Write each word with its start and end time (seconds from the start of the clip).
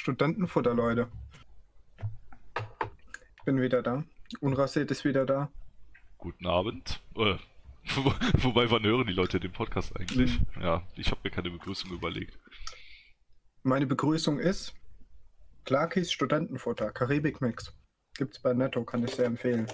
Studentenfutter, 0.00 0.72
Leute. 0.72 1.08
Ich 3.36 3.44
bin 3.44 3.60
wieder 3.60 3.82
da. 3.82 4.02
Unrasiert 4.40 4.90
ist 4.90 5.04
wieder 5.04 5.26
da. 5.26 5.50
Guten 6.16 6.46
Abend. 6.46 7.02
Äh, 7.16 7.36
wo- 7.96 8.14
wobei, 8.42 8.70
wann 8.70 8.82
hören 8.82 9.06
die 9.06 9.12
Leute 9.12 9.38
den 9.40 9.52
Podcast 9.52 9.94
eigentlich? 10.00 10.40
Mhm. 10.56 10.62
Ja, 10.62 10.82
ich 10.96 11.10
habe 11.10 11.20
mir 11.22 11.30
keine 11.30 11.50
Begrüßung 11.50 11.90
überlegt. 11.90 12.38
Meine 13.62 13.86
Begrüßung 13.86 14.38
ist 14.38 14.72
Clarkys 15.66 16.10
Studentenfutter, 16.10 16.92
Karibik-Mix. 16.92 17.74
Gibt's 18.16 18.38
bei 18.40 18.54
Netto, 18.54 18.82
kann 18.84 19.04
ich 19.04 19.14
sehr 19.14 19.26
empfehlen. 19.26 19.66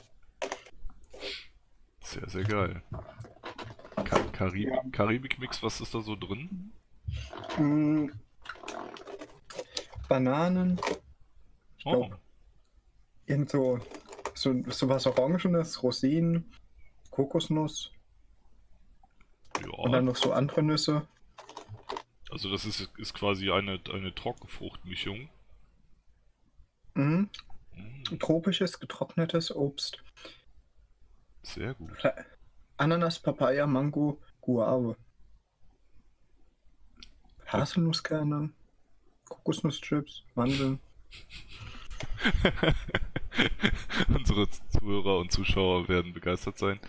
Sehr, 2.01 2.29
sehr 2.29 2.43
geil. 2.43 2.83
Ka 3.95 4.19
Karib 4.33 4.71
Karibik-Mix, 4.93 5.63
was 5.63 5.81
ist 5.81 5.95
da 5.95 6.01
so 6.01 6.17
drin? 6.17 6.73
Bananen, 10.09 10.81
ich 11.79 11.87
Oh, 11.87 12.11
irgend 13.27 13.51
so, 13.51 13.79
so, 14.35 14.55
so 14.69 14.89
was 14.89 15.07
Orangenes, 15.07 15.83
Rosinen, 15.83 16.53
Kokosnuss 17.11 17.93
und 19.65 19.93
dann 19.93 20.05
ja. 20.07 20.13
noch 20.13 20.17
so 20.17 20.33
andere 20.33 20.63
Nüsse. 20.63 21.07
Also 22.31 22.51
das 22.51 22.65
ist, 22.65 22.91
ist 22.99 23.15
quasi 23.15 23.51
eine, 23.51 23.81
eine 23.93 24.15
Trockenfruchtmischung. 24.15 25.29
Mhm. 26.95 27.31
Mm, 27.75 28.19
Tropisches, 28.19 28.81
getrocknetes 28.81 29.55
Obst. 29.55 30.03
sehr 31.43 31.75
gut. 31.75 31.93
Ananas, 32.77 33.19
Papaya, 33.19 33.67
Mango, 33.67 34.21
Guave. 34.41 34.97
Haselnusskerne, 37.47 38.51
Kokosnusschips, 39.29 40.23
Mandeln. 40.35 40.79
Unsere 44.15 44.49
Zuhörer 44.71 45.19
und 45.19 45.33
Zuschauer 45.33 45.89
werden 45.89 46.13
begeistert 46.13 46.59
sein. 46.59 46.81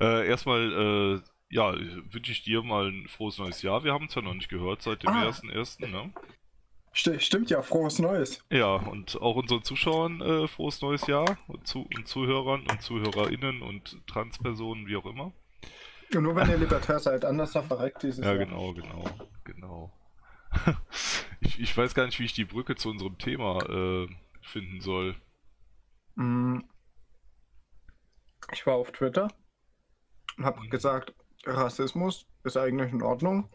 Äh, 0.00 0.28
erstmal, 0.28 1.20
äh, 1.20 1.20
ja, 1.54 1.74
wünsche 2.10 2.32
ich 2.32 2.42
dir 2.44 2.62
mal 2.62 2.88
ein 2.88 3.08
frohes 3.08 3.38
neues 3.38 3.62
Jahr. 3.62 3.84
Wir 3.84 3.92
haben 3.92 4.04
uns 4.04 4.14
ja 4.14 4.22
noch 4.22 4.34
nicht 4.34 4.48
gehört 4.48 4.82
seit 4.82 5.02
dem 5.02 5.10
Ah. 5.10 5.28
1.1., 5.28 5.86
ne? 5.88 6.12
Sti- 6.94 7.20
stimmt 7.20 7.50
ja, 7.50 7.62
frohes 7.62 7.98
Neues. 7.98 8.44
Ja, 8.50 8.74
und 8.76 9.20
auch 9.20 9.36
unseren 9.36 9.62
Zuschauern 9.62 10.20
äh, 10.20 10.48
frohes 10.48 10.80
neues 10.82 11.06
Jahr 11.06 11.38
und, 11.46 11.66
zu 11.66 11.86
und 11.94 12.06
Zuhörern 12.08 12.62
und 12.68 12.82
ZuhörerInnen 12.82 13.62
und 13.62 13.98
Transpersonen, 14.06 14.86
wie 14.86 14.96
auch 14.96 15.06
immer. 15.06 15.32
Und 16.14 16.22
nur 16.22 16.34
wenn 16.34 16.48
ihr 16.48 16.56
libertär 16.56 16.98
seid, 16.98 17.24
anders 17.24 17.52
verreckt 17.52 18.02
dieses 18.02 18.24
Ja, 18.24 18.34
Jahr. 18.34 18.38
genau, 18.44 18.72
genau, 18.72 19.04
genau. 19.44 19.92
ich, 21.40 21.60
ich 21.60 21.76
weiß 21.76 21.94
gar 21.94 22.06
nicht, 22.06 22.18
wie 22.18 22.24
ich 22.24 22.32
die 22.34 22.44
Brücke 22.44 22.74
zu 22.76 22.88
unserem 22.90 23.18
Thema 23.18 23.58
äh, 23.68 24.08
finden 24.42 24.80
soll. 24.80 25.16
Mm. 26.14 26.60
Ich 28.52 28.66
war 28.66 28.74
auf 28.74 28.92
Twitter 28.92 29.28
und 30.36 30.44
habe 30.44 30.60
Mhm. 30.60 30.70
gesagt, 30.70 31.14
Rassismus 31.44 32.26
ist 32.44 32.56
eigentlich 32.56 32.92
in 32.92 33.02
Ordnung. 33.02 33.48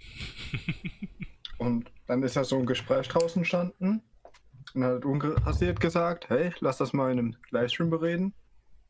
und 1.58 1.90
dann 2.06 2.22
ist 2.22 2.34
ja 2.36 2.44
so 2.44 2.58
ein 2.58 2.66
Gespräch 2.66 3.08
draußen 3.08 3.40
entstanden. 3.40 4.02
Und 4.74 4.80
dann 4.80 4.94
hat 4.96 5.04
unrasiert 5.04 5.80
gesagt, 5.80 6.28
hey, 6.28 6.52
lass 6.60 6.78
das 6.78 6.92
mal 6.92 7.12
in 7.12 7.18
einem 7.18 7.36
Livestream 7.50 7.90
bereden. 7.90 8.34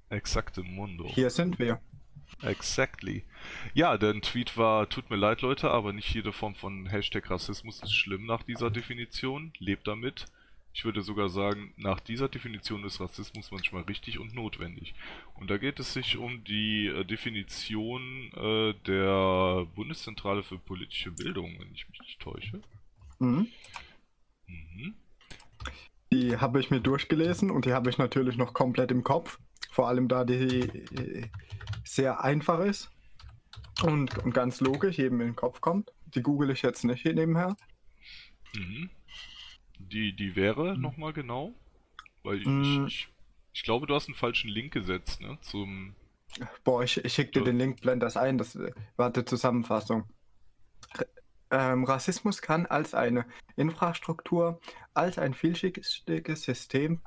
Exakte 0.08 0.62
Mundo. 0.62 1.04
Hier 1.08 1.30
sind 1.30 1.58
wir. 1.58 1.80
Exactly. 2.40 3.24
Ja, 3.74 3.96
der 3.98 4.20
Tweet 4.20 4.56
war, 4.56 4.88
tut 4.88 5.10
mir 5.10 5.16
leid, 5.16 5.42
Leute, 5.42 5.70
aber 5.70 5.92
nicht 5.92 6.12
jede 6.14 6.32
Form 6.32 6.54
von 6.54 6.86
Hashtag 6.86 7.30
Rassismus 7.30 7.82
ist 7.82 7.94
schlimm 7.94 8.26
nach 8.26 8.42
dieser 8.42 8.70
Definition. 8.70 9.52
Lebt 9.58 9.86
damit. 9.86 10.26
Ich 10.74 10.84
würde 10.84 11.02
sogar 11.02 11.28
sagen, 11.28 11.74
nach 11.76 12.00
dieser 12.00 12.28
Definition 12.28 12.84
ist 12.84 13.00
Rassismus 13.00 13.50
manchmal 13.50 13.82
richtig 13.82 14.18
und 14.18 14.34
notwendig. 14.34 14.94
Und 15.34 15.50
da 15.50 15.58
geht 15.58 15.78
es 15.78 15.92
sich 15.92 16.16
um 16.16 16.44
die 16.44 16.86
äh, 16.86 17.04
Definition 17.04 18.32
äh, 18.34 18.74
der 18.86 19.66
Bundeszentrale 19.74 20.42
für 20.42 20.58
politische 20.58 21.10
Bildung, 21.10 21.58
wenn 21.58 21.74
ich 21.74 21.88
mich 21.90 22.00
nicht 22.00 22.20
täusche. 22.20 22.62
Mhm. 23.18 23.48
Mhm. 24.46 24.94
Die 26.10 26.38
habe 26.38 26.60
ich 26.60 26.70
mir 26.70 26.80
durchgelesen 26.80 27.50
und 27.50 27.66
die 27.66 27.74
habe 27.74 27.90
ich 27.90 27.98
natürlich 27.98 28.36
noch 28.36 28.54
komplett 28.54 28.90
im 28.90 29.04
Kopf. 29.04 29.38
Vor 29.72 29.88
allem 29.88 30.06
da 30.06 30.26
die 30.26 30.34
äh, 30.34 31.30
sehr 31.82 32.22
einfach 32.22 32.60
ist 32.60 32.90
und, 33.82 34.18
und 34.18 34.34
ganz 34.34 34.60
logisch 34.60 34.98
jedem 34.98 35.22
in 35.22 35.28
den 35.28 35.36
Kopf 35.36 35.62
kommt. 35.62 35.90
Die 36.14 36.20
google 36.20 36.50
ich 36.50 36.60
jetzt 36.60 36.84
nicht 36.84 37.00
hier 37.00 37.14
nebenher. 37.14 37.56
Mhm. 38.54 38.90
Die, 39.78 40.14
die 40.14 40.36
wäre 40.36 40.76
nochmal 40.76 41.14
genau? 41.14 41.54
Weil 42.22 42.42
ich, 42.42 42.46
Mm. 42.46 42.84
ich, 42.86 43.08
ich 43.54 43.62
glaube, 43.62 43.86
du 43.86 43.94
hast 43.94 44.08
einen 44.08 44.14
falschen 44.14 44.50
Link 44.50 44.74
gesetzt, 44.74 45.22
ne? 45.22 45.38
Zum. 45.40 45.94
Boah, 46.64 46.84
ich, 46.84 47.02
ich 47.02 47.14
schicke 47.14 47.32
dir 47.32 47.44
den 47.44 47.56
Link, 47.56 47.80
blend 47.80 48.02
das 48.02 48.18
ein. 48.18 48.36
Das 48.36 48.54
äh, 48.54 48.72
war 48.96 49.10
die 49.10 49.24
Zusammenfassung. 49.24 50.04
Ähm, 51.50 51.84
Rassismus 51.84 52.42
kann 52.42 52.66
als 52.66 52.92
eine 52.92 53.24
Infrastruktur, 53.56 54.60
als 54.92 55.18
ein 55.18 55.32
vielschichtiges 55.32 56.42
System 56.42 57.00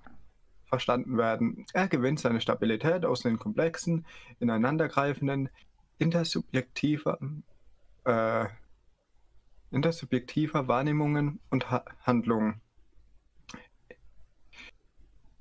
verstanden 0.75 1.17
werden. 1.17 1.65
Er 1.71 1.87
gewinnt 1.87 2.19
seine 2.19 2.41
Stabilität 2.41 3.05
aus 3.05 3.21
den 3.21 3.39
komplexen, 3.39 4.05
ineinandergreifenden, 4.41 5.47
intersubjektiver, 5.99 7.17
äh, 8.03 8.45
intersubjektiver 9.71 10.67
Wahrnehmungen 10.67 11.39
und 11.49 11.71
ha 11.71 11.85
Handlungen. 12.01 12.59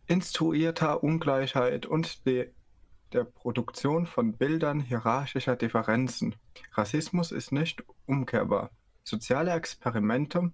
Instruierter 0.07 1.03
Ungleichheit 1.03 1.85
und 1.85 2.25
de 2.27 2.53
der 3.13 3.25
Produktion 3.25 4.07
von 4.07 4.33
Bildern 4.35 4.81
hierarchischer 4.81 5.57
Differenzen. 5.57 6.37
Rassismus 6.73 7.33
ist 7.33 7.51
nicht 7.53 7.83
umkehrbar. 8.07 8.71
Soziale 9.05 9.53
Experimente, 9.53 10.53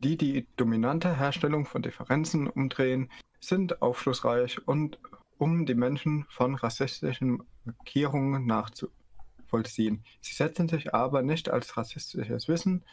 die 0.00 0.16
die 0.16 0.46
dominante 0.56 1.16
Herstellung 1.16 1.66
von 1.66 1.82
Differenzen 1.82 2.48
umdrehen, 2.48 3.10
sind 3.40 3.82
aufschlussreich 3.82 4.66
und 4.66 4.98
um 5.38 5.66
die 5.66 5.74
Menschen 5.74 6.26
von 6.28 6.54
rassistischen 6.54 7.42
Markierungen 7.64 8.46
nachzuvollziehen. 8.46 10.04
Sie 10.20 10.34
setzen 10.34 10.68
sich 10.68 10.94
aber 10.94 11.22
nicht 11.22 11.50
als 11.50 11.76
rassistisches 11.76 12.48
Wissen 12.48 12.84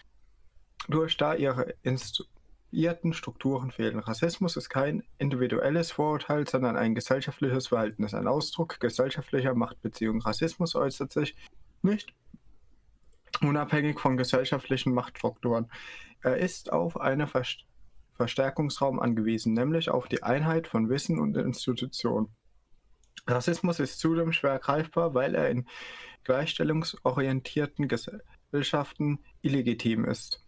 durch, 0.88 1.16
da 1.18 1.34
ihre 1.36 1.76
instituierten 1.84 3.14
Strukturen 3.14 3.72
fehlen. 3.72 4.00
Rassismus 4.00 4.58
ist 4.58 4.70
kein 4.70 5.04
individuelles 5.18 5.92
Vorurteil, 5.92 6.48
sondern 6.48 6.76
ein 6.76 6.96
gesellschaftliches 6.96 7.68
Verhältnis, 7.68 8.14
ein 8.14 8.28
Ausdruck 8.28 8.80
gesellschaftlicher 8.80 9.54
Machtbeziehungen. 9.54 10.22
Rassismus 10.22 10.76
äußert 10.76 11.14
sich 11.14 11.36
nicht 11.82 12.14
unabhängig 13.44 14.00
von 14.00 14.18
gesellschaftlichen 14.18 14.94
Machtstrukturen. 14.94 15.72
Er 16.22 16.38
ist 16.38 16.72
auf 16.72 17.00
einen 17.00 17.28
Verst 17.28 17.66
Verstärkungsraum 18.16 19.00
angewiesen, 19.00 19.54
nämlich 19.54 19.90
auf 19.90 20.08
die 20.08 20.22
Einheit 20.22 20.68
von 20.68 20.88
Wissen 20.88 21.20
und 21.20 21.36
Institutionen. 21.36 22.30
Rassismus 23.28 23.80
ist 23.80 24.00
zudem 24.00 24.34
schwer 24.34 24.60
greifbar, 24.60 25.14
weil 25.14 25.34
er 25.34 25.50
in 25.50 25.68
gleichstellungsorientierten 26.24 27.88
Gesellschaften 27.88 29.20
illegitim 29.42 30.06
ist. 30.06 30.44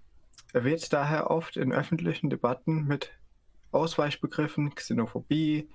Er 0.53 0.63
wird 0.63 0.93
daher 0.93 1.31
oft 1.31 1.57
in 1.57 1.73
öffentlichen 1.73 2.29
Debatten 2.29 2.85
mit 2.85 3.11
Ausweichbegriffen, 3.71 4.73
Xenophobie 4.75 5.69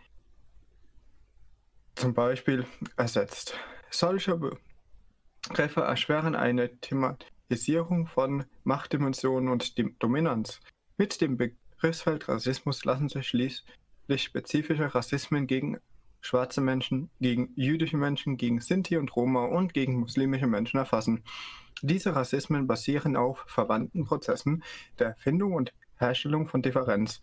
zum 1.97 2.15
Beispiel 2.15 2.65
ersetzt. 2.97 3.59
Solche 3.91 4.41
Begriffe 5.49 5.81
erschweren 5.81 6.35
eine 6.35 6.77
Thematisierung 6.81 8.07
von 8.07 8.45
Machtdimensionen 8.65 9.49
und 9.49 9.75
Dominanz. 10.03 10.61
Mit 10.97 11.21
dem 11.21 11.37
Begriffsfeld 11.37 12.29
Rassismus 12.29 12.85
lassen 12.85 13.09
sich 13.09 13.29
schließlich 13.29 14.23
spezifische 14.23 14.95
Rassismen 14.95 15.47
gegen 15.47 15.79
schwarze 16.21 16.61
Menschen, 16.61 17.11
gegen 17.21 17.53
jüdische 17.57 17.97
Menschen, 17.97 18.37
gegen 18.37 18.61
Sinti 18.61 18.97
und 18.97 19.15
Roma 19.17 19.47
und 19.47 19.73
gegen 19.73 19.99
muslimische 19.99 20.47
Menschen 20.47 20.79
erfassen. 20.79 21.25
Diese 21.83 22.15
Rassismen 22.15 22.67
basieren 22.67 23.17
auf 23.17 23.45
verwandten 23.47 24.05
Prozessen 24.05 24.63
der 24.99 25.09
Erfindung 25.09 25.55
und 25.55 25.73
Herstellung 25.97 26.47
von 26.47 26.63
Differenz, 26.63 27.21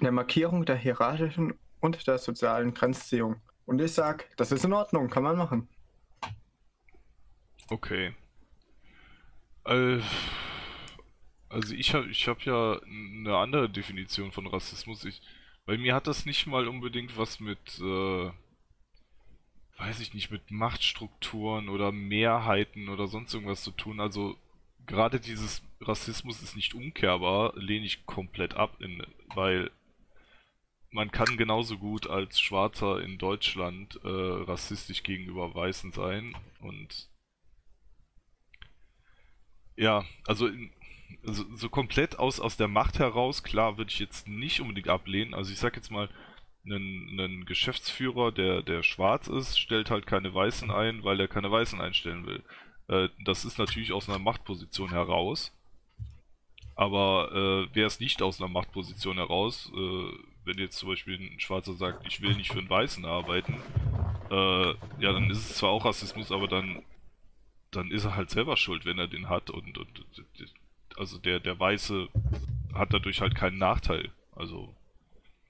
der 0.00 0.12
Markierung 0.12 0.64
der 0.64 0.76
hierarchischen 0.76 1.54
und 1.80 2.06
der 2.06 2.18
sozialen 2.18 2.74
Grenzziehung. 2.74 3.36
Und 3.64 3.80
ich 3.80 3.92
sag, 3.92 4.28
das 4.36 4.50
ist 4.50 4.64
in 4.64 4.72
Ordnung, 4.72 5.08
kann 5.08 5.22
man 5.22 5.36
machen. 5.36 5.68
Okay. 7.72 8.12
Äh, 9.64 10.00
also 11.48 11.74
ich 11.74 11.94
habe 11.94 12.06
ich 12.10 12.28
hab 12.28 12.42
ja 12.42 12.78
eine 12.82 13.38
andere 13.38 13.70
Definition 13.70 14.30
von 14.30 14.46
Rassismus. 14.46 15.06
Ich, 15.06 15.22
bei 15.64 15.78
mir 15.78 15.94
hat 15.94 16.06
das 16.06 16.26
nicht 16.26 16.46
mal 16.46 16.68
unbedingt 16.68 17.16
was 17.16 17.40
mit, 17.40 17.78
äh, 17.80 18.30
weiß 19.78 20.00
ich 20.00 20.12
nicht, 20.12 20.30
mit 20.30 20.50
Machtstrukturen 20.50 21.70
oder 21.70 21.92
Mehrheiten 21.92 22.90
oder 22.90 23.06
sonst 23.06 23.32
irgendwas 23.32 23.62
zu 23.62 23.70
tun. 23.70 24.00
Also 24.00 24.36
gerade 24.86 25.18
dieses 25.18 25.62
Rassismus 25.80 26.42
ist 26.42 26.56
nicht 26.56 26.74
umkehrbar, 26.74 27.54
lehne 27.56 27.86
ich 27.86 28.04
komplett 28.04 28.52
ab, 28.52 28.82
in, 28.82 29.02
weil 29.34 29.70
man 30.90 31.10
kann 31.10 31.38
genauso 31.38 31.78
gut 31.78 32.06
als 32.06 32.38
Schwarzer 32.38 33.00
in 33.00 33.16
Deutschland 33.16 33.98
äh, 34.04 34.08
rassistisch 34.08 35.02
gegenüber 35.04 35.54
Weißen 35.54 35.92
sein 35.92 36.36
und 36.60 37.10
ja, 39.76 40.04
also, 40.26 40.46
in, 40.46 40.70
also 41.26 41.44
so 41.54 41.68
komplett 41.68 42.18
aus, 42.18 42.40
aus 42.40 42.56
der 42.56 42.68
Macht 42.68 42.98
heraus, 42.98 43.42
klar, 43.42 43.78
würde 43.78 43.90
ich 43.90 43.98
jetzt 43.98 44.28
nicht 44.28 44.60
unbedingt 44.60 44.88
ablehnen. 44.88 45.34
Also 45.34 45.52
ich 45.52 45.58
sag 45.58 45.76
jetzt 45.76 45.90
mal, 45.90 46.08
einen 46.64 47.44
Geschäftsführer, 47.44 48.30
der, 48.30 48.62
der 48.62 48.82
schwarz 48.82 49.26
ist, 49.26 49.58
stellt 49.58 49.90
halt 49.90 50.06
keine 50.06 50.32
Weißen 50.32 50.70
ein, 50.70 51.02
weil 51.02 51.18
er 51.20 51.28
keine 51.28 51.50
Weißen 51.50 51.80
einstellen 51.80 52.26
will. 52.26 52.42
Äh, 52.88 53.08
das 53.24 53.44
ist 53.44 53.58
natürlich 53.58 53.92
aus 53.92 54.08
einer 54.08 54.18
Machtposition 54.18 54.90
heraus. 54.90 55.52
Aber 56.74 57.30
äh, 57.32 57.74
wäre 57.74 57.86
es 57.86 58.00
nicht 58.00 58.22
aus 58.22 58.40
einer 58.40 58.48
Machtposition 58.50 59.16
heraus, 59.16 59.70
äh, 59.74 60.12
wenn 60.44 60.58
jetzt 60.58 60.78
zum 60.78 60.88
Beispiel 60.88 61.18
ein 61.18 61.38
Schwarzer 61.38 61.74
sagt, 61.74 62.06
ich 62.06 62.20
will 62.20 62.34
nicht 62.34 62.50
für 62.50 62.58
einen 62.58 62.70
Weißen 62.70 63.04
arbeiten, 63.04 63.60
äh, 64.30 64.68
ja, 64.98 65.12
dann 65.12 65.30
ist 65.30 65.50
es 65.50 65.56
zwar 65.56 65.70
auch 65.70 65.84
Rassismus, 65.84 66.32
aber 66.32 66.48
dann, 66.48 66.82
dann 67.72 67.90
ist 67.90 68.04
er 68.04 68.16
halt 68.16 68.30
selber 68.30 68.56
schuld, 68.56 68.86
wenn 68.86 68.98
er 68.98 69.08
den 69.08 69.28
hat 69.28 69.50
und, 69.50 69.76
und, 69.76 70.04
also 70.96 71.18
der, 71.18 71.40
der 71.40 71.58
Weiße 71.58 72.08
hat 72.74 72.92
dadurch 72.92 73.20
halt 73.20 73.34
keinen 73.34 73.58
Nachteil. 73.58 74.10
Also 74.36 74.74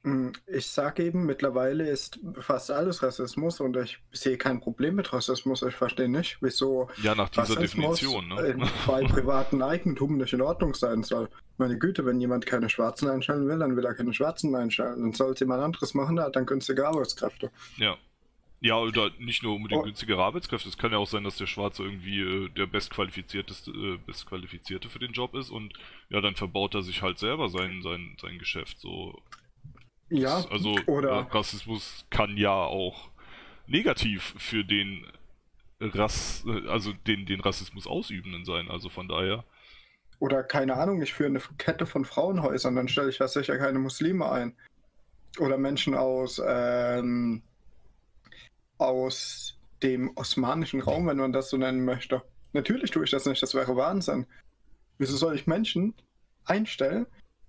hm, 0.04 0.32
ich 0.48 0.66
sage 0.66 1.04
eben, 1.04 1.26
mittlerweile 1.26 1.88
ist 1.88 2.18
fast 2.40 2.72
alles 2.72 3.04
Rassismus 3.04 3.60
und 3.60 3.76
ich 3.76 4.00
sehe 4.10 4.36
kein 4.36 4.60
Problem 4.60 4.96
mit 4.96 5.12
Rassismus. 5.12 5.62
Ich 5.62 5.76
verstehe 5.76 6.08
nicht, 6.08 6.38
wieso 6.40 6.88
ja, 7.02 7.14
nach 7.14 7.28
dieser 7.28 7.56
Rassismus 7.56 8.00
Definition, 8.00 8.28
ne? 8.28 8.68
bei 8.86 9.02
privatem 9.06 9.62
Eigentum 9.62 10.16
nicht 10.16 10.32
in 10.32 10.42
Ordnung 10.42 10.74
sein 10.74 11.04
soll. 11.04 11.28
Meine 11.56 11.78
Güte, 11.78 12.04
wenn 12.04 12.20
jemand 12.20 12.46
keine 12.46 12.68
Schwarzen 12.68 13.08
einstellen 13.08 13.46
will, 13.46 13.60
dann 13.60 13.76
will 13.76 13.84
er 13.84 13.94
keine 13.94 14.12
Schwarzen 14.12 14.54
einstellen. 14.56 15.02
Dann 15.02 15.12
soll 15.12 15.34
es 15.34 15.40
jemand 15.40 15.62
anderes 15.62 15.94
machen, 15.94 16.16
der 16.16 16.24
hat 16.26 16.36
dann 16.36 16.46
günstige 16.46 16.86
Arbeitskräfte. 16.86 17.52
Ja. 17.76 17.96
Ja, 18.64 18.76
oder 18.78 19.10
nicht 19.18 19.42
nur 19.42 19.56
unbedingt 19.56 19.80
oh. 19.80 19.84
günstige 19.84 20.16
Arbeitskräfte. 20.16 20.68
Es 20.68 20.78
kann 20.78 20.92
ja 20.92 20.98
auch 20.98 21.08
sein, 21.08 21.24
dass 21.24 21.36
der 21.36 21.48
Schwarze 21.48 21.82
irgendwie 21.82 22.20
äh, 22.20 22.48
der 22.50 22.66
bestqualifizierteste, 22.66 23.72
äh, 23.72 23.98
bestqualifizierte 24.06 24.88
für 24.88 25.00
den 25.00 25.10
Job 25.10 25.34
ist 25.34 25.50
und 25.50 25.74
ja, 26.10 26.20
dann 26.20 26.36
verbaut 26.36 26.76
er 26.76 26.82
sich 26.82 27.02
halt 27.02 27.18
selber 27.18 27.48
sein, 27.48 27.82
sein, 27.82 28.16
sein 28.20 28.38
Geschäft. 28.38 28.78
So, 28.78 29.20
ja, 30.10 30.44
also 30.48 30.78
oder 30.86 31.26
Rassismus 31.32 32.06
kann 32.08 32.36
ja 32.36 32.52
auch 32.54 33.10
negativ 33.66 34.34
für 34.38 34.64
den 34.64 35.06
Rass, 35.80 36.44
also 36.68 36.92
den, 36.92 37.26
den 37.26 37.40
Rassismus 37.40 37.88
ausübenden 37.88 38.44
sein. 38.44 38.70
Also 38.70 38.88
von 38.88 39.08
daher. 39.08 39.44
Oder 40.20 40.44
keine 40.44 40.76
Ahnung, 40.76 41.02
ich 41.02 41.12
führe 41.12 41.30
eine 41.30 41.40
Kette 41.58 41.84
von 41.84 42.04
Frauenhäusern, 42.04 42.76
dann 42.76 42.86
stelle 42.86 43.10
ich 43.10 43.18
ja 43.18 43.26
sicher 43.26 43.58
keine 43.58 43.80
Muslime 43.80 44.30
ein. 44.30 44.54
Oder 45.40 45.58
Menschen 45.58 45.96
aus, 45.96 46.40
ähm, 46.46 47.42
aus 48.82 49.58
dem 49.82 50.16
osmanischen 50.16 50.80
Raum, 50.80 51.06
wenn 51.06 51.16
man 51.16 51.32
das 51.32 51.50
so 51.50 51.56
nennen 51.56 51.84
möchte. 51.84 52.22
Natürlich 52.52 52.90
tue 52.90 53.04
ich 53.04 53.10
das 53.10 53.26
nicht, 53.26 53.42
das 53.42 53.54
wäre 53.54 53.76
Wahnsinn. 53.76 54.26
Wieso 54.98 55.16
soll 55.16 55.34
ich 55.34 55.46
Menschen 55.46 55.94
einstellen, 56.44 57.06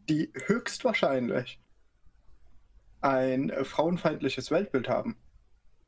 die 0.10 0.32
höchstwahrscheinlich 0.46 1.60
ein 3.02 3.52
frauenfeindliches 3.64 4.50
Weltbild 4.50 4.88
haben. 4.88 5.18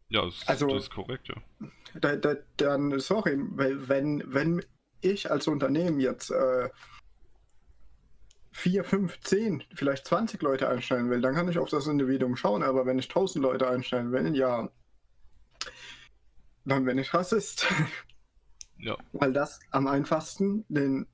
Ja, 0.10 0.26
das, 0.26 0.48
also, 0.48 0.68
das 0.68 0.84
ist 0.84 0.92
korrekt, 0.92 1.30
ja. 1.30 1.36
Da, 2.00 2.16
da, 2.16 2.36
dann, 2.58 3.00
sorry, 3.00 3.38
weil 3.40 3.88
wenn, 3.88 4.22
wenn 4.28 4.64
ich 5.02 5.32
als 5.32 5.48
Unternehmen 5.48 6.00
jetzt 6.00 6.30
äh, 6.30 6.70
vier, 8.52 8.84
fünf, 8.84 9.20
zehn, 9.22 9.64
vielleicht 9.74 10.06
20 10.06 10.42
Leute 10.42 10.70
einstellen 10.70 11.10
will, 11.10 11.22
dann 11.22 11.36
kann 11.36 11.50
ich 11.50 11.58
auf 11.58 11.70
das 11.70 11.88
Individuum 11.88 12.36
schauen, 12.36 12.64
aber 12.64 12.86
wenn 12.86 13.00
ich 13.00 13.10
1000 13.10 13.42
Leute 13.42 13.68
einstellen 13.68 14.12
will, 14.12 14.36
ja, 14.36 14.70
dann 16.66 16.86
bin 16.86 16.98
ich 16.98 17.14
Rassist. 17.14 17.68
Ja. 18.78 18.98
Weil 19.14 19.34
das 19.34 19.60
am 19.72 19.88
einfachsten 19.88 20.66
den 20.68 21.08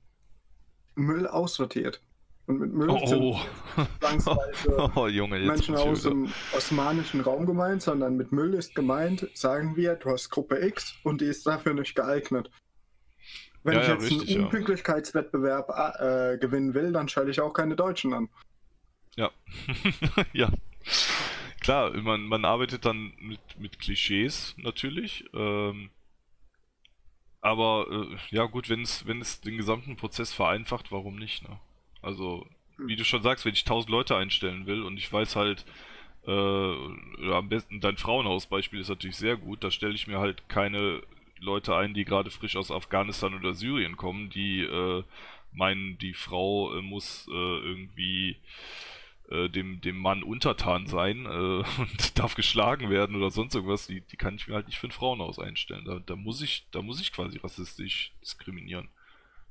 Müll 0.94 1.26
aussortiert. 1.26 2.02
Und 2.46 2.58
mit 2.58 2.72
Müll 2.72 2.90
oh, 2.90 3.06
sind 3.06 3.36
zwangsweise 4.00 4.90
oh, 4.96 5.06
Junge, 5.06 5.38
Menschen 5.38 5.76
aus 5.76 6.02
dem 6.02 6.28
osmanischen 6.56 7.20
Raum 7.20 7.46
gemeint, 7.46 7.82
sondern 7.82 8.16
mit 8.16 8.32
Müll 8.32 8.54
ist 8.54 8.74
gemeint, 8.74 9.30
sagen 9.34 9.76
wir, 9.76 9.94
du 9.94 10.10
hast 10.10 10.28
Gruppe 10.30 10.64
X 10.66 10.94
und 11.04 11.20
die 11.20 11.26
ist 11.26 11.46
dafür 11.46 11.74
nicht 11.74 11.94
geeignet. 11.94 12.50
Wenn 13.62 13.74
ja, 13.74 13.82
ich 13.82 13.88
jetzt 13.88 14.02
ja, 14.02 14.08
richtig, 14.08 14.34
einen 14.34 14.44
Unpünktlichkeitswettbewerb 14.46 15.68
äh, 16.00 16.38
gewinnen 16.38 16.74
will, 16.74 16.92
dann 16.92 17.08
schalte 17.08 17.30
ich 17.30 17.40
auch 17.40 17.52
keine 17.52 17.76
Deutschen 17.76 18.12
an. 18.12 18.28
Ja. 19.14 19.30
ja. 20.32 20.50
Klar, 21.62 21.92
man, 22.02 22.26
man 22.26 22.44
arbeitet 22.44 22.84
dann 22.84 23.12
mit, 23.20 23.40
mit 23.58 23.78
Klischees 23.78 24.54
natürlich. 24.58 25.24
Ähm, 25.32 25.90
aber 27.40 27.86
äh, 27.90 28.34
ja 28.34 28.44
gut, 28.46 28.68
wenn 28.68 28.82
es 28.82 29.06
wenn 29.06 29.20
es 29.20 29.40
den 29.40 29.56
gesamten 29.56 29.96
Prozess 29.96 30.32
vereinfacht, 30.32 30.90
warum 30.90 31.16
nicht, 31.16 31.48
ne? 31.48 31.58
Also, 32.00 32.46
wie 32.78 32.96
du 32.96 33.04
schon 33.04 33.22
sagst, 33.22 33.44
wenn 33.44 33.54
ich 33.54 33.62
1000 33.62 33.90
Leute 33.90 34.16
einstellen 34.16 34.66
will 34.66 34.82
und 34.82 34.96
ich 34.96 35.12
weiß 35.12 35.36
halt, 35.36 35.64
äh, 36.26 37.32
am 37.32 37.48
besten 37.48 37.80
dein 37.80 37.96
Frauenhausbeispiel 37.96 38.80
ist 38.80 38.88
natürlich 38.88 39.16
sehr 39.16 39.36
gut, 39.36 39.62
da 39.62 39.70
stelle 39.70 39.94
ich 39.94 40.08
mir 40.08 40.18
halt 40.18 40.48
keine 40.48 41.02
Leute 41.38 41.76
ein, 41.76 41.94
die 41.94 42.04
gerade 42.04 42.30
frisch 42.30 42.56
aus 42.56 42.70
Afghanistan 42.72 43.34
oder 43.34 43.54
Syrien 43.54 43.96
kommen, 43.96 44.30
die 44.30 44.62
äh, 44.62 45.04
meinen, 45.52 45.98
die 45.98 46.14
Frau 46.14 46.76
äh, 46.76 46.82
muss 46.82 47.28
äh, 47.28 47.32
irgendwie 47.32 48.36
äh, 49.28 49.48
dem, 49.48 49.80
dem 49.80 49.96
Mann 49.98 50.22
untertan 50.22 50.86
sein 50.86 51.26
äh, 51.26 51.28
und 51.80 52.18
darf 52.18 52.34
geschlagen 52.34 52.90
werden 52.90 53.16
oder 53.16 53.30
sonst 53.30 53.54
irgendwas, 53.54 53.86
die, 53.86 54.00
die 54.00 54.16
kann 54.16 54.34
ich 54.36 54.48
mir 54.48 54.54
halt 54.54 54.66
nicht 54.66 54.78
für 54.78 54.88
ein 54.88 54.92
Frauenhaus 54.92 55.38
einstellen. 55.38 55.84
Da, 55.84 55.98
da 55.98 56.16
muss 56.16 56.42
ich, 56.42 56.68
da 56.72 56.82
muss 56.82 57.00
ich 57.00 57.12
quasi 57.12 57.38
rassistisch 57.38 58.14
diskriminieren. 58.20 58.88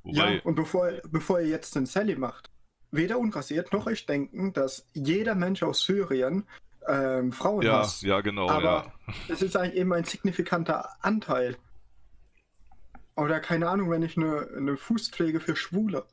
Wobei... 0.02 0.34
Ja, 0.36 0.42
und 0.42 0.54
bevor, 0.54 0.90
bevor 1.10 1.40
ihr 1.40 1.48
jetzt 1.48 1.74
den 1.74 1.86
Sally 1.86 2.16
macht, 2.16 2.50
weder 2.90 3.18
unrasiert 3.18 3.72
noch 3.72 3.86
ich 3.86 4.06
denken, 4.06 4.52
dass 4.52 4.88
jeder 4.92 5.34
Mensch 5.34 5.62
aus 5.62 5.84
Syrien 5.84 6.44
ähm, 6.88 7.32
Frauen 7.32 7.62
ja, 7.62 7.78
hasst. 7.78 8.02
Ja, 8.02 8.20
genau. 8.20 8.48
Aber 8.48 8.92
ja. 9.06 9.14
es 9.28 9.42
ist 9.42 9.56
eigentlich 9.56 9.76
eben 9.80 9.92
ein 9.92 10.04
signifikanter 10.04 10.90
Anteil. 11.00 11.56
Oder 13.16 13.40
keine 13.40 13.68
Ahnung, 13.68 13.90
wenn 13.90 14.02
ich 14.02 14.16
eine, 14.16 14.48
eine 14.56 14.76
Fußpflege 14.76 15.40
für 15.40 15.56
Schwule 15.56 16.04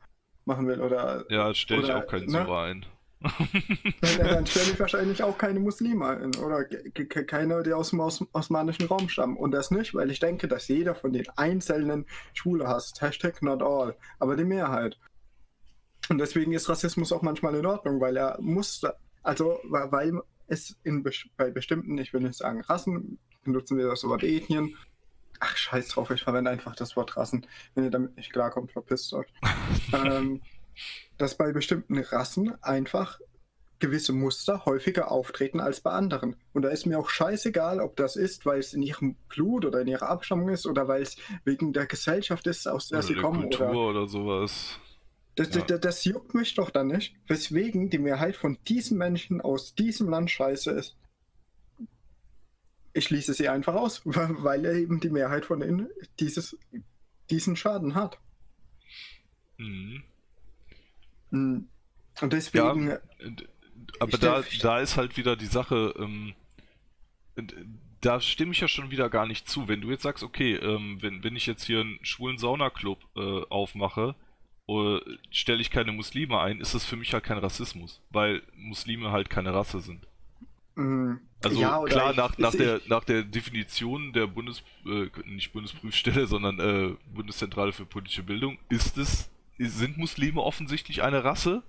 machen 0.46 0.68
will 0.68 0.82
oder. 0.82 1.26
Ja, 1.30 1.54
stelle 1.54 1.84
ich 1.84 1.92
auch 1.92 2.08
keinen 2.08 2.26
ne? 2.26 2.32
Syrer 2.32 2.64
ein. 2.64 2.86
dann 4.02 4.46
stelle 4.46 4.72
ich 4.72 4.80
wahrscheinlich 4.80 5.24
auch 5.24 5.38
keine 5.38 5.60
Muslime 5.60 6.08
ein 6.08 6.36
oder 6.36 6.64
keine, 6.64 7.64
die 7.64 7.74
aus 7.74 7.90
dem 7.90 8.00
osmanischen 8.00 8.88
Raum 8.88 9.10
stammen. 9.10 9.36
Und 9.36 9.52
das 9.52 9.72
nicht, 9.72 9.94
weil 9.94 10.10
ich 10.10 10.20
denke, 10.20 10.48
dass 10.48 10.68
jeder 10.70 10.96
von 10.96 11.12
den 11.12 11.28
einzelnen 11.36 12.06
Schwule 12.34 12.68
hasst. 12.68 13.02
Hashtag 13.02 13.42
not 13.42 13.62
all, 13.62 13.96
aber 14.20 14.38
die 14.38 14.46
Mehrheit. 14.46 14.98
Und 16.08 16.18
deswegen 16.18 16.54
ist 16.54 16.70
Rassismus 16.70 17.12
auch 17.12 17.22
manchmal 17.22 17.56
in 17.56 17.66
Ordnung, 17.66 18.00
weil 18.00 18.16
er 18.16 18.38
muss, 18.40 18.82
also 19.22 19.60
weil 19.64 20.22
es 20.48 20.78
in, 20.84 21.04
bei 21.38 21.52
bestimmten, 21.52 21.98
ich 21.98 22.14
will 22.14 22.22
nicht 22.22 22.36
sagen 22.36 22.62
Rassen, 22.62 23.20
benutzen 23.44 23.78
wir 23.78 23.88
das 23.88 24.04
Wort 24.06 24.24
Ethnien. 24.24 24.76
Ach, 25.42 25.56
scheiß 25.56 25.90
drauf, 25.90 26.10
ich 26.10 26.24
verwende 26.24 26.52
einfach 26.52 26.76
das 26.76 26.96
Wort 26.96 27.16
Rassen. 27.16 27.46
Wenn 27.76 27.84
ihr 27.84 27.92
damit 27.92 28.16
nicht 28.16 28.32
klarkommt, 28.32 28.72
verpisst 28.72 29.14
euch. 29.14 29.28
ähm, 29.94 30.42
dass 31.18 31.36
bei 31.36 31.52
bestimmten 31.52 31.98
Rassen 31.98 32.62
einfach 32.64 33.20
gewisse 33.80 34.14
Muster 34.14 34.66
häufiger 34.66 35.12
auftreten 35.12 35.60
als 35.60 35.82
bei 35.82 35.92
anderen. 35.92 36.36
Und 36.54 36.64
da 36.64 36.70
ist 36.70 36.86
mir 36.86 37.00
auch 37.00 37.10
scheißegal, 37.10 37.80
ob 37.80 37.96
das 37.96 38.16
ist, 38.16 38.46
weil 38.46 38.60
es 38.60 38.74
in 38.74 38.82
ihrem 38.82 39.16
Blut 39.30 39.66
oder 39.66 39.82
in 39.82 39.88
ihrer 39.88 40.10
Abstammung 40.10 40.50
ist 40.50 40.66
oder 40.66 40.88
weil 40.88 41.02
es 41.02 41.18
wegen 41.46 41.74
der 41.74 41.88
Gesellschaft 41.88 42.46
ist, 42.48 42.68
aus 42.68 42.90
der 42.90 43.00
oder 43.00 43.08
sie 43.08 43.16
kommen. 43.16 43.42
Kultur 43.42 43.70
oder, 43.70 44.02
oder 44.02 44.08
sowas. 44.08 44.80
Das, 45.36 45.56
ja. 45.56 45.62
das, 45.62 45.80
das, 45.80 46.04
juckt 46.04 46.34
mich 46.36 46.54
doch 46.56 46.70
dann 46.70 46.88
nicht, 46.88 47.16
weswegen 47.28 47.90
die 47.90 47.98
Mehrheit 47.98 48.36
von 48.36 48.58
diesen 48.68 48.98
Menschen 48.98 49.40
aus 49.40 49.74
diesem 49.74 50.10
Land 50.10 50.30
scheiße 50.30 50.72
ist. 50.72 50.98
Ich 52.94 53.06
schließe 53.06 53.34
sie 53.34 53.48
einfach 53.48 53.76
aus, 53.76 54.02
weil 54.04 54.66
eben 54.66 55.00
die 55.00 55.10
Mehrheit 55.10 55.46
von 55.46 55.62
ihnen 55.62 55.90
dieses, 56.20 56.58
diesen 57.30 57.56
Schaden 57.56 57.96
hat. 57.96 58.20
Mhm. 59.58 60.04
Und 61.32 61.68
deswegen. 62.22 62.88
Ja, 62.90 63.00
aber 64.00 64.18
da, 64.18 64.44
da 64.62 64.80
ist 64.80 64.98
halt 64.98 65.18
wieder 65.18 65.36
die 65.36 65.46
Sache, 65.46 65.94
ähm, 65.98 66.34
da 68.02 68.22
stimme 68.22 68.52
ich 68.52 68.60
ja 68.62 68.68
schon 68.68 68.92
wieder 68.92 69.10
gar 69.10 69.26
nicht 69.26 69.48
zu. 69.50 69.68
Wenn 69.68 69.82
du 69.82 69.90
jetzt 69.90 70.04
sagst, 70.04 70.24
okay, 70.24 70.56
ähm, 70.56 70.98
wenn, 71.02 71.24
wenn 71.24 71.36
ich 71.36 71.46
jetzt 71.46 71.64
hier 71.66 71.82
einen 71.82 72.00
schwulen 72.04 72.38
Saunaclub 72.38 73.00
äh, 73.16 73.42
aufmache, 73.50 74.16
äh, 74.68 75.00
stelle 75.32 75.62
ich 75.62 75.70
keine 75.72 75.92
Muslime 75.92 76.40
ein, 76.40 76.62
ist 76.62 76.76
das 76.76 76.86
für 76.86 76.96
mich 76.96 77.14
halt 77.14 77.24
kein 77.24 77.38
Rassismus, 77.38 78.02
weil 78.10 78.42
Muslime 78.56 79.12
halt 79.12 79.30
keine 79.30 79.54
Rasse 79.54 79.82
sind. 79.82 80.06
Mm, 80.76 81.16
Also 81.44 81.60
ja, 81.60 81.84
klar, 81.86 82.12
ich- 82.12 82.18
nach, 82.18 82.38
nach, 82.38 82.54
ich- 82.54 82.60
der, 82.60 82.82
nach 82.88 83.04
der 83.04 83.24
Definition 83.24 84.14
der 84.14 84.28
Bundes, 84.28 84.64
äh, 84.86 85.10
nicht 85.26 85.52
Bundesprüfstelle, 85.52 86.26
sondern 86.28 86.60
äh, 86.60 86.96
Bundeszentrale 87.14 87.74
für 87.74 87.86
politische 87.86 88.24
Bildung, 88.24 88.60
ist 88.70 88.98
es, 88.98 89.30
sind 89.60 89.98
Muslime 89.98 90.42
offensichtlich 90.42 91.04
eine 91.04 91.24
Rasse 91.24 91.64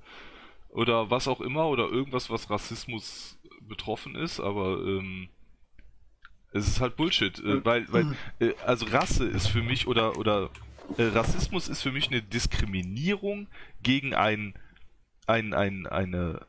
oder 0.69 1.11
was 1.11 1.29
auch 1.29 1.41
immer 1.41 1.69
oder 1.69 1.89
irgendwas, 1.89 2.31
was 2.31 2.51
Rassismus 2.51 3.39
betroffen 3.61 4.15
ist, 4.15 4.41
aber 4.41 4.79
ähm, 4.79 5.29
es 6.53 6.69
ist 6.69 6.81
halt 6.81 6.97
Bullshit, 6.97 7.39
äh, 7.41 7.65
weil, 7.65 7.93
weil 7.93 8.17
äh, 8.41 8.55
also 8.67 8.87
Rasse 8.87 9.27
ist 9.27 9.49
für 9.49 9.63
mich 9.63 9.87
oder 9.87 10.17
oder 10.17 10.51
äh, 10.97 11.05
Rassismus 11.05 11.69
ist 11.69 11.83
für 11.83 11.93
mich 11.93 12.09
eine 12.09 12.23
Diskriminierung 12.23 13.49
gegen 13.83 14.15
ein, 14.15 14.55
ein, 15.27 15.55
ein 15.55 15.87
eine 15.87 16.47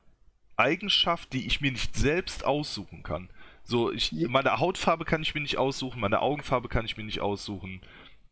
Eigenschaft, 0.57 1.33
die 1.33 1.45
ich 1.47 1.61
mir 1.61 1.71
nicht 1.71 1.95
selbst 1.95 2.45
aussuchen 2.45 3.03
kann. 3.03 3.29
So, 3.63 3.91
ich, 3.91 4.11
meine 4.11 4.59
Hautfarbe 4.59 5.05
kann 5.05 5.21
ich 5.21 5.33
mir 5.33 5.41
nicht 5.41 5.57
aussuchen, 5.57 5.99
meine 5.99 6.21
Augenfarbe 6.21 6.67
kann 6.67 6.85
ich 6.85 6.97
mir 6.97 7.03
nicht 7.03 7.21
aussuchen. 7.21 7.81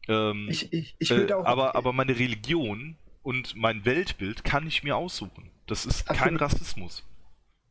Ähm, 0.10 0.48
Ich, 0.50 0.74
ich, 0.74 0.96
ich 1.00 1.12
äh, 1.12 1.18
würde 1.18 1.38
auch. 1.38 1.46
aber, 1.46 1.76
aber 1.76 1.94
meine 1.94 2.18
Religion 2.18 2.98
und 3.24 3.56
mein 3.56 3.86
Weltbild 3.86 4.44
kann 4.44 4.68
ich 4.68 4.84
mir 4.84 4.96
aussuchen. 4.98 5.52
Das 5.68 5.86
ist 5.86 6.06
kein 6.08 6.38
für- 6.38 6.42
Rassismus. 6.42 7.06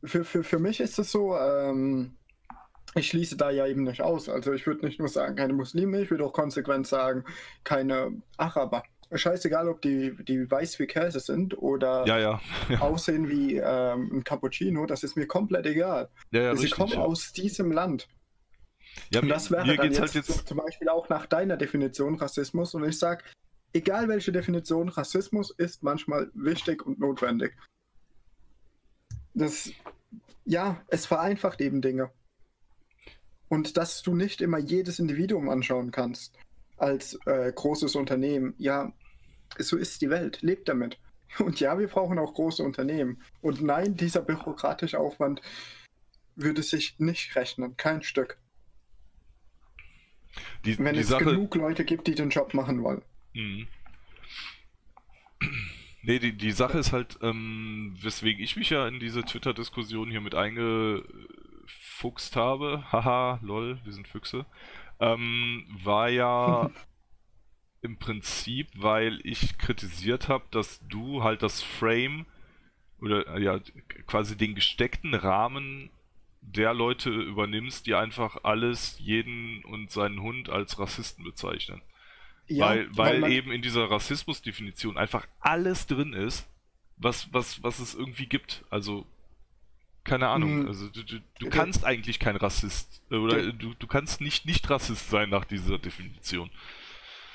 für, 0.03 0.23
für, 0.23 0.43
für 0.43 0.59
mich 0.59 0.79
ist 0.79 0.97
es 0.99 1.11
so, 1.11 1.35
ähm, 1.37 2.15
ich 2.95 3.09
schließe 3.09 3.37
da 3.37 3.51
ja 3.51 3.67
eben 3.67 3.83
nicht 3.83 4.01
aus. 4.01 4.29
Also 4.29 4.53
ich 4.53 4.65
würde 4.65 4.85
nicht 4.85 4.99
nur 4.99 5.09
sagen, 5.09 5.35
keine 5.35 5.53
Muslime, 5.53 6.01
ich 6.01 6.09
würde 6.09 6.25
auch 6.25 6.33
konsequent 6.33 6.87
sagen, 6.87 7.23
keine 7.63 8.21
Araber. 8.37 8.83
Scheißegal, 9.11 9.67
ob 9.67 9.81
die, 9.81 10.15
die 10.23 10.49
weiß 10.49 10.77
wie 10.79 10.85
Käse 10.85 11.19
sind 11.19 11.57
oder 11.57 12.05
Ja, 12.05 12.19
ja. 12.19 12.41
Ja, 12.69 12.79
aussehen 12.81 13.27
wie 13.27 13.55
ähm, 13.57 14.09
ein 14.13 14.23
Cappuccino, 14.23 14.85
das 14.85 15.03
ist 15.03 15.17
mir 15.17 15.25
komplett 15.27 15.65
egal. 15.65 16.09
Sie 16.31 16.37
richtig. 16.39 16.71
kommen 16.71 16.93
aus 16.93 17.33
diesem 17.33 17.71
Land. 17.71 18.07
Ja, 19.09 19.21
Und 19.21 19.29
das 19.29 19.51
wäre 19.51 19.65
mir 19.65 19.77
dann 19.77 19.89
geht's 19.89 19.99
jetzt, 19.99 20.15
halt 20.15 20.27
jetzt. 20.27 20.47
zum 20.47 20.57
Beispiel 20.57 20.89
auch 20.89 21.09
nach 21.09 21.25
deiner 21.25 21.57
Definition 21.57 22.15
Rassismus. 22.15 22.73
Und 22.73 22.83
ich 22.85 22.97
sage, 22.97 23.23
egal 23.73 24.07
welche 24.07 24.31
Definition, 24.31 24.89
Rassismus 24.89 25.51
ist 25.51 25.83
manchmal 25.83 26.29
wichtig 26.33 26.85
und 26.85 26.99
notwendig. 26.99 27.55
Das, 29.33 29.71
ja, 30.45 30.81
es 30.87 31.05
vereinfacht 31.05 31.61
eben 31.61 31.81
Dinge. 31.81 32.11
Und 33.47 33.77
dass 33.77 34.01
du 34.01 34.15
nicht 34.15 34.41
immer 34.41 34.59
jedes 34.59 34.99
Individuum 34.99 35.49
anschauen 35.49 35.91
kannst 35.91 36.37
als 36.77 37.19
äh, 37.25 37.51
großes 37.51 37.95
Unternehmen. 37.95 38.53
Ja, 38.57 38.93
so 39.57 39.75
ist 39.75 40.01
die 40.01 40.09
Welt. 40.09 40.41
Lebt 40.41 40.69
damit. 40.69 40.99
Und 41.39 41.59
ja, 41.59 41.77
wir 41.77 41.87
brauchen 41.87 42.19
auch 42.19 42.33
große 42.33 42.63
Unternehmen. 42.63 43.21
Und 43.41 43.61
nein, 43.61 43.95
dieser 43.95 44.21
bürokratische 44.21 44.99
Aufwand 44.99 45.41
würde 46.35 46.63
sich 46.63 46.99
nicht 46.99 47.35
rechnen. 47.35 47.75
Kein 47.77 48.01
Stück. 48.01 48.37
Die, 50.65 50.77
Wenn 50.79 50.95
die 50.95 51.01
es 51.01 51.07
Sache, 51.07 51.25
genug 51.25 51.55
Leute 51.55 51.85
gibt, 51.85 52.07
die 52.07 52.15
den 52.15 52.29
Job 52.29 52.53
machen 52.53 52.83
wollen. 52.83 53.01
Mhm. 53.33 53.67
Nee, 56.01 56.19
die, 56.19 56.33
die 56.33 56.51
Sache 56.51 56.77
ist 56.77 56.93
halt, 56.93 57.19
ähm, 57.21 57.97
weswegen 58.01 58.43
ich 58.43 58.55
mich 58.55 58.69
ja 58.69 58.87
in 58.87 58.99
diese 58.99 59.23
Twitter-Diskussion 59.23 60.09
hier 60.09 60.21
mit 60.21 60.35
eingefuchst 60.35 62.35
habe, 62.35 62.83
haha, 62.91 63.39
lol, 63.41 63.79
wir 63.83 63.93
sind 63.93 64.07
Füchse, 64.07 64.45
ähm, 64.99 65.65
war 65.83 66.09
ja 66.09 66.69
im 67.81 67.97
Prinzip, 67.97 68.67
weil 68.75 69.19
ich 69.23 69.57
kritisiert 69.57 70.29
habe, 70.29 70.45
dass 70.51 70.81
du 70.87 71.23
halt 71.23 71.43
das 71.43 71.61
Frame 71.61 72.25
oder 73.01 73.39
ja 73.39 73.59
quasi 74.07 74.35
den 74.35 74.55
gesteckten 74.55 75.13
Rahmen 75.13 75.89
der 76.51 76.73
Leute 76.73 77.09
übernimmst, 77.09 77.85
die 77.85 77.95
einfach 77.95 78.43
alles, 78.43 78.97
jeden 78.99 79.63
und 79.65 79.91
seinen 79.91 80.21
Hund 80.21 80.49
als 80.49 80.79
Rassisten 80.79 81.23
bezeichnen 81.23 81.81
weil, 82.51 82.87
weil, 82.97 83.19
man- 83.19 83.31
eben 83.31 83.51
in 83.51 83.61
dieser 83.61 83.91
Rassismusdefinition 83.91 84.97
einfach 84.97 85.27
alles 85.39 85.85
drin 85.85 86.13
ist, 86.13 86.47
was, 86.97 87.31
was, 87.31 87.61
was 87.61 87.77
es 87.77 87.93
irgendwie 87.93 88.25
gibt. 88.25 88.65
Also, 88.71 89.05
keine 90.03 90.29
Ahnung, 90.29 90.61
Mhm. 90.61 90.67
also 90.67 90.89
du, 90.89 91.03
du, 91.03 91.19
du 91.37 91.45
Ja. 91.45 91.51
kannst 91.51 91.85
eigentlich 91.85 92.17
kein 92.19 92.35
Rassist 92.35 93.03
äh, 93.11 93.15
oder 93.17 93.39
Ja. 93.39 93.51
du, 93.51 93.75
du 93.75 93.85
kannst 93.85 94.19
nicht 94.21 94.45
nicht 94.47 94.67
Rassist 94.67 95.11
sein 95.11 95.29
nach 95.29 95.45
dieser 95.45 95.77
Definition. 95.77 96.49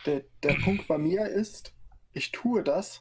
Der, 0.04 0.24
der 0.42 0.54
Punkt 0.54 0.88
bei 0.88 0.98
mir 0.98 1.26
ist, 1.28 1.72
ich 2.12 2.32
tue 2.32 2.64
das, 2.64 3.00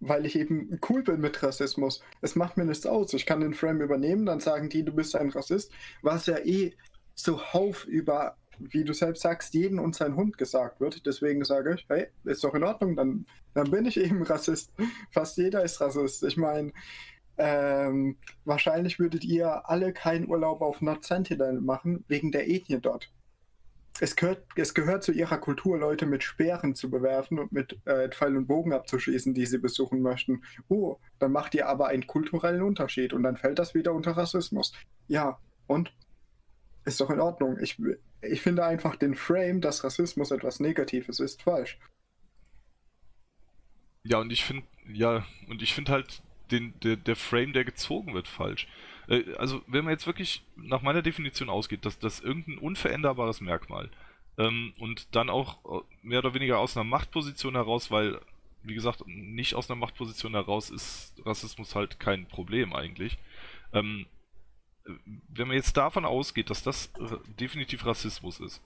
weil 0.00 0.26
ich 0.26 0.36
eben 0.36 0.78
cool 0.88 1.02
bin 1.02 1.20
mit 1.20 1.42
Rassismus. 1.42 2.02
Es 2.20 2.36
macht 2.36 2.56
mir 2.56 2.64
nichts 2.64 2.86
aus. 2.86 3.14
Ich 3.14 3.26
kann 3.26 3.40
den 3.40 3.54
Frame 3.54 3.80
übernehmen, 3.80 4.26
dann 4.26 4.40
sagen 4.40 4.68
die, 4.68 4.84
du 4.84 4.92
bist 4.92 5.16
ein 5.16 5.30
Rassist, 5.30 5.72
was 6.02 6.26
ja 6.26 6.38
eh 6.38 6.74
so 7.14 7.40
Hauf 7.52 7.86
über, 7.86 8.36
wie 8.58 8.84
du 8.84 8.92
selbst 8.92 9.22
sagst, 9.22 9.54
jeden 9.54 9.78
und 9.78 9.94
sein 9.94 10.16
Hund 10.16 10.38
gesagt 10.38 10.80
wird. 10.80 11.06
Deswegen 11.06 11.44
sage 11.44 11.74
ich, 11.74 11.86
hey, 11.88 12.08
ist 12.24 12.44
doch 12.44 12.54
in 12.54 12.64
Ordnung, 12.64 12.96
dann, 12.96 13.26
dann 13.54 13.70
bin 13.70 13.86
ich 13.86 13.98
eben 13.98 14.22
Rassist. 14.22 14.70
Fast 15.10 15.38
jeder 15.38 15.64
ist 15.64 15.80
Rassist. 15.80 16.22
Ich 16.24 16.36
meine, 16.36 16.72
ähm, 17.38 18.16
wahrscheinlich 18.44 18.98
würdet 18.98 19.24
ihr 19.24 19.68
alle 19.68 19.92
keinen 19.92 20.28
Urlaub 20.28 20.60
auf 20.60 20.80
Nord 20.80 21.04
Sentinel 21.04 21.60
machen, 21.60 22.04
wegen 22.08 22.32
der 22.32 22.48
Ethnie 22.48 22.80
dort. 22.80 23.10
Es 23.98 24.14
gehört, 24.14 24.44
es 24.56 24.74
gehört 24.74 25.02
zu 25.02 25.12
ihrer 25.12 25.38
Kultur, 25.38 25.78
Leute 25.78 26.04
mit 26.04 26.22
Speeren 26.22 26.74
zu 26.74 26.90
bewerfen 26.90 27.38
und 27.38 27.52
mit 27.52 27.78
äh, 27.86 28.10
Pfeil 28.10 28.36
und 28.36 28.46
Bogen 28.46 28.72
abzuschießen, 28.72 29.32
die 29.32 29.46
sie 29.46 29.58
besuchen 29.58 30.02
möchten. 30.02 30.42
Oh, 30.68 30.98
dann 31.18 31.32
macht 31.32 31.54
ihr 31.54 31.66
aber 31.66 31.88
einen 31.88 32.06
kulturellen 32.06 32.62
Unterschied 32.62 33.12
und 33.12 33.22
dann 33.22 33.36
fällt 33.36 33.58
das 33.58 33.74
wieder 33.74 33.92
unter 33.94 34.12
Rassismus. 34.12 34.72
Ja, 35.08 35.38
und? 35.66 35.94
Ist 36.84 37.00
doch 37.00 37.10
in 37.10 37.20
Ordnung. 37.20 37.58
Ich, 37.60 37.80
ich 38.20 38.42
finde 38.42 38.64
einfach 38.64 38.96
den 38.96 39.14
Frame, 39.14 39.60
dass 39.60 39.82
Rassismus 39.82 40.30
etwas 40.30 40.60
Negatives 40.60 41.18
ist, 41.18 41.42
falsch. 41.42 41.78
Ja, 44.04 44.18
und 44.18 44.30
ich 44.30 44.44
finde, 44.44 44.66
ja, 44.92 45.26
und 45.48 45.62
ich 45.62 45.74
finde 45.74 45.92
halt 45.92 46.22
den, 46.50 46.78
der, 46.80 46.96
der 46.96 47.16
Frame, 47.16 47.52
der 47.52 47.64
gezogen 47.64 48.14
wird, 48.14 48.28
falsch. 48.28 48.68
Äh, 49.08 49.34
also, 49.36 49.62
wenn 49.66 49.84
man 49.84 49.92
jetzt 49.92 50.06
wirklich 50.06 50.42
nach 50.56 50.82
meiner 50.82 51.02
Definition 51.02 51.48
ausgeht, 51.48 51.84
dass 51.84 51.98
das 51.98 52.20
irgendein 52.20 52.58
unveränderbares 52.58 53.40
Merkmal 53.40 53.90
ähm, 54.38 54.72
und 54.78 55.14
dann 55.14 55.30
auch 55.30 55.82
äh, 55.82 55.84
mehr 56.02 56.20
oder 56.20 56.34
weniger 56.34 56.58
aus 56.58 56.76
einer 56.76 56.84
Machtposition 56.84 57.54
heraus, 57.54 57.90
weil, 57.90 58.20
wie 58.62 58.74
gesagt, 58.74 59.06
nicht 59.06 59.54
aus 59.54 59.70
einer 59.70 59.78
Machtposition 59.78 60.32
heraus 60.32 60.70
ist 60.70 61.14
Rassismus 61.24 61.74
halt 61.74 62.00
kein 62.00 62.26
Problem 62.26 62.72
eigentlich. 62.72 63.18
Ähm, 63.72 64.06
wenn 65.28 65.48
man 65.48 65.56
jetzt 65.56 65.76
davon 65.76 66.04
ausgeht, 66.04 66.50
dass 66.50 66.62
das 66.62 66.92
r- 66.98 67.20
definitiv 67.40 67.84
Rassismus 67.86 68.40
ist, 68.40 68.62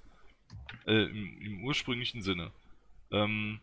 äh, 0.86 1.04
im, 1.04 1.40
im 1.40 1.64
ursprünglichen 1.64 2.22
Sinne, 2.22 2.50
ähm, 3.10 3.60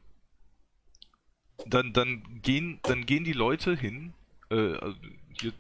dann, 1.66 1.94
dann, 1.94 2.42
gehen, 2.42 2.80
dann 2.84 3.06
gehen 3.06 3.24
die 3.24 3.34
Leute 3.34 3.76
hin, 3.76 4.14
äh, 4.50 4.78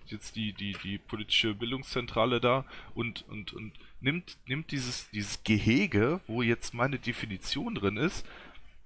jetzt 0.07 0.35
die, 0.35 0.53
die, 0.53 0.75
die 0.83 0.97
politische 0.97 1.53
Bildungszentrale 1.53 2.39
da 2.39 2.65
und, 2.95 3.25
und, 3.29 3.53
und 3.53 3.73
nimmt, 4.01 4.37
nimmt 4.47 4.71
dieses, 4.71 5.09
dieses 5.11 5.43
Gehege, 5.43 6.19
wo 6.27 6.41
jetzt 6.41 6.73
meine 6.73 6.99
Definition 6.99 7.75
drin 7.75 7.97
ist, 7.97 8.25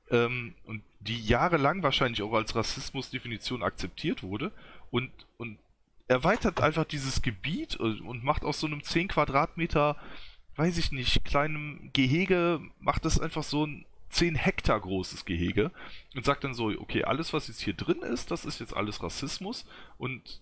ähm, 0.10 0.54
und 0.66 0.84
die 1.00 1.20
jahrelang 1.20 1.84
wahrscheinlich 1.84 2.22
auch 2.22 2.34
als 2.34 2.56
Rassismusdefinition 2.56 3.64
akzeptiert 3.64 4.24
wurde, 4.24 4.52
und, 4.92 5.10
und 5.38 5.58
erweitert 6.08 6.62
einfach 6.62 6.84
dieses 6.84 7.22
Gebiet 7.22 7.78
und 7.78 8.24
macht 8.24 8.44
aus 8.44 8.60
so 8.60 8.68
einem 8.68 8.84
10 8.84 9.08
Quadratmeter, 9.08 9.96
weiß 10.58 10.78
ich 10.78 10.92
nicht, 10.92 11.24
kleinem 11.24 11.90
Gehege, 11.94 12.60
macht 12.80 13.06
das 13.06 13.20
einfach 13.20 13.44
so 13.44 13.66
ein 13.66 13.86
10 14.10 14.36
Hektar 14.36 14.80
großes 14.80 15.24
Gehege 15.24 15.72
und 16.14 16.26
sagt 16.26 16.44
dann 16.44 16.54
so, 16.54 16.68
okay, 16.68 17.06
alles, 17.06 17.32
was 17.32 17.48
jetzt 17.48 17.62
hier 17.62 17.74
drin 17.74 18.02
ist, 18.02 18.30
das 18.30 18.44
ist 18.44 18.60
jetzt 18.60 18.76
alles 18.76 19.02
Rassismus 19.02 19.66
und 19.98 20.42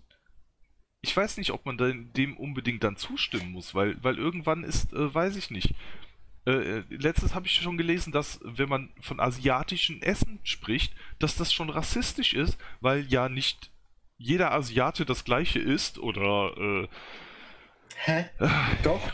ich 1.01 1.15
weiß 1.15 1.37
nicht, 1.37 1.51
ob 1.51 1.65
man 1.65 1.77
dem 2.13 2.37
unbedingt 2.37 2.83
dann 2.83 2.97
zustimmen 2.97 3.51
muss, 3.51 3.73
weil, 3.73 4.01
weil 4.03 4.17
irgendwann 4.17 4.63
ist, 4.63 4.91
äh, 4.93 5.13
weiß 5.13 5.35
ich 5.37 5.49
nicht. 5.49 5.73
Äh, 6.45 6.51
äh, 6.51 6.83
letztes 6.89 7.35
habe 7.35 7.47
ich 7.47 7.53
schon 7.53 7.77
gelesen, 7.77 8.11
dass 8.11 8.39
wenn 8.43 8.69
man 8.69 8.89
von 9.01 9.19
asiatischen 9.19 10.01
Essen 10.01 10.39
spricht, 10.43 10.93
dass 11.19 11.35
das 11.35 11.53
schon 11.53 11.69
rassistisch 11.69 12.33
ist, 12.33 12.57
weil 12.81 13.05
ja 13.07 13.29
nicht 13.29 13.71
jeder 14.17 14.51
Asiate 14.51 15.05
das 15.05 15.23
gleiche 15.23 15.59
isst 15.59 15.99
oder 15.99 16.57
äh, 16.57 16.87
Hä? 17.95 18.25
Doch? 18.83 19.11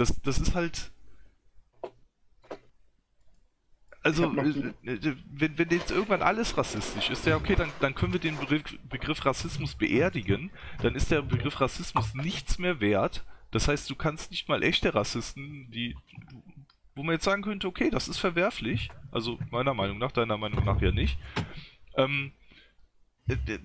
das, 0.00 0.20
das 0.22 0.38
ist 0.38 0.54
halt. 0.54 0.90
Also, 4.02 4.32
äh, 4.34 4.92
äh, 4.92 5.16
wenn, 5.30 5.58
wenn 5.58 5.68
jetzt 5.70 5.90
irgendwann 5.90 6.22
alles 6.22 6.56
rassistisch 6.56 7.10
ist, 7.10 7.26
ja 7.26 7.36
okay, 7.36 7.54
dann, 7.54 7.70
dann 7.80 7.94
können 7.94 8.14
wir 8.14 8.20
den 8.20 8.38
Begriff, 8.38 8.62
Begriff 8.88 9.24
Rassismus 9.26 9.74
beerdigen. 9.74 10.50
Dann 10.80 10.94
ist 10.94 11.10
der 11.10 11.22
Begriff 11.22 11.60
Rassismus 11.60 12.14
nichts 12.14 12.58
mehr 12.58 12.80
wert. 12.80 13.24
Das 13.50 13.68
heißt, 13.68 13.90
du 13.90 13.94
kannst 13.94 14.30
nicht 14.30 14.48
mal 14.48 14.62
echte 14.62 14.94
Rassisten, 14.94 15.70
die, 15.70 15.96
wo 16.94 17.02
man 17.02 17.14
jetzt 17.14 17.24
sagen 17.24 17.42
könnte, 17.42 17.66
okay, 17.66 17.90
das 17.90 18.08
ist 18.08 18.18
verwerflich. 18.18 18.90
Also 19.10 19.38
meiner 19.50 19.74
Meinung 19.74 19.98
nach, 19.98 20.12
deiner 20.12 20.38
Meinung 20.38 20.64
nach 20.64 20.80
ja 20.80 20.92
nicht. 20.92 21.18
Ähm, 21.96 22.32
äh, 22.32 22.39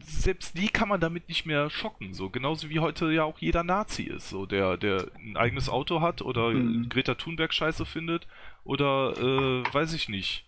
selbst 0.03 0.57
die 0.57 0.69
kann 0.69 0.89
man 0.89 0.99
damit 0.99 1.27
nicht 1.27 1.45
mehr 1.45 1.69
schocken, 1.69 2.13
so 2.13 2.29
genauso 2.29 2.69
wie 2.69 2.79
heute 2.79 3.11
ja 3.11 3.23
auch 3.23 3.39
jeder 3.39 3.63
Nazi 3.63 4.03
ist, 4.03 4.29
so 4.29 4.45
der, 4.45 4.77
der 4.77 5.07
ein 5.17 5.37
eigenes 5.37 5.69
Auto 5.69 6.01
hat 6.01 6.21
oder 6.21 6.49
mhm. 6.49 6.89
Greta 6.89 7.15
Thunberg 7.15 7.53
scheiße 7.53 7.85
findet 7.85 8.27
oder 8.63 9.13
äh, 9.17 9.73
weiß 9.73 9.93
ich 9.93 10.09
nicht. 10.09 10.45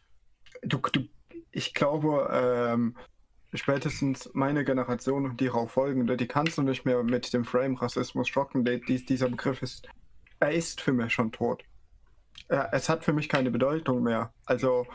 Du, 0.63 0.79
du, 0.91 1.07
ich 1.51 1.74
glaube, 1.74 2.29
ähm, 2.31 2.95
spätestens 3.53 4.29
meine 4.33 4.63
Generation 4.63 5.25
und 5.25 5.39
die 5.39 5.45
darauf 5.45 5.71
folgende, 5.71 6.17
die 6.17 6.27
kannst 6.27 6.57
du 6.57 6.62
nicht 6.62 6.86
mehr 6.86 7.03
mit 7.03 7.33
dem 7.33 7.45
Frame 7.45 7.75
Rassismus 7.75 8.27
schocken. 8.27 8.65
Die, 8.65 9.05
dieser 9.05 9.29
Begriff 9.29 9.62
ist, 9.62 9.88
er 10.39 10.51
ist 10.51 10.81
für 10.81 10.93
mich 10.93 11.13
schon 11.13 11.31
tot. 11.31 11.63
Er, 12.47 12.74
es 12.74 12.89
hat 12.89 13.03
für 13.03 13.13
mich 13.13 13.29
keine 13.29 13.51
Bedeutung 13.51 14.03
mehr. 14.03 14.33
Also 14.45 14.86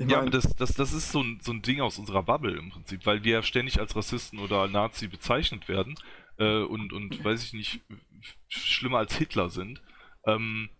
ich 0.00 0.10
ja, 0.10 0.20
aber 0.20 0.30
das, 0.30 0.56
das, 0.56 0.72
das 0.72 0.94
ist 0.94 1.12
so 1.12 1.22
ein, 1.22 1.40
so 1.42 1.52
ein 1.52 1.60
Ding 1.60 1.82
aus 1.82 1.98
unserer 1.98 2.22
Bubble 2.22 2.56
im 2.56 2.70
Prinzip, 2.70 3.04
weil 3.04 3.22
wir 3.22 3.42
ständig 3.42 3.78
als 3.78 3.94
Rassisten 3.94 4.38
oder 4.38 4.66
Nazi 4.66 5.08
bezeichnet 5.08 5.68
werden 5.68 5.94
äh, 6.38 6.62
und, 6.62 6.94
und, 6.94 7.22
weiß 7.22 7.44
ich 7.44 7.52
nicht, 7.52 7.82
schlimmer 8.48 8.96
als 8.98 9.14
Hitler 9.14 9.50
sind. 9.50 9.82
Ähm, 10.24 10.70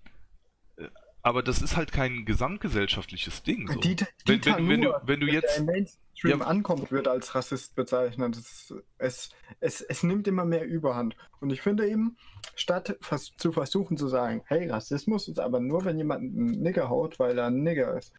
äh, 0.79 0.89
aber 1.21 1.43
das 1.43 1.61
ist 1.61 1.77
halt 1.77 1.93
kein 1.93 2.25
gesamtgesellschaftliches 2.25 3.43
Ding. 3.43 3.71
So. 3.71 3.79
Dieter, 3.81 4.07
wenn, 4.25 4.43
wenn, 4.43 4.69
wenn, 4.69 4.81
du, 4.81 5.01
wenn 5.03 5.21
du 5.21 5.27
jetzt. 5.27 5.59
Der 5.59 5.65
Mainstream 5.65 6.41
ja, 6.41 6.47
ankommt, 6.47 6.91
wird 6.91 7.07
als 7.07 7.35
Rassist 7.35 7.75
bezeichnet. 7.75 8.39
Es, 8.39 8.75
es, 8.97 9.31
es, 9.61 9.83
es 9.83 10.03
nimmt 10.03 10.29
immer 10.29 10.47
mehr 10.47 10.65
Überhand. 10.65 11.15
Und 11.41 11.51
ich 11.51 11.61
finde 11.61 11.87
eben, 11.87 12.17
statt 12.57 12.97
zu 13.37 13.53
versuchen 13.53 13.99
zu 13.99 14.09
sagen, 14.09 14.43
hey, 14.47 14.71
Rassismus 14.71 15.29
ist 15.29 15.41
aber 15.41 15.61
nur, 15.61 15.85
wenn 15.85 15.99
jemand 15.99 16.23
einen 16.23 16.63
Nigger 16.63 16.89
haut, 16.89 17.19
weil 17.19 17.37
er 17.37 17.49
ein 17.49 17.63
Nigger 17.63 17.99
ist, 17.99 18.15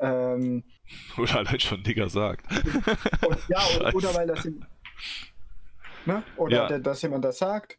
ähm, 0.00 0.64
oder 1.16 1.38
allein 1.38 1.60
schon 1.60 1.82
Digger 1.82 2.08
sagt. 2.08 2.44
Und, 3.26 3.38
ja, 3.48 3.60
oder, 3.76 3.94
oder, 3.94 4.14
weil 4.14 4.26
das. 4.26 4.48
Ne? 6.06 6.22
Oder 6.36 6.70
ja. 6.70 6.78
dass 6.78 7.02
jemand 7.02 7.24
das 7.24 7.38
sagt, 7.38 7.78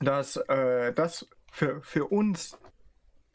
dass 0.00 0.36
äh, 0.36 0.92
das 0.94 1.28
für, 1.50 1.82
für 1.82 2.06
uns 2.06 2.58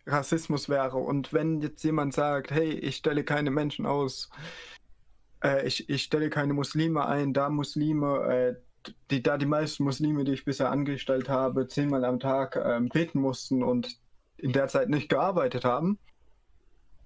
Rassismus 0.05 0.69
wäre. 0.69 0.97
Und 0.97 1.33
wenn 1.33 1.61
jetzt 1.61 1.83
jemand 1.83 2.13
sagt, 2.13 2.51
hey, 2.51 2.71
ich 2.71 2.97
stelle 2.97 3.23
keine 3.23 3.51
Menschen 3.51 3.85
aus, 3.85 4.29
äh, 5.43 5.65
ich, 5.67 5.89
ich 5.89 6.03
stelle 6.03 6.29
keine 6.29 6.53
Muslime 6.53 7.05
ein, 7.05 7.33
da 7.33 7.49
Muslime, 7.49 8.55
äh, 8.85 8.91
die, 9.11 9.23
da 9.23 9.37
die 9.37 9.45
meisten 9.45 9.83
Muslime, 9.83 10.23
die 10.23 10.33
ich 10.33 10.45
bisher 10.45 10.71
angestellt 10.71 11.29
habe, 11.29 11.67
zehnmal 11.67 12.03
am 12.05 12.19
Tag 12.19 12.55
äh, 12.55 12.79
beten 12.81 13.19
mussten 13.19 13.63
und 13.63 13.97
in 14.37 14.51
der 14.51 14.67
Zeit 14.67 14.89
nicht 14.89 15.09
gearbeitet 15.09 15.63
haben, 15.63 15.99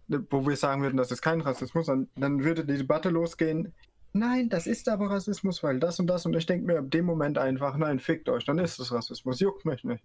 wo 0.07 0.47
wir 0.47 0.55
sagen 0.55 0.81
würden, 0.81 0.97
das 0.97 1.11
ist 1.11 1.21
kein 1.21 1.41
Rassismus, 1.41 1.87
dann, 1.87 2.07
dann 2.15 2.43
würde 2.43 2.65
die 2.65 2.77
Debatte 2.77 3.09
losgehen, 3.09 3.73
nein, 4.13 4.49
das 4.49 4.67
ist 4.67 4.89
aber 4.89 5.09
Rassismus, 5.09 5.63
weil 5.63 5.79
das 5.79 5.99
und 5.99 6.07
das 6.07 6.25
und 6.25 6.35
ich 6.35 6.45
denke 6.45 6.65
mir 6.65 6.79
in 6.79 6.89
dem 6.89 7.05
Moment 7.05 7.37
einfach, 7.37 7.77
nein, 7.77 7.99
fickt 7.99 8.29
euch, 8.29 8.45
dann 8.45 8.59
ist 8.59 8.79
es 8.79 8.91
Rassismus, 8.91 9.39
juckt 9.39 9.65
mich 9.65 9.83
nicht. 9.83 10.03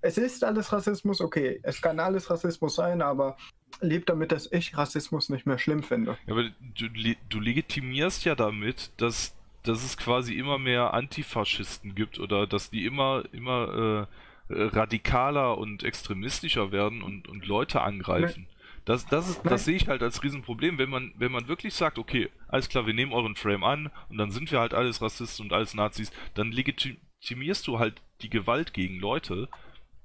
Es 0.00 0.18
ist 0.18 0.44
alles 0.44 0.72
Rassismus, 0.72 1.20
okay, 1.20 1.60
es 1.62 1.80
kann 1.80 2.00
alles 2.00 2.30
Rassismus 2.30 2.74
sein, 2.74 3.02
aber 3.02 3.36
lebt 3.80 4.08
damit, 4.08 4.32
dass 4.32 4.50
ich 4.50 4.76
Rassismus 4.76 5.28
nicht 5.28 5.46
mehr 5.46 5.58
schlimm 5.58 5.82
finde. 5.82 6.16
Ja, 6.26 6.34
aber 6.34 6.44
du, 6.74 6.88
du 7.28 7.40
legitimierst 7.40 8.24
ja 8.24 8.34
damit, 8.34 8.90
dass, 8.96 9.34
dass 9.62 9.84
es 9.84 9.96
quasi 9.96 10.34
immer 10.34 10.58
mehr 10.58 10.94
Antifaschisten 10.94 11.94
gibt 11.94 12.18
oder 12.18 12.46
dass 12.46 12.70
die 12.70 12.84
immer, 12.84 13.24
immer 13.32 14.08
äh, 14.48 14.62
radikaler 14.62 15.58
und 15.58 15.82
extremistischer 15.82 16.72
werden 16.72 17.02
und, 17.02 17.28
und 17.28 17.46
Leute 17.46 17.82
angreifen. 17.82 18.46
Das, 18.86 19.04
das, 19.04 19.28
ist, 19.28 19.40
das 19.44 19.64
sehe 19.64 19.74
ich 19.74 19.88
halt 19.88 20.00
als 20.00 20.22
Riesenproblem, 20.22 20.78
wenn 20.78 20.88
man, 20.88 21.12
wenn 21.18 21.32
man 21.32 21.48
wirklich 21.48 21.74
sagt, 21.74 21.98
okay, 21.98 22.30
alles 22.46 22.68
klar, 22.68 22.86
wir 22.86 22.94
nehmen 22.94 23.12
euren 23.12 23.34
Frame 23.34 23.64
an 23.64 23.90
und 24.08 24.16
dann 24.16 24.30
sind 24.30 24.50
wir 24.52 24.60
halt 24.60 24.74
alles 24.74 25.02
Rassisten 25.02 25.46
und 25.46 25.52
alles 25.52 25.74
Nazis, 25.74 26.12
dann 26.34 26.52
legitimierst 26.52 27.66
du 27.66 27.80
halt 27.80 28.00
die 28.22 28.30
Gewalt 28.30 28.72
gegen 28.72 29.00
Leute, 29.00 29.48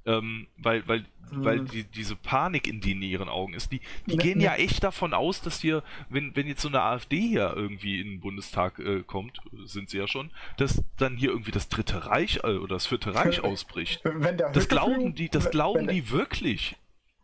ähm, 0.07 0.47
weil, 0.57 0.87
weil, 0.87 1.05
mhm. 1.31 1.45
weil 1.45 1.59
die, 1.59 1.83
diese 1.83 2.15
Panik 2.15 2.67
in 2.67 2.81
denen 2.81 3.03
ihren 3.03 3.29
Augen 3.29 3.53
ist. 3.53 3.71
Die, 3.71 3.81
die 4.07 4.17
ne, 4.17 4.23
gehen 4.23 4.39
ne. 4.39 4.45
ja 4.45 4.55
echt 4.55 4.83
davon 4.83 5.13
aus, 5.13 5.43
dass 5.43 5.61
hier, 5.61 5.83
wenn, 6.09 6.35
wenn 6.35 6.47
jetzt 6.47 6.63
so 6.63 6.67
eine 6.67 6.81
AfD 6.81 7.19
hier 7.19 7.53
irgendwie 7.55 8.01
in 8.01 8.07
den 8.07 8.19
Bundestag 8.19 8.79
äh, 8.79 9.03
kommt, 9.03 9.41
sind 9.63 9.91
sie 9.91 9.99
ja 9.99 10.07
schon, 10.07 10.31
dass 10.57 10.83
dann 10.97 11.17
hier 11.17 11.29
irgendwie 11.29 11.51
das 11.51 11.69
Dritte 11.69 12.07
Reich 12.07 12.37
äh, 12.37 12.57
oder 12.57 12.75
das 12.75 12.87
Vierte 12.87 13.13
Reich 13.13 13.41
ausbricht. 13.43 14.01
das 14.53 14.67
glauben 14.67 15.13
die, 15.13 15.29
das 15.29 15.51
glauben 15.51 15.87
die 15.87 16.09
wirklich 16.09 16.77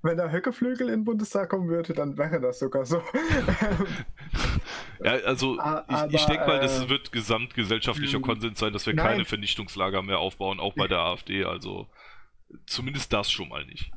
wenn 0.08 0.18
der 0.18 0.32
Höckeflügel 0.32 0.88
in 0.88 1.02
den 1.02 1.04
Bundestag 1.04 1.50
kommen 1.50 1.70
würde, 1.70 1.94
dann 1.94 2.18
wäre 2.18 2.40
das 2.40 2.60
sogar 2.60 2.86
so. 2.86 3.02
ja, 5.04 5.12
also 5.26 5.60
Aber, 5.60 6.08
ich, 6.08 6.16
ich 6.16 6.26
denke 6.26 6.48
mal, 6.48 6.60
das 6.60 6.86
äh, 6.86 6.90
wird 6.90 7.12
gesamtgesellschaftlicher 7.12 8.20
Konsens 8.20 8.60
sein, 8.60 8.74
dass 8.74 8.86
wir 8.88 8.96
nein. 8.96 9.06
keine 9.06 9.26
Vernichtungslager 9.26 10.02
mehr 10.02 10.20
aufbauen, 10.20 10.60
auch 10.60 10.74
bei 10.74 10.88
der 10.88 11.00
AfD. 11.00 11.44
Also 11.44 11.88
zumindest 12.66 13.14
das 13.14 13.30
schon 13.30 13.50
mal 13.50 13.66
nicht. 13.66 13.92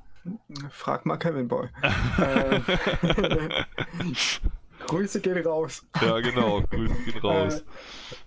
Frag 0.70 1.07
mal 1.07 1.16
Kevin 1.16 1.49
Boy. 1.49 1.68
äh, 2.18 2.61
Grüße 4.87 5.20
gehen 5.20 5.46
raus. 5.46 5.87
Ja, 6.03 6.20
genau, 6.20 6.61
Grüße 6.62 6.94
gehen 7.05 7.20
raus. 7.20 7.64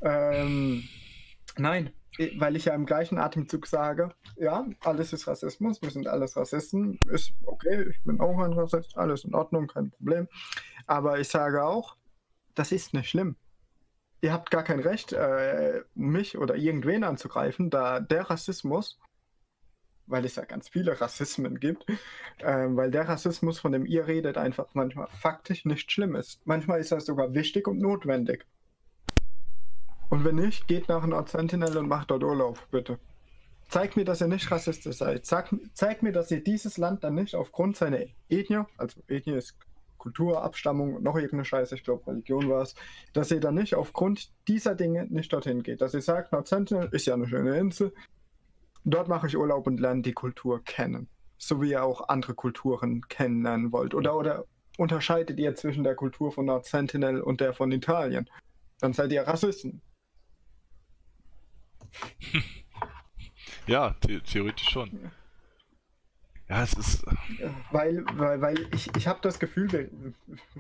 Äh, 0.02 0.42
ähm, 0.42 0.88
nein, 1.58 1.92
weil 2.38 2.56
ich 2.56 2.66
ja 2.66 2.74
im 2.74 2.86
gleichen 2.86 3.18
Atemzug 3.18 3.68
sage, 3.68 4.10
ja, 4.38 4.66
alles 4.82 5.14
ist 5.14 5.28
Rassismus, 5.28 5.82
wir 5.82 5.90
sind 5.90 6.08
alles 6.08 6.36
Rassisten, 6.36 7.00
ist 7.10 7.34
okay, 7.44 7.88
ich 7.90 8.04
bin 8.04 8.20
auch 8.20 8.38
ein 8.40 8.54
Rassist, 8.54 8.98
alles 8.98 9.24
in 9.24 9.34
Ordnung, 9.34 9.68
kein 9.68 9.92
Problem. 9.92 10.28
Aber 10.86 11.20
ich 11.20 11.30
sage 11.30 11.64
auch, 11.64 11.98
das 12.56 12.72
ist 12.72 12.94
nicht 12.94 13.10
schlimm. 13.10 13.36
Ihr 14.22 14.32
habt 14.32 14.52
gar 14.52 14.64
kein 14.64 14.80
Recht, 14.80 15.12
äh, 15.12 15.82
mich 15.96 16.38
oder 16.38 16.56
irgendwen 16.56 17.04
anzugreifen, 17.04 17.70
da 17.70 18.00
der 18.00 18.30
Rassismus, 18.30 19.00
weil 20.06 20.26
es 20.26 20.36
ja 20.36 20.46
ganz 20.46 20.70
viele 20.70 21.00
Rassismen 21.00 21.60
gibt, 21.60 21.90
äh, 22.40 22.68
weil 22.70 22.92
der 22.92 23.08
Rassismus, 23.08 23.60
von 23.60 23.72
dem 23.72 23.86
ihr 23.86 24.08
redet, 24.08 24.38
einfach 24.38 24.68
manchmal 24.74 25.08
faktisch 25.08 25.66
nicht 25.66 25.92
schlimm 25.92 26.16
ist. 26.16 26.46
Manchmal 26.46 26.80
ist 26.80 26.92
er 26.92 27.02
sogar 27.02 27.34
wichtig 27.34 27.68
und 27.68 27.80
notwendig. 27.80 28.46
Und 30.10 30.24
wenn 30.24 30.36
nicht, 30.36 30.68
geht 30.68 30.90
nach 30.90 31.06
Nord 31.06 31.30
Sentinel 31.30 31.78
und 31.78 31.88
macht 31.88 32.12
dort 32.12 32.24
Urlaub, 32.24 32.60
bitte. 32.72 33.00
Zeigt 33.70 33.96
mir, 33.96 34.06
dass 34.06 34.22
ihr 34.22 34.28
nicht 34.28 34.52
rassistisch 34.52 34.98
seid. 34.98 35.26
Zeig, 35.26 35.50
zeigt 35.74 36.04
mir, 36.04 36.12
dass 36.12 36.30
ihr 36.30 36.44
dieses 36.44 36.78
Land 36.78 37.04
dann 37.04 37.16
nicht 37.16 37.36
aufgrund 37.36 37.76
seiner 37.76 38.02
Ethnie, 38.30 38.64
also 38.78 39.02
Ethnie 39.08 39.34
ist 39.34 39.58
Kultur, 39.98 40.44
Abstammung, 40.44 41.02
noch 41.02 41.16
irgendeine 41.16 41.46
Scheiße, 41.46 41.76
ich 41.76 41.84
glaube 41.84 42.06
Religion 42.08 42.50
war 42.50 42.62
es, 42.62 42.76
dass 43.14 43.32
ihr 43.32 43.40
dann 43.40 43.56
nicht 43.56 43.74
aufgrund 43.74 44.34
dieser 44.50 44.76
Dinge 44.76 45.08
nicht 45.10 45.32
dorthin 45.32 45.64
geht. 45.64 45.82
Dass 45.82 45.94
ihr 45.94 46.02
sagt, 46.02 46.34
Nord 46.34 46.48
Sentinel 46.48 46.90
ist 46.92 47.06
ja 47.06 47.14
eine 47.14 47.26
schöne 47.26 47.58
Insel, 47.58 47.94
dort 48.84 49.08
mache 49.08 49.28
ich 49.28 49.38
Urlaub 49.38 49.66
und 49.66 49.80
lerne 49.80 50.02
die 50.02 50.14
Kultur 50.14 50.62
kennen. 50.64 51.08
So 51.38 51.62
wie 51.62 51.72
ihr 51.72 51.84
auch 51.84 52.10
andere 52.10 52.34
Kulturen 52.34 53.08
kennenlernen 53.08 53.72
wollt. 53.72 53.96
Oder, 53.96 54.18
oder 54.18 54.46
unterscheidet 54.78 55.40
ihr 55.40 55.56
zwischen 55.56 55.86
der 55.86 55.96
Kultur 55.96 56.32
von 56.32 56.46
Nord 56.46 56.66
Sentinel 56.66 57.22
und 57.22 57.40
der 57.40 57.54
von 57.54 57.72
Italien? 57.72 58.30
Dann 58.80 58.92
seid 58.92 59.12
ihr 59.14 59.22
Rassisten. 59.22 59.82
ja, 63.68 63.96
the 64.06 64.20
theoretisch 64.20 64.70
schon. 64.70 65.12
Ja, 66.50 66.62
es 66.62 66.74
ist. 66.74 67.06
Weil, 67.72 68.04
weil, 68.14 68.42
weil 68.42 68.68
ich, 68.76 68.90
ich 68.96 69.08
habe 69.08 69.20
das 69.22 69.40
Gefühl, 69.40 69.90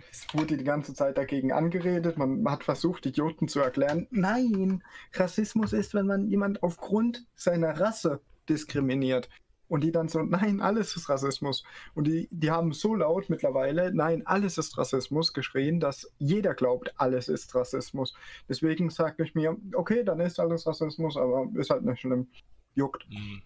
es 0.09 0.25
wurde 0.33 0.57
die 0.57 0.63
ganze 0.63 0.93
Zeit 0.93 1.17
dagegen 1.17 1.51
angeredet, 1.51 2.17
man 2.17 2.49
hat 2.49 2.63
versucht, 2.63 3.05
Idioten 3.05 3.47
zu 3.47 3.59
erklären. 3.59 4.07
Nein, 4.09 4.83
Rassismus 5.13 5.73
ist, 5.73 5.93
wenn 5.93 6.07
man 6.07 6.27
jemand 6.27 6.63
aufgrund 6.63 7.25
seiner 7.35 7.79
Rasse 7.79 8.21
diskriminiert. 8.49 9.29
Und 9.73 9.81
die 9.83 9.91
dann 9.91 10.07
so, 10.07 10.21
nein, 10.21 10.61
alles 10.61 10.95
ist 10.95 11.09
Rassismus. 11.09 11.63
Und 11.95 12.05
die, 12.05 12.27
die 12.29 12.51
haben 12.51 12.73
so 12.73 12.93
laut 12.93 13.31
mittlerweile, 13.31 13.91
nein, 13.91 14.21
alles 14.27 14.59
ist 14.59 14.77
Rassismus 14.77 15.33
geschrien, 15.33 15.79
dass 15.79 16.13
jeder 16.19 16.53
glaubt, 16.53 16.93
alles 16.97 17.27
ist 17.27 17.55
Rassismus. 17.55 18.13
Deswegen 18.47 18.91
sage 18.91 19.23
ich 19.23 19.33
mir, 19.33 19.57
okay, 19.73 20.03
dann 20.03 20.19
ist 20.19 20.39
alles 20.39 20.67
Rassismus, 20.67 21.17
aber 21.17 21.47
ist 21.55 21.71
halt 21.71 21.85
nicht 21.85 22.01
schlimm. 22.01 22.27
Juckt. 22.75 23.09
Mhm. 23.09 23.41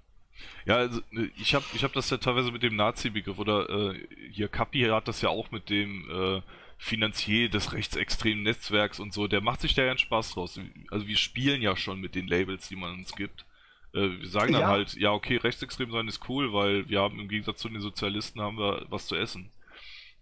Ja, 0.65 0.75
also, 0.75 0.99
ne, 1.11 1.31
ich 1.37 1.55
habe 1.55 1.63
ich 1.73 1.85
hab 1.85 1.93
das 1.93 2.09
ja 2.09 2.17
teilweise 2.17 2.51
mit 2.51 2.61
dem 2.61 2.75
Nazi-Begriff 2.75 3.39
oder 3.39 3.69
äh, 3.69 4.07
hier 4.29 4.49
Kapi 4.49 4.81
hat 4.81 5.07
das 5.07 5.21
ja 5.21 5.29
auch 5.29 5.51
mit 5.51 5.69
dem 5.69 6.09
äh, 6.11 6.41
Finanzier 6.77 7.47
des 7.47 7.71
rechtsextremen 7.71 8.43
Netzwerks 8.43 8.99
und 8.99 9.13
so. 9.13 9.29
Der 9.29 9.39
macht 9.39 9.61
sich 9.61 9.75
da 9.75 9.83
ja 9.83 9.91
einen 9.91 9.97
Spaß 9.97 10.33
draus. 10.33 10.59
Also 10.91 11.07
wir 11.07 11.15
spielen 11.15 11.61
ja 11.61 11.77
schon 11.77 12.01
mit 12.01 12.15
den 12.15 12.27
Labels, 12.27 12.67
die 12.67 12.75
man 12.75 12.95
uns 12.95 13.15
gibt. 13.15 13.45
Äh, 13.97 14.19
wir 14.19 14.27
sagen 14.27 14.53
dann 14.53 14.61
ja. 14.61 14.67
halt, 14.67 14.93
ja, 14.93 15.11
okay, 15.11 15.37
rechtsextrem 15.37 15.91
sein 15.91 16.07
ist 16.07 16.29
cool, 16.29 16.53
weil 16.53 16.87
wir 16.87 17.01
haben 17.01 17.19
im 17.19 17.27
Gegensatz 17.27 17.59
zu 17.59 17.69
den 17.69 17.81
Sozialisten 17.81 18.41
haben 18.41 18.57
wir 18.57 18.85
was 18.89 19.07
zu 19.07 19.15
essen. 19.15 19.49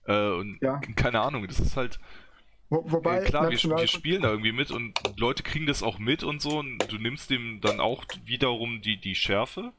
Äh, 0.05 0.29
und 0.29 0.59
ja. 0.61 0.79
keine 0.95 1.21
Ahnung, 1.21 1.45
das 1.47 1.59
ist 1.59 1.75
halt. 1.75 1.99
Wo, 2.69 2.83
wobei, 2.91 3.19
äh, 3.19 3.25
klar, 3.25 3.49
wir, 3.49 3.57
wir, 3.57 3.87
spielen 3.87 4.21
da 4.21 4.29
irgendwie 4.29 4.51
mit 4.51 4.71
und 4.71 4.99
Leute 5.17 5.43
kriegen 5.43 5.67
das 5.67 5.83
auch 5.83 5.99
mit 5.99 6.23
und 6.23 6.41
so 6.41 6.59
und 6.59 6.79
du 6.91 6.97
nimmst 6.97 7.29
dem 7.29 7.61
dann 7.61 7.79
auch 7.79 8.03
wiederum 8.23 8.81
die, 8.81 8.97
die 8.97 9.13
Schärfe, 9.13 9.71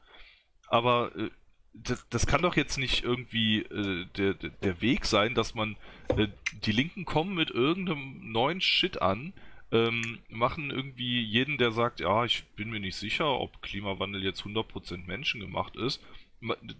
aber 0.67 1.11
äh, 1.17 1.29
das, 1.73 2.07
das, 2.09 2.25
kann 2.25 2.41
doch 2.41 2.55
jetzt 2.55 2.77
nicht 2.77 3.03
irgendwie 3.03 3.59
äh, 3.59 4.05
der, 4.17 4.33
der 4.33 4.81
Weg 4.81 5.05
sein, 5.05 5.35
dass 5.35 5.53
man 5.53 5.75
äh, 6.15 6.27
die 6.63 6.71
Linken 6.71 7.05
kommen 7.05 7.35
mit 7.35 7.51
irgendeinem 7.51 8.31
neuen 8.31 8.61
Shit 8.61 9.01
an, 9.01 9.33
ähm, 9.71 10.19
machen 10.29 10.71
irgendwie 10.71 11.21
jeden, 11.21 11.57
der 11.57 11.71
sagt, 11.71 11.99
ja, 11.99 12.25
ich 12.25 12.45
bin 12.55 12.69
mir 12.69 12.79
nicht 12.79 12.95
sicher, 12.95 13.27
ob 13.27 13.61
Klimawandel 13.61 14.23
jetzt 14.23 14.43
100% 14.43 15.05
menschengemacht 15.05 15.75
ist, 15.75 16.01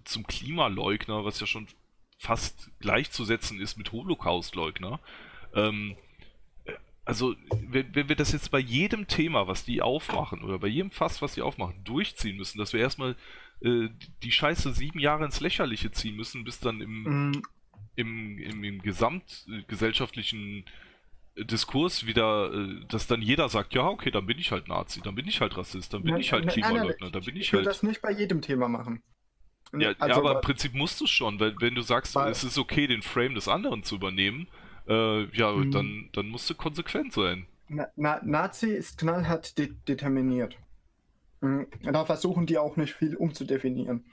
zum 0.06 0.26
Klimaleugner, 0.28 1.26
was 1.26 1.40
ja 1.40 1.48
schon 1.48 1.68
fast 2.18 2.72
gleichzusetzen 2.80 3.60
ist 3.60 3.78
mit 3.78 3.92
Holocaustleugner. 3.92 5.00
Ähm, 5.54 5.96
also, 7.06 7.36
wenn, 7.52 7.96
wenn, 7.96 8.10
wir 8.10 8.16
das 8.16 8.34
jetzt 8.34 8.52
bei 8.52 8.60
jedem 8.60 9.08
Thema, 9.08 9.48
was 9.48 9.64
die 9.64 9.82
aufmachen, 9.82 10.44
oder 10.44 10.60
bei 10.60 10.68
jedem 10.68 10.92
Fass, 10.92 11.22
was 11.22 11.36
die 11.36 11.42
aufmachen, 11.42 11.84
durchziehen 11.84 12.38
müssen, 12.38 12.58
dass 12.58 12.74
wir 12.74 12.82
erstmal 12.82 13.16
äh, 13.62 13.90
die 14.24 14.32
Scheiße 14.32 14.74
sieben 14.74 15.00
Jahre 15.00 15.26
ins 15.26 15.40
Lächerliche 15.40 15.92
ziehen 15.92 16.16
müssen, 16.16 16.44
bis 16.44 16.60
dann 16.60 16.82
im, 16.82 17.04
mm. 17.04 17.42
im, 17.96 18.40
im, 18.40 18.64
im 18.64 18.82
gesamtgesellschaftlichen 18.82 20.66
Diskurs 21.46 22.06
wieder, 22.06 22.52
äh, 22.54 22.86
dass 22.88 23.08
dann 23.08 23.22
jeder 23.22 23.50
sagt, 23.50 23.74
ja, 23.74 23.88
okay, 23.88 24.12
dann 24.12 24.26
bin 24.26 24.40
ich 24.40 24.52
halt 24.52 24.68
Nazi, 24.68 25.02
dann 25.02 25.16
bin 25.16 25.28
ich 25.28 25.42
halt 25.42 25.58
Rassist, 25.58 25.94
dann 25.94 26.04
bin 26.04 26.14
nein, 26.14 26.22
ich 26.22 26.34
halt 26.34 26.48
Klimaleugner, 26.48 27.12
dann 27.12 27.24
bin 27.24 27.36
ich, 27.36 27.42
ich 27.42 27.54
halt... 27.54 27.62
Ich 27.62 27.66
will 27.66 27.72
das 27.72 27.84
nicht 27.84 28.02
bei 28.02 28.12
jedem 28.12 28.42
Thema 28.42 28.68
machen. 28.68 29.02
Ja, 29.74 29.90
also, 30.00 30.08
ja 30.08 30.18
aber 30.18 30.36
im 30.36 30.42
Prinzip 30.42 30.74
musst 30.74 31.00
du 31.00 31.06
es 31.06 31.12
schon, 31.12 31.40
weil 31.40 31.56
wenn 31.60 31.76
du 31.76 31.82
sagst, 31.82 32.16
es 32.16 32.44
ist 32.44 32.58
okay, 32.58 32.88
den 32.88 33.02
Frame 33.02 33.36
des 33.36 33.48
anderen 33.48 33.84
zu 33.84 33.96
übernehmen, 33.96 34.48
äh, 34.88 35.26
ja, 35.36 35.52
mhm. 35.52 35.72
dann, 35.72 36.10
dann 36.14 36.30
musst 36.30 36.50
du 36.50 36.56
konsequent 36.56 37.14
sein. 37.14 37.46
Na, 37.68 37.88
na, 37.96 38.22
Nazi 38.24 38.70
ist 38.70 38.98
knallhart 38.98 39.58
de 39.58 39.74
determiniert. 39.88 40.58
Mhm. 41.42 41.68
Da 41.84 42.06
versuchen 42.06 42.46
die 42.46 42.58
auch 42.58 42.78
nicht 42.78 42.94
viel 42.94 43.16
umzudefinieren. 43.16 44.06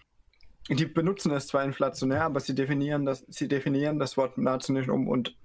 Die 0.69 0.87
benutzen 0.87 1.31
es 1.31 1.47
zwar 1.47 1.65
inflationär, 1.65 2.25
aber 2.25 2.41
sie 2.41 2.55
definieren 2.55 3.05
das, 3.05 3.25
sie 3.29 3.49
definieren 3.49 3.99
das 3.99 4.17
Wort 4.17 4.39
Nazi 4.39 4.73
nicht 4.73 4.89
um 4.89 5.09
und 5.09 5.37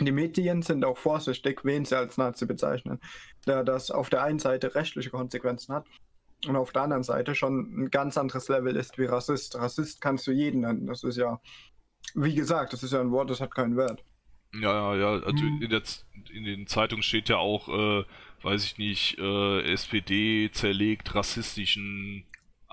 die 0.00 0.12
Medien 0.12 0.62
sind 0.62 0.84
auch 0.84 0.98
vorsichtig, 0.98 1.64
wen 1.64 1.84
sie 1.84 1.96
als 1.96 2.18
Nazi 2.18 2.46
bezeichnen, 2.46 3.00
da 3.46 3.62
das 3.62 3.90
auf 3.90 4.10
der 4.10 4.22
einen 4.22 4.38
Seite 4.38 4.74
rechtliche 4.74 5.10
Konsequenzen 5.10 5.74
hat 5.74 5.86
und 6.46 6.56
auf 6.56 6.72
der 6.72 6.82
anderen 6.82 7.02
Seite 7.02 7.34
schon 7.34 7.84
ein 7.84 7.90
ganz 7.90 8.18
anderes 8.18 8.48
Level 8.48 8.76
ist 8.76 8.98
wie 8.98 9.06
Rassist. 9.06 9.56
Rassist 9.56 10.00
kannst 10.00 10.26
du 10.26 10.32
jeden 10.32 10.60
nennen. 10.60 10.86
Das 10.86 11.02
ist 11.02 11.16
ja, 11.16 11.40
wie 12.14 12.34
gesagt, 12.34 12.72
das 12.72 12.82
ist 12.82 12.92
ja 12.92 13.00
ein 13.00 13.10
Wort, 13.10 13.30
das 13.30 13.40
hat 13.40 13.54
keinen 13.54 13.76
Wert. 13.76 14.04
Ja, 14.54 14.94
ja, 14.94 14.96
ja. 14.96 15.24
Also 15.24 15.44
in, 15.44 15.68
der, 15.68 15.82
in, 16.32 16.44
den 16.44 16.66
Zeitungen 16.66 17.02
steht 17.02 17.28
ja 17.28 17.36
auch, 17.36 17.68
äh, 17.68 18.04
weiß 18.42 18.64
ich 18.64 18.78
nicht, 18.78 19.18
äh, 19.18 19.72
SPD 19.72 20.50
zerlegt 20.52 21.14
rassistischen 21.14 22.24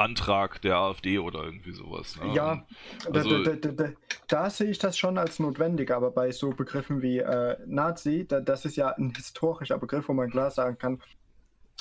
Antrag 0.03 0.61
der 0.61 0.75
AfD 0.75 1.19
oder 1.19 1.43
irgendwie 1.43 1.71
sowas. 1.71 2.19
Ne? 2.19 2.33
Ja, 2.33 2.65
also, 3.11 3.43
da, 3.43 3.55
da, 3.55 3.71
da, 3.71 3.89
da, 4.27 4.49
sehe 4.49 4.69
ich 4.69 4.77
das 4.77 4.97
schon 4.97 5.17
als 5.17 5.39
notwendig, 5.39 5.91
aber 5.91 6.11
bei 6.11 6.31
so 6.31 6.49
Begriffen 6.49 7.01
wie 7.01 7.19
äh, 7.19 7.57
Nazi, 7.65 8.27
das 8.27 8.65
ist 8.65 8.75
ja 8.75 8.89
ein 8.89 9.13
historischer 9.15 9.77
Begriff, 9.77 10.09
wo 10.09 10.13
man 10.13 10.29
klar 10.29 10.51
sagen 10.51 10.77
kann, 10.77 11.01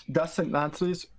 das 0.07 0.37
sind 0.37 0.51
Nazis 0.51 1.11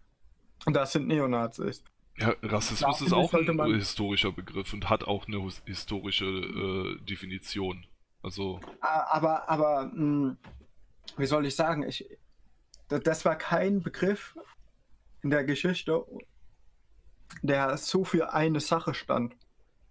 und 0.66 0.76
das 0.76 0.94
sind 0.94 1.08
Neonazis. 1.08 1.84
Ja, 2.18 2.34
Rassismus 2.44 3.02
ist 3.02 3.14
auch 3.14 3.34
ein 3.34 3.74
historischer 3.74 4.32
Begriff 4.32 4.72
und 4.74 4.90
hat 4.90 5.04
auch 5.04 5.28
eine 5.28 5.50
historische 5.66 6.26
äh, 6.26 7.06
Definition. 7.06 7.86
Also. 8.22 8.60
Aber, 8.82 9.50
aber, 9.50 9.86
mh, 9.86 9.92
hm, 9.94 10.38
wie 11.18 11.26
soll 11.26 11.46
ich 11.46 11.56
sagen, 11.56 11.84
ich, 11.84 12.06
das 12.88 13.26
war 13.26 13.36
kein 13.36 13.82
Begriff 13.82 14.38
in 15.24 15.32
der 15.32 15.44
Geschichte, 15.44 16.06
der 17.42 17.78
so 17.78 18.04
für 18.04 18.34
eine 18.34 18.60
Sache 18.60 18.94
stand. 18.94 19.36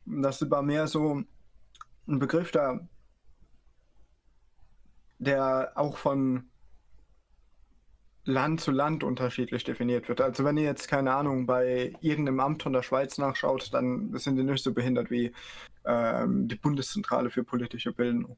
Das 0.05 0.49
war 0.51 0.63
mehr 0.63 0.87
so 0.87 1.23
ein 2.07 2.19
Begriff, 2.19 2.51
der, 2.51 2.89
der 5.19 5.73
auch 5.75 5.97
von 5.97 6.51
Land 8.25 8.61
zu 8.61 8.71
Land 8.71 9.03
unterschiedlich 9.03 9.65
definiert 9.65 10.09
wird. 10.09 10.21
Also 10.21 10.45
wenn 10.45 10.57
ihr 10.57 10.65
jetzt, 10.65 10.87
keine 10.87 11.13
Ahnung, 11.13 11.47
bei 11.47 11.93
irgendeinem 12.01 12.41
Amt 12.41 12.63
von 12.63 12.73
der 12.73 12.83
Schweiz 12.83 13.19
nachschaut, 13.19 13.73
dann 13.75 14.17
sind 14.17 14.37
die 14.37 14.45
nicht 14.45 14.63
so 14.63 14.73
behindert 14.73 15.11
wie 15.11 15.33
ähm, 15.85 16.47
die 16.47 16.55
Bundeszentrale 16.55 17.31
für 17.31 17.43
politische 17.43 17.93
Bildung. 17.93 18.37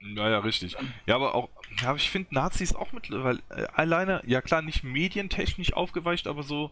Naja, 0.00 0.38
richtig. 0.38 0.76
Ja, 1.06 1.16
aber 1.16 1.34
auch, 1.34 1.48
ja, 1.80 1.94
ich 1.94 2.10
finde 2.10 2.34
Nazis 2.34 2.74
auch 2.74 2.92
mittlerweile 2.92 3.40
äh, 3.50 3.66
alleine, 3.74 4.22
ja 4.26 4.40
klar, 4.40 4.62
nicht 4.62 4.84
medientechnisch 4.84 5.72
aufgeweicht, 5.72 6.26
aber 6.26 6.42
so, 6.42 6.70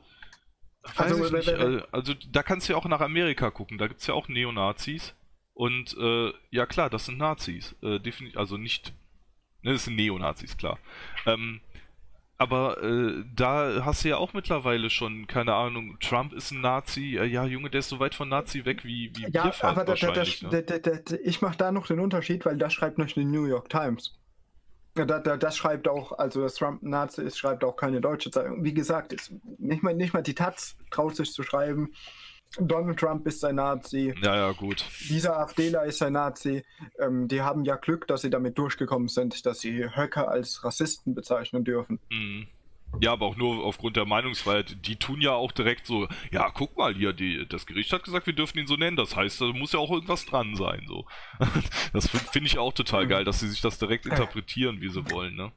also, 0.97 1.25
ich 1.25 1.33
nicht, 1.33 1.49
äh, 1.49 1.83
also 1.93 2.15
da 2.33 2.43
kannst 2.43 2.69
du 2.69 2.73
ja 2.73 2.79
auch 2.79 2.87
nach 2.87 3.01
Amerika 3.01 3.51
gucken, 3.51 3.79
da 3.79 3.87
gibt 3.87 4.01
es 4.01 4.07
ja 4.07 4.15
auch 4.15 4.29
Neonazis. 4.29 5.15
Und 5.53 5.97
äh, 5.99 6.33
ja 6.51 6.65
klar, 6.67 6.89
das 6.89 7.07
sind 7.07 7.19
Nazis. 7.19 7.77
Äh, 7.83 8.01
also 8.35 8.57
nicht, 8.57 8.95
ne, 9.63 9.73
das 9.73 9.85
sind 9.85 9.97
Neonazis, 9.97 10.57
klar. 10.57 10.79
Ähm, 11.27 11.61
aber 12.39 12.83
äh, 12.83 13.23
da 13.37 13.85
hast 13.85 14.03
du 14.03 14.09
ja 14.09 14.17
auch 14.17 14.33
mittlerweile 14.33 14.89
schon, 14.89 15.27
keine 15.27 15.53
Ahnung, 15.53 15.99
Trump 16.01 16.33
ist 16.33 16.53
ein 16.53 16.63
Nazi, 16.63 17.11
ja 17.15 17.45
Junge, 17.45 17.69
der 17.69 17.81
ist 17.81 17.91
so 17.91 18.01
weit 18.01 18.15
von 18.15 18.31
Nazi 18.31 18.65
weg 18.65 18.83
wie, 18.83 19.13
wie 19.15 19.31
Ja, 19.31 19.53
aber 19.61 19.85
da, 19.85 19.95
da, 19.95 20.25
ne? 20.51 20.63
da, 20.63 21.17
ich 21.23 21.43
mache 21.43 21.59
da 21.59 21.71
noch 21.71 21.87
den 21.87 22.01
Unterschied, 22.01 22.47
weil 22.47 22.57
das 22.57 22.73
schreibt 22.73 22.97
nicht 22.97 23.17
die 23.17 23.27
New 23.27 23.45
York 23.45 23.69
Times. 23.69 24.19
Das 24.95 25.57
schreibt 25.57 25.89
auch, 25.89 26.13
also 26.13 26.43
dass 26.43 26.55
Trump 26.55 26.83
ein 26.83 26.91
Nazi 26.91 27.23
ist, 27.23 27.39
schreibt 27.39 27.65
auch 27.65 27.77
keine 27.77 28.01
deutsche 28.01 28.31
Zeitung. 28.31 28.65
Wie 28.65 28.75
gesagt, 28.75 29.13
ist 29.13 29.33
nicht, 29.59 29.83
mal, 29.83 29.95
nicht 29.95 30.13
mal 30.13 30.23
die 30.23 30.35
Taz 30.35 30.77
traut 30.91 31.17
sich 31.17 31.33
zu 31.33 31.43
schreiben, 31.43 31.93
Donald 32.59 32.99
Trump 32.99 33.27
ist 33.27 33.45
ein 33.45 33.57
Nazi. 33.57 34.13
Ja, 34.23 34.35
ja, 34.35 34.53
gut. 34.53 34.85
Dieser 35.09 35.39
AfDler 35.39 35.85
ist 35.85 36.03
ein 36.03 36.15
Nazi. 36.15 36.65
Ähm, 36.99 37.29
die 37.29 37.43
haben 37.43 37.65
ja 37.65 37.77
Glück, 37.77 38.09
dass 38.09 38.23
sie 38.23 38.31
damit 38.31 38.59
durchgekommen 38.59 39.09
sind, 39.09 39.47
dass 39.47 39.61
sie 39.61 39.85
Höcker 39.95 40.29
als 40.29 40.65
Rassisten 40.65 41.15
bezeichnen 41.15 41.65
dürfen. 41.65 42.01
Mhm. 42.11 42.49
Ja, 43.01 43.13
aber 43.13 43.27
auch 43.27 43.37
nur 43.37 43.65
aufgrund 43.65 43.97
der 43.97 44.05
Meinungsfreiheit. 44.05 44.85
Die 44.87 44.97
tun 44.97 45.21
ja 45.21 45.33
auch 45.33 45.53
direkt 45.53 45.87
so, 45.87 46.09
ja, 46.33 46.51
guck 46.51 46.77
mal 46.77 46.95
hier, 46.95 47.13
die, 47.13 47.47
das 47.49 47.67
Gericht 47.67 47.93
hat 47.93 48.03
gesagt, 48.03 48.27
wir 48.27 48.35
dürfen 48.35 48.59
ihn 48.59 48.67
so 48.67 48.77
nennen. 48.77 48.97
Das 48.97 49.15
heißt, 49.15 49.41
da 49.41 49.47
muss 49.47 49.73
ja 49.73 49.79
auch 49.79 49.91
irgendwas 49.91 50.27
dran 50.27 50.57
sein. 50.57 50.85
So. 50.89 51.07
Das 51.93 52.09
finde 52.09 52.47
ich 52.47 52.59
auch 52.59 52.73
total 52.73 53.07
geil, 53.07 53.25
dass 53.25 53.41
sie 53.41 53.49
sich 53.49 53.61
das 53.61 53.79
direkt 53.79 54.07
interpretieren, 54.07 54.81
wie 54.81 54.89
sie 54.89 55.11
wollen, 55.11 55.35
ne? 55.35 55.53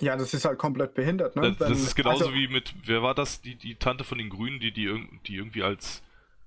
Ja, 0.00 0.16
das 0.16 0.32
ist 0.34 0.44
halt 0.44 0.58
komplett 0.58 0.94
behindert, 0.94 1.36
ne? 1.36 1.54
Das, 1.58 1.68
das 1.68 1.82
ist 1.82 1.94
genauso 1.94 2.26
also, 2.26 2.34
wie 2.34 2.48
mit, 2.48 2.74
wer 2.84 3.02
war 3.02 3.14
das, 3.14 3.40
die, 3.40 3.56
die 3.56 3.74
Tante 3.76 4.04
von 4.04 4.18
den 4.18 4.30
Grünen, 4.30 4.60
die, 4.60 4.72
die, 4.72 5.08
die 5.26 5.36
irgendwie 5.36 5.62
als 5.62 6.02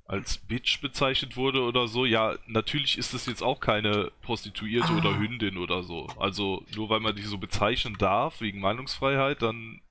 als 0.05 0.37
Bitch 0.37 0.81
bezeichnet 0.81 1.37
wurde 1.37 1.61
oder 1.61 1.87
so, 1.87 2.05
ja, 2.05 2.35
natürlich 2.45 2.97
ist 2.97 3.13
das 3.13 3.25
jetzt 3.25 3.41
auch 3.41 3.61
keine 3.61 4.11
Prostituierte 4.21 4.91
ah. 4.91 4.97
oder 4.97 5.17
Hündin 5.17 5.57
oder 5.57 5.83
so. 5.83 6.07
Also 6.19 6.65
nur 6.75 6.89
weil 6.89 6.99
man 6.99 7.15
die 7.15 7.21
so 7.21 7.37
bezeichnen 7.37 7.95
darf 7.97 8.41
wegen 8.41 8.59
Meinungsfreiheit, 8.59 9.41
dann 9.41 9.81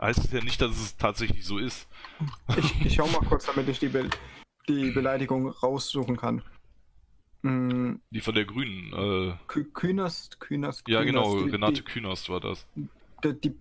heißt 0.00 0.24
es 0.24 0.32
ja 0.32 0.42
nicht, 0.42 0.60
dass 0.60 0.72
es 0.72 0.96
tatsächlich 0.96 1.44
so 1.44 1.58
ist. 1.58 1.88
Ich, 2.56 2.86
ich 2.86 2.94
schau 2.94 3.06
mal 3.06 3.20
kurz, 3.28 3.46
damit 3.46 3.68
ich 3.68 3.78
die, 3.78 3.88
Be 3.88 4.08
die 4.68 4.90
Beleidigung 4.90 5.48
raussuchen 5.48 6.16
kann. 6.16 6.42
Mm. 7.42 7.96
Die 8.10 8.20
von 8.20 8.34
der 8.34 8.44
Grünen. 8.44 8.92
Äh, 8.92 9.62
Künast, 9.72 10.40
Künast, 10.40 10.88
Ja, 10.88 11.02
genau, 11.04 11.34
Renate 11.34 11.74
die, 11.74 11.82
Künast 11.82 12.28
war 12.28 12.40
das. 12.40 12.66
Die, 13.22 13.40
die 13.40 13.54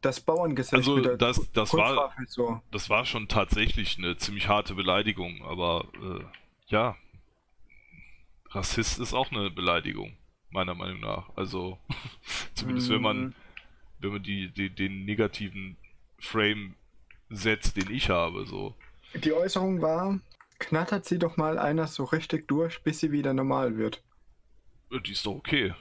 das 0.00 0.20
Bauerngesetz. 0.20 0.74
Also 0.74 1.00
das, 1.00 1.50
das 1.52 1.74
war, 1.74 2.14
so. 2.26 2.60
das 2.70 2.88
war 2.88 3.04
schon 3.04 3.28
tatsächlich 3.28 3.98
eine 3.98 4.16
ziemlich 4.16 4.48
harte 4.48 4.74
Beleidigung, 4.74 5.42
aber 5.42 5.88
äh, 5.94 6.24
ja, 6.68 6.96
Rassist 8.50 8.98
ist 9.00 9.14
auch 9.14 9.30
eine 9.32 9.50
Beleidigung, 9.50 10.16
meiner 10.50 10.74
Meinung 10.74 11.00
nach. 11.00 11.30
Also 11.36 11.78
zumindest 12.54 12.90
mm. 12.90 12.92
wenn 12.92 13.02
man, 13.02 13.24
mm. 13.26 13.34
Wenn 14.00 14.10
man 14.12 14.22
die, 14.22 14.48
die, 14.50 14.70
den 14.70 15.04
negativen 15.04 15.76
Frame 16.18 16.74
setzt, 17.30 17.76
den 17.76 17.90
ich 17.90 18.10
habe, 18.10 18.46
so. 18.46 18.74
Die 19.14 19.32
Äußerung 19.32 19.80
war, 19.82 20.20
knattert 20.58 21.04
sie 21.04 21.18
doch 21.18 21.36
mal 21.36 21.58
einer 21.58 21.86
so 21.86 22.04
richtig 22.04 22.48
durch, 22.48 22.82
bis 22.82 23.00
sie 23.00 23.12
wieder 23.12 23.32
normal 23.32 23.76
wird. 23.76 24.02
Die 25.06 25.12
ist 25.12 25.26
doch 25.26 25.34
okay. 25.34 25.74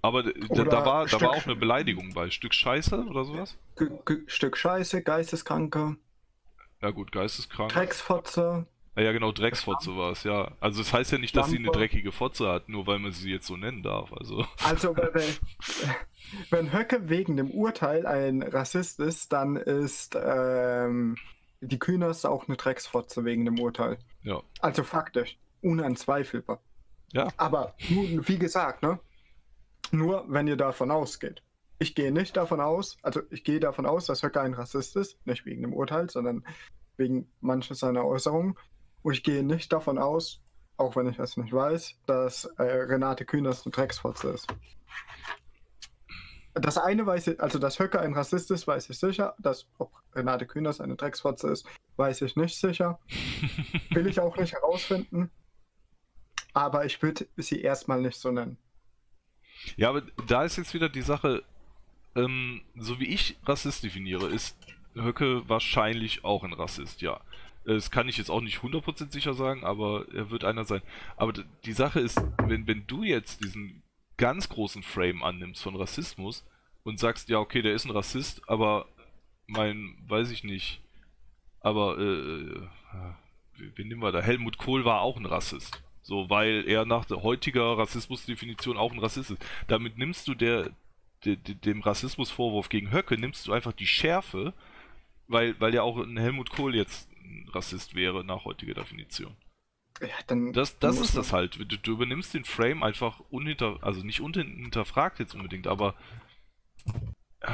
Aber 0.00 0.22
da, 0.22 0.30
da, 0.64 0.84
war, 0.84 1.06
da 1.06 1.20
war 1.20 1.30
auch 1.30 1.44
eine 1.44 1.56
Beleidigung 1.56 2.14
bei. 2.14 2.30
Stück 2.30 2.54
Scheiße 2.54 3.04
oder 3.06 3.24
sowas? 3.24 3.58
G 3.76 3.88
G 4.04 4.18
Stück 4.26 4.56
Scheiße, 4.56 5.02
Geisteskranke. 5.02 5.96
Ja 6.80 6.90
gut, 6.90 7.10
Geisteskrank. 7.10 7.72
Drecksfotze. 7.72 8.66
Ja, 8.98 9.04
ja 9.04 9.12
genau, 9.12 9.30
Drecksfotze 9.30 9.96
war 9.96 10.12
es, 10.12 10.24
ja. 10.24 10.50
Also 10.58 10.80
es 10.80 10.88
das 10.88 10.98
heißt 10.98 11.12
ja 11.12 11.18
nicht, 11.18 11.36
dass 11.36 11.48
sie 11.48 11.58
eine 11.58 11.70
dreckige 11.70 12.10
Fotze 12.10 12.48
hat, 12.48 12.68
nur 12.68 12.86
weil 12.86 12.98
man 12.98 13.12
sie 13.12 13.30
jetzt 13.30 13.46
so 13.46 13.56
nennen 13.56 13.82
darf. 13.82 14.12
Also, 14.12 14.44
also 14.64 14.96
wenn, 14.96 15.22
wenn 16.50 16.72
Höcke 16.72 17.08
wegen 17.08 17.36
dem 17.36 17.50
Urteil 17.50 18.06
ein 18.06 18.42
Rassist 18.42 18.98
ist, 18.98 19.32
dann 19.32 19.56
ist 19.56 20.18
ähm, 20.20 21.16
die 21.60 21.78
Kühners 21.78 22.24
auch 22.24 22.48
eine 22.48 22.56
Drecksfotze 22.56 23.24
wegen 23.24 23.44
dem 23.44 23.60
Urteil. 23.60 23.98
Ja. 24.22 24.42
Also 24.60 24.82
faktisch, 24.82 25.38
unanzweifelbar. 25.62 26.60
Ja. 27.12 27.28
Aber 27.36 27.74
wie 27.78 28.38
gesagt, 28.38 28.82
ne? 28.82 28.98
Nur 29.90 30.24
wenn 30.28 30.48
ihr 30.48 30.56
davon 30.56 30.90
ausgeht. 30.90 31.42
Ich 31.78 31.94
gehe 31.94 32.10
nicht 32.10 32.36
davon 32.36 32.60
aus, 32.60 32.98
also 33.02 33.22
ich 33.30 33.44
gehe 33.44 33.60
davon 33.60 33.86
aus, 33.86 34.06
dass 34.06 34.24
Höcker 34.24 34.42
ein 34.42 34.54
Rassist 34.54 34.96
ist, 34.96 35.24
nicht 35.24 35.46
wegen 35.46 35.62
dem 35.62 35.72
Urteil, 35.72 36.10
sondern 36.10 36.44
wegen 36.96 37.30
mancher 37.40 37.76
seiner 37.76 38.04
Äußerungen. 38.04 38.56
Und 39.02 39.12
ich 39.12 39.22
gehe 39.22 39.42
nicht 39.42 39.72
davon 39.72 39.98
aus, 39.98 40.40
auch 40.76 40.96
wenn 40.96 41.08
ich 41.08 41.18
es 41.18 41.36
nicht 41.36 41.52
weiß, 41.52 41.98
dass 42.06 42.44
äh, 42.44 42.62
Renate 42.62 43.24
Künast 43.24 43.66
eine 43.66 43.72
Drecksfotze 43.72 44.30
ist. 44.30 44.46
Das 46.54 46.78
eine 46.78 47.06
weiß 47.06 47.28
ich, 47.28 47.40
also 47.40 47.58
dass 47.58 47.78
Höcke 47.78 48.00
ein 48.00 48.14
Rassist 48.14 48.50
ist, 48.50 48.66
weiß 48.66 48.90
ich 48.90 48.98
sicher. 48.98 49.34
Dass 49.38 49.68
ob 49.78 49.92
Renate 50.14 50.46
Künast 50.46 50.80
eine 50.80 50.96
Drecksfotze 50.96 51.48
ist, 51.48 51.66
weiß 51.96 52.22
ich 52.22 52.36
nicht 52.36 52.58
sicher. 52.58 52.98
Will 53.90 54.06
ich 54.06 54.20
auch 54.20 54.36
nicht 54.36 54.54
herausfinden. 54.54 55.30
Aber 56.54 56.84
ich 56.84 57.00
würde 57.02 57.28
sie 57.36 57.60
erstmal 57.60 58.00
nicht 58.00 58.18
so 58.18 58.32
nennen. 58.32 58.58
Ja, 59.76 59.90
aber 59.90 60.02
da 60.26 60.44
ist 60.44 60.56
jetzt 60.56 60.74
wieder 60.74 60.88
die 60.88 61.02
Sache, 61.02 61.42
ähm, 62.14 62.62
so 62.76 62.98
wie 62.98 63.08
ich 63.08 63.38
Rassist 63.44 63.84
definiere, 63.84 64.28
ist 64.28 64.56
Höcke 64.94 65.48
wahrscheinlich 65.48 66.24
auch 66.24 66.44
ein 66.44 66.52
Rassist, 66.52 67.02
ja. 67.02 67.20
Das 67.68 67.90
kann 67.90 68.08
ich 68.08 68.16
jetzt 68.16 68.30
auch 68.30 68.40
nicht 68.40 68.60
100% 68.60 69.12
sicher 69.12 69.34
sagen, 69.34 69.62
aber 69.62 70.06
er 70.14 70.30
wird 70.30 70.42
einer 70.42 70.64
sein. 70.64 70.80
Aber 71.18 71.34
die 71.66 71.72
Sache 71.74 72.00
ist, 72.00 72.18
wenn, 72.46 72.66
wenn 72.66 72.86
du 72.86 73.02
jetzt 73.02 73.44
diesen 73.44 73.82
ganz 74.16 74.48
großen 74.48 74.82
Frame 74.82 75.22
annimmst 75.22 75.62
von 75.62 75.76
Rassismus 75.76 76.46
und 76.82 76.98
sagst, 76.98 77.28
ja, 77.28 77.38
okay, 77.38 77.60
der 77.60 77.74
ist 77.74 77.84
ein 77.84 77.90
Rassist, 77.90 78.48
aber 78.48 78.86
mein, 79.46 79.98
weiß 80.06 80.30
ich 80.30 80.44
nicht, 80.44 80.80
aber, 81.60 81.98
äh, 81.98 82.02
äh 82.04 82.68
wen 83.74 83.88
nehmen 83.88 84.00
wir 84.00 84.12
da? 84.12 84.22
Helmut 84.22 84.56
Kohl 84.56 84.86
war 84.86 85.02
auch 85.02 85.18
ein 85.18 85.26
Rassist. 85.26 85.82
So, 86.00 86.30
weil 86.30 86.64
er 86.66 86.86
nach 86.86 87.04
der 87.04 87.22
heutiger 87.22 87.76
Rassismusdefinition 87.76 88.78
auch 88.78 88.92
ein 88.92 88.98
Rassist 88.98 89.32
ist. 89.32 89.44
Damit 89.66 89.98
nimmst 89.98 90.26
du 90.26 90.34
der, 90.34 90.70
de, 91.26 91.36
de, 91.36 91.54
dem 91.54 91.82
Rassismusvorwurf 91.82 92.70
gegen 92.70 92.92
Höcke, 92.92 93.18
nimmst 93.18 93.46
du 93.46 93.52
einfach 93.52 93.72
die 93.72 93.86
Schärfe, 93.86 94.54
weil, 95.26 95.60
weil 95.60 95.74
ja 95.74 95.82
auch 95.82 95.98
ein 95.98 96.16
Helmut 96.16 96.48
Kohl 96.48 96.74
jetzt 96.74 97.07
ein 97.28 97.48
Rassist 97.50 97.94
wäre 97.94 98.24
nach 98.24 98.44
heutiger 98.44 98.74
Definition. 98.74 99.36
Ja, 100.00 100.08
dann 100.26 100.52
das 100.52 100.78
das 100.78 101.00
ist 101.00 101.16
das 101.16 101.32
halt. 101.32 101.56
Du, 101.56 101.64
du, 101.64 101.92
übernimmst 101.92 102.32
den 102.32 102.44
Frame 102.44 102.82
einfach 102.82 103.20
unhinter, 103.30 103.78
also 103.82 104.02
nicht 104.02 104.20
unhinterfragt 104.20 105.18
jetzt 105.18 105.34
unbedingt, 105.34 105.66
aber 105.66 105.94
äh, 107.40 107.50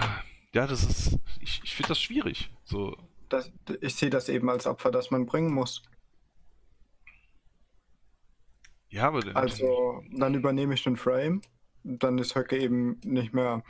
ja, 0.53 0.67
das 0.67 0.85
ist, 0.85 1.19
ich, 1.41 1.61
ich 1.65 1.75
finde 1.75 1.89
das 1.89 2.01
schwierig. 2.01 2.51
So. 2.65 2.97
Das, 3.29 3.51
ich 3.81 3.95
sehe 3.95 4.11
das 4.11 4.29
eben 4.29 4.51
als 4.51 4.67
Opfer, 4.67 4.91
das 4.91 5.11
man 5.11 5.27
bringen 5.27 5.53
muss. 5.53 5.83
Ja, 8.89 9.09
aber 9.09 9.23
dann, 9.23 9.35
Also, 9.35 10.05
dann 10.13 10.35
übernehme 10.35 10.75
ich 10.75 10.85
den 10.85 10.97
Frame. 10.97 11.41
Dann 11.83 12.19
ist 12.19 12.37
Höcke 12.37 12.57
eben 12.57 13.01
nicht 13.03 13.35
mehr 13.35 13.65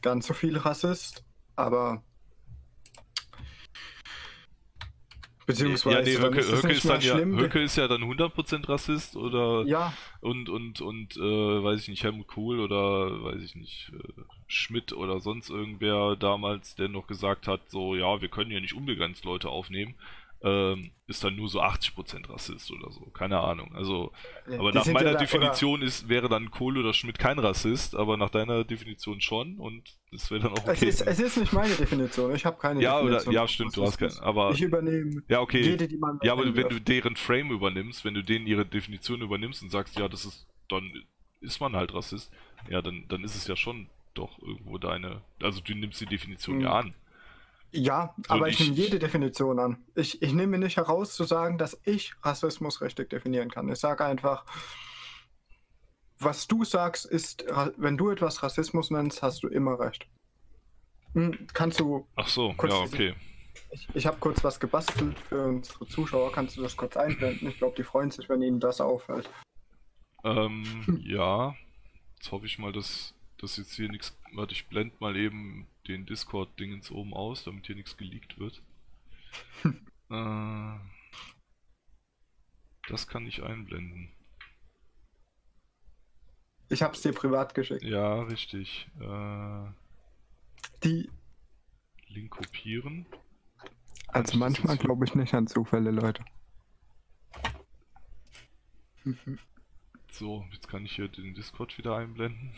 ganz 0.00 0.26
so 0.26 0.34
viel 0.34 0.56
Rassist, 0.56 1.24
aber. 1.56 2.02
Beziehungsweise. 5.46 6.10
Ja, 6.10 6.18
nee, 6.18 6.24
Höcke, 6.26 6.40
ist, 6.40 6.52
Höcke, 6.52 6.72
ist 6.72 6.88
dann 6.88 7.00
ja, 7.00 7.16
Höcke 7.18 7.62
ist 7.62 7.76
ja 7.76 7.86
dann 7.86 8.02
100% 8.02 8.68
Rassist 8.68 9.16
oder. 9.16 9.64
Ja. 9.66 9.92
Und, 10.20 10.48
und, 10.48 10.80
und, 10.80 11.16
äh, 11.16 11.20
weiß 11.20 11.82
ich 11.82 11.88
nicht, 11.88 12.02
Helmut 12.02 12.26
Kohl 12.26 12.58
oder, 12.58 13.22
weiß 13.22 13.40
ich 13.42 13.54
nicht, 13.54 13.92
äh, 13.94 14.22
Schmidt 14.48 14.92
oder 14.92 15.20
sonst 15.20 15.50
irgendwer 15.50 16.16
damals, 16.16 16.74
der 16.74 16.88
noch 16.88 17.06
gesagt 17.06 17.46
hat, 17.46 17.60
so, 17.68 17.94
ja, 17.94 18.20
wir 18.20 18.28
können 18.28 18.50
ja 18.50 18.60
nicht 18.60 18.74
unbegrenzt 18.74 19.24
Leute 19.24 19.48
aufnehmen 19.48 19.94
ähm, 20.42 20.90
ist 21.06 21.24
dann 21.24 21.36
nur 21.36 21.48
so 21.48 21.62
80% 21.62 22.28
Rassist 22.28 22.70
oder 22.70 22.90
so. 22.90 23.06
Keine 23.06 23.40
Ahnung. 23.40 23.74
Also, 23.74 24.12
aber 24.46 24.72
Die 24.72 24.78
nach 24.78 24.86
meiner 24.86 25.12
ja 25.12 25.18
Definition 25.18 25.82
ist, 25.82 26.08
wäre 26.08 26.28
dann 26.28 26.50
Kohl 26.50 26.78
oder 26.78 26.92
Schmidt 26.92 27.18
kein 27.18 27.38
Rassist, 27.38 27.94
aber 27.94 28.16
nach 28.16 28.30
deiner 28.30 28.64
Definition 28.64 29.20
schon 29.20 29.56
und 29.58 29.96
das 30.12 30.30
wäre 30.30 30.42
dann 30.42 30.52
auch 30.52 30.58
okay. 30.58 30.72
Es 30.72 30.82
ist, 30.82 31.00
es 31.02 31.20
ist 31.20 31.36
nicht 31.38 31.52
meine 31.52 31.74
Definition, 31.74 32.34
ich 32.34 32.44
habe 32.44 32.58
keine 32.58 32.82
ja, 32.82 33.00
Definition. 33.00 33.28
Oder, 33.28 33.40
ja, 33.40 33.48
stimmt, 33.48 33.76
du 33.76 33.82
hast 33.84 33.98
keine. 33.98 34.12
Aber, 34.20 34.50
ich 34.50 34.62
übernehme 34.62 35.22
ja, 35.28 35.40
okay. 35.40 35.60
jede, 35.60 35.88
die 35.88 35.96
man. 35.96 36.18
Ja, 36.22 36.32
aber 36.32 36.44
wenn 36.54 36.68
du 36.68 36.80
deren 36.80 37.16
Frame 37.16 37.52
übernimmst, 37.52 38.04
wenn 38.04 38.14
du 38.14 38.22
denen 38.22 38.46
ihre 38.46 38.66
Definition 38.66 39.22
übernimmst 39.22 39.62
und 39.62 39.70
sagst, 39.70 39.98
ja, 39.98 40.08
das 40.08 40.24
ist, 40.24 40.46
dann 40.68 40.92
ist 41.40 41.60
man 41.60 41.76
halt 41.76 41.94
Rassist, 41.94 42.32
ja, 42.68 42.82
dann, 42.82 43.04
dann 43.08 43.24
ist 43.24 43.36
es 43.36 43.46
ja 43.46 43.56
schon 43.56 43.88
doch 44.14 44.38
irgendwo 44.40 44.78
deine. 44.78 45.22
Also 45.40 45.60
du 45.60 45.74
nimmst 45.74 46.00
die 46.00 46.06
Definition 46.06 46.56
mhm. 46.56 46.62
ja 46.62 46.72
an. 46.72 46.94
Ja, 47.76 48.14
so 48.16 48.34
aber 48.34 48.48
ich, 48.48 48.60
ich 48.60 48.70
nehme 48.70 48.80
jede 48.80 48.98
Definition 48.98 49.58
an. 49.58 49.84
Ich, 49.94 50.22
ich 50.22 50.32
nehme 50.32 50.58
mir 50.58 50.64
nicht 50.64 50.78
heraus 50.78 51.14
zu 51.14 51.24
sagen, 51.24 51.58
dass 51.58 51.78
ich 51.84 52.14
Rassismus 52.22 52.80
richtig 52.80 53.10
definieren 53.10 53.50
kann. 53.50 53.68
Ich 53.68 53.78
sage 53.78 54.04
einfach, 54.04 54.46
was 56.18 56.46
du 56.48 56.64
sagst, 56.64 57.04
ist, 57.04 57.44
wenn 57.76 57.98
du 57.98 58.10
etwas 58.10 58.42
Rassismus 58.42 58.90
nennst, 58.90 59.22
hast 59.22 59.42
du 59.42 59.48
immer 59.48 59.78
recht. 59.78 60.08
Hm, 61.12 61.46
kannst 61.52 61.80
du. 61.80 62.06
Ach 62.16 62.28
so, 62.28 62.54
ja, 62.62 62.80
okay. 62.80 63.14
Ich, 63.70 63.88
ich 63.94 64.06
habe 64.06 64.16
kurz 64.18 64.42
was 64.42 64.58
gebastelt 64.58 65.18
für 65.18 65.44
unsere 65.44 65.86
Zuschauer. 65.86 66.32
Kannst 66.32 66.56
du 66.56 66.62
das 66.62 66.76
kurz 66.76 66.96
einblenden? 66.96 67.48
Ich 67.48 67.58
glaube, 67.58 67.76
die 67.76 67.82
freuen 67.82 68.10
sich, 68.10 68.28
wenn 68.28 68.42
ihnen 68.42 68.60
das 68.60 68.80
auffällt. 68.80 69.28
Ähm, 70.24 70.64
hm. 70.86 71.02
ja. 71.04 71.54
Jetzt 72.16 72.32
hoffe 72.32 72.46
ich 72.46 72.58
mal, 72.58 72.72
dass, 72.72 73.14
dass 73.38 73.56
jetzt 73.58 73.74
hier 73.74 73.90
nichts. 73.90 74.16
Warte, 74.32 74.52
ich 74.52 74.68
blende 74.68 74.94
mal 75.00 75.16
eben 75.16 75.66
den 75.88 76.06
Discord-Dingens 76.06 76.90
oben 76.90 77.14
aus, 77.14 77.44
damit 77.44 77.66
hier 77.66 77.76
nichts 77.76 77.96
geleakt 77.96 78.38
wird. 78.38 78.62
äh, 80.10 80.78
das 82.88 83.06
kann 83.06 83.26
ich 83.26 83.42
einblenden. 83.42 84.10
Ich 86.68 86.82
hab's 86.82 87.02
dir 87.02 87.12
privat 87.12 87.54
geschickt. 87.54 87.84
Ja, 87.84 88.22
richtig. 88.22 88.88
Äh, 89.00 89.66
Die. 90.82 91.08
Link 92.08 92.30
kopieren. 92.30 93.06
Also 94.08 94.38
manchmal 94.38 94.76
glaube 94.76 95.04
ich 95.04 95.14
nicht 95.14 95.34
an 95.34 95.46
Zufälle, 95.46 95.90
Leute. 95.90 96.24
So, 100.10 100.44
jetzt 100.52 100.68
kann 100.68 100.84
ich 100.84 100.96
hier 100.96 101.08
den 101.08 101.34
Discord 101.34 101.76
wieder 101.78 101.96
einblenden. 101.96 102.52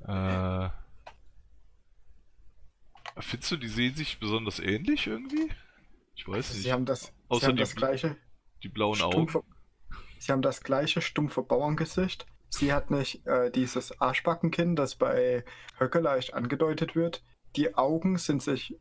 äh, 0.06 0.70
Findest 3.18 3.52
du, 3.52 3.56
die 3.56 3.68
sehen 3.68 3.94
sich 3.94 4.18
besonders 4.18 4.58
ähnlich 4.58 5.06
irgendwie? 5.06 5.50
Ich 6.14 6.26
weiß 6.26 6.52
nicht. 6.52 6.62
Sie 6.62 6.72
haben 6.72 6.84
das, 6.84 7.12
Außer 7.28 7.48
haben 7.48 7.56
die, 7.56 7.62
das 7.62 7.74
gleiche. 7.74 8.16
Die 8.62 8.68
blauen 8.68 8.96
stumpfe, 8.96 9.38
Augen. 9.38 9.54
Sie 10.18 10.32
haben 10.32 10.42
das 10.42 10.62
gleiche 10.62 11.00
stumpfe 11.00 11.42
Bauerngesicht. 11.42 12.26
Sie 12.48 12.72
hat 12.72 12.90
nicht 12.90 13.26
äh, 13.26 13.50
dieses 13.50 14.00
Arschbackenkinn, 14.00 14.76
das 14.76 14.94
bei 14.94 15.44
Höcke 15.78 16.00
leicht 16.00 16.34
angedeutet 16.34 16.94
wird. 16.94 17.24
Die 17.56 17.74
Augen 17.74 18.18
sind 18.18 18.42
sich 18.42 18.78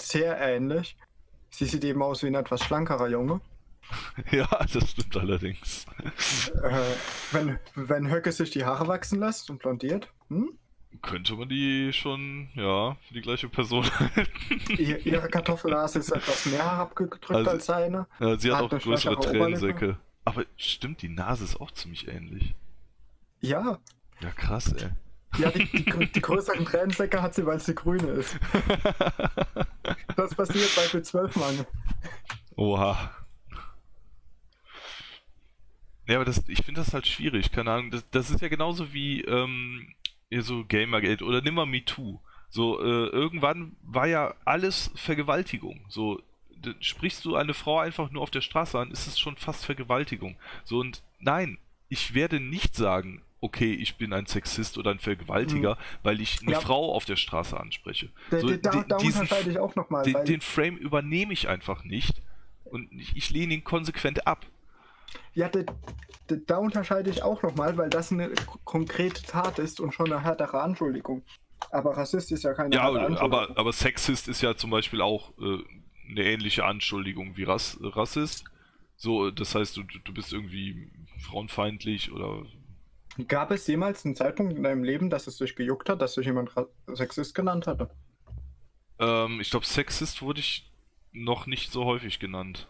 sehr 0.00 0.38
ähnlich. 0.38 0.96
Sie 1.50 1.66
sieht 1.66 1.84
eben 1.84 2.02
aus 2.02 2.22
wie 2.22 2.28
ein 2.28 2.34
etwas 2.34 2.62
schlankerer 2.62 3.08
Junge. 3.08 3.40
Ja, 4.30 4.46
das 4.70 4.90
stimmt 4.90 5.16
allerdings. 5.16 5.86
Äh, 6.62 6.80
wenn, 7.32 7.58
wenn 7.74 8.10
Höcke 8.10 8.32
sich 8.32 8.50
die 8.50 8.66
Haare 8.66 8.86
wachsen 8.86 9.18
lässt 9.18 9.48
und 9.48 9.60
blondiert, 9.60 10.12
hm? 10.28 10.58
Könnte 11.02 11.34
man 11.34 11.48
die 11.48 11.92
schon, 11.92 12.48
ja, 12.54 12.96
für 13.06 13.14
die 13.14 13.20
gleiche 13.20 13.48
Person 13.48 13.84
halten. 13.98 14.30
ihre 15.04 15.28
Kartoffellase 15.28 15.98
ist 16.00 16.10
etwas 16.10 16.46
mehr 16.46 16.64
abgedrückt 16.64 17.30
also, 17.30 17.50
als 17.50 17.66
seine. 17.66 18.06
Ja, 18.18 18.36
sie 18.38 18.50
hat, 18.50 18.64
hat 18.64 18.72
auch 18.72 18.78
größere 18.80 19.20
Tränensäcke. 19.20 19.98
Aber 20.24 20.44
stimmt, 20.56 21.02
die 21.02 21.08
Nase 21.08 21.44
ist 21.44 21.60
auch 21.60 21.70
ziemlich 21.70 22.08
ähnlich. 22.08 22.54
Ja. 23.40 23.78
Ja, 24.20 24.30
krass, 24.30 24.72
ey. 24.72 24.90
Ja, 25.36 25.50
die, 25.50 25.66
die, 25.66 26.12
die 26.12 26.20
größeren 26.20 26.64
Tränensäcke 26.64 27.22
hat 27.22 27.34
sie, 27.34 27.46
weil 27.46 27.60
sie 27.60 27.74
grüne 27.74 28.08
ist. 28.08 28.38
das 30.16 30.34
passiert 30.34 30.74
bei 30.74 30.86
B12-Mangel. 30.86 31.66
Oha. 32.56 33.10
Ja, 36.08 36.16
aber 36.16 36.24
das, 36.24 36.42
ich 36.48 36.64
finde 36.64 36.80
das 36.80 36.94
halt 36.94 37.06
schwierig, 37.06 37.52
keine 37.52 37.70
Ahnung. 37.70 37.90
Das, 37.90 38.04
das 38.10 38.30
ist 38.30 38.40
ja 38.40 38.48
genauso 38.48 38.94
wie, 38.94 39.20
ähm, 39.22 39.94
so 40.30 40.64
Gamergate 40.66 41.24
oder 41.24 41.40
nimm 41.40 41.54
mal 41.54 41.66
MeToo. 41.66 42.20
So, 42.50 42.80
äh, 42.80 43.08
irgendwann 43.08 43.76
war 43.82 44.06
ja 44.06 44.34
alles 44.44 44.90
Vergewaltigung. 44.94 45.80
So, 45.88 46.22
sprichst 46.80 47.24
du 47.24 47.36
eine 47.36 47.54
Frau 47.54 47.78
einfach 47.78 48.10
nur 48.10 48.22
auf 48.22 48.30
der 48.30 48.40
Straße 48.40 48.78
an, 48.78 48.90
ist 48.90 49.06
es 49.06 49.18
schon 49.18 49.36
fast 49.36 49.64
Vergewaltigung. 49.64 50.36
So, 50.64 50.78
und 50.78 51.02
nein, 51.18 51.58
ich 51.88 52.14
werde 52.14 52.40
nicht 52.40 52.74
sagen, 52.74 53.22
okay, 53.40 53.72
ich 53.72 53.96
bin 53.96 54.12
ein 54.12 54.26
Sexist 54.26 54.78
oder 54.78 54.90
ein 54.90 54.98
Vergewaltiger, 54.98 55.74
mhm. 55.74 55.78
weil 56.02 56.20
ich 56.20 56.42
eine 56.42 56.52
ja. 56.52 56.60
Frau 56.60 56.92
auf 56.94 57.04
der 57.04 57.16
Straße 57.16 57.58
anspreche. 57.58 58.08
Da, 58.30 58.40
so, 58.40 58.56
da, 58.56 58.84
da 58.84 58.96
diesen, 58.96 59.28
ich 59.46 59.58
auch 59.58 59.74
nochmal. 59.74 60.04
Den, 60.04 60.24
den 60.24 60.40
Frame 60.40 60.76
übernehme 60.76 61.32
ich 61.32 61.48
einfach 61.48 61.84
nicht 61.84 62.20
und 62.64 62.90
ich, 62.92 63.16
ich 63.16 63.30
lehne 63.30 63.54
ihn 63.54 63.64
konsequent 63.64 64.26
ab. 64.26 64.46
Ja, 65.34 65.50
da, 66.26 66.56
unterscheide 66.58 67.10
ich 67.10 67.22
auch 67.22 67.42
nochmal, 67.42 67.76
weil 67.76 67.90
das 67.90 68.12
eine 68.12 68.30
konkrete 68.64 69.22
Tat 69.22 69.58
ist 69.58 69.80
und 69.80 69.92
schon 69.92 70.12
eine 70.12 70.22
härtere 70.22 70.60
Anschuldigung. 70.60 71.22
Aber 71.70 71.96
Rassist 71.96 72.32
ist 72.32 72.44
ja 72.44 72.54
keine 72.54 72.74
Ja, 72.74 72.82
aber, 72.82 73.56
aber 73.56 73.72
Sexist 73.72 74.28
ist 74.28 74.42
ja 74.42 74.56
zum 74.56 74.70
Beispiel 74.70 75.00
auch 75.00 75.32
äh, 75.38 75.58
eine 76.10 76.24
ähnliche 76.24 76.64
Anschuldigung 76.64 77.36
wie 77.36 77.44
Rass, 77.44 77.78
Rassist. 77.80 78.44
So, 78.96 79.30
das 79.30 79.54
heißt, 79.54 79.76
du, 79.76 79.82
du 79.82 80.12
bist 80.12 80.32
irgendwie 80.32 80.90
frauenfeindlich 81.20 82.10
oder. 82.12 82.44
Gab 83.26 83.50
es 83.50 83.66
jemals 83.66 84.04
einen 84.04 84.16
Zeitpunkt 84.16 84.56
in 84.56 84.62
deinem 84.62 84.84
Leben, 84.84 85.10
dass 85.10 85.26
es 85.26 85.38
dich 85.38 85.56
gejuckt 85.56 85.88
hat, 85.88 86.00
dass 86.00 86.14
sich 86.14 86.26
jemand 86.26 86.50
Sexist 86.92 87.34
genannt 87.34 87.66
hatte? 87.66 87.90
Ähm, 88.98 89.40
ich 89.40 89.50
glaube, 89.50 89.66
Sexist 89.66 90.22
wurde 90.22 90.40
ich 90.40 90.70
noch 91.12 91.46
nicht 91.46 91.72
so 91.72 91.84
häufig 91.84 92.18
genannt. 92.18 92.68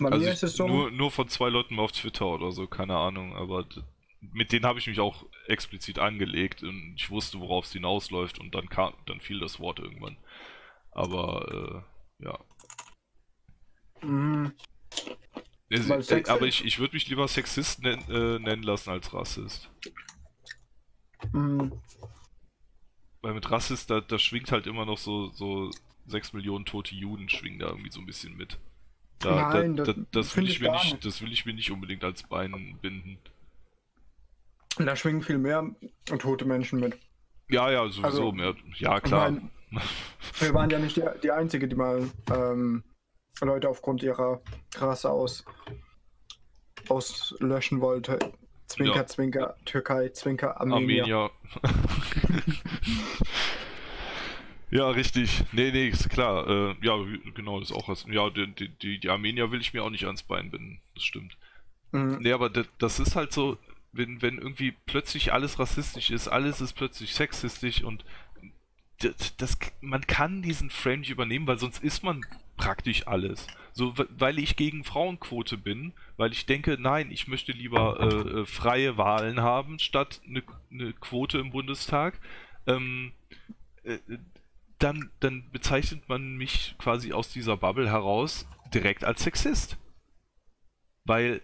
Bei 0.00 0.10
also 0.10 0.24
mir 0.24 0.32
ist 0.32 0.42
es 0.42 0.56
so. 0.56 0.66
nur, 0.66 0.90
nur 0.90 1.10
von 1.10 1.28
zwei 1.28 1.50
Leuten 1.50 1.78
auf 1.78 1.92
Twitter 1.92 2.26
oder 2.26 2.52
so, 2.52 2.66
keine 2.66 2.96
Ahnung, 2.96 3.36
aber 3.36 3.66
mit 4.20 4.52
denen 4.52 4.64
habe 4.64 4.78
ich 4.78 4.86
mich 4.86 4.98
auch 4.98 5.26
explizit 5.46 5.98
angelegt 5.98 6.62
und 6.62 6.94
ich 6.96 7.10
wusste, 7.10 7.38
worauf 7.40 7.66
es 7.66 7.72
hinausläuft 7.72 8.38
und 8.38 8.54
dann 8.54 8.68
kam, 8.68 8.94
dann 9.06 9.20
fiel 9.20 9.40
das 9.40 9.60
Wort 9.60 9.78
irgendwann. 9.78 10.16
Aber 10.90 11.84
äh, 12.18 12.24
ja. 12.24 12.38
Mhm. 14.02 14.52
Also, 15.70 16.14
äh, 16.14 16.24
aber 16.28 16.46
ich, 16.46 16.64
ich 16.64 16.78
würde 16.78 16.94
mich 16.94 17.08
lieber 17.08 17.28
Sexist 17.28 17.82
nen, 17.82 18.00
äh, 18.10 18.38
nennen 18.38 18.62
lassen 18.62 18.90
als 18.90 19.12
Rassist. 19.12 19.70
Mhm. 21.32 21.80
Weil 23.20 23.34
mit 23.34 23.50
Rassist, 23.50 23.90
da, 23.90 24.00
da 24.00 24.18
schwingt 24.18 24.50
halt 24.50 24.66
immer 24.66 24.86
noch 24.86 24.98
so, 24.98 25.30
so 25.30 25.70
6 26.06 26.32
Millionen 26.32 26.64
tote 26.64 26.94
Juden 26.94 27.28
schwingen 27.28 27.58
da 27.58 27.68
irgendwie 27.68 27.90
so 27.90 28.00
ein 28.00 28.06
bisschen 28.06 28.36
mit. 28.36 28.58
Da, 29.20 29.52
Nein, 29.52 29.76
da, 29.76 29.84
das 29.84 29.94
da, 29.96 30.02
das 30.12 30.36
will 30.36 30.48
ich 30.48 30.60
mir 30.60 30.72
nicht, 30.72 30.84
nicht. 30.92 31.04
das 31.04 31.20
will 31.22 31.32
ich 31.32 31.44
mir 31.46 31.52
nicht 31.54 31.70
unbedingt 31.70 32.02
als 32.04 32.22
Bein 32.24 32.78
binden. 32.80 33.18
Da 34.78 34.96
schwingen 34.96 35.22
viel 35.22 35.36
mehr 35.38 35.68
tote 36.18 36.44
Menschen 36.46 36.80
mit. 36.80 36.98
Ja, 37.50 37.70
ja, 37.70 37.82
sowieso 37.88 38.02
Also, 38.06 38.32
mehr. 38.32 38.54
Ja, 38.78 38.98
klar. 39.00 39.30
mein- 39.30 39.50
Wir 40.38 40.54
waren 40.54 40.70
ja 40.70 40.78
nicht 40.78 40.96
die, 40.96 41.02
die 41.22 41.30
Einzige, 41.32 41.68
die 41.68 41.76
mal 41.76 42.08
ähm, 42.32 42.82
Leute 43.42 43.68
aufgrund 43.68 44.02
ihrer 44.02 44.40
Rasse 44.76 45.10
aus, 45.10 45.44
auslöschen 46.88 47.80
wollte. 47.80 48.18
Zwinker, 48.68 48.96
Ja. 48.96 49.06
Zwinker, 49.06 49.56
Türkei, 49.64 50.08
Zwinker, 50.10 50.60
Armenier. 50.60 51.04
Armenier. 51.04 51.30
ja, 54.70 54.88
richtig. 54.90 55.44
Nee, 55.52 55.70
nee, 55.72 55.88
ist 55.88 56.08
klar. 56.10 56.46
Äh, 56.48 56.74
ja, 56.82 56.94
genau, 57.34 57.60
das 57.60 57.70
ist 57.70 57.76
auch 57.76 57.88
was. 57.88 58.06
Ja, 58.08 58.30
die, 58.30 58.46
die- 58.68 58.98
die, 59.00 59.08
Armenier 59.08 59.50
will 59.50 59.60
ich 59.60 59.72
mir 59.72 59.82
auch 59.82 59.90
nicht 59.90 60.06
ans 60.06 60.22
Bein 60.22 60.50
binden. 60.50 60.80
Das 60.94 61.04
stimmt. 61.04 61.36
Mhm. 61.92 62.18
Nee, 62.20 62.32
aber 62.32 62.50
das, 62.50 62.66
das 62.78 63.00
ist 63.00 63.16
halt 63.16 63.32
so, 63.32 63.58
wenn, 63.92 64.22
wenn 64.22 64.38
irgendwie 64.38 64.74
plötzlich 64.86 65.32
alles 65.32 65.58
rassistisch 65.58 66.10
ist, 66.10 66.28
alles 66.28 66.60
ist 66.60 66.74
plötzlich 66.74 67.14
sexistisch 67.14 67.82
und 67.82 68.04
das, 69.00 69.36
das, 69.36 69.58
man 69.80 70.06
kann 70.06 70.42
diesen 70.42 70.70
Frame 70.70 71.00
nicht 71.00 71.10
übernehmen, 71.10 71.46
weil 71.46 71.58
sonst 71.58 71.82
ist 71.82 72.02
man 72.04 72.24
praktisch 72.56 73.06
alles. 73.06 73.46
So, 73.72 73.94
weil 74.10 74.38
ich 74.38 74.56
gegen 74.56 74.84
Frauenquote 74.84 75.56
bin, 75.56 75.92
weil 76.16 76.32
ich 76.32 76.44
denke, 76.44 76.76
nein, 76.78 77.10
ich 77.10 77.26
möchte 77.28 77.52
lieber 77.52 77.98
äh, 78.00 78.40
äh, 78.40 78.46
freie 78.46 78.96
Wahlen 78.98 79.40
haben, 79.40 79.78
statt 79.78 80.20
eine 80.28 80.42
ne 80.68 80.92
Quote 80.92 81.38
im 81.38 81.50
Bundestag, 81.50 82.20
ähm, 82.66 83.12
äh, 83.84 83.98
dann, 84.80 85.10
dann 85.20 85.50
bezeichnet 85.52 86.08
man 86.08 86.36
mich 86.36 86.74
quasi 86.78 87.12
aus 87.12 87.30
dieser 87.32 87.56
Bubble 87.56 87.88
heraus 87.90 88.46
direkt 88.74 89.04
als 89.04 89.22
Sexist. 89.22 89.76
Weil, 91.04 91.42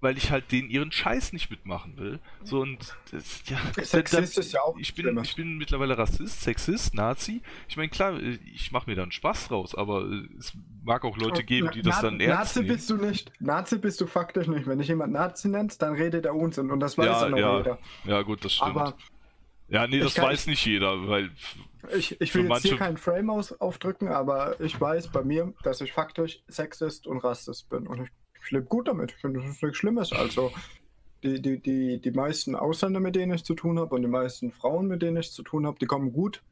weil 0.00 0.16
ich 0.18 0.30
halt 0.30 0.50
den 0.50 0.68
ihren 0.68 0.90
Scheiß 0.92 1.32
nicht 1.32 1.50
mitmachen 1.50 1.96
will. 1.96 2.20
So 2.42 2.60
und 2.60 2.96
das, 3.10 3.42
ja, 3.46 3.58
Sexist 3.82 4.38
ist 4.38 4.52
ja 4.52 4.60
auch 4.62 4.76
ich 4.76 4.94
bin, 4.94 5.18
ich 5.22 5.36
bin 5.36 5.56
mittlerweile 5.56 5.96
Rassist, 5.96 6.40
Sexist, 6.42 6.94
Nazi. 6.94 7.42
Ich 7.68 7.76
meine, 7.76 7.88
klar, 7.90 8.20
ich 8.20 8.72
mache 8.72 8.90
mir 8.90 8.96
da 8.96 9.02
einen 9.02 9.12
Spaß 9.12 9.48
draus, 9.48 9.74
aber 9.74 10.02
es 10.38 10.52
mag 10.82 11.04
auch 11.04 11.16
Leute 11.16 11.44
geben, 11.44 11.70
die 11.72 11.82
das 11.82 11.96
Na- 11.96 12.10
dann 12.10 12.20
ernst 12.20 12.56
Nazi 12.56 12.58
nehmen. 12.60 12.74
bist 12.74 12.90
du 12.90 12.96
nicht. 12.96 13.32
Nazi 13.40 13.78
bist 13.78 14.00
du 14.00 14.06
faktisch 14.06 14.46
nicht. 14.48 14.66
Wenn 14.66 14.78
dich 14.78 14.88
jemand 14.88 15.12
Nazi 15.12 15.48
nennt, 15.48 15.80
dann 15.80 15.94
redet 15.94 16.24
er 16.26 16.34
Unsinn. 16.34 16.70
Und 16.70 16.80
das 16.80 16.98
weiß 16.98 17.06
Ja, 17.06 17.22
ja 17.24 17.28
noch 17.28 17.38
ja, 17.38 17.56
jeder. 17.58 17.78
Ja, 18.04 18.22
gut, 18.22 18.44
das 18.44 18.54
stimmt. 18.54 18.70
Aber 18.70 18.94
ja, 19.68 19.86
nee, 19.86 19.98
ich 19.98 20.14
das 20.14 20.18
weiß 20.18 20.46
nicht 20.46 20.64
jeder, 20.66 21.08
weil 21.08 21.30
ich, 21.96 22.20
ich 22.20 22.34
will 22.34 22.48
jetzt 22.48 22.62
hier 22.62 22.76
keinen 22.76 22.96
Frame 22.96 23.30
aus, 23.30 23.52
aufdrücken, 23.52 24.08
aber 24.08 24.60
ich 24.60 24.80
weiß 24.80 25.08
bei 25.08 25.22
mir, 25.22 25.52
dass 25.62 25.80
ich 25.80 25.92
faktisch 25.92 26.42
Sexist 26.48 27.06
und 27.06 27.18
Rassist 27.18 27.68
bin. 27.68 27.86
Und 27.86 28.02
ich, 28.02 28.08
ich 28.44 28.50
lebe 28.50 28.64
gut 28.64 28.88
damit. 28.88 29.12
Ich 29.12 29.18
finde, 29.20 29.40
das 29.40 29.50
ist 29.50 29.62
nichts 29.62 29.78
Schlimmes. 29.78 30.12
Also, 30.12 30.52
die, 31.22 31.40
die, 31.40 31.60
die, 31.60 32.00
die 32.00 32.10
meisten 32.10 32.54
Ausländer, 32.54 33.00
mit 33.00 33.16
denen 33.16 33.34
ich 33.34 33.44
zu 33.44 33.54
tun 33.54 33.78
habe 33.78 33.94
und 33.94 34.02
die 34.02 34.08
meisten 34.08 34.52
Frauen, 34.52 34.86
mit 34.86 35.02
denen 35.02 35.16
ich 35.16 35.32
zu 35.32 35.42
tun 35.42 35.66
habe, 35.66 35.78
die 35.78 35.86
kommen 35.86 36.12
gut 36.12 36.42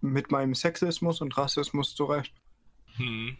mit 0.00 0.30
meinem 0.30 0.54
Sexismus 0.54 1.20
und 1.20 1.36
Rassismus 1.36 1.94
zurecht. 1.94 2.34
hm, 2.96 3.36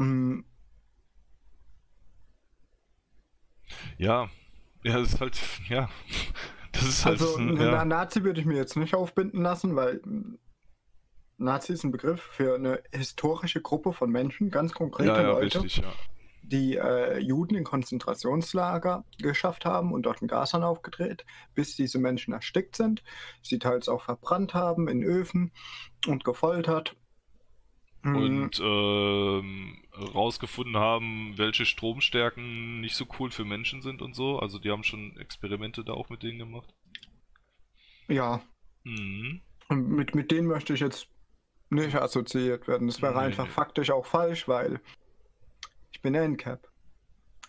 Mm, 0.00 0.44
ja, 3.98 4.30
ja, 4.84 4.98
das 4.98 5.14
ist 5.14 5.20
halt, 5.20 5.40
ja, 5.68 5.88
halt, 6.82 7.06
Also, 7.20 7.36
ein- 7.36 7.56
ja, 7.56 7.84
Nazi 7.84 8.24
würde 8.24 8.40
ich 8.40 8.46
mir 8.46 8.56
jetzt 8.56 8.76
nicht 8.76 8.94
aufbinden 8.94 9.42
lassen, 9.42 9.76
weil 9.76 10.00
mm, 10.04 10.38
Nazi 11.38 11.72
ist 11.72 11.84
ein 11.84 11.92
Begriff 11.92 12.20
für 12.20 12.54
eine 12.56 12.82
historische 12.92 13.60
Gruppe 13.62 13.92
von 13.92 14.10
Menschen, 14.10 14.50
ganz 14.50 14.72
konkrete 14.74 15.08
ja, 15.10 15.22
ja, 15.22 15.28
Leute, 15.28 15.62
richtig, 15.62 15.76
ja. 15.78 15.92
die 16.42 16.76
äh, 16.76 17.18
Juden 17.18 17.54
in 17.54 17.64
Konzentrationslager 17.64 19.04
geschafft 19.20 19.64
haben 19.64 19.92
und 19.92 20.02
dort 20.02 20.20
einen 20.20 20.28
Gashahn 20.28 20.64
aufgedreht, 20.64 21.24
bis 21.54 21.76
diese 21.76 21.98
Menschen 21.98 22.34
erstickt 22.34 22.74
sind, 22.74 23.04
sie 23.42 23.58
teils 23.60 23.88
auch 23.88 24.02
verbrannt 24.02 24.54
haben 24.54 24.88
in 24.88 25.04
Öfen 25.04 25.52
und 26.08 26.24
gefoltert. 26.24 26.96
Mm, 28.02 28.16
Und 28.16 28.60
ähm, 28.60 29.82
rausgefunden 30.14 30.76
haben, 30.76 31.36
welche 31.36 31.66
Stromstärken 31.66 32.80
nicht 32.80 32.94
so 32.94 33.06
cool 33.18 33.30
für 33.30 33.44
Menschen 33.44 33.82
sind 33.82 34.02
und 34.02 34.14
so. 34.14 34.38
Also 34.38 34.58
die 34.58 34.70
haben 34.70 34.84
schon 34.84 35.16
Experimente 35.18 35.84
da 35.84 35.92
auch 35.92 36.08
mit 36.08 36.22
denen 36.22 36.38
gemacht. 36.38 36.72
ja, 38.08 38.40
Mhm. 38.84 39.40
und 39.68 39.88
mit, 39.90 40.14
mit 40.14 40.30
denen 40.30 40.46
möchte 40.46 40.72
ich 40.72 40.80
jetzt 40.80 41.08
nicht 41.68 41.94
assoziiert 41.96 42.66
werden. 42.68 42.86
Das 42.86 43.02
wäre 43.02 43.14
Nee, 43.14 43.26
einfach 43.26 43.46
faktisch 43.48 43.90
auch 43.90 44.06
falsch, 44.06 44.48
weil 44.48 44.80
ich 45.92 46.00
bin 46.00 46.14
NCAP. 46.14 46.66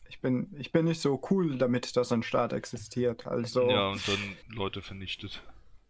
Ich 0.10 0.20
bin, 0.20 0.54
ich 0.58 0.72
bin 0.72 0.86
nicht 0.86 1.00
so 1.00 1.22
cool 1.30 1.58
damit, 1.58 1.96
dass 1.96 2.12
ein 2.12 2.24
Staat 2.24 2.52
existiert. 2.52 3.28
Also, 3.28 3.70
Ja, 3.70 3.90
und 3.90 4.06
dann 4.08 4.38
Leute 4.50 4.82
vernichtet. 4.82 5.42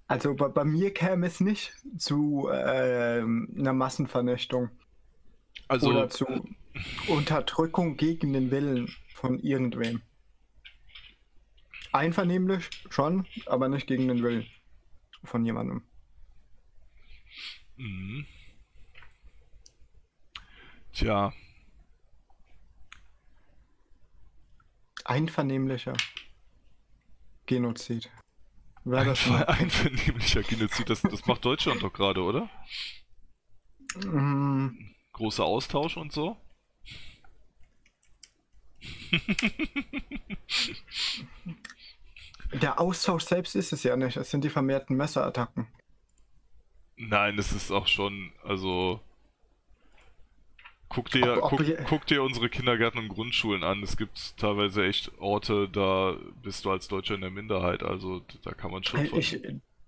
Also 0.10 0.36
bei, 0.36 0.50
bei 0.50 0.66
mir 0.66 0.94
käme 0.94 1.28
es 1.28 1.40
nicht 1.40 1.74
zu 1.98 2.50
ähm, 2.52 3.54
einer 3.58 3.74
Massenvernichtung 3.74 4.70
Also, 5.68 5.90
oder 5.90 6.10
zu 6.10 6.26
Unterdrückung 7.08 7.96
gegen 7.96 8.34
den 8.34 8.52
Willen 8.52 8.94
von 9.14 9.40
irgendwem. 9.40 10.02
Einvernehmlich 11.92 12.70
schon, 12.90 13.26
aber 13.46 13.70
nicht 13.70 13.88
gegen 13.88 14.08
den 14.08 14.22
Willen 14.22 14.46
von 15.24 15.46
jemandem. 15.46 15.84
mhm. 17.78 18.26
Tja, 20.92 21.32
Einvernehmlicher 25.10 25.94
Genozid. 27.48 28.12
Wäre 28.90 29.06
das 29.06 29.26
ein 29.28 29.34
mal. 29.34 29.46
einvernehmlicher 29.48 30.42
Genozid, 30.42 30.90
das, 30.90 31.02
das 31.02 31.26
macht 31.28 31.46
Deutschland 31.46 31.84
doch 31.84 31.94
gerade, 31.94 32.24
oder? 32.24 32.50
Mm, 34.06 34.70
Großer 35.14 35.44
Austausch 35.44 35.98
und 35.98 36.12
so. 36.12 36.38
Der 42.54 42.80
Austausch 42.80 43.26
selbst 43.26 43.56
ist 43.56 43.74
es 43.74 43.84
ja 43.84 43.96
nicht. 43.96 44.18
Es 44.18 44.32
sind 44.32 44.44
die 44.44 44.50
vermehrten 44.50 44.96
Messerattacken. 44.96 45.68
Nein, 46.96 47.38
es 47.38 47.52
ist 47.52 47.72
auch 47.72 47.88
schon, 47.88 48.32
also. 48.44 49.02
Guck 50.90 51.12
dir, 51.12 51.38
Ob- 51.44 51.54
ob 51.54 51.60
guck, 51.60 51.78
guck 51.86 52.06
dir 52.08 52.24
unsere 52.24 52.50
Kindergärten 52.50 53.00
und 53.00 53.10
Grundschulen 53.10 53.64
an. 53.64 53.84
Es 53.84 53.96
gibt 53.96 54.38
teilweise 54.38 54.86
echt 54.86 55.12
Orte, 55.20 55.70
da 55.70 56.18
bist 56.42 56.66
du 56.66 56.72
als 56.72 56.88
Deutscher 56.88 57.14
in 57.16 57.22
der 57.22 57.30
Minderheit. 57.30 57.84
Also 57.84 58.24
da 58.44 58.52
kann 58.54 58.72
man 58.72 58.84
schon 58.84 59.06
von, 59.06 59.20
Ich, 59.20 59.40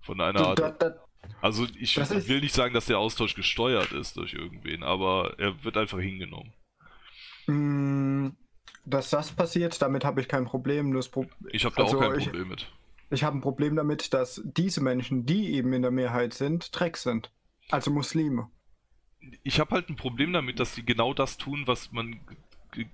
von 0.01 0.21
einer 0.21 0.39
Art. 0.41 0.59
da, 0.59 0.69
da, 0.71 0.93
Also 1.41 1.65
ich 1.79 1.97
ist- 1.97 2.27
will 2.29 2.41
nicht 2.41 2.53
sagen, 2.53 2.73
dass 2.75 2.85
der 2.85 2.99
Austausch 2.99 3.33
gesteuert 3.33 3.91
ist 3.93 4.15
durch 4.17 4.33
irgendwen, 4.33 4.83
aber 4.83 5.35
er 5.39 5.63
wird 5.63 5.75
einfach 5.77 5.99
hingenommen. 5.99 6.53
mm, 7.47 8.29
dass 8.85 9.09
das 9.09 9.31
passiert, 9.31 9.81
damit 9.81 10.05
habe 10.05 10.21
ich 10.21 10.27
kein 10.27 10.45
Problem. 10.45 10.91
Pro 11.11 11.25
Ich 11.51 11.65
habe 11.65 11.75
da 11.75 11.83
Also 11.83 11.97
auch 11.97 12.01
kein 12.01 12.19
ich- 12.19 12.25
Problem 12.25 12.47
mit. 12.49 12.71
ich 13.09 13.23
habe 13.23 13.37
ein 13.37 13.41
Problem 13.41 13.75
damit, 13.75 14.13
dass 14.13 14.41
diese 14.45 14.81
Menschen, 14.81 15.25
die 15.25 15.53
eben 15.55 15.73
in 15.73 15.81
der 15.81 15.91
Mehrheit 15.91 16.33
sind, 16.35 16.77
Dreck 16.79 16.97
sind. 16.97 17.31
Also 17.71 17.89
Muslime. 17.91 18.49
Ich 19.43 19.59
habe 19.59 19.75
halt 19.75 19.89
ein 19.89 19.95
Problem 19.95 20.33
damit, 20.33 20.59
dass 20.59 20.75
die 20.75 20.85
genau 20.85 21.13
das 21.13 21.37
tun, 21.37 21.63
was 21.67 21.91
man 21.91 22.19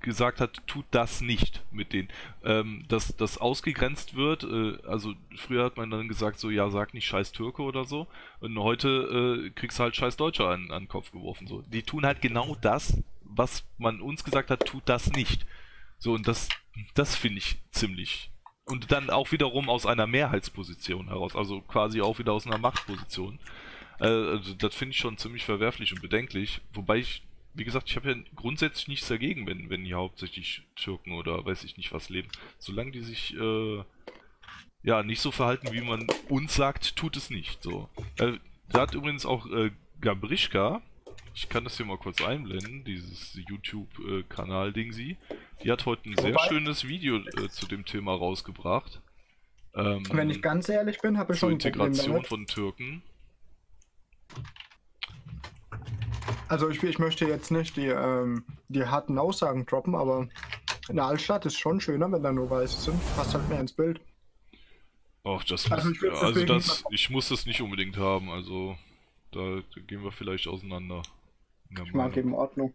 gesagt 0.02 0.42
hat, 0.42 0.66
tut 0.68 0.86
das 0.92 1.22
nicht 1.22 1.64
mit 1.72 1.94
denen. 1.94 2.10
Ähm, 2.44 2.86
dass 2.88 3.16
das 3.16 3.38
ausgegrenzt 3.38 4.16
wird, 4.16 4.44
äh, 4.44 4.78
also 4.88 5.14
früher 5.36 5.64
hat 5.66 5.78
man 5.78 5.90
dann 5.90 6.08
gesagt, 6.08 6.40
so, 6.40 6.50
ja, 6.50 6.70
sag 6.70 6.94
nicht 6.94 7.06
scheiß 7.06 7.32
Türke 7.32 7.62
oder 7.62 7.86
so. 7.86 8.08
Und 8.40 8.58
heute 8.58 9.46
äh, 9.48 9.50
kriegst 9.52 9.80
du 9.80 9.84
halt 9.84 9.96
scheiß 9.96 10.18
Deutscher 10.18 10.50
an, 10.50 10.72
an 10.72 10.84
den 10.84 10.88
Kopf 10.90 11.12
geworfen. 11.12 11.48
So. 11.48 11.62
Die 11.62 11.84
tun 11.84 12.06
halt 12.06 12.22
genau 12.22 12.58
das, 12.62 13.02
was 13.22 13.66
man 13.78 14.02
uns 14.02 14.24
gesagt 14.24 14.50
hat, 14.50 14.66
tut 14.66 14.84
das 14.86 15.12
nicht. 15.12 15.46
So, 16.00 16.14
und 16.14 16.28
das, 16.28 16.50
das 16.94 17.16
finde 17.16 17.40
ich 17.40 17.58
ziemlich. 17.72 18.32
Und 18.66 18.92
dann 18.92 19.10
auch 19.10 19.32
wiederum 19.32 19.70
aus 19.70 19.86
einer 19.86 20.08
Mehrheitsposition 20.08 21.08
heraus, 21.08 21.36
also 21.36 21.62
quasi 21.62 22.02
auch 22.02 22.20
wieder 22.20 22.34
aus 22.34 22.46
einer 22.46 22.58
Machtposition. 22.58 23.40
Äh, 24.00 24.06
also 24.06 24.54
das 24.54 24.76
finde 24.76 24.91
ich 24.91 24.98
schon 24.98 25.18
ziemlich 25.18 25.45
verwerflich 25.45 25.93
und 25.93 26.02
bedenklich. 26.02 26.62
Wobei 26.74 26.98
ich, 26.98 27.24
wie 27.54 27.64
gesagt, 27.64 27.89
ich 27.89 27.95
habe 27.95 28.12
ja 28.12 28.18
grundsätzlich 28.36 28.88
nichts 28.88 29.08
dagegen, 29.08 29.48
wenn, 29.48 29.70
wenn 29.70 29.86
hier 29.86 29.98
hauptsächlich 29.98 30.64
Türken 30.76 31.14
oder 31.14 31.45
weiß 31.45 31.64
ich 31.64 31.78
nicht 31.78 31.91
was 31.91 32.10
leben. 32.10 32.30
Solange 32.60 32.91
die 32.91 33.02
sich 33.02 33.36
äh, 33.36 33.84
ja 34.84 35.04
nicht 35.04 35.22
so 35.22 35.32
verhalten, 35.32 35.72
wie 35.72 35.82
man 35.82 36.08
uns 36.30 36.56
sagt, 36.56 36.95
tut 36.95 37.18
es 37.18 37.30
nicht. 37.30 37.64
So. 37.64 37.89
Äh, 38.18 38.34
da 38.70 38.82
hat 38.82 38.93
übrigens 38.93 39.26
auch 39.26 39.50
äh, 39.52 39.72
Gabrischka, 40.02 40.82
ich 41.34 41.50
kann 41.50 41.64
das 41.64 41.78
hier 41.78 41.86
mal 41.86 41.98
kurz 41.98 42.22
einblenden, 42.22 42.84
dieses 42.84 43.38
YouTube-Kanal-Ding 43.48 44.91
sie. 44.91 45.18
Die 45.64 45.72
hat 45.72 45.86
heute 45.86 46.10
ein 46.10 46.18
Wobei, 46.18 46.32
sehr 46.32 46.39
schönes 46.48 46.88
Video 46.88 47.18
äh, 47.18 47.50
zu 47.50 47.68
dem 47.68 47.86
Thema 47.86 48.16
rausgebracht. 48.16 49.02
Ähm, 49.76 50.04
wenn 50.12 50.32
ich 50.32 50.41
ganz 50.41 50.68
ehrlich 50.68 51.00
bin, 51.00 51.18
habe 51.18 51.34
ich 51.34 51.39
schon 51.39 51.52
Integration 51.52 52.24
von 52.26 52.48
Türken. 52.48 53.04
Also 56.50 56.70
ich, 56.70 56.82
ich 56.84 57.00
möchte 57.00 57.26
jetzt 57.26 57.52
nicht 57.52 57.76
die, 57.76 57.88
ähm, 57.88 58.46
die 58.70 58.86
harten 58.86 59.18
Aussagen 59.18 59.66
droppen, 59.66 59.96
aber 59.96 60.30
in 60.88 60.96
der 60.96 61.06
Altstadt 61.06 61.46
ist 61.46 61.58
schon 61.60 61.82
schöner, 61.82 62.12
wenn 62.12 62.24
da 62.24 62.32
nur 62.32 62.50
Weiße 62.50 62.80
sind. 62.80 63.16
Passt 63.16 63.34
halt 63.34 63.48
mehr 63.50 63.60
ins 63.60 63.74
Bild. 63.74 64.00
Ach, 65.24 65.44
das 65.44 65.70
also, 65.70 65.90
muss, 65.90 66.02
ich, 66.02 66.12
also 66.12 66.46
das, 66.46 66.84
ich 66.90 67.10
muss 67.10 67.28
das 67.28 67.46
nicht 67.46 67.62
unbedingt 67.62 67.98
haben, 67.98 68.30
also 68.30 68.78
da 69.32 69.62
gehen 69.86 70.04
wir 70.04 70.12
vielleicht 70.14 70.48
auseinander. 70.48 71.02
Ich 71.70 71.94
mag 71.94 72.16
eben 72.16 72.34
Ordnung. 72.34 72.74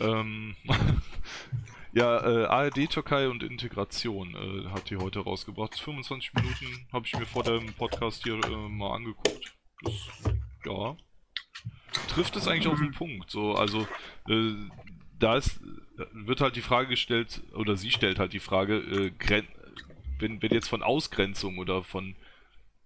Ähm, 0.00 0.56
ja, 1.92 2.18
äh, 2.26 2.46
ARD, 2.46 2.90
Türkei 2.90 3.28
und 3.28 3.44
Integration 3.44 4.34
äh, 4.34 4.70
hat 4.70 4.90
die 4.90 4.96
heute 4.96 5.20
rausgebracht. 5.20 5.78
25 5.78 6.34
Minuten 6.34 6.86
habe 6.92 7.06
ich 7.06 7.16
mir 7.16 7.26
vor 7.26 7.44
dem 7.44 7.72
Podcast 7.74 8.24
hier 8.24 8.34
äh, 8.44 8.68
mal 8.68 8.96
angeguckt. 8.96 9.54
Das, 9.82 9.94
ja, 10.66 10.96
trifft 12.08 12.36
es 12.36 12.48
eigentlich 12.48 12.68
auf 12.68 12.78
den 12.78 12.92
Punkt. 12.92 13.30
So, 13.30 13.54
also 13.54 13.86
äh, 14.28 14.54
da 15.18 15.36
ist, 15.36 15.60
wird 16.12 16.40
halt 16.40 16.56
die 16.56 16.62
Frage 16.62 16.88
gestellt, 16.88 17.42
oder 17.54 17.76
sie 17.76 17.90
stellt 17.90 18.18
halt 18.18 18.32
die 18.32 18.40
Frage, 18.40 18.76
äh, 18.76 19.42
wenn, 20.18 20.42
wenn 20.42 20.52
jetzt 20.52 20.68
von 20.68 20.82
Ausgrenzung 20.82 21.58
oder 21.58 21.82
von, 21.82 22.16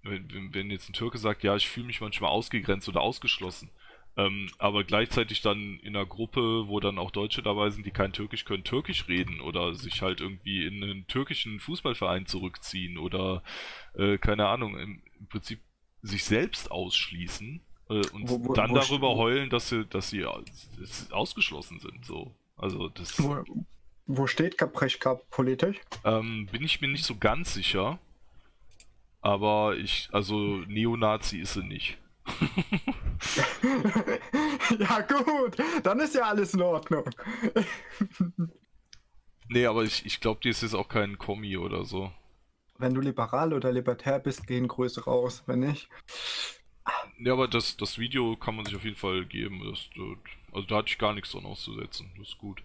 wenn, 0.03 0.53
wenn 0.53 0.71
jetzt 0.71 0.89
ein 0.89 0.95
Türke 0.95 1.19
sagt, 1.19 1.43
ja, 1.43 1.57
ich 1.57 1.69
fühle 1.69 1.87
mich 1.87 2.01
manchmal 2.01 2.31
ausgegrenzt 2.31 2.89
oder 2.89 3.01
ausgeschlossen, 3.01 3.71
ähm, 4.17 4.51
aber 4.59 4.85
gleichzeitig 4.85 5.41
dann 5.41 5.79
in 5.81 5.97
einer 5.97 6.07
Gruppe, 6.07 6.67
wo 6.67 6.81
dann 6.81 6.99
auch 6.99 7.11
Deutsche 7.11 7.43
dabei 7.43 7.71
sind, 7.71 7.87
die 7.87 7.93
kein 7.93 8.13
Türkisch 8.13 8.45
können, 8.45 8.65
Türkisch 8.65 9.09
reden 9.09 9.41
oder 9.41 9.75
sich 9.75 10.03
halt 10.03 10.21
irgendwie 10.21 10.67
in 10.67 10.83
einen 10.83 11.07
türkischen 11.07 11.61
Fußballverein 11.61 12.27
zurückziehen 12.27 12.99
oder 12.99 13.43
äh, 13.95 14.19
keine 14.19 14.47
Ahnung, 14.47 14.79
im, 14.79 15.03
im, 15.19 15.29
Prinzip 15.29 15.61
sich 16.03 16.25
selbst 16.25 16.71
ausschließen 16.71 17.61
äh, 17.91 18.07
und 18.13 18.29
wo, 18.29 18.45
wo, 18.45 18.55
dann 18.55 18.71
wo 18.71 18.75
darüber 18.77 19.17
heulen, 19.17 19.51
dass 19.51 19.69
sie, 19.69 19.85
dass 19.85 20.11
sie 20.11 20.25
ausgeschlossen 21.11 21.81
sind. 21.81 22.05
So. 22.05 22.33
Also 22.57 22.89
das. 22.89 23.23
Wo, 23.23 23.43
wo 24.07 24.27
steht 24.27 24.57
Kapreschka 24.57 25.15
politisch? 25.31 25.81
Ähm, 26.05 26.49
bin 26.51 26.63
ich 26.63 26.81
mir 26.81 26.89
nicht 26.89 27.05
so 27.05 27.17
ganz 27.17 27.55
sicher. 27.55 27.99
Aber 29.23 29.77
ich, 29.77 30.09
also 30.13 30.63
Neonazi 30.67 31.41
ist 31.41 31.53
sie 31.55 31.63
nicht. 31.63 31.99
ja, 34.79 35.01
gut, 35.01 35.57
dann 35.83 36.01
ist 36.01 36.15
ja 36.15 36.23
alles 36.23 36.55
in 36.55 36.63
Ordnung. 36.63 37.05
nee, 39.49 39.67
aber 39.67 39.83
ich, 39.83 40.07
ich 40.07 40.21
glaube, 40.21 40.41
die 40.43 40.49
ist 40.49 40.63
jetzt 40.63 40.75
auch 40.75 40.89
kein 40.89 41.19
Kommi 41.19 41.59
oder 41.59 41.85
so. 41.85 42.11
Wenn 42.79 42.95
du 42.95 43.03
liberal 43.03 43.53
oder 43.53 43.73
libertär 43.73 44.19
bist, 44.21 44.47
gehen 44.47 44.69
Größe 44.69 45.05
raus. 45.05 45.43
Wenn 45.47 45.61
nicht. 45.61 45.91
Ja, 47.19 47.33
aber 47.33 47.49
das, 47.49 47.77
das 47.77 47.99
Video 47.99 48.37
kann 48.37 48.57
man 48.57 48.65
sich 48.65 48.77
auf 48.77 48.85
jeden 48.85 48.97
Fall 48.97 49.27
geben. 49.27 49.61
Das, 49.69 49.89
also 50.53 50.67
da 50.67 50.77
hatte 50.77 50.89
ich 50.89 50.99
gar 50.99 51.15
nichts 51.15 51.33
dran 51.33 51.45
auszusetzen. 51.45 52.11
Das 52.19 52.29
ist 52.29 52.39
gut. 52.39 52.63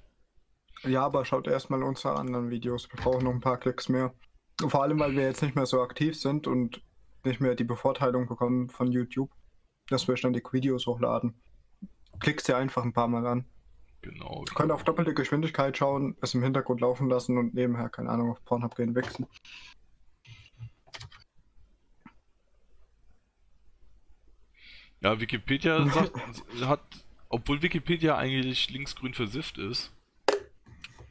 Ja, 0.84 1.06
aber 1.06 1.26
schaut 1.26 1.48
erstmal 1.48 1.84
unsere 1.84 2.16
anderen 2.16 2.50
Videos. 2.50 2.90
Wir 2.92 3.02
brauchen 3.02 3.24
noch 3.24 3.32
ein 3.34 3.42
paar 3.42 3.58
Klicks 3.58 3.90
mehr. 3.90 4.14
Vor 4.60 4.84
allem, 4.84 5.00
weil 5.00 5.16
wir 5.16 5.24
jetzt 5.24 5.42
nicht 5.42 5.56
mehr 5.56 5.66
so 5.66 5.82
aktiv 5.82 6.16
sind 6.16 6.48
und 6.48 6.82
nicht 7.24 7.42
mehr 7.42 7.56
die 7.56 7.64
Bevorteilung 7.64 8.28
bekommen 8.28 8.70
von 8.70 8.92
YouTube 8.92 9.32
dass 9.90 10.08
wir 10.08 10.18
ständig 10.18 10.52
Videos 10.52 10.88
hochladen. 10.88 11.36
Klickst 12.20 12.48
dir 12.48 12.58
einfach 12.58 12.84
ein 12.84 12.94
paar 12.94 13.08
Mal 13.08 13.26
an. 13.28 13.46
Genau. 14.02 14.44
Du 14.46 14.54
könnt 14.54 14.72
auf 14.72 14.84
doppelte 14.84 15.14
Geschwindigkeit 15.14 15.78
schauen, 15.78 16.16
es 16.22 16.36
im 16.36 16.44
Hintergrund 16.44 16.82
laufen 16.82 17.10
lassen 17.10 17.38
und 17.38 17.54
nebenher, 17.54 17.90
keine 17.90 18.10
Ahnung, 18.10 18.32
auf 18.32 18.44
Pornhub 18.46 18.76
gehen, 18.76 18.96
wechseln. 18.96 19.28
Ja, 25.02 25.20
Wikipedia 25.20 25.86
sagt, 25.88 26.14
hat, 26.62 26.82
obwohl 27.30 27.62
Wikipedia 27.62 28.18
eigentlich 28.18 28.70
linksgrün 28.70 29.14
versifft 29.14 29.58
ist, 29.58 29.92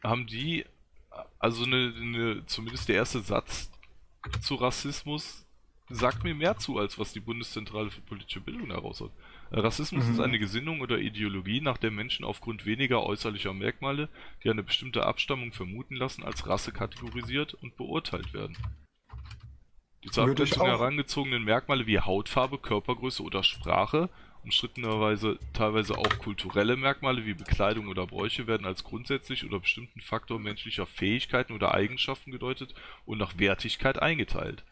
haben 0.02 0.26
die, 0.26 0.64
also 1.38 1.64
eine, 1.64 1.94
eine, 1.96 2.46
zumindest 2.46 2.88
der 2.88 2.96
erste 2.96 3.20
Satz 3.20 3.70
zu 4.40 4.54
Rassismus 4.54 5.44
sagt 5.90 6.24
mir 6.24 6.34
mehr 6.34 6.56
zu, 6.56 6.78
als 6.78 6.98
was 6.98 7.12
die 7.12 7.20
Bundeszentrale 7.20 7.90
für 7.90 8.00
politische 8.00 8.40
Bildung 8.40 8.70
heraushaut. 8.70 9.12
Äh, 9.50 9.60
Rassismus 9.60 10.04
mhm. 10.06 10.12
ist 10.12 10.20
eine 10.20 10.38
Gesinnung 10.38 10.80
oder 10.80 10.98
Ideologie, 10.98 11.60
nach 11.60 11.78
der 11.78 11.90
Menschen 11.90 12.24
aufgrund 12.24 12.64
weniger 12.64 13.04
äußerlicher 13.04 13.52
Merkmale, 13.52 14.08
die 14.42 14.50
eine 14.50 14.62
bestimmte 14.62 15.04
Abstammung 15.06 15.52
vermuten 15.52 15.96
lassen, 15.96 16.24
als 16.24 16.46
Rasse 16.46 16.72
kategorisiert 16.72 17.54
und 17.54 17.76
beurteilt 17.76 18.32
werden. 18.32 18.56
Die 20.04 20.10
zur 20.10 20.24
Abgrenzung 20.28 20.66
herangezogenen 20.66 21.44
Merkmale 21.44 21.86
wie 21.86 21.98
Hautfarbe, 21.98 22.58
Körpergröße 22.58 23.22
oder 23.22 23.42
Sprache, 23.42 24.10
umstrittenerweise 24.44 25.38
teilweise 25.54 25.96
auch 25.96 26.18
kulturelle 26.18 26.76
Merkmale 26.76 27.24
wie 27.24 27.34
Bekleidung 27.34 27.88
oder 27.88 28.06
Bräuche 28.06 28.46
werden 28.46 28.66
als 28.66 28.84
grundsätzlich 28.84 29.44
oder 29.44 29.58
bestimmten 29.60 30.02
Faktor 30.02 30.38
menschlicher 30.38 30.86
Fähigkeiten 30.86 31.54
oder 31.54 31.72
Eigenschaften 31.72 32.30
gedeutet 32.30 32.74
und 33.06 33.18
nach 33.18 33.38
Wertigkeit 33.38 34.00
eingeteilt. 34.00 34.62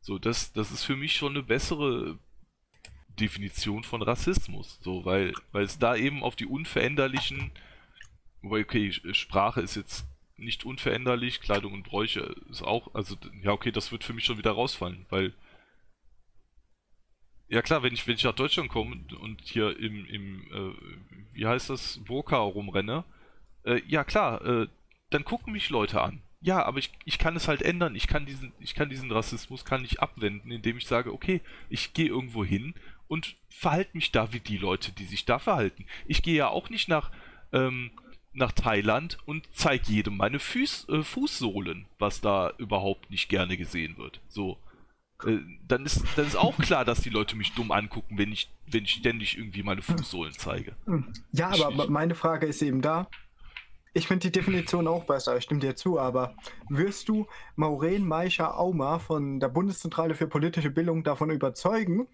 So, 0.00 0.18
das, 0.18 0.52
das 0.52 0.72
ist 0.72 0.84
für 0.84 0.96
mich 0.96 1.14
schon 1.14 1.32
eine 1.32 1.44
bessere 1.44 2.18
Definition 3.20 3.84
von 3.84 4.02
Rassismus. 4.02 4.80
So, 4.82 5.04
weil, 5.04 5.34
weil 5.52 5.64
es 5.64 5.78
da 5.78 5.94
eben 5.94 6.24
auf 6.24 6.34
die 6.34 6.46
unveränderlichen, 6.46 7.52
wobei, 8.42 8.62
okay, 8.62 8.92
Sprache 9.12 9.60
ist 9.60 9.76
jetzt 9.76 10.06
nicht 10.40 10.64
unveränderlich, 10.64 11.40
Kleidung 11.40 11.72
und 11.72 11.84
Bräuche 11.84 12.34
ist 12.50 12.62
auch, 12.62 12.94
also, 12.94 13.16
ja, 13.42 13.52
okay, 13.52 13.70
das 13.70 13.92
wird 13.92 14.04
für 14.04 14.12
mich 14.12 14.24
schon 14.24 14.38
wieder 14.38 14.52
rausfallen, 14.52 15.06
weil, 15.10 15.32
ja 17.48 17.62
klar, 17.62 17.82
wenn 17.82 17.94
ich, 17.94 18.06
wenn 18.06 18.14
ich 18.14 18.24
nach 18.24 18.34
Deutschland 18.34 18.68
komme 18.68 18.96
und 19.20 19.40
hier 19.42 19.78
im, 19.78 20.06
im 20.06 20.42
äh, 20.52 20.74
wie 21.32 21.46
heißt 21.46 21.70
das, 21.70 21.98
Burka 22.04 22.38
rumrenne, 22.38 23.04
äh, 23.64 23.82
ja 23.86 24.04
klar, 24.04 24.44
äh, 24.44 24.68
dann 25.10 25.24
gucken 25.24 25.52
mich 25.52 25.70
Leute 25.70 26.00
an. 26.00 26.22
Ja, 26.42 26.64
aber 26.64 26.78
ich, 26.78 26.90
ich 27.04 27.18
kann 27.18 27.36
es 27.36 27.48
halt 27.48 27.60
ändern. 27.60 27.94
Ich 27.94 28.06
kann 28.06 28.24
diesen, 28.24 28.52
ich 28.60 28.74
kann 28.74 28.88
diesen 28.88 29.12
Rassismus 29.12 29.64
kann 29.64 29.84
ich 29.84 30.00
abwenden, 30.00 30.50
indem 30.50 30.78
ich 30.78 30.86
sage, 30.86 31.12
okay, 31.12 31.42
ich 31.68 31.92
gehe 31.92 32.06
irgendwo 32.06 32.44
hin 32.44 32.74
und 33.08 33.36
verhalte 33.48 33.90
mich 33.92 34.10
da 34.12 34.32
wie 34.32 34.40
die 34.40 34.56
Leute, 34.56 34.92
die 34.92 35.04
sich 35.04 35.26
da 35.26 35.38
verhalten. 35.38 35.84
Ich 36.06 36.22
gehe 36.22 36.36
ja 36.36 36.48
auch 36.48 36.70
nicht 36.70 36.88
nach, 36.88 37.10
ähm, 37.52 37.90
nach 38.32 38.52
Thailand 38.52 39.18
und 39.26 39.48
zeige 39.52 39.90
jedem 39.90 40.16
meine 40.16 40.38
Fuß, 40.38 40.88
äh, 40.88 41.02
Fußsohlen, 41.02 41.86
was 41.98 42.20
da 42.20 42.52
überhaupt 42.58 43.10
nicht 43.10 43.28
gerne 43.28 43.56
gesehen 43.56 43.96
wird. 43.98 44.20
So. 44.28 44.58
Äh, 45.24 45.38
dann, 45.66 45.84
ist, 45.84 46.04
dann 46.16 46.26
ist 46.26 46.36
auch 46.36 46.56
klar, 46.58 46.84
dass 46.84 47.00
die 47.00 47.10
Leute 47.10 47.36
mich 47.36 47.52
dumm 47.54 47.72
angucken, 47.72 48.18
wenn 48.18 48.32
ich, 48.32 48.48
wenn 48.66 48.84
ich 48.84 48.92
ständig 48.92 49.36
irgendwie 49.36 49.62
meine 49.62 49.82
Fußsohlen 49.82 50.32
zeige. 50.32 50.74
Ja, 51.32 51.48
aber 51.48 51.84
ich, 51.84 51.90
meine 51.90 52.14
Frage 52.14 52.46
ist 52.46 52.62
eben 52.62 52.80
da, 52.80 53.08
ich 53.92 54.06
finde 54.06 54.28
die 54.28 54.32
Definition 54.32 54.86
auch 54.86 55.04
besser, 55.04 55.36
ich 55.36 55.44
stimme 55.44 55.60
dir 55.60 55.74
zu, 55.74 55.98
aber 55.98 56.34
wirst 56.68 57.08
du 57.08 57.26
Maureen 57.56 58.06
Meischer 58.06 58.58
Auma 58.58 59.00
von 59.00 59.40
der 59.40 59.48
Bundeszentrale 59.48 60.14
für 60.14 60.28
politische 60.28 60.70
Bildung 60.70 61.02
davon 61.02 61.30
überzeugen, 61.30 62.06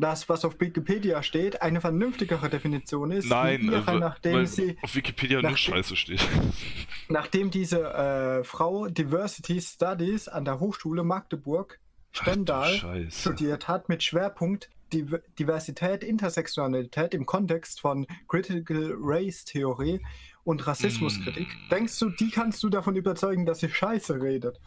dass 0.00 0.28
was 0.28 0.44
auf 0.44 0.60
Wikipedia 0.60 1.22
steht, 1.22 1.62
eine 1.62 1.80
vernünftigere 1.80 2.48
Definition 2.48 3.10
ist? 3.10 3.28
Nein, 3.28 3.62
ihre, 3.62 3.90
äh, 3.90 3.98
nachdem 3.98 4.46
sie, 4.46 4.76
auf 4.82 4.94
Wikipedia 4.94 5.42
nur 5.42 5.56
Scheiße 5.56 5.96
steht. 5.96 6.26
Nachdem 7.08 7.50
diese 7.50 7.92
äh, 7.92 8.44
Frau 8.44 8.86
Diversity 8.86 9.60
Studies 9.60 10.28
an 10.28 10.44
der 10.44 10.60
Hochschule 10.60 11.02
Magdeburg 11.02 11.80
Stendal 12.12 13.08
studiert 13.10 13.68
hat 13.68 13.88
mit 13.88 14.02
Schwerpunkt 14.02 14.68
Diversität, 14.92 16.02
Intersektionalität 16.02 17.14
im 17.14 17.26
Kontext 17.26 17.80
von 17.80 18.06
Critical 18.28 18.94
Race 18.98 19.44
Theorie 19.44 20.00
und 20.42 20.66
Rassismuskritik. 20.66 21.48
Mm. 21.48 21.68
Denkst 21.70 21.98
du, 21.98 22.10
die 22.10 22.30
kannst 22.30 22.62
du 22.62 22.68
davon 22.68 22.96
überzeugen, 22.96 23.46
dass 23.46 23.60
sie 23.60 23.68
scheiße 23.68 24.20
redet? 24.20 24.60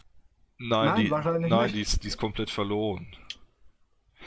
Nein, 0.58 0.86
nein, 0.86 1.04
die, 1.04 1.10
wahrscheinlich 1.10 1.50
nein 1.50 1.64
nicht. 1.64 1.74
Die, 1.74 1.80
ist, 1.82 2.04
die 2.04 2.08
ist 2.08 2.16
komplett 2.16 2.50
verloren. 2.50 3.06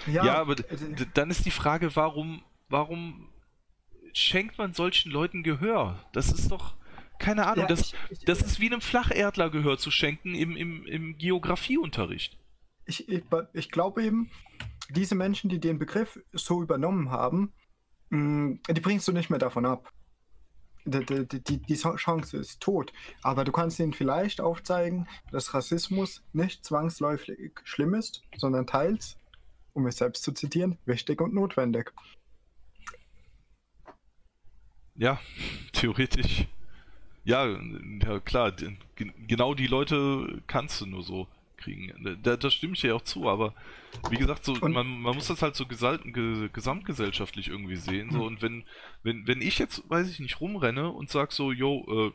Ja, 0.06 0.26
ja 0.26 0.36
aber 0.36 0.54
äh, 0.60 1.06
dann 1.14 1.30
ist 1.30 1.46
die 1.46 1.52
Frage, 1.52 1.96
warum, 1.96 2.44
warum 2.70 3.30
schenkt 4.14 4.58
man 4.58 4.74
solchen 4.74 5.12
Leuten 5.12 5.44
Gehör? 5.44 6.00
Das 6.14 6.32
ist 6.32 6.52
doch, 6.52 6.76
keine 7.20 7.46
Ahnung, 7.46 7.64
ja, 7.64 7.68
das, 7.68 7.94
ich, 7.94 7.96
ich, 8.12 8.26
das 8.26 8.42
ist 8.42 8.60
wie 8.60 8.68
einem 8.68 8.82
Flacherdler 8.82 9.50
Gehör 9.50 9.78
zu 9.78 9.92
schenken 9.92 10.36
im, 10.36 10.56
im, 10.56 10.86
im 10.86 11.18
Geografieunterricht. 11.18 12.38
Ich, 12.86 13.08
ich, 13.10 13.24
ich 13.54 13.72
glaube 13.72 14.04
eben, 14.04 14.30
diese 14.90 15.16
Menschen, 15.16 15.50
die 15.50 15.60
den 15.60 15.80
Begriff 15.80 16.20
so 16.32 16.62
übernommen 16.62 17.12
haben, 17.12 17.54
mh, 18.10 18.60
die 18.70 18.82
bringst 18.82 19.08
du 19.08 19.12
nicht 19.12 19.30
mehr 19.30 19.40
davon 19.40 19.66
ab. 19.66 19.92
Die, 20.86 21.04
die, 21.04 21.44
die, 21.44 21.58
die 21.58 21.76
Chance 21.76 22.38
ist 22.38 22.62
tot. 22.62 22.94
Aber 23.22 23.44
du 23.44 23.52
kannst 23.52 23.78
ihnen 23.80 23.92
vielleicht 23.92 24.40
aufzeigen, 24.40 25.06
dass 25.32 25.54
Rassismus 25.54 26.24
nicht 26.32 26.64
zwangsläufig 26.64 27.60
schlimm 27.66 27.94
ist, 27.94 28.24
sondern 28.38 28.68
teils, 28.68 29.18
um 29.78 29.86
es 29.86 29.98
selbst 29.98 30.24
zu 30.24 30.32
zitieren, 30.32 30.78
wichtig 30.86 31.22
und 31.22 31.36
notwendig. 31.36 31.94
Ja, 34.96 35.22
theoretisch. 35.72 36.48
Ja, 37.24 37.46
ja 37.46 38.20
klar, 38.20 38.54
genau 39.28 39.54
die 39.54 39.68
Leute 39.68 40.42
kannst 40.48 40.82
du 40.82 40.88
nur 40.88 41.04
so 41.04 41.28
kriegen. 41.58 42.18
Da, 42.24 42.38
da 42.38 42.50
stimme 42.50 42.74
ich 42.74 42.82
ja 42.82 42.96
auch 42.96 43.04
zu, 43.04 43.30
aber 43.30 43.54
wie 44.10 44.18
gesagt, 44.18 44.46
so, 44.46 44.54
man, 44.54 45.02
man 45.02 45.16
muss 45.16 45.28
das 45.28 45.42
halt 45.42 45.56
so 45.56 45.66
gesamtgesellschaftlich 45.68 47.50
irgendwie 47.50 47.76
sehen. 47.76 48.10
So, 48.12 48.20
hm. 48.20 48.26
und 48.26 48.42
wenn, 48.42 48.64
wenn, 49.04 49.28
wenn 49.28 49.42
ich 49.42 49.60
jetzt, 49.60 49.88
weiß 49.90 50.10
ich 50.10 50.20
nicht, 50.20 50.42
rumrenne 50.42 50.90
und 50.90 51.12
sag 51.12 51.32
so, 51.32 51.52
yo, 51.52 51.86
äh, 51.88 52.12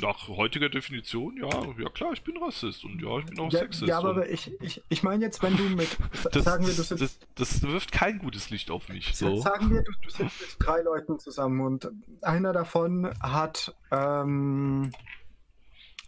nach 0.00 0.28
heutiger 0.28 0.68
Definition, 0.68 1.36
ja, 1.36 1.48
ja 1.78 1.88
klar, 1.90 2.12
ich 2.12 2.22
bin 2.22 2.36
Rassist 2.36 2.84
und 2.84 3.00
ja, 3.00 3.18
ich 3.18 3.26
bin 3.26 3.38
auch 3.40 3.52
ja, 3.52 3.60
Sexist. 3.60 3.88
Ja, 3.88 3.98
aber 3.98 4.28
ich, 4.28 4.50
ich, 4.60 4.82
ich 4.88 5.02
meine 5.02 5.24
jetzt, 5.24 5.42
wenn 5.42 5.56
du 5.56 5.64
mit, 5.64 5.96
das, 6.32 6.44
sagen 6.44 6.66
wir, 6.66 6.74
du 6.74 6.82
sitzt, 6.82 7.00
das, 7.00 7.18
das, 7.34 7.62
wirft 7.62 7.92
kein 7.92 8.18
gutes 8.18 8.50
Licht 8.50 8.70
auf 8.70 8.88
mich. 8.88 9.14
So. 9.14 9.36
Sagen 9.40 9.70
wir, 9.70 9.82
du, 9.82 9.92
du 10.02 10.10
sitzt 10.10 10.40
mit 10.40 10.56
drei 10.58 10.82
Leuten 10.82 11.18
zusammen 11.18 11.60
und 11.60 11.90
einer 12.22 12.52
davon 12.52 13.12
hat 13.20 13.74
ähm, 13.90 14.92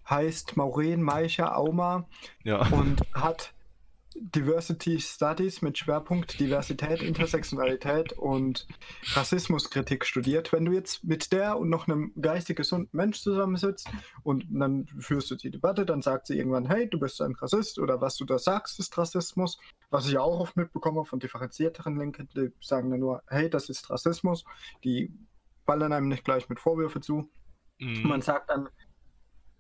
heißt 0.08 0.56
Maureen 0.56 1.02
Meicher 1.02 1.56
Auma 1.56 2.06
ja. 2.42 2.66
und 2.68 3.02
hat 3.14 3.53
Diversity 4.16 5.00
Studies 5.00 5.60
mit 5.60 5.76
Schwerpunkt 5.76 6.38
Diversität, 6.38 7.02
Intersektionalität 7.02 8.12
und 8.12 8.66
Rassismuskritik 9.12 10.04
studiert. 10.04 10.52
Wenn 10.52 10.64
du 10.64 10.72
jetzt 10.72 11.04
mit 11.04 11.32
der 11.32 11.58
und 11.58 11.68
noch 11.68 11.88
einem 11.88 12.12
geistig 12.20 12.56
gesunden 12.56 12.96
Mensch 12.96 13.20
zusammensitzt 13.20 13.90
und 14.22 14.46
dann 14.50 14.86
führst 14.98 15.30
du 15.30 15.34
die 15.34 15.50
Debatte, 15.50 15.84
dann 15.84 16.00
sagt 16.00 16.28
sie 16.28 16.38
irgendwann, 16.38 16.66
hey, 16.66 16.88
du 16.88 16.98
bist 16.98 17.20
ein 17.20 17.34
Rassist 17.34 17.78
oder 17.78 18.00
was 18.00 18.16
du 18.16 18.24
da 18.24 18.38
sagst, 18.38 18.78
ist 18.78 18.96
Rassismus. 18.96 19.58
Was 19.90 20.06
ich 20.06 20.12
ja 20.12 20.20
auch 20.20 20.40
oft 20.40 20.56
mitbekomme 20.56 21.04
von 21.04 21.18
differenzierteren 21.18 21.98
Linken, 21.98 22.28
die 22.34 22.52
sagen 22.60 22.90
dann 22.90 23.00
nur, 23.00 23.22
hey, 23.28 23.50
das 23.50 23.68
ist 23.68 23.90
Rassismus. 23.90 24.44
Die 24.84 25.12
ballern 25.66 25.92
einem 25.92 26.08
nicht 26.08 26.24
gleich 26.24 26.48
mit 26.48 26.60
Vorwürfe 26.60 27.00
zu. 27.00 27.30
Mhm. 27.78 28.06
Man 28.06 28.22
sagt 28.22 28.50
dann, 28.50 28.68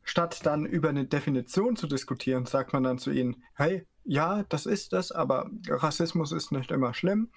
statt 0.02 0.44
dann 0.44 0.64
über 0.66 0.90
eine 0.90 1.06
Definition 1.06 1.76
zu 1.76 1.86
diskutieren, 1.86 2.46
sagt 2.46 2.72
man 2.72 2.84
dann 2.84 2.98
zu 2.98 3.10
ihnen, 3.10 3.42
hey, 3.54 3.86
ja, 4.04 4.44
das 4.48 4.66
ist 4.66 4.92
das, 4.92 5.12
aber 5.12 5.50
Rassismus 5.68 6.32
ist 6.32 6.52
nicht 6.52 6.70
immer 6.70 6.94
schlimm. 6.94 7.30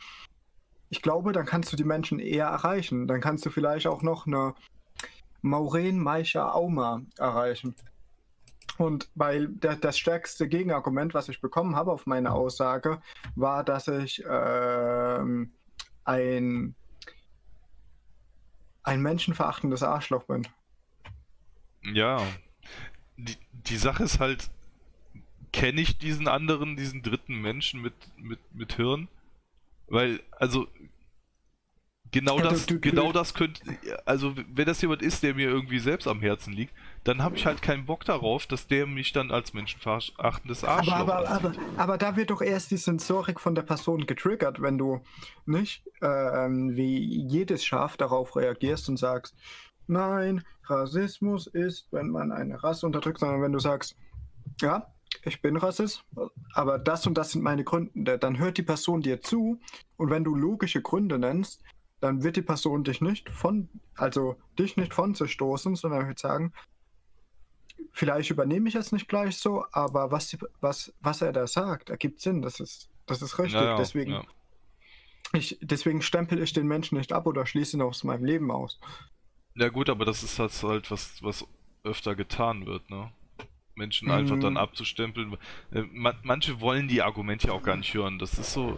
Ich 0.90 1.02
glaube, 1.02 1.32
dann 1.32 1.46
kannst 1.46 1.72
du 1.72 1.78
die 1.78 1.84
Menschen 1.84 2.20
eher 2.20 2.48
erreichen. 2.48 3.08
Dann 3.08 3.22
kannst 3.22 3.46
du 3.46 3.50
vielleicht 3.50 3.88
auch 3.88 4.04
noch 4.04 4.26
eine 4.26 4.54
Maureen 5.42 6.00
Meischer 6.00 6.56
Auma 6.56 7.02
erreichen. 7.18 7.76
Und 8.78 9.10
weil 9.16 9.48
das 9.48 9.98
stärkste 9.98 10.48
Gegenargument, 10.48 11.14
was 11.14 11.30
ich 11.30 11.42
bekommen 11.42 11.76
habe 11.76 11.92
auf 11.92 12.06
meine 12.06 12.32
Aussage, 12.32 13.02
war, 13.36 13.64
dass 13.64 13.88
ich 13.88 14.24
äh, 14.24 15.20
ein, 16.04 16.76
ein 18.84 19.02
menschenverachtendes 19.02 19.84
Arschloch 19.84 20.24
bin. 20.24 20.48
Ja, 21.82 22.22
die, 23.18 23.38
die 23.52 23.78
Sache 23.78 24.04
ist 24.04 24.20
halt, 24.20 24.52
kenne 25.58 25.82
ich 25.82 25.98
diesen 25.98 26.28
anderen, 26.28 26.76
diesen 26.76 27.02
dritten 27.02 27.42
Menschen 27.42 27.82
mit, 27.82 27.94
mit, 28.18 28.40
mit 28.54 28.74
Hirn? 28.74 29.08
Weil, 29.88 30.20
also, 30.32 30.68
genau 32.12 32.40
das, 32.40 32.68
du, 32.68 32.76
du, 32.76 32.80
genau 32.80 33.12
das 33.12 33.34
könnte, 33.34 33.62
also, 34.06 34.36
wenn 34.36 34.66
das 34.66 34.82
jemand 34.82 35.02
ist, 35.02 35.24
der 35.24 35.34
mir 35.34 35.50
irgendwie 35.50 35.80
selbst 35.80 36.08
am 36.08 36.20
Herzen 36.20 36.54
liegt, 36.54 36.76
dann 37.06 37.24
habe 37.24 37.38
ich 37.38 37.48
halt 37.48 37.64
keinen 37.64 37.88
Bock 37.88 38.06
darauf, 38.06 38.46
dass 38.46 38.68
der 38.68 38.86
mich 38.86 39.14
dann 39.14 39.32
als 39.32 39.56
menschenverachtendes 39.56 40.64
Arschloch 40.64 40.94
aber, 40.94 41.18
aber, 41.18 41.30
aber, 41.30 41.54
aber, 41.78 41.98
da 41.98 42.16
wird 42.16 42.30
doch 42.30 42.44
erst 42.44 42.70
die 42.70 42.78
Sensorik 42.78 43.40
von 43.40 43.56
der 43.56 43.64
Person 43.64 44.06
getriggert, 44.06 44.62
wenn 44.62 44.78
du 44.78 45.02
nicht 45.48 45.88
äh, 46.02 46.06
wie 46.06 47.26
jedes 47.28 47.66
Schaf 47.66 47.98
darauf 47.98 48.36
reagierst 48.36 48.90
und 48.90 48.98
sagst, 48.98 49.36
nein, 49.88 50.44
Rassismus 50.66 51.48
ist, 51.48 51.88
wenn 51.92 52.10
man 52.10 52.32
eine 52.32 52.62
Rasse 52.64 52.86
unterdrückt, 52.86 53.20
sondern 53.20 53.42
wenn 53.42 53.54
du 53.54 53.60
sagst, 53.60 53.96
ja, 54.62 54.94
ich 55.24 55.42
bin 55.42 55.58
Rassist, 55.58 56.04
aber 56.54 56.80
das 56.80 57.06
und 57.08 57.18
das 57.18 57.32
sind 57.32 57.44
meine 57.44 57.64
Gründe, 57.64 58.18
dann 58.18 58.38
hört 58.38 58.58
die 58.58 58.64
Person 58.64 59.02
dir 59.02 59.22
zu 59.22 59.60
und 59.98 60.10
wenn 60.10 60.24
du 60.24 60.36
logische 60.36 60.82
Gründe 60.82 61.20
nennst, 61.20 61.64
dann 62.00 62.24
wird 62.24 62.36
die 62.36 62.42
Person 62.42 62.84
dich 62.84 63.02
nicht 63.02 63.30
von, 63.30 63.70
also 63.96 64.36
dich 64.58 64.78
nicht 64.78 64.94
von 64.94 65.16
sich 65.16 65.32
stoßen, 65.32 65.76
sondern 65.76 66.08
wird 66.08 66.20
sagen, 66.20 66.54
vielleicht 67.92 68.30
übernehme 68.30 68.70
ich 68.70 68.76
es 68.76 68.92
nicht 68.92 69.08
gleich 69.08 69.38
so, 69.38 69.66
aber 69.72 70.12
was, 70.12 70.30
die, 70.30 70.38
was, 70.62 70.94
was 71.02 71.22
er 71.22 71.34
da 71.34 71.48
sagt, 71.48 71.90
ergibt 71.90 72.22
Sinn, 72.22 72.42
das 72.42 72.60
ist, 72.60 72.90
das 73.06 73.22
ist 73.22 73.40
richtig. 73.40 73.60
Ja, 73.60 73.66
ja, 73.66 73.78
deswegen, 73.78 74.12
ja. 74.12 74.24
Ich, 75.34 75.58
deswegen 75.62 76.02
stempel 76.02 76.42
ich 76.42 76.54
den 76.54 76.68
Menschen 76.68 76.98
nicht 76.98 77.12
ab 77.12 77.28
oder 77.28 77.46
schließe 77.46 77.76
ihn 77.76 77.82
aus 77.82 78.04
meinem 78.04 78.24
Leben 78.24 78.50
aus. 78.50 78.80
Ja 79.56 79.70
gut, 79.70 79.90
aber 79.90 80.06
das 80.06 80.24
ist 80.24 80.40
halt 80.40 80.90
was, 80.90 81.22
was 81.22 81.46
öfter 81.84 82.16
getan 82.16 82.66
wird, 82.66 82.90
ne? 82.90 83.12
Menschen 83.78 84.08
mhm. 84.08 84.14
einfach 84.14 84.40
dann 84.40 84.58
abzustempeln. 84.58 85.38
Äh, 85.72 85.84
manche 86.24 86.60
wollen 86.60 86.88
die 86.88 87.02
Argumente 87.02 87.48
ja 87.48 87.54
auch 87.54 87.64
gar 87.64 87.78
nicht 87.78 87.94
hören. 87.94 88.20
Das 88.20 88.38
ist 88.38 88.54
so. 88.54 88.78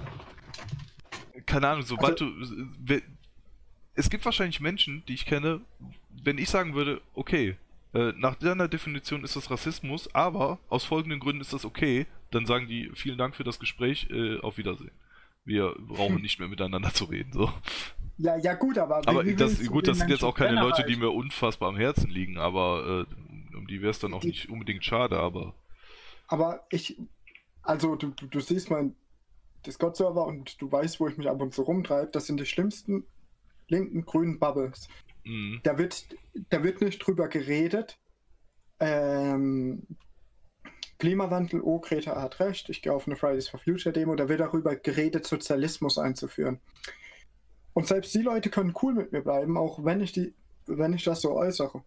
Keine 1.45 1.69
Ahnung, 1.69 1.83
sobald 1.83 2.21
also, 2.21 2.25
du. 2.25 3.01
Es 3.95 4.09
gibt 4.09 4.23
wahrscheinlich 4.23 4.61
Menschen, 4.61 5.03
die 5.07 5.13
ich 5.13 5.25
kenne, 5.25 5.61
wenn 6.23 6.37
ich 6.37 6.49
sagen 6.49 6.73
würde, 6.73 7.01
okay, 7.15 7.57
äh, 7.93 8.13
nach 8.15 8.35
deiner 8.35 8.67
Definition 8.67 9.23
ist 9.23 9.35
das 9.35 9.49
Rassismus, 9.49 10.13
aber 10.13 10.59
aus 10.69 10.85
folgenden 10.85 11.19
Gründen 11.19 11.41
ist 11.41 11.53
das 11.53 11.65
okay, 11.65 12.05
dann 12.31 12.45
sagen 12.45 12.67
die, 12.67 12.91
vielen 12.93 13.17
Dank 13.17 13.35
für 13.35 13.43
das 13.43 13.59
Gespräch, 13.59 14.07
äh, 14.11 14.39
auf 14.39 14.57
Wiedersehen. 14.57 14.91
Wir 15.43 15.73
brauchen 15.79 16.21
nicht 16.21 16.39
mehr 16.39 16.47
miteinander 16.47 16.93
zu 16.93 17.05
reden, 17.05 17.33
so. 17.33 17.51
Ja, 18.17 18.37
ja, 18.37 18.53
gut, 18.53 18.77
aber. 18.77 18.97
Aber 19.07 19.23
das, 19.23 19.65
gut, 19.65 19.87
das 19.87 19.97
sind 19.97 20.09
jetzt 20.09 20.23
auch 20.23 20.35
keine 20.35 20.59
Leute, 20.59 20.83
die 20.87 20.97
mir 20.97 21.09
unfassbar 21.09 21.69
am 21.69 21.77
Herzen 21.77 22.09
liegen, 22.09 22.37
aber 22.37 23.07
äh, 23.09 23.15
um 23.55 23.67
die 23.67 23.81
wäre 23.81 23.91
es 23.91 23.99
dann 23.99 24.13
auch 24.13 24.21
die, 24.21 24.27
nicht 24.27 24.49
unbedingt 24.49 24.83
schade, 24.83 25.17
aber. 25.17 25.55
Aber 26.27 26.65
ich. 26.69 26.97
Also, 27.61 27.95
du, 27.95 28.09
du 28.09 28.39
siehst 28.39 28.69
mein 28.69 28.95
Discord-Server 29.65 30.25
und 30.25 30.61
du 30.61 30.71
weißt, 30.71 30.99
wo 30.99 31.07
ich 31.07 31.17
mich 31.17 31.29
ab 31.29 31.41
und 31.41 31.53
zu 31.53 31.63
rumtreibe. 31.63 32.09
Das 32.11 32.25
sind 32.25 32.39
die 32.39 32.45
schlimmsten 32.45 33.05
linken 33.67 34.05
grünen 34.05 34.39
Bubbles. 34.39 34.87
Mhm. 35.23 35.59
Da, 35.63 35.77
wird, 35.77 36.05
da 36.49 36.63
wird 36.63 36.81
nicht 36.81 36.99
drüber 36.99 37.27
geredet. 37.27 37.99
Ähm, 38.79 39.83
Klimawandel, 40.99 41.61
oh, 41.61 41.79
Greta 41.79 42.21
hat 42.21 42.39
recht, 42.39 42.69
ich 42.69 42.81
gehe 42.81 42.93
auf 42.93 43.07
eine 43.07 43.15
Fridays 43.15 43.47
for 43.47 43.59
Future 43.59 43.93
Demo, 43.93 44.15
da 44.15 44.27
wird 44.27 44.41
darüber 44.41 44.75
geredet, 44.75 45.25
Sozialismus 45.25 45.97
einzuführen. 45.97 46.59
Und 47.73 47.87
selbst 47.87 48.13
die 48.13 48.21
Leute 48.21 48.49
können 48.49 48.73
cool 48.81 48.93
mit 48.93 49.13
mir 49.13 49.21
bleiben, 49.21 49.57
auch 49.57 49.85
wenn 49.85 50.01
ich 50.01 50.11
die, 50.11 50.33
wenn 50.65 50.93
ich 50.93 51.05
das 51.05 51.21
so 51.21 51.33
äußere. 51.33 51.83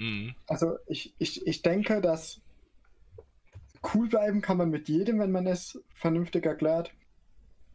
Mhm. 0.00 0.34
Also 0.46 0.78
ich, 0.86 1.14
ich, 1.18 1.46
ich 1.46 1.60
denke, 1.60 2.00
dass 2.00 2.40
cool 3.94 4.08
bleiben 4.08 4.40
kann 4.40 4.56
man 4.56 4.70
mit 4.70 4.88
jedem, 4.88 5.18
wenn 5.18 5.30
man 5.30 5.46
es 5.46 5.78
vernünftig 5.94 6.46
erklärt. 6.46 6.92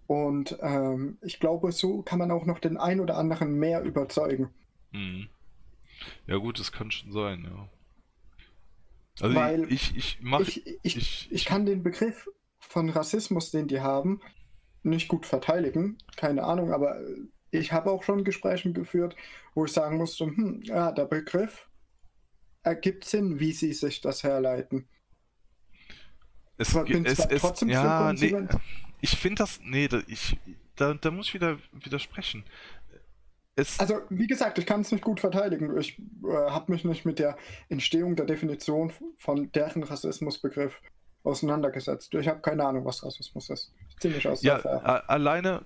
Und 0.07 0.57
ähm, 0.61 1.19
ich 1.21 1.39
glaube, 1.39 1.71
so 1.71 2.01
kann 2.01 2.17
man 2.17 2.32
auch 2.32 2.45
noch 2.45 2.57
den 2.57 2.78
einen 2.78 2.99
oder 2.99 3.17
anderen 3.17 3.53
mehr 3.53 3.84
überzeugen. 3.84 4.49
Mhm. 4.91 5.30
Ja 6.26 6.38
gut, 6.38 6.59
das 6.59 6.71
kann 6.71 6.89
schon 6.89 7.11
sein, 7.11 7.43
ja. 7.43 7.69
Also 9.21 9.36
Weil 9.36 9.63
ich, 9.71 9.95
ich, 9.95 9.97
ich, 9.97 10.19
mach, 10.21 10.41
ich, 10.41 10.65
ich, 10.82 10.97
ich, 10.97 11.32
ich 11.32 11.45
kann 11.45 11.65
den 11.65 11.84
Begriff 11.84 12.28
von 12.59 12.89
Rassismus, 12.89 13.51
den 13.51 13.67
die 13.67 13.82
haben, 13.82 14.19
nicht 14.82 15.07
gut 15.07 15.28
verteidigen, 15.28 15.99
keine 16.17 16.43
Ahnung, 16.43 16.73
aber 16.73 16.99
ich 17.51 17.71
habe 17.71 17.91
auch 17.91 18.03
schon 18.03 18.23
Gespräche 18.23 18.73
geführt, 18.73 19.15
wo 19.53 19.65
ich 19.65 19.71
sagen 19.71 19.97
musste, 19.97 20.26
hm, 20.26 20.61
ja, 20.63 20.91
der 20.91 21.05
Begriff 21.05 21.69
ergibt 22.66 23.05
Sinn, 23.05 23.39
wie 23.39 23.51
sie 23.51 23.74
sich 23.74 24.01
das 24.01 24.24
herleiten. 24.24 24.88
Es, 26.57 26.74
es, 26.74 27.20
es 27.20 27.41
trotzdem 27.41 27.70
ja, 27.70 28.13
nee, 28.13 28.34
ich 29.01 29.18
finde 29.18 29.43
das, 29.43 29.59
nee, 29.61 29.88
da, 29.88 30.01
ich, 30.07 30.38
da, 30.76 30.93
da 30.93 31.11
muss 31.11 31.28
ich 31.28 31.34
wieder 31.34 31.59
widersprechen. 31.74 32.43
Es 33.55 33.80
also, 33.80 34.01
wie 34.09 34.28
gesagt, 34.28 34.57
ich 34.57 34.66
kann 34.66 34.82
es 34.82 34.91
nicht 34.91 35.03
gut 35.03 35.20
verteidigen. 35.20 35.78
Ich 35.78 35.99
äh, 35.99 36.49
habe 36.49 36.72
mich 36.72 36.84
nicht 36.84 37.05
mit 37.05 37.20
der 37.20 37.38
Entstehung 37.70 38.16
der 38.16 38.26
Definition 38.26 38.91
von 39.18 39.51
deren 39.51 39.84
Rassismusbegriff 39.84 40.82
auseinandergesetzt. 41.24 42.13
Ich 42.16 42.28
habe 42.28 42.41
keine 42.41 42.66
Ahnung, 42.66 42.86
was 42.86 43.03
Rassismus 43.03 43.49
ist. 43.49 43.74
Ziemlich 43.99 44.28
aus 44.28 44.41
Ja, 44.41 44.57
alleine, 44.57 45.63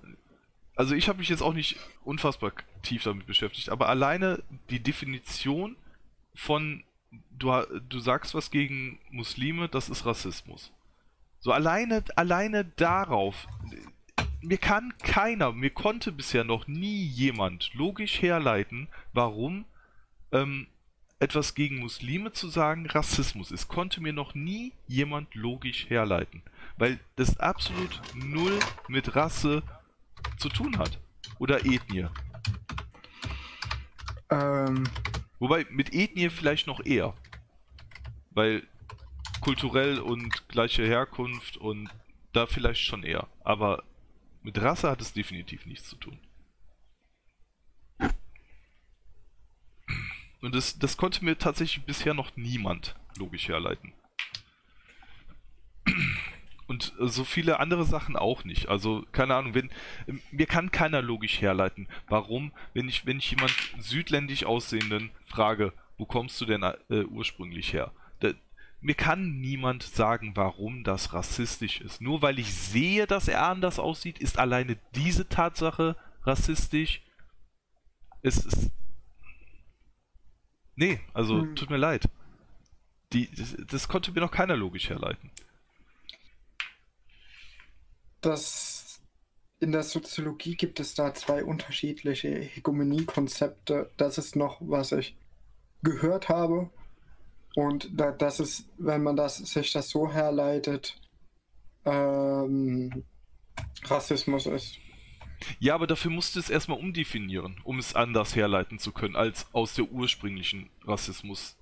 also 0.76 0.94
ich 0.94 1.08
habe 1.08 1.18
mich 1.18 1.28
jetzt 1.28 1.42
auch 1.42 1.52
nicht 1.52 1.76
unfassbar 2.04 2.52
tief 2.82 3.04
damit 3.04 3.26
beschäftigt, 3.26 3.70
aber 3.70 3.88
alleine 3.88 4.42
die 4.70 4.80
Definition 4.80 5.76
von 6.34 6.84
du, 7.30 7.52
du 7.88 8.00
sagst 8.00 8.34
was 8.34 8.50
gegen 8.50 8.98
Muslime, 9.10 9.68
das 9.68 9.88
ist 9.88 10.06
Rassismus. 10.06 10.72
So 11.40 11.52
alleine, 11.52 12.04
alleine 12.16 12.64
darauf. 12.64 13.46
Mir 14.42 14.58
kann 14.58 14.94
keiner, 14.98 15.52
mir 15.52 15.70
konnte 15.70 16.12
bisher 16.12 16.44
noch 16.44 16.66
nie 16.66 17.04
jemand 17.04 17.72
logisch 17.74 18.22
herleiten, 18.22 18.88
warum 19.12 19.64
ähm, 20.32 20.66
etwas 21.18 21.54
gegen 21.54 21.78
Muslime 21.80 22.32
zu 22.32 22.48
sagen 22.48 22.86
Rassismus 22.86 23.50
ist. 23.50 23.68
Konnte 23.68 24.00
mir 24.00 24.12
noch 24.12 24.34
nie 24.34 24.72
jemand 24.86 25.34
logisch 25.34 25.88
herleiten. 25.88 26.42
Weil 26.78 26.98
das 27.16 27.38
absolut 27.38 28.00
null 28.14 28.58
mit 28.88 29.14
Rasse 29.14 29.62
zu 30.38 30.48
tun 30.48 30.78
hat. 30.78 30.98
Oder 31.38 31.64
Ethnie. 31.66 32.06
Ähm. 34.30 34.84
Wobei 35.40 35.66
mit 35.70 35.92
Ethnie 35.92 36.30
vielleicht 36.30 36.66
noch 36.68 36.84
eher. 36.84 37.14
Weil 38.30 38.68
kulturell 39.40 39.98
und 39.98 40.48
gleiche 40.48 40.86
Herkunft 40.86 41.56
und 41.56 41.90
da 42.32 42.46
vielleicht 42.46 42.82
schon 42.82 43.02
eher. 43.02 43.26
Aber 43.42 43.82
mit 44.42 44.60
Rasse 44.60 44.88
hat 44.88 45.00
es 45.00 45.12
definitiv 45.12 45.66
nichts 45.66 45.88
zu 45.88 45.96
tun. 45.96 46.18
Und 50.42 50.54
das, 50.54 50.78
das 50.78 50.96
konnte 50.96 51.24
mir 51.24 51.36
tatsächlich 51.36 51.84
bisher 51.84 52.14
noch 52.14 52.36
niemand 52.36 52.94
logisch 53.18 53.48
herleiten. 53.48 53.92
Und 56.70 56.92
äh, 57.00 57.08
so 57.08 57.24
viele 57.24 57.58
andere 57.58 57.84
Sachen 57.84 58.14
auch 58.14 58.44
nicht. 58.44 58.68
Also, 58.68 59.04
keine 59.10 59.34
Ahnung, 59.34 59.54
wenn. 59.54 59.70
Mir 60.30 60.46
kann 60.46 60.70
keiner 60.70 61.02
logisch 61.02 61.40
herleiten, 61.40 61.88
warum, 62.08 62.52
wenn 62.74 62.88
ich, 62.88 63.06
wenn 63.06 63.18
ich 63.18 63.32
jemand 63.32 63.52
südländisch 63.80 64.44
aussehenden 64.44 65.10
frage, 65.26 65.72
wo 65.98 66.06
kommst 66.06 66.40
du 66.40 66.46
denn 66.46 66.62
äh, 66.62 67.02
ursprünglich 67.06 67.72
her? 67.72 67.90
Da, 68.20 68.30
mir 68.80 68.94
kann 68.94 69.40
niemand 69.40 69.82
sagen, 69.82 70.30
warum 70.36 70.84
das 70.84 71.12
rassistisch 71.12 71.80
ist. 71.80 72.00
Nur 72.00 72.22
weil 72.22 72.38
ich 72.38 72.54
sehe, 72.54 73.08
dass 73.08 73.26
er 73.26 73.42
anders 73.48 73.80
aussieht, 73.80 74.20
ist 74.20 74.38
alleine 74.38 74.78
diese 74.94 75.28
Tatsache 75.28 75.96
rassistisch. 76.22 77.02
Es 78.22 78.46
ist 78.46 78.70
Nee, 80.76 81.00
also 81.12 81.40
hm. 81.40 81.56
tut 81.56 81.68
mir 81.68 81.78
leid. 81.78 82.08
Die, 83.12 83.28
das, 83.34 83.56
das, 83.66 83.88
konnte 83.88 84.12
mir 84.12 84.20
noch 84.20 84.30
keiner 84.30 84.56
logisch 84.56 84.88
herleiten. 84.88 85.32
Das, 88.20 89.00
in 89.60 89.72
der 89.72 89.82
Soziologie 89.82 90.56
gibt 90.56 90.80
es 90.80 90.94
da 90.94 91.14
zwei 91.14 91.44
unterschiedliche 91.44 92.28
Hegemoniekonzepte. 92.28 93.90
Das 93.96 94.18
ist 94.18 94.36
noch, 94.36 94.58
was 94.60 94.92
ich 94.92 95.16
gehört 95.82 96.28
habe. 96.28 96.70
Und 97.56 97.88
da, 97.92 98.12
das 98.12 98.40
ist, 98.40 98.68
wenn 98.78 99.02
man 99.02 99.16
das, 99.16 99.38
sich 99.38 99.72
das 99.72 99.88
so 99.88 100.12
herleitet, 100.12 101.00
ähm, 101.84 103.04
Rassismus 103.84 104.46
ist. 104.46 104.78
Ja, 105.58 105.74
aber 105.74 105.86
dafür 105.86 106.10
musst 106.10 106.36
du 106.36 106.40
es 106.40 106.50
erstmal 106.50 106.78
umdefinieren, 106.78 107.60
um 107.64 107.78
es 107.78 107.94
anders 107.94 108.36
herleiten 108.36 108.78
zu 108.78 108.92
können, 108.92 109.16
als 109.16 109.52
aus 109.54 109.74
der 109.74 109.86
ursprünglichen 109.90 110.68
Rassismus. 110.84 111.56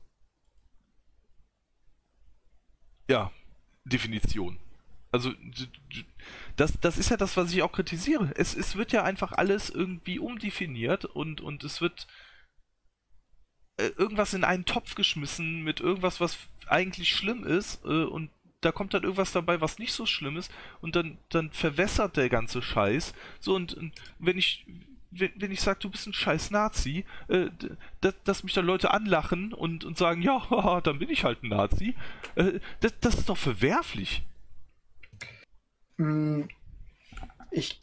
Ja, 3.09 3.31
Definition. 3.85 4.59
Also, 5.11 5.33
das, 6.59 6.79
das 6.81 6.99
ist 6.99 7.11
ja 7.11 7.17
das, 7.17 7.37
was 7.37 7.53
ich 7.53 7.63
auch 7.63 7.73
kritisiere. 7.73 8.33
Es, 8.37 8.55
es 8.55 8.77
wird 8.77 8.93
ja 8.93 9.05
einfach 9.05 9.33
alles 9.33 9.71
irgendwie 9.71 10.19
umdefiniert 10.19 11.05
und, 11.05 11.41
und 11.41 11.65
es 11.65 11.81
wird 11.81 12.07
äh, 13.77 13.91
irgendwas 13.97 14.35
in 14.35 14.45
einen 14.45 14.65
Topf 14.65 14.95
geschmissen 14.95 15.63
mit 15.63 15.81
irgendwas, 15.81 16.21
was 16.21 16.39
eigentlich 16.67 17.15
schlimm 17.15 17.45
ist 17.45 17.85
äh, 17.85 18.05
und 18.05 18.31
da 18.61 18.73
kommt 18.73 18.93
dann 18.93 19.05
irgendwas 19.05 19.31
dabei, 19.31 19.61
was 19.61 19.79
nicht 19.79 19.93
so 19.93 20.05
schlimm 20.05 20.37
ist 20.37 20.51
und 20.81 20.97
dann, 20.97 21.19
dann 21.29 21.53
verwässert 21.53 22.17
der 22.17 22.29
ganze 22.29 22.61
Scheiß. 22.61 23.15
So 23.39 23.55
und, 23.55 23.75
und 23.75 23.93
wenn 24.19 24.37
ich 24.37 24.67
wenn, 25.11 25.33
wenn 25.37 25.53
ich 25.53 25.61
sage, 25.61 25.79
du 25.81 25.91
bist 25.91 26.07
ein 26.07 26.13
scheiß 26.13 26.51
Nazi, 26.51 27.05
äh, 27.29 27.51
dass, 28.01 28.15
dass 28.25 28.43
mich 28.43 28.53
dann 28.53 28.67
Leute 28.67 28.91
anlachen 28.91 29.53
und, 29.53 29.85
und 29.85 29.97
sagen, 29.97 30.23
ja, 30.23 30.81
dann 30.85 30.99
bin 30.99 31.09
ich 31.09 31.25
halt 31.25 31.43
ein 31.43 31.49
Nazi, 31.49 31.95
äh, 32.35 32.61
das, 32.81 32.99
das 33.01 33.15
ist 33.15 33.29
doch 33.29 33.39
verwerflich. 33.39 34.23
Hm, 35.99 36.49
ich, 37.51 37.78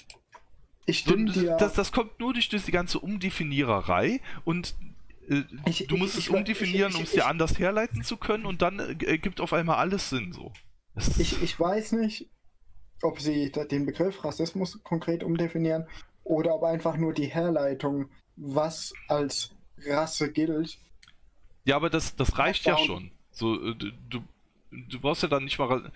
ich 0.86 1.00
stimme 1.00 1.32
dir. 1.32 1.58
Das, 1.58 1.74
das 1.74 1.92
kommt 1.92 2.20
nur 2.20 2.34
durch, 2.34 2.50
durch 2.50 2.64
die 2.64 2.72
ganze 2.72 3.00
Umdefiniererei 3.00 4.22
und 4.44 4.76
äh, 5.30 5.44
ich, 5.66 5.88
du 5.88 5.98
musst 5.98 6.18
ich, 6.18 6.26
es 6.26 6.30
umdefinieren, 6.30 6.96
um 6.96 7.04
es 7.04 7.12
dir 7.12 7.28
anders 7.28 7.60
herleiten 7.60 8.04
zu 8.04 8.18
können 8.18 8.46
und 8.46 8.62
dann 8.62 8.80
äh, 8.80 9.06
ergibt 9.06 9.42
auf 9.42 9.54
einmal 9.54 9.78
alles 9.78 10.10
Sinn 10.10 10.32
so. 10.34 10.52
Ich, 11.18 11.42
ich 11.42 11.60
weiß 11.60 11.94
nicht, 11.94 12.30
ob 13.02 13.20
sie 13.20 13.52
den 13.52 13.86
Begriff 13.86 14.24
Rassismus 14.24 14.82
konkret 14.84 15.24
umdefinieren 15.24 15.88
oder 16.24 16.56
ob 16.56 16.64
einfach 16.64 16.98
nur 16.98 17.14
die 17.14 17.28
Herleitung, 17.28 18.10
was 18.38 18.94
als 19.08 19.52
Rasse 19.86 20.32
gilt. 20.32 20.78
Ja, 21.66 21.76
aber 21.76 21.90
das, 21.90 22.16
das 22.16 22.38
reicht 22.38 22.66
ja 22.66 22.78
schon. 22.78 23.12
So, 23.32 23.56
äh, 23.62 23.76
du, 23.76 24.24
du 24.90 25.00
brauchst 25.00 25.24
ja 25.24 25.30
dann 25.30 25.44
nicht 25.44 25.58
mal. 25.60 25.92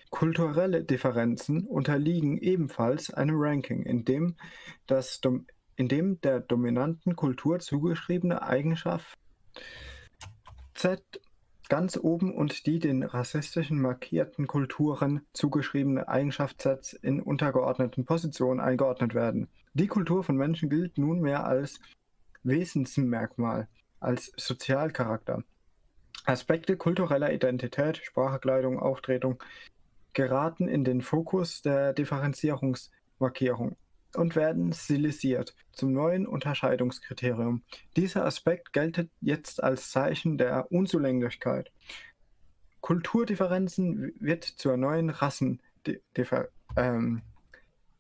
Kulturelle 0.10 0.84
Differenzen 0.84 1.66
unterliegen 1.66 2.38
ebenfalls 2.38 3.14
einem 3.14 3.36
Ranking, 3.38 3.84
in 3.84 4.06
dem, 4.06 4.36
das, 4.88 5.22
in 5.76 5.88
dem 5.88 6.20
der 6.22 6.40
dominanten 6.40 7.16
Kultur 7.16 7.60
zugeschriebene 7.60 8.42
Eigenschaft 8.42 9.18
Z 10.74 11.02
ganz 11.70 11.98
oben 11.98 12.34
und 12.34 12.66
die 12.68 12.80
den 12.80 13.04
rassistischen 13.04 13.82
markierten 13.82 14.46
Kulturen 14.46 15.22
zugeschriebene 15.34 16.08
Eigenschaftssatz 16.08 16.94
in 16.94 17.22
untergeordneten 17.22 18.06
Positionen 18.06 18.60
eingeordnet 18.60 19.16
werden. 19.16 19.48
Die 19.74 19.88
Kultur 19.88 20.24
von 20.24 20.36
Menschen 20.36 20.70
gilt 20.70 20.98
nunmehr 20.98 21.46
als 21.46 21.80
Wesensmerkmal 22.44 23.68
als 24.06 24.32
Sozialcharakter. 24.38 25.44
Aspekte 26.26 26.78
kultureller 26.78 27.34
Identität, 27.34 27.98
Sprache, 27.98 28.40
Kleidung, 28.40 28.80
Auftretung 28.80 29.42
geraten 30.14 30.68
in 30.68 30.84
den 30.84 31.02
Fokus 31.02 31.62
der 31.62 31.94
Differenzierungsmarkierung 31.94 33.76
und 34.16 34.36
werden 34.36 34.74
stilisiert 34.74 35.56
zum 35.74 35.92
neuen 35.92 36.26
Unterscheidungskriterium. 36.26 37.64
Dieser 37.96 38.26
Aspekt 38.26 38.74
geltet 38.74 39.12
jetzt 39.22 39.62
als 39.62 39.92
Zeichen 39.92 40.38
der 40.38 40.72
Unzulänglichkeit. 40.72 41.72
Kulturdifferenzen 42.80 44.14
wird 44.20 44.44
zur 44.46 44.78
neuen 44.78 45.10
Rassen, 45.10 45.62
ähm, 46.78 47.22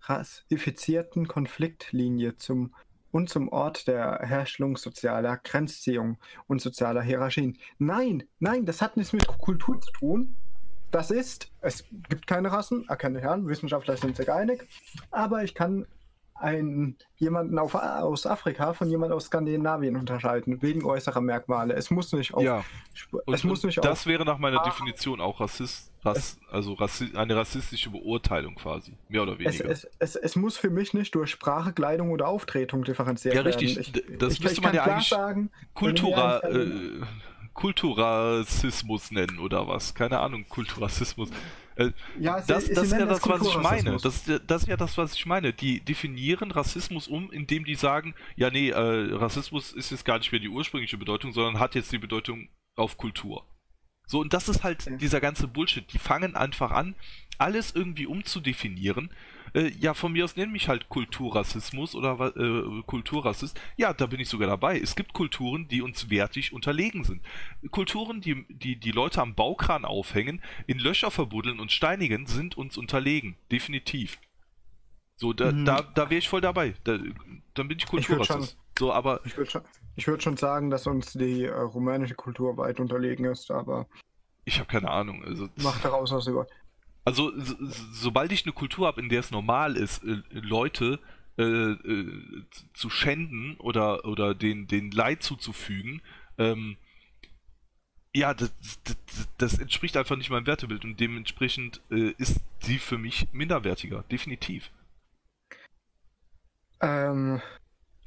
rassifizierten 0.01 1.27
Konfliktlinie 1.27 2.37
zum 2.37 2.75
und 3.15 3.29
zum 3.29 3.47
Ort 3.47 3.87
der 3.87 4.19
Herstellung 4.23 4.75
sozialer 4.75 5.37
Grenzziehung 5.37 6.17
und 6.47 6.59
sozialer 6.59 7.01
Hierarchien. 7.01 7.57
Nein, 7.77 8.23
nein, 8.39 8.65
das 8.65 8.81
hat 8.81 8.97
nichts 8.97 9.13
mit 9.13 9.25
Kultur 9.25 9.79
zu 9.79 9.89
tun. 9.93 10.35
Das 10.91 11.11
ist, 11.11 11.49
es 11.61 11.85
gibt 12.09 12.27
keine 12.27 12.51
Rassen, 12.51 12.85
erkenne 12.89 13.19
ich 13.19 13.25
an, 13.25 13.47
Wissenschaftler 13.47 13.95
sind 13.95 14.17
sich 14.17 14.29
einig, 14.29 14.67
aber 15.11 15.45
ich 15.45 15.55
kann 15.55 15.87
einen, 16.35 16.97
jemanden 17.15 17.57
auf, 17.57 17.75
aus 17.75 18.27
Afrika 18.27 18.73
von 18.73 18.89
jemandem 18.89 19.15
aus 19.15 19.25
Skandinavien 19.25 19.95
unterscheiden, 19.95 20.61
wegen 20.61 20.83
äußerer 20.83 21.21
Merkmale. 21.21 21.73
Es 21.73 21.89
muss 21.89 22.11
nicht 22.11 22.33
auf. 22.33 22.43
Ja. 22.43 22.63
es 23.33 23.43
muss 23.43 23.63
nicht 23.63 23.77
das 23.83 24.01
auf, 24.01 24.05
wäre 24.05 24.25
nach 24.25 24.37
meiner 24.37 24.61
Definition 24.61 25.21
auch 25.21 25.39
Rassist, 25.39 25.93
Rass, 26.03 26.37
also 26.51 26.73
Rassi 26.73 27.11
eine 27.15 27.35
rassistische 27.35 27.89
Beurteilung 27.89 28.55
quasi, 28.55 28.97
mehr 29.07 29.23
oder 29.23 29.33
es, 29.33 29.39
weniger. 29.39 29.69
es, 29.69 29.87
es, 29.97 30.15
es 30.15 30.35
muss 30.35 30.57
für 30.57 30.69
mich 30.69 30.93
nicht 30.93 31.15
durch 31.15 31.31
Sprache, 31.31 31.71
Kleidung 31.73 32.11
oder 32.11 32.27
Auftretung 32.27 32.83
differenziert 32.83 33.33
ja, 33.33 33.45
werden. 33.45 33.57
richtig. 33.57 33.79
Ich, 33.79 33.91
D- 33.93 34.17
das 34.17 34.33
ich, 34.33 34.41
müsste 34.41 34.59
ich 34.59 34.63
man 34.63 34.75
ja 34.75 34.83
eigentlich 34.83 35.07
sagen, 35.07 35.49
Kultura, 35.73 36.39
äh, 36.41 37.01
Kulturrassismus 37.53 39.11
nennen 39.11 39.39
oder 39.39 39.67
was? 39.67 39.95
Keine 39.95 40.19
Ahnung, 40.19 40.45
Kulturrassismus. 40.49 41.29
Äh, 41.75 41.91
Ja, 42.19 42.41
sie- 42.41 42.47
das, 42.53 42.65
sie 42.65 42.73
das 42.73 42.85
ist 42.85 42.91
ja 42.93 43.05
das, 43.05 43.19
es 43.19 43.27
was 43.27 43.47
ich 43.47 43.57
meine. 43.57 43.91
Das, 43.97 44.05
ist 44.15 44.27
ja- 44.27 44.39
das 44.39 44.61
ist 44.63 44.67
ja 44.67 44.77
das, 44.77 44.97
was 44.97 45.13
ich 45.13 45.25
meine. 45.25 45.53
Die 45.53 45.81
definieren 45.81 46.51
Rassismus 46.51 47.07
um, 47.07 47.31
indem 47.31 47.65
die 47.65 47.75
sagen, 47.75 48.15
ja, 48.35 48.49
nee, 48.49 48.69
äh, 48.69 49.13
Rassismus 49.15 49.73
ist 49.73 49.91
jetzt 49.91 50.05
gar 50.05 50.17
nicht 50.17 50.31
mehr 50.31 50.39
die 50.41 50.49
ursprüngliche 50.49 50.97
Bedeutung, 50.97 51.33
sondern 51.33 51.59
hat 51.59 51.75
jetzt 51.75 51.91
die 51.91 51.97
Bedeutung 51.97 52.47
auf 52.75 52.97
Kultur. 52.97 53.45
So, 54.07 54.19
und 54.19 54.33
das 54.33 54.47
ist 54.49 54.63
halt 54.63 54.85
Ja. 54.85 54.95
dieser 54.97 55.19
ganze 55.19 55.47
Bullshit. 55.47 55.91
Die 55.91 55.97
fangen 55.97 56.35
einfach 56.35 56.71
an, 56.71 56.95
alles 57.37 57.73
irgendwie 57.75 58.05
umzudefinieren. 58.05 59.09
Äh, 59.55 59.69
ja, 59.79 59.93
von 59.93 60.11
mir 60.11 60.25
aus 60.25 60.35
nenn 60.35 60.51
mich 60.51 60.67
halt 60.67 60.89
Kulturrassismus 60.89 61.95
oder 61.95 62.33
äh, 62.35 62.81
Kulturrassist. 62.85 63.59
Ja, 63.77 63.93
da 63.93 64.05
bin 64.05 64.19
ich 64.19 64.27
sogar 64.27 64.49
dabei. 64.49 64.77
Es 64.77 64.95
gibt 64.95 65.13
Kulturen, 65.13 65.67
die 65.69 65.81
uns 65.81 66.09
wertig 66.09 66.51
unterlegen 66.51 67.05
sind. 67.05 67.21
Kulturen, 67.71 68.19
die 68.19 68.45
die, 68.49 68.75
die 68.75 68.91
Leute 68.91 69.21
am 69.21 69.33
Baukran 69.33 69.85
aufhängen, 69.85 70.41
in 70.67 70.77
Löcher 70.77 71.09
verbuddeln 71.09 71.59
und 71.61 71.71
steinigen, 71.71 72.27
sind 72.27 72.57
uns 72.57 72.77
unterlegen. 72.77 73.37
Definitiv. 73.49 74.19
So, 75.15 75.31
da, 75.31 75.53
Mhm. 75.53 75.63
da, 75.63 75.81
da 75.81 76.09
wäre 76.09 76.19
ich 76.19 76.27
voll 76.27 76.41
dabei. 76.41 76.73
Da, 76.83 76.99
dann 77.53 77.67
bin 77.69 77.77
ich 77.77 77.85
Kulturrassist. 77.85 78.57
So, 78.77 78.91
aber 78.91 79.21
Ich 79.23 79.37
würde 79.37 79.49
schon, 79.49 79.61
ich 79.95 80.05
würd 80.05 80.21
schon 80.21 80.35
sagen, 80.35 80.69
dass 80.69 80.85
uns 80.85 81.13
die 81.13 81.45
äh, 81.45 81.53
rumänische 81.53 82.15
Kultur 82.15 82.57
weit 82.57 82.81
unterlegen 82.81 83.23
ist, 83.23 83.49
aber 83.49 83.87
ich 84.43 84.59
habe 84.59 84.67
keine 84.67 84.91
Ahnung. 84.91 85.23
Also, 85.23 85.47
mach 85.55 85.81
daraus 85.81 86.11
was 86.11 86.27
über. 86.27 86.45
Also, 87.05 87.31
so, 87.39 87.55
so- 87.65 87.85
sobald 87.93 88.31
ich 88.31 88.45
eine 88.45 88.53
Kultur 88.53 88.87
habe, 88.87 88.99
in 88.99 89.09
der 89.09 89.19
es 89.21 89.31
normal 89.31 89.77
ist, 89.77 90.03
äh, 90.03 90.21
Leute 90.31 90.99
äh, 91.37 91.43
äh, 91.43 92.43
zu- 92.73 92.89
schänden 92.89 93.57
oder, 93.57 94.05
oder 94.05 94.33
den, 94.33 94.67
den 94.67 94.89
Leid 94.91 95.21
zuzufügen, 95.21 96.01
ähm, 96.37 96.77
ja, 98.15 98.33
das, 98.33 98.53
das, 98.85 98.97
das 99.37 99.59
entspricht 99.59 99.97
einfach 99.97 100.15
nicht 100.15 100.29
meinem 100.29 100.47
Wertebild 100.47 100.85
und 100.85 100.99
dementsprechend 100.99 101.81
äh, 101.91 102.13
ist 102.17 102.39
sie 102.61 102.79
für 102.79 102.97
mich 102.97 103.27
minderwertiger, 103.33 104.03
definitiv. 104.09 104.71
Ähm, 106.81 107.41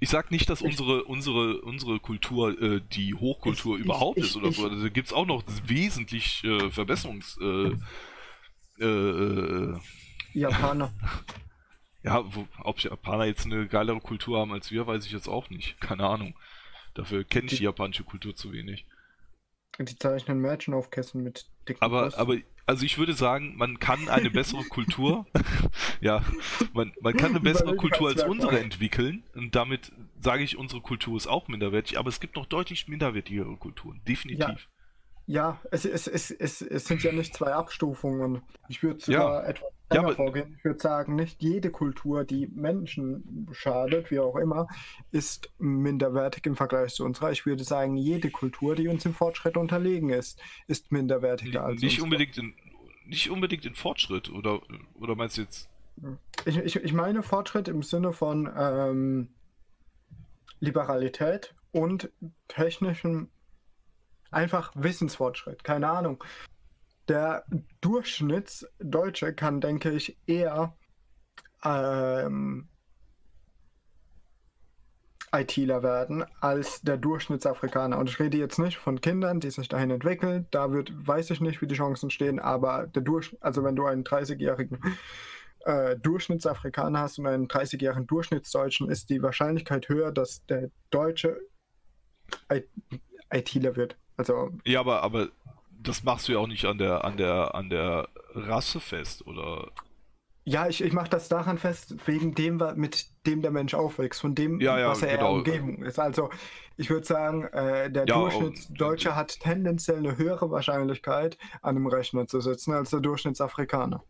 Ich 0.01 0.09
sag 0.09 0.31
nicht, 0.31 0.49
dass 0.49 0.63
unsere, 0.63 1.05
unsere, 1.05 1.61
unsere 1.61 2.01
Kultur 2.01 2.61
äh, 2.61 2.81
die 2.93 3.15
Hochkultur 3.15 3.79
Ich- 3.79 3.85
überhaupt 3.85 4.19
ich- 4.19 4.25
ist 4.25 4.37
oder 4.37 4.49
ich- 4.49 4.57
so. 4.57 4.69
Also, 4.69 4.83
Da 4.83 4.89
gibt 4.89 5.09
es 5.09 5.13
auch 5.13 5.27
noch 5.27 5.43
wesentlich 5.67 6.43
äh, 6.45 6.71
Verbesserungs... 6.71 7.37
Äh, 7.41 7.77
äh, 8.81 8.85
äh, 8.85 9.79
Japaner. 10.33 10.93
Ja, 12.05 12.23
wo, 12.33 12.47
ob 12.63 12.79
Japaner 12.79 13.25
jetzt 13.25 13.45
eine 13.45 13.67
geilere 13.67 14.01
Kultur 14.01 14.39
haben 14.39 14.53
als 14.53 14.71
wir, 14.71 14.87
weiß 14.87 15.05
ich 15.05 15.11
jetzt 15.13 15.29
auch 15.29 15.51
nicht. 15.51 15.81
Keine 15.81 16.07
Ahnung. 16.07 16.39
Dafür 16.95 17.25
kenne 17.25 17.47
ich 17.47 17.51
die 17.51 17.57
Die- 17.59 17.65
japanische 17.65 18.05
Kultur 18.05 18.37
zu 18.37 18.53
wenig. 18.53 18.87
Die 19.81 19.97
zeichnen 19.97 20.39
Mädchen 20.41 20.75
auf 20.75 20.91
Kissen 20.91 21.23
mit 21.25 21.47
dicken 21.69 21.83
Aber, 21.83 22.17
aber, 22.17 22.37
also 22.67 22.85
ich 22.87 22.99
würde 22.99 23.15
sagen, 23.15 23.57
man 23.57 23.79
kann 23.81 24.09
eine 24.09 24.31
bessere 24.31 24.63
Kultur, 24.69 25.27
ja, 26.01 26.23
man, 26.73 26.93
man 27.01 27.17
kann 27.17 27.31
eine 27.31 27.41
bessere 27.41 27.77
Kultur 27.77 28.09
als 28.09 28.23
unsere 28.23 28.61
entwickeln 28.61 29.25
und 29.35 29.55
damit 29.57 29.93
sage 30.21 30.45
ich, 30.45 30.57
unsere 30.57 30.81
Kultur 30.81 31.17
ist 31.17 31.27
auch 31.27 31.49
minderwertig, 31.49 31.99
aber 31.99 32.09
es 32.09 32.21
gibt 32.21 32.37
noch 32.37 32.47
deutlich 32.47 32.89
minderwertigere 32.89 33.57
Kulturen, 33.57 34.01
definitiv. 34.07 34.69
Ja, 35.31 35.61
es, 35.71 35.85
es, 35.85 36.07
es, 36.07 36.31
es, 36.31 36.63
es 36.63 36.87
sind 36.87 37.03
ja 37.03 37.13
nicht 37.13 37.35
zwei 37.35 37.53
Abstufungen. 37.53 38.41
Ich 38.71 38.83
würde 38.83 38.99
sogar 39.05 39.47
etwas 39.47 39.63
Ja, 39.63 39.77
strenger 39.87 40.07
aber- 40.07 40.17
vorgehen. 40.17 40.55
Ich 40.57 40.65
würde 40.65 40.81
sagen, 40.81 41.17
nicht 41.17 41.43
jede 41.43 41.71
Kultur, 41.71 42.25
die 42.25 42.47
Menschen 42.47 43.47
schadet, 43.53 44.11
wie 44.11 44.21
auch 44.21 44.37
immer, 44.37 44.69
ist 45.13 45.51
minderwertig 45.59 46.47
im 46.47 46.57
Vergleich 46.57 46.95
zu 46.95 47.05
unserer. 47.05 47.31
Ich 47.31 47.45
würde 47.45 47.63
sagen, 47.63 47.97
jede 47.99 48.31
Kultur, 48.31 48.75
die 48.75 48.89
uns 48.89 49.05
im 49.05 49.13
Fortschritt 49.13 49.59
unterlegen 49.59 50.09
ist, 50.09 50.41
ist 50.67 50.91
minderwertiger 50.93 51.63
als 51.63 51.83
Nicht 51.83 52.01
unsere. 52.01 52.05
unbedingt 52.05 52.39
in, 52.39 52.55
nicht 53.07 53.29
unbedingt 53.31 53.67
in 53.67 53.75
Fortschritt, 53.75 54.31
oder, 54.31 54.63
oder 54.99 55.15
meinst 55.15 55.37
du 55.37 55.43
jetzt, 55.43 55.69
Ich, 56.47 56.57
ich, 56.57 56.77
ich 56.77 56.93
meine 56.95 57.23
Fortschritt 57.23 57.69
im 57.69 57.83
Sinne 57.83 58.15
von 58.15 58.51
ähm, 58.57 59.29
Liberalität 60.61 61.55
und 61.73 62.11
technischem, 62.49 63.29
einfach 64.31 64.73
Wissensfortschritt. 64.75 65.65
Keine 65.65 65.89
Ahnung. 65.89 66.23
Der 67.09 67.45
Durchschnittsdeutsche 67.81 69.35
kann, 69.35 69.61
denke 69.61 69.91
ich, 69.91 70.19
eher 70.27 70.77
ähm, 71.65 72.69
ITler 75.33 75.83
werden 75.83 76.25
als 76.41 76.83
der 76.83 76.97
Durchschnittsafrikaner. 76.97 77.99
Und 77.99 78.09
ich 78.09 78.19
rede 78.19 78.39
jetzt 78.39 78.59
nicht 78.59 78.79
von 78.79 79.01
Kindern, 79.01 79.41
die 79.41 79.51
sich 79.51 79.69
dahin 79.69 79.91
entwickeln. 79.91 80.47
Da 80.51 80.73
wird, 80.73 80.91
weiß 80.95 81.31
ich 81.31 81.41
nicht, 81.41 81.61
wie 81.61 81.67
die 81.67 81.75
Chancen 81.75 82.11
stehen, 82.11 82.39
aber 82.39 82.87
der 82.87 83.03
Durch, 83.03 83.37
also 83.41 83.65
wenn 83.65 83.77
du 83.77 83.87
einen 83.87 84.05
30-jährigen 84.05 84.79
äh, 85.65 85.97
Durchschnittsafrikaner 85.97 87.01
hast 87.01 87.19
und 87.19 87.27
einen 87.27 87.49
30-jährigen 87.49 88.07
Durchschnittsdeutschen, 88.07 88.91
ist 88.91 89.11
die 89.11 89.23
Wahrscheinlichkeit 89.23 89.89
höher, 89.89 90.13
dass 90.13 90.45
der 90.47 90.71
Deutsche 90.91 91.41
ITler 93.31 93.77
wird. 93.77 93.97
Also 94.19 94.51
ja, 94.67 94.81
aber, 94.81 95.03
aber 95.03 95.29
das 95.81 96.05
machst 96.05 96.29
du 96.29 96.33
ja 96.33 96.39
auch 96.39 96.47
nicht 96.47 96.67
an 96.67 96.77
der, 96.77 97.05
an 97.05 97.17
der, 97.17 97.55
an 97.55 97.71
der 97.71 98.09
Rasse 98.35 98.81
fest, 98.81 99.27
oder? 99.27 99.71
ja, 100.45 100.67
ich, 100.67 100.83
ich 100.83 100.95
mache 100.95 101.11
das 101.11 101.29
daran 101.29 101.59
fest, 101.59 101.95
wegen 102.07 102.35
dem, 102.35 102.63
mit 102.77 103.07
dem 103.27 103.43
der 103.43 103.51
Mensch 103.51 103.75
aufwächst, 103.75 104.23
von 104.23 104.35
dem, 104.35 104.61
Ja, 104.61 104.79
ja, 104.79 104.89
was 104.89 105.03
er 105.03 105.19
genau. 105.19 105.39
in 105.39 105.45
der 105.45 105.55
Umgebung 105.55 105.85
ist. 105.85 105.99
Also 105.99 106.31
ich 106.79 106.89
würde 106.89 107.05
sagen, 107.07 107.45
äh, 107.45 107.91
der 107.91 108.07
Ja, 108.07 108.19
Durchschnittsdeutsche 108.19 109.15
hat 109.15 109.41
tendenziell 109.41 109.99
eine 109.99 110.17
höhere 110.17 110.51
Wahrscheinlichkeit, 110.51 111.37
an 111.61 111.77
einem 111.77 111.87
Rechner 111.87 112.27
zu 112.27 112.41
sitzen, 112.41 112.73
als 112.73 112.91
der 112.91 113.01
Durchschnittsafrikaner. 113.01 114.03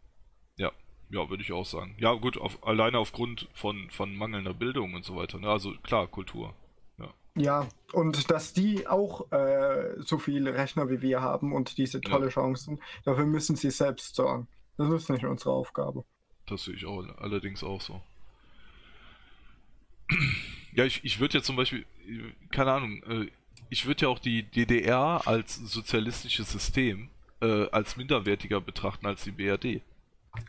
Ja, 1.10 1.30
würde 1.30 1.42
ich 1.42 1.52
auch 1.52 1.64
sagen. 1.64 1.96
Ja, 1.98 2.12
gut, 2.12 2.36
auf, 2.36 2.66
alleine 2.66 2.98
aufgrund 2.98 3.48
von, 3.54 3.88
von 3.90 4.14
mangelnder 4.14 4.52
Bildung 4.52 4.94
und 4.94 5.04
so 5.04 5.16
weiter. 5.16 5.38
Ne? 5.38 5.48
Also 5.48 5.72
klar, 5.82 6.06
Kultur. 6.06 6.54
Ja, 7.38 7.68
und 7.92 8.30
dass 8.30 8.52
die 8.52 8.86
auch 8.88 9.30
äh, 9.32 9.94
so 10.02 10.18
viele 10.18 10.54
Rechner 10.54 10.90
wie 10.90 11.00
wir 11.02 11.20
haben 11.22 11.52
und 11.54 11.78
diese 11.78 12.02
Ja. 12.02 12.10
tolle 12.10 12.28
Chancen, 12.28 12.80
dafür 13.04 13.26
müssen 13.26 13.56
sie 13.56 13.70
selbst 13.70 14.14
sorgen. 14.16 14.48
Das 14.76 14.90
ist 14.90 15.08
nicht 15.10 15.24
unsere 15.24 15.52
Aufgabe. 15.52 16.04
Das 16.46 16.64
sehe 16.64 16.74
ich 16.74 16.84
auch 16.84 17.04
allerdings 17.18 17.62
auch 17.62 17.80
so. 17.80 18.02
Ja, 20.72 20.84
ich, 20.84 21.00
ich 21.04 21.18
würde 21.20 21.38
ja 21.38 21.42
zum 21.42 21.56
Beispiel, 21.56 21.84
keine 22.50 22.72
Ahnung, 22.72 23.02
äh, 23.04 23.26
ich 23.70 23.86
würde 23.86 24.02
ja 24.02 24.08
auch 24.08 24.18
die 24.18 24.42
DDR 24.44 25.22
als 25.26 25.56
sozialistisches 25.56 26.50
System 26.50 27.10
äh, 27.40 27.68
als 27.70 27.96
minderwertiger 27.96 28.60
betrachten 28.60 29.06
als 29.06 29.24
die 29.24 29.30
BRD. 29.30 29.82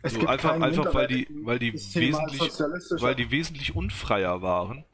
Es 0.02 0.12
So, 0.12 0.20
gibt 0.20 0.30
einfach, 0.30 0.60
einfach 0.60 0.94
weil 0.94 1.06
die, 1.06 1.28
weil 1.42 1.58
die 1.58 1.72
wesentlich, 1.74 2.52
weil 2.96 3.14
die 3.14 3.30
wesentlich 3.30 3.74
unfreier 3.76 4.42
waren. 4.42 4.84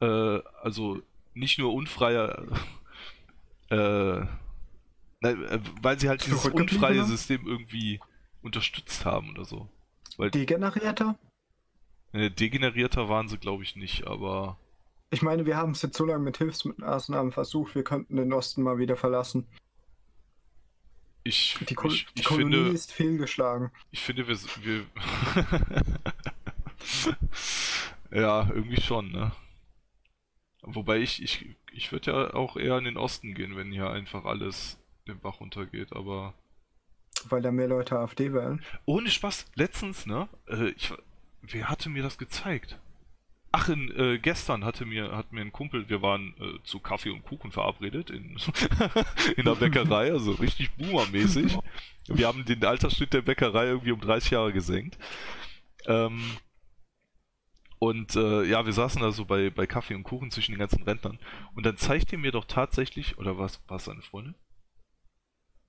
Äh, 0.00 0.06
also 0.62 1.02
nicht 1.34 1.58
nur 1.58 1.72
unfreier, 1.72 2.46
äh, 3.70 3.76
ne, 3.76 4.28
äh, 5.22 5.60
weil 5.82 5.98
sie 6.00 6.08
halt 6.08 6.24
dieses 6.26 6.46
unfreie 6.46 7.04
System 7.04 7.46
irgendwie 7.46 8.00
unterstützt 8.42 9.04
haben 9.04 9.30
oder 9.30 9.44
so. 9.44 9.68
Weil 10.16 10.30
Degenerierter? 10.30 11.18
äh, 12.12 12.30
degenerierter 12.30 13.08
waren 13.08 13.28
sie, 13.28 13.38
glaube 13.38 13.62
ich, 13.62 13.76
nicht, 13.76 14.06
aber 14.06 14.58
Ich 15.10 15.22
meine, 15.22 15.46
wir 15.46 15.56
haben 15.56 15.72
es 15.72 15.82
jetzt 15.82 15.96
so 15.96 16.04
lange 16.04 16.22
mit 16.24 16.38
Hilfsmaßnahmen 16.38 17.32
versucht, 17.32 17.74
wir 17.74 17.84
könnten 17.84 18.16
den 18.16 18.32
Osten 18.32 18.62
mal 18.62 18.78
wieder 18.78 18.96
verlassen. 18.96 19.46
ich, 21.22 21.58
Die, 21.68 21.74
Kol 21.74 21.92
ich, 21.92 22.06
die 22.16 22.20
ich 22.20 22.24
Kolonie 22.24 22.54
finde, 22.56 22.70
ist 22.70 22.92
fehlgeschlagen. 22.92 23.70
ich 23.90 24.00
finde, 24.00 24.26
wir, 24.26 24.36
wir 24.62 24.86
ja, 28.20 28.48
irgendwie 28.50 28.80
schon, 28.80 29.12
ne? 29.12 29.32
Wobei 30.62 30.98
ich, 30.98 31.22
ich, 31.22 31.46
ich 31.72 31.90
würde 31.92 32.10
ja 32.10 32.34
auch 32.34 32.56
eher 32.56 32.78
in 32.78 32.84
den 32.84 32.96
Osten 32.96 33.34
gehen, 33.34 33.56
wenn 33.56 33.72
hier 33.72 33.90
einfach 33.90 34.24
alles 34.24 34.78
den 35.08 35.18
Bach 35.18 35.40
runtergeht, 35.40 35.92
aber 35.92 36.34
Weil 37.28 37.42
da 37.42 37.50
mehr 37.50 37.68
Leute 37.68 37.98
AfD 37.98 38.32
wählen. 38.32 38.62
Ohne 38.84 39.10
Spaß, 39.10 39.46
letztens, 39.54 40.06
ne? 40.06 40.28
Äh, 40.48 40.70
ich, 40.70 40.92
wer 41.42 41.68
hatte 41.68 41.88
mir 41.88 42.02
das 42.02 42.18
gezeigt? 42.18 42.78
Ach, 43.52 43.68
in, 43.68 43.90
äh, 43.98 44.18
gestern 44.18 44.64
hatte 44.64 44.86
mir, 44.86 45.16
hat 45.16 45.32
mir 45.32 45.40
ein 45.40 45.52
Kumpel, 45.52 45.88
wir 45.88 46.02
waren 46.02 46.34
äh, 46.38 46.62
zu 46.62 46.78
Kaffee 46.78 47.10
und 47.10 47.24
Kuchen 47.24 47.50
verabredet 47.50 48.10
in, 48.10 48.36
in 49.36 49.44
der 49.44 49.56
Bäckerei, 49.56 50.12
also 50.12 50.32
richtig 50.32 50.70
boomermäßig. 50.76 51.58
Wir 52.06 52.26
haben 52.26 52.44
den 52.44 52.64
Altersschnitt 52.64 53.12
der 53.12 53.22
Bäckerei 53.22 53.66
irgendwie 53.66 53.92
um 53.92 54.00
30 54.00 54.32
Jahre 54.32 54.52
gesenkt. 54.52 54.98
Ähm, 55.86 56.20
und 57.80 58.14
äh, 58.14 58.44
ja, 58.44 58.66
wir 58.66 58.74
saßen 58.74 59.00
da 59.00 59.10
so 59.10 59.24
bei, 59.24 59.48
bei 59.48 59.66
Kaffee 59.66 59.94
und 59.94 60.02
Kuchen 60.02 60.30
zwischen 60.30 60.52
den 60.52 60.58
ganzen 60.58 60.82
Rentnern. 60.82 61.18
Und 61.54 61.64
dann 61.64 61.78
zeigt 61.78 62.12
er 62.12 62.18
mir 62.18 62.30
doch 62.30 62.44
tatsächlich, 62.44 63.16
oder 63.16 63.38
was 63.38 63.58
war 63.68 63.78
es 63.78 63.86
seine 63.86 64.02
Freundin? 64.02 64.34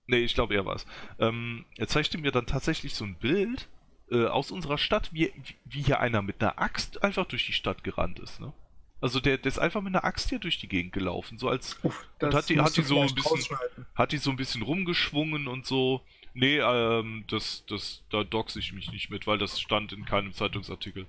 Nee, 0.08 0.18
ich 0.18 0.34
glaube, 0.34 0.54
er 0.54 0.66
war 0.66 0.76
es. 0.76 0.86
Ähm, 1.20 1.64
er 1.78 1.88
zeigte 1.88 2.18
mir 2.18 2.32
dann 2.32 2.46
tatsächlich 2.46 2.96
so 2.96 3.06
ein 3.06 3.16
Bild 3.16 3.70
äh, 4.12 4.26
aus 4.26 4.52
unserer 4.52 4.78
Stadt, 4.78 5.14
wie, 5.14 5.32
wie 5.64 5.84
hier 5.84 6.02
einer 6.02 6.22
mit 6.22 6.42
einer 6.42 6.60
Axt 6.60 7.02
einfach 7.02 7.26
durch 7.26 7.46
die 7.46 7.54
Stadt 7.54 7.82
gerannt 7.86 8.20
ist, 8.20 8.42
ne? 8.42 8.52
Also 9.00 9.22
der, 9.22 9.38
der 9.38 9.50
ist 9.50 9.58
einfach 9.58 9.82
mit 9.82 9.96
einer 9.96 10.04
Axt 10.04 10.28
hier 10.30 10.40
durch 10.40 10.60
die 10.60 10.68
Gegend 10.68 10.92
gelaufen, 10.92 11.38
so 11.38 11.48
als 11.48 11.80
Uff, 11.82 12.06
und 12.20 12.34
hat 12.34 12.50
die, 12.50 12.60
hat 12.60 12.76
die 12.76 12.84
so 12.84 13.00
ein 13.00 13.16
bisschen, 13.16 13.58
hat 13.96 14.12
die 14.12 14.18
so 14.18 14.32
ein 14.32 14.36
bisschen 14.36 14.64
rumgeschwungen 14.64 15.48
und 15.48 15.66
so. 15.66 16.02
Nee, 16.34 16.60
ähm, 16.60 17.24
das, 17.30 17.64
das, 17.68 18.04
da 18.10 18.26
dox 18.26 18.58
ich 18.58 18.74
mich 18.74 18.92
nicht 18.92 19.10
mit, 19.10 19.28
weil 19.28 19.38
das 19.38 19.62
stand 19.62 19.94
in 19.94 20.04
keinem 20.04 20.34
Zeitungsartikel. 20.34 21.08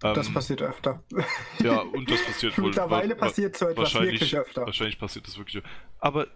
Das 0.00 0.28
ähm, 0.28 0.34
passiert 0.34 0.62
öfter. 0.62 1.02
Ja, 1.62 1.80
und 1.94 2.10
das 2.10 2.24
passiert 2.24 2.58
wohl. 2.58 2.66
Mittlerweile 2.66 3.16
passiert 3.16 3.56
so 3.56 3.68
etwas 3.68 3.94
wirklich 3.94 4.36
öfter. 4.36 4.66
Wahrscheinlich 4.66 4.98
passiert 4.98 5.26
das 5.26 5.38
wirklich. 5.38 5.62
Aber 5.98 6.26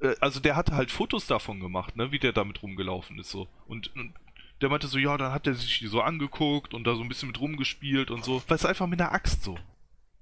äh, 0.00 0.14
also 0.20 0.40
der 0.40 0.56
hatte 0.56 0.74
halt 0.76 0.90
Fotos 0.90 1.26
davon 1.26 1.60
gemacht, 1.60 1.96
ne, 1.96 2.12
wie 2.12 2.18
der 2.18 2.32
damit 2.32 2.62
rumgelaufen 2.62 3.18
ist 3.18 3.30
so. 3.30 3.48
Und, 3.66 3.94
und 3.96 4.14
der 4.60 4.68
meinte 4.68 4.86
so, 4.86 4.98
ja, 4.98 5.16
dann 5.16 5.32
hat 5.32 5.46
er 5.46 5.54
sich 5.54 5.78
die 5.80 5.86
so 5.86 6.00
angeguckt 6.00 6.74
und 6.74 6.84
da 6.84 6.94
so 6.94 7.02
ein 7.02 7.08
bisschen 7.08 7.28
mit 7.28 7.40
rumgespielt 7.40 8.10
und 8.10 8.24
so. 8.24 8.42
Weißt 8.46 8.64
du, 8.64 8.68
einfach 8.68 8.86
mit 8.86 9.00
einer 9.00 9.12
Axt 9.12 9.42
so. 9.42 9.58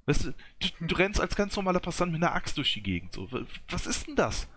Weißt 0.06 0.26
du, 0.26 0.34
du, 0.60 0.86
du 0.86 0.94
rennst 0.94 1.20
als 1.20 1.36
ganz 1.36 1.56
normaler 1.56 1.80
Passant 1.80 2.12
mit 2.12 2.22
einer 2.22 2.34
Axt 2.34 2.56
durch 2.56 2.72
die 2.72 2.82
Gegend 2.82 3.12
so. 3.12 3.28
Was 3.68 3.86
ist 3.86 4.06
denn 4.06 4.16
das? 4.16 4.48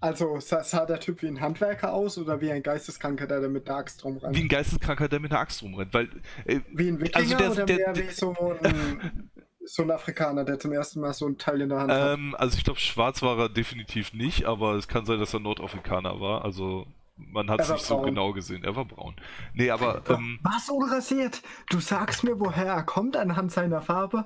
Also 0.00 0.38
sah 0.40 0.86
der 0.86 1.00
Typ 1.00 1.22
wie 1.22 1.28
ein 1.28 1.40
Handwerker 1.40 1.92
aus 1.92 2.18
oder 2.18 2.40
wie 2.40 2.52
ein 2.52 2.62
Geisteskranker, 2.62 3.26
der 3.26 3.48
mit 3.48 3.68
einer 3.68 3.78
Axt 3.78 4.04
rumrennt? 4.04 4.36
Wie 4.36 4.42
ein 4.42 4.48
Geisteskranker, 4.48 5.08
der 5.08 5.20
mit 5.20 5.32
einer 5.32 5.40
Axt 5.40 5.62
rumrennt, 5.62 5.92
weil... 5.92 6.08
Äh, 6.44 6.60
wie 6.72 6.88
ein 6.88 7.00
Wikinger 7.00 7.16
also 7.16 7.36
der, 7.36 7.50
oder 7.50 7.66
der, 7.66 7.76
mehr 7.76 7.92
der, 7.92 8.08
wie 8.08 8.12
so 8.12 8.36
ein, 8.62 9.30
so 9.64 9.82
ein 9.82 9.90
Afrikaner, 9.90 10.44
der 10.44 10.58
zum 10.58 10.72
ersten 10.72 11.00
Mal 11.00 11.12
so 11.14 11.26
ein 11.26 11.36
Teil 11.36 11.60
in 11.60 11.70
der 11.70 11.80
Hand 11.80 11.92
ähm, 11.92 12.32
hat? 12.32 12.40
Also 12.40 12.58
ich 12.58 12.64
glaube, 12.64 12.78
schwarz 12.78 13.22
war 13.22 13.38
er 13.38 13.48
definitiv 13.48 14.12
nicht, 14.12 14.44
aber 14.44 14.74
es 14.74 14.86
kann 14.86 15.04
sein, 15.04 15.18
dass 15.18 15.34
er 15.34 15.40
Nordafrikaner 15.40 16.20
war, 16.20 16.44
also 16.44 16.86
man 17.18 17.50
hat 17.50 17.60
es 17.60 17.68
nicht 17.70 17.88
braun. 17.88 17.98
so 17.98 18.04
genau 18.04 18.32
gesehen. 18.32 18.64
Er 18.64 18.76
war 18.76 18.84
braun. 18.84 19.14
Nee, 19.54 19.70
aber. 19.70 20.02
Ähm, 20.08 20.38
Was 20.42 20.68
unrasiert? 20.68 21.42
Du 21.68 21.80
sagst 21.80 22.24
mir, 22.24 22.38
woher 22.38 22.66
er 22.66 22.82
kommt 22.84 23.16
anhand 23.16 23.52
seiner 23.52 23.82
Farbe? 23.82 24.24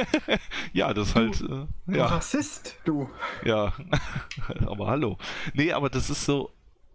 ja, 0.72 0.94
das 0.94 1.12
du, 1.12 1.20
halt. 1.20 1.40
Äh, 1.88 1.96
ja. 1.96 2.06
Rassist, 2.06 2.76
du. 2.84 3.10
Ja, 3.44 3.72
aber 4.66 4.86
hallo. 4.86 5.18
Nee, 5.52 5.72
aber 5.72 5.90
das 5.90 6.10
ist 6.10 6.24
so. 6.24 6.50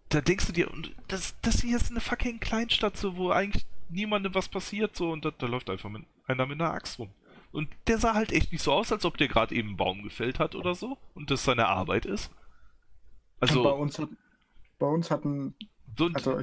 Da 0.08 0.20
denkst 0.20 0.46
du 0.46 0.52
dir, 0.52 0.68
das, 1.06 1.36
das 1.40 1.60
hier 1.60 1.76
ist 1.76 1.90
eine 1.90 2.00
fucking 2.00 2.40
Kleinstadt, 2.40 2.96
so, 2.96 3.16
wo 3.16 3.30
eigentlich 3.30 3.64
niemandem 3.90 4.34
was 4.34 4.48
passiert, 4.48 4.96
so, 4.96 5.12
und 5.12 5.24
da, 5.24 5.30
da 5.30 5.46
läuft 5.46 5.70
einfach 5.70 5.88
mit, 5.88 6.02
einer 6.26 6.46
mit 6.46 6.60
einer 6.60 6.72
Axt 6.72 6.98
rum. 6.98 7.10
Und 7.52 7.68
der 7.86 7.98
sah 7.98 8.14
halt 8.14 8.32
echt 8.32 8.50
nicht 8.50 8.62
so 8.62 8.72
aus, 8.72 8.90
als 8.92 9.04
ob 9.04 9.18
der 9.18 9.28
gerade 9.28 9.54
eben 9.54 9.68
einen 9.68 9.76
Baum 9.76 10.02
gefällt 10.02 10.38
hat 10.40 10.54
oder 10.54 10.74
so 10.74 10.98
und 11.14 11.30
das 11.30 11.44
seine 11.44 11.66
Arbeit 11.68 12.06
ist. 12.06 12.32
Also. 13.40 13.60
Und 13.60 13.64
bei 13.64 13.70
uns 13.70 13.98
hat, 13.98 14.08
bei 14.80 14.86
uns 14.86 15.12
hatten. 15.12 15.54
So, 15.96 16.08
also 16.12 16.40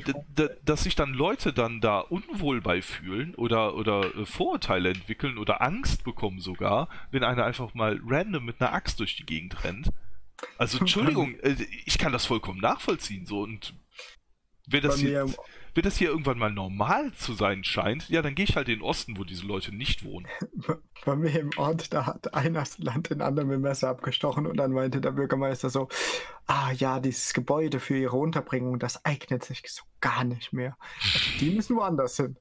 dass 0.63 0.83
sich 0.83 0.95
dann 0.95 1.13
Leute 1.13 1.51
dann 1.51 1.81
da 1.81 1.99
unwohl 1.99 2.61
bei 2.61 2.81
fühlen 2.81 3.33
oder, 3.35 3.75
oder 3.75 4.15
äh, 4.15 4.25
Vorurteile 4.25 4.89
entwickeln 4.89 5.37
oder 5.37 5.61
Angst 5.61 6.03
bekommen 6.03 6.39
sogar, 6.39 6.89
wenn 7.11 7.23
einer 7.23 7.45
einfach 7.45 7.73
mal 7.73 7.99
random 8.05 8.45
mit 8.45 8.61
einer 8.61 8.73
Axt 8.73 8.99
durch 8.99 9.15
die 9.15 9.25
Gegend 9.25 9.63
rennt. 9.63 9.89
Also 10.57 10.77
Entschuldigung, 10.79 11.39
äh, 11.39 11.55
ich 11.85 11.97
kann 11.97 12.11
das 12.11 12.25
vollkommen 12.25 12.59
nachvollziehen 12.59 13.25
so 13.25 13.41
und 13.41 13.73
wenn 14.67 14.83
das, 14.83 14.99
hier, 14.99 15.25
wenn 15.77 15.83
das 15.83 15.97
hier 15.97 16.09
irgendwann 16.09 16.39
mal 16.39 16.51
normal 16.51 17.13
zu 17.13 17.33
sein 17.33 17.63
scheint, 17.63 18.09
ja, 18.09 18.23
dann 18.23 18.33
gehe 18.33 18.45
ich 18.45 18.55
halt 18.55 18.67
in 18.67 18.79
den 18.79 18.81
Osten, 18.81 19.15
wo 19.15 19.23
diese 19.23 19.45
Leute 19.45 19.73
nicht 19.73 20.03
wohnen. 20.03 20.27
Bei 21.05 21.15
mir 21.15 21.39
im 21.39 21.51
Ort, 21.55 21.93
da 21.93 22.07
hat 22.07 22.33
einer 22.33 22.61
das 22.61 22.79
Land 22.79 23.11
den 23.11 23.21
anderen 23.21 23.47
mit 23.47 23.57
dem 23.57 23.61
Messer 23.61 23.89
abgestochen 23.89 24.47
und 24.47 24.57
dann 24.57 24.71
meinte 24.71 25.01
der 25.01 25.11
Bürgermeister 25.11 25.69
so, 25.69 25.87
ah 26.47 26.71
ja, 26.71 26.99
dieses 26.99 27.31
Gebäude 27.31 27.79
für 27.79 27.95
ihre 27.95 28.17
Unterbringung, 28.17 28.79
das 28.79 29.05
eignet 29.05 29.43
sich 29.43 29.61
so 29.67 29.83
gar 30.01 30.23
nicht 30.23 30.51
mehr. 30.51 30.75
Also 30.99 31.19
die 31.39 31.51
müssen 31.51 31.75
woanders 31.75 32.17
hin. 32.17 32.37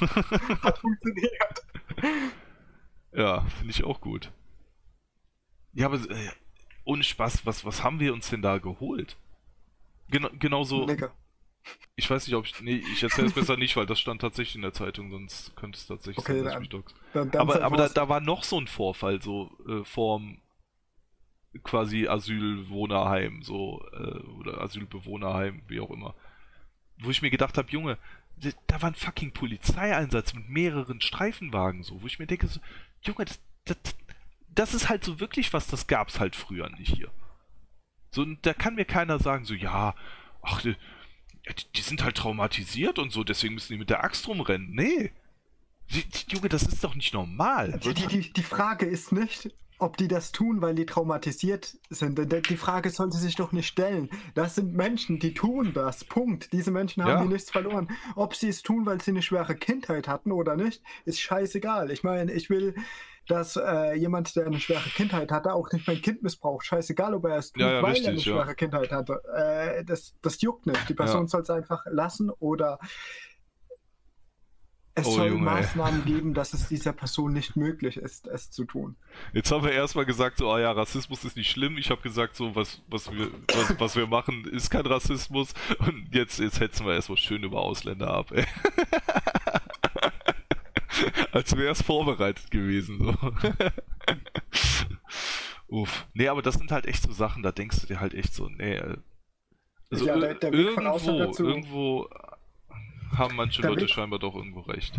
hat 0.62 0.78
funktioniert. 0.78 1.66
Ja, 3.12 3.42
finde 3.42 3.70
ich 3.70 3.84
auch 3.84 4.00
gut. 4.00 4.32
Ja, 5.72 5.86
aber 5.86 5.98
äh, 5.98 6.30
ohne 6.84 7.04
Spaß, 7.04 7.46
was, 7.46 7.64
was 7.64 7.84
haben 7.84 8.00
wir 8.00 8.12
uns 8.12 8.28
denn 8.28 8.42
da 8.42 8.58
geholt? 8.58 9.16
Genau, 10.10 10.30
genauso. 10.36 10.84
Lecker. 10.84 11.12
Ich 11.96 12.10
weiß 12.10 12.26
nicht, 12.26 12.36
ob 12.36 12.44
ich. 12.44 12.60
Nee, 12.60 12.82
ich 12.92 13.02
erzähle 13.02 13.28
es 13.28 13.32
besser 13.32 13.56
nicht, 13.56 13.76
weil 13.76 13.86
das 13.86 13.98
stand 13.98 14.20
tatsächlich 14.20 14.56
in 14.56 14.62
der 14.62 14.72
Zeitung, 14.72 15.10
sonst 15.10 15.56
könnte 15.56 15.78
es 15.78 15.86
tatsächlich 15.86 16.18
okay, 16.18 16.34
sein, 16.34 16.44
dass 16.44 16.54
ich 16.54 16.60
mich 16.60 16.68
dox. 16.68 16.94
Dann, 17.12 17.30
dann 17.30 17.40
aber 17.40 17.62
aber 17.62 17.76
da, 17.76 17.88
da, 17.88 18.08
war 18.08 18.20
noch 18.20 18.44
so 18.44 18.60
ein 18.60 18.66
Vorfall, 18.66 19.22
so 19.22 19.50
äh, 19.66 19.82
vorm 19.84 20.38
quasi 21.62 22.06
Asylwohnerheim, 22.06 23.42
so, 23.42 23.82
äh, 23.92 24.18
oder 24.40 24.60
Asylbewohnerheim, 24.60 25.62
wie 25.68 25.80
auch 25.80 25.90
immer. 25.90 26.14
Wo 26.98 27.10
ich 27.10 27.22
mir 27.22 27.30
gedacht 27.30 27.56
habe, 27.56 27.70
Junge, 27.70 27.98
da 28.66 28.82
war 28.82 28.90
ein 28.90 28.94
fucking 28.94 29.32
Polizeieinsatz 29.32 30.34
mit 30.34 30.48
mehreren 30.48 31.00
Streifenwagen, 31.00 31.82
so, 31.82 32.02
wo 32.02 32.06
ich 32.06 32.18
mir 32.18 32.26
denke, 32.26 32.46
so, 32.46 32.60
Junge, 33.02 33.24
das, 33.24 33.40
das, 33.64 33.78
das 34.48 34.74
ist 34.74 34.88
halt 34.88 35.04
so 35.04 35.20
wirklich 35.20 35.52
was, 35.52 35.66
das 35.66 35.86
gab's 35.86 36.20
halt 36.20 36.36
früher 36.36 36.68
nicht 36.70 36.94
hier. 36.94 37.10
So, 38.10 38.22
und 38.22 38.44
da 38.44 38.54
kann 38.54 38.74
mir 38.74 38.84
keiner 38.84 39.18
sagen, 39.18 39.44
so, 39.44 39.54
ja, 39.54 39.94
ach, 40.42 40.64
ja, 41.46 41.52
die, 41.52 41.64
die, 41.76 41.82
sind 41.82 42.02
halt 42.02 42.16
traumatisiert 42.16 42.98
und 42.98 43.12
so, 43.12 43.24
deswegen 43.24 43.54
müssen 43.54 43.72
die 43.72 43.78
mit 43.78 43.90
der 43.90 44.02
Axt 44.02 44.26
rumrennen. 44.28 44.70
Nee. 44.72 45.12
Die, 45.90 46.02
die, 46.02 46.34
Junge, 46.34 46.48
das 46.48 46.64
ist 46.64 46.82
doch 46.82 46.94
nicht 46.94 47.14
normal. 47.14 47.78
Die, 47.82 48.42
Frage 48.42 48.86
ist 48.86 49.12
nicht, 49.12 49.50
ob 49.78 49.96
die 49.96 50.08
das 50.08 50.32
tun, 50.32 50.60
weil 50.60 50.74
die 50.74 50.86
traumatisiert 50.86 51.76
sind. 51.90 52.18
Die 52.50 52.56
Frage 52.56 52.90
sollte 52.90 53.18
sich 53.18 53.36
doch 53.36 53.52
nicht 53.52 53.68
stellen. 53.68 54.10
Das 54.34 54.56
sind 54.56 54.74
Menschen, 54.74 55.20
die 55.20 55.34
tun 55.34 55.72
das. 55.74 56.04
Punkt. 56.04 56.52
Diese 56.52 56.72
Menschen 56.72 57.04
haben 57.04 57.10
ja. 57.10 57.20
hier 57.20 57.30
nichts 57.30 57.50
verloren. 57.52 57.88
Ob 58.16 58.34
sie 58.34 58.48
es 58.48 58.62
tun, 58.62 58.84
weil 58.84 59.00
sie 59.00 59.12
eine 59.12 59.22
schwere 59.22 59.54
Kindheit 59.54 60.08
hatten 60.08 60.32
oder 60.32 60.56
nicht, 60.56 60.82
ist 61.04 61.20
scheißegal. 61.20 61.92
Ich 61.92 62.02
meine, 62.02 62.32
ich 62.32 62.50
will 62.50 62.74
dass 63.28 63.56
äh, 63.56 63.94
jemand, 63.94 64.34
der 64.36 64.46
eine 64.46 64.60
schwere 64.60 64.88
Kindheit 64.90 65.32
hatte, 65.32 65.52
auch 65.52 65.70
nicht 65.72 65.86
mein 65.86 66.00
Kind 66.00 66.22
missbraucht. 66.22 66.64
Scheißegal, 66.66 67.14
ob 67.14 67.24
er 67.26 67.36
es 67.36 67.52
tut, 67.52 67.62
ja, 67.62 67.72
ja, 67.74 67.82
weil 67.82 67.90
richtig, 67.90 68.06
er 68.06 68.12
eine 68.12 68.20
schwere 68.20 68.54
Kindheit 68.54 68.92
hatte. 68.92 69.20
Äh, 69.34 69.84
das, 69.84 70.14
das 70.22 70.40
juckt 70.40 70.66
nicht. 70.66 70.88
Die 70.88 70.94
Person 70.94 71.26
soll 71.28 71.42
es 71.42 71.50
einfach 71.50 71.84
lassen 71.86 72.30
oder 72.30 72.78
es 74.98 75.06
oh, 75.06 75.10
soll 75.10 75.28
Junge, 75.28 75.42
Maßnahmen 75.42 76.06
ey. 76.06 76.12
geben, 76.14 76.32
dass 76.32 76.54
es 76.54 76.68
dieser 76.68 76.94
Person 76.94 77.34
nicht 77.34 77.54
möglich 77.54 77.98
ist, 77.98 78.26
es 78.26 78.50
zu 78.50 78.64
tun. 78.64 78.96
Jetzt 79.34 79.52
haben 79.52 79.62
wir 79.62 79.72
erstmal 79.72 80.06
gesagt, 80.06 80.38
so, 80.38 80.50
oh 80.50 80.56
ja, 80.56 80.72
Rassismus 80.72 81.22
ist 81.22 81.36
nicht 81.36 81.50
schlimm. 81.50 81.76
Ich 81.76 81.90
habe 81.90 82.00
gesagt, 82.00 82.34
so, 82.34 82.56
was, 82.56 82.80
was, 82.88 83.12
wir, 83.12 83.30
was, 83.52 83.78
was 83.78 83.96
wir 83.96 84.06
machen, 84.06 84.46
ist 84.46 84.70
kein 84.70 84.86
Rassismus. 84.86 85.52
Und 85.80 86.08
jetzt, 86.14 86.38
jetzt 86.38 86.60
hetzen 86.60 86.86
wir 86.86 86.94
erstmal 86.94 87.18
schön 87.18 87.42
über 87.42 87.60
Ausländer 87.60 88.08
ab, 88.08 88.32
ey. 88.32 88.46
Als 91.32 91.56
wäre 91.56 91.72
es 91.72 91.82
vorbereitet 91.82 92.50
gewesen. 92.50 92.98
So. 92.98 93.14
Uff. 95.82 96.06
Nee, 96.14 96.28
aber 96.28 96.42
das 96.42 96.54
sind 96.54 96.70
halt 96.70 96.86
echt 96.86 97.02
so 97.02 97.12
Sachen, 97.12 97.42
da 97.42 97.52
denkst 97.52 97.80
du 97.80 97.86
dir 97.86 98.00
halt 98.00 98.14
echt 98.14 98.34
so, 98.34 98.48
nee. 98.48 98.76
Äh, 98.76 98.96
also 99.90 100.06
ja, 100.06 100.18
der, 100.18 100.34
der 100.34 100.52
irgendwo, 100.52 101.44
irgendwo 101.44 102.08
haben 103.16 103.36
manche 103.36 103.62
Leute 103.62 103.82
Weg, 103.82 103.90
scheinbar 103.90 104.18
doch 104.18 104.34
irgendwo 104.34 104.60
recht. 104.60 104.98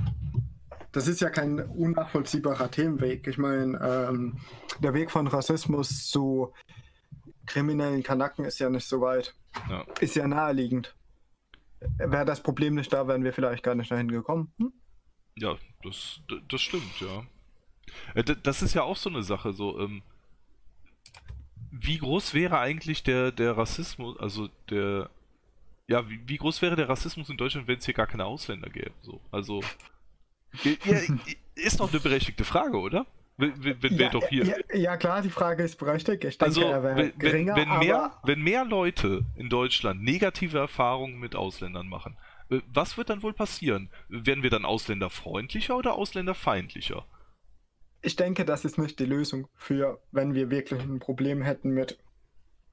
Das 0.92 1.08
ist 1.08 1.22
ja 1.22 1.30
kein 1.30 1.60
unnachvollziehbarer 1.60 2.72
Themenweg. 2.72 3.28
Ich 3.28 3.38
meine, 3.38 3.78
ähm, 4.10 4.38
der 4.80 4.94
Weg 4.94 5.12
von 5.12 5.28
Rassismus 5.28 6.10
zu 6.10 6.54
kriminellen 7.46 8.04
Kanacken 8.04 8.46
ist 8.46 8.60
ja 8.60 8.70
nicht 8.70 8.88
so 8.88 9.02
weit. 9.02 9.36
Ja. 9.70 9.86
Ist 10.00 10.16
ja 10.16 10.28
naheliegend. 10.28 10.96
Wäre 11.98 12.26
das 12.26 12.42
Problem 12.42 12.76
nicht 12.76 12.92
da, 12.92 13.08
wären 13.08 13.24
wir 13.24 13.34
vielleicht 13.34 13.64
gar 13.64 13.76
nicht 13.76 13.92
dahin 13.92 14.10
gekommen. 14.10 14.54
Hm? 14.58 14.74
Ja, 15.38 15.56
das, 15.84 16.20
das 16.50 16.62
stimmt, 16.62 17.00
ja. 17.00 17.26
Äh, 18.16 18.24
das 18.44 18.62
ist 18.62 18.74
ja 18.74 18.84
auch 18.84 18.98
so 18.98 19.10
eine 19.10 19.24
Sache, 19.24 19.54
so, 19.54 19.80
ähm, 19.80 20.02
wie 21.72 21.98
groß 21.98 22.34
wäre 22.34 22.60
eigentlich 22.60 23.04
der, 23.04 23.32
der 23.32 23.58
Rassismus, 23.58 24.20
also 24.20 24.50
der, 24.70 25.10
ja, 25.88 26.10
wie, 26.10 26.20
wie 26.26 26.38
groß 26.38 26.62
wäre 26.62 26.76
der 26.76 26.90
Rassismus 26.90 27.30
in 27.30 27.38
Deutschland, 27.38 27.68
wenn 27.68 27.78
es 27.78 27.86
hier 27.86 27.94
gar 27.94 28.08
keine 28.08 28.26
Ausländer 28.26 28.70
gäbe? 28.70 28.92
So, 29.02 29.22
also, 29.32 29.64
ja, 30.64 31.00
ist 31.56 31.80
doch 31.80 31.92
eine 31.92 32.00
berechtigte 32.00 32.44
Frage, 32.44 32.78
oder? 32.78 33.06
Wenn, 33.40 33.84
wenn, 33.84 34.00
wir 34.00 34.10
doch 34.10 34.28
hier. 34.28 34.46
Ja, 34.46 34.56
ja, 34.74 34.98
klar, 34.98 35.22
die 35.22 35.30
Frage 35.30 35.62
ist 35.62 35.78
berechtigt. 35.78 36.24
Ich 36.24 36.40
denke, 36.40 36.46
Also, 36.46 36.62
er 36.62 36.82
wäre 36.82 36.96
wenn, 36.98 37.20
geringer, 37.20 37.56
wenn, 37.56 37.70
wenn, 37.70 37.80
mehr, 37.80 38.12
wenn 38.24 38.42
mehr 38.42 38.66
Leute 38.66 39.26
in 39.36 39.48
Deutschland 39.48 40.02
negative 40.02 40.58
Erfahrungen 40.58 41.20
mit 41.20 41.36
Ausländern 41.36 41.88
machen, 41.88 42.18
was 42.50 42.98
wird 42.98 43.10
dann 43.10 43.24
wohl 43.24 43.34
passieren? 43.34 43.90
Werden 44.10 44.44
wir 44.44 44.50
dann 44.50 44.66
ausländerfreundlicher 44.66 45.76
oder 45.76 45.96
ausländerfeindlicher? 45.96 47.06
ich 48.02 48.16
denke, 48.16 48.46
das 48.46 48.66
ist 48.66 48.78
nicht 48.78 49.00
die 49.00 49.06
Lösung 49.06 49.48
für, 49.56 50.02
wenn 50.12 50.34
wir 50.34 50.50
wirklich 50.50 50.82
ein 50.82 51.00
Problem 51.00 51.42
hätten 51.42 51.72
mit 51.72 51.98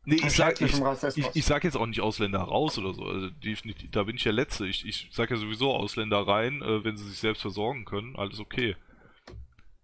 Nee, 0.06 0.16
ich 0.16 0.32
sag, 0.32 0.60
ich, 0.60 0.74
ich, 1.16 1.30
ich 1.32 1.44
sag 1.46 1.64
jetzt 1.64 1.78
auch 1.78 1.86
nicht 1.86 2.02
Ausländer 2.02 2.40
raus 2.40 2.76
oder 2.78 2.92
so. 2.92 3.04
Also 3.04 3.30
definitiv, 3.30 3.90
da 3.90 4.02
bin 4.02 4.16
ich 4.16 4.22
der 4.22 4.34
Letzte. 4.34 4.66
Ich, 4.66 4.84
ich 4.84 5.08
sag 5.10 5.30
ja 5.30 5.36
sowieso 5.38 5.72
Ausländer 5.72 6.18
rein, 6.28 6.60
äh, 6.60 6.84
wenn 6.84 6.98
sie 6.98 7.08
sich 7.08 7.20
selbst 7.20 7.40
versorgen 7.40 7.86
können, 7.86 8.14
alles 8.14 8.38
okay. 8.38 8.76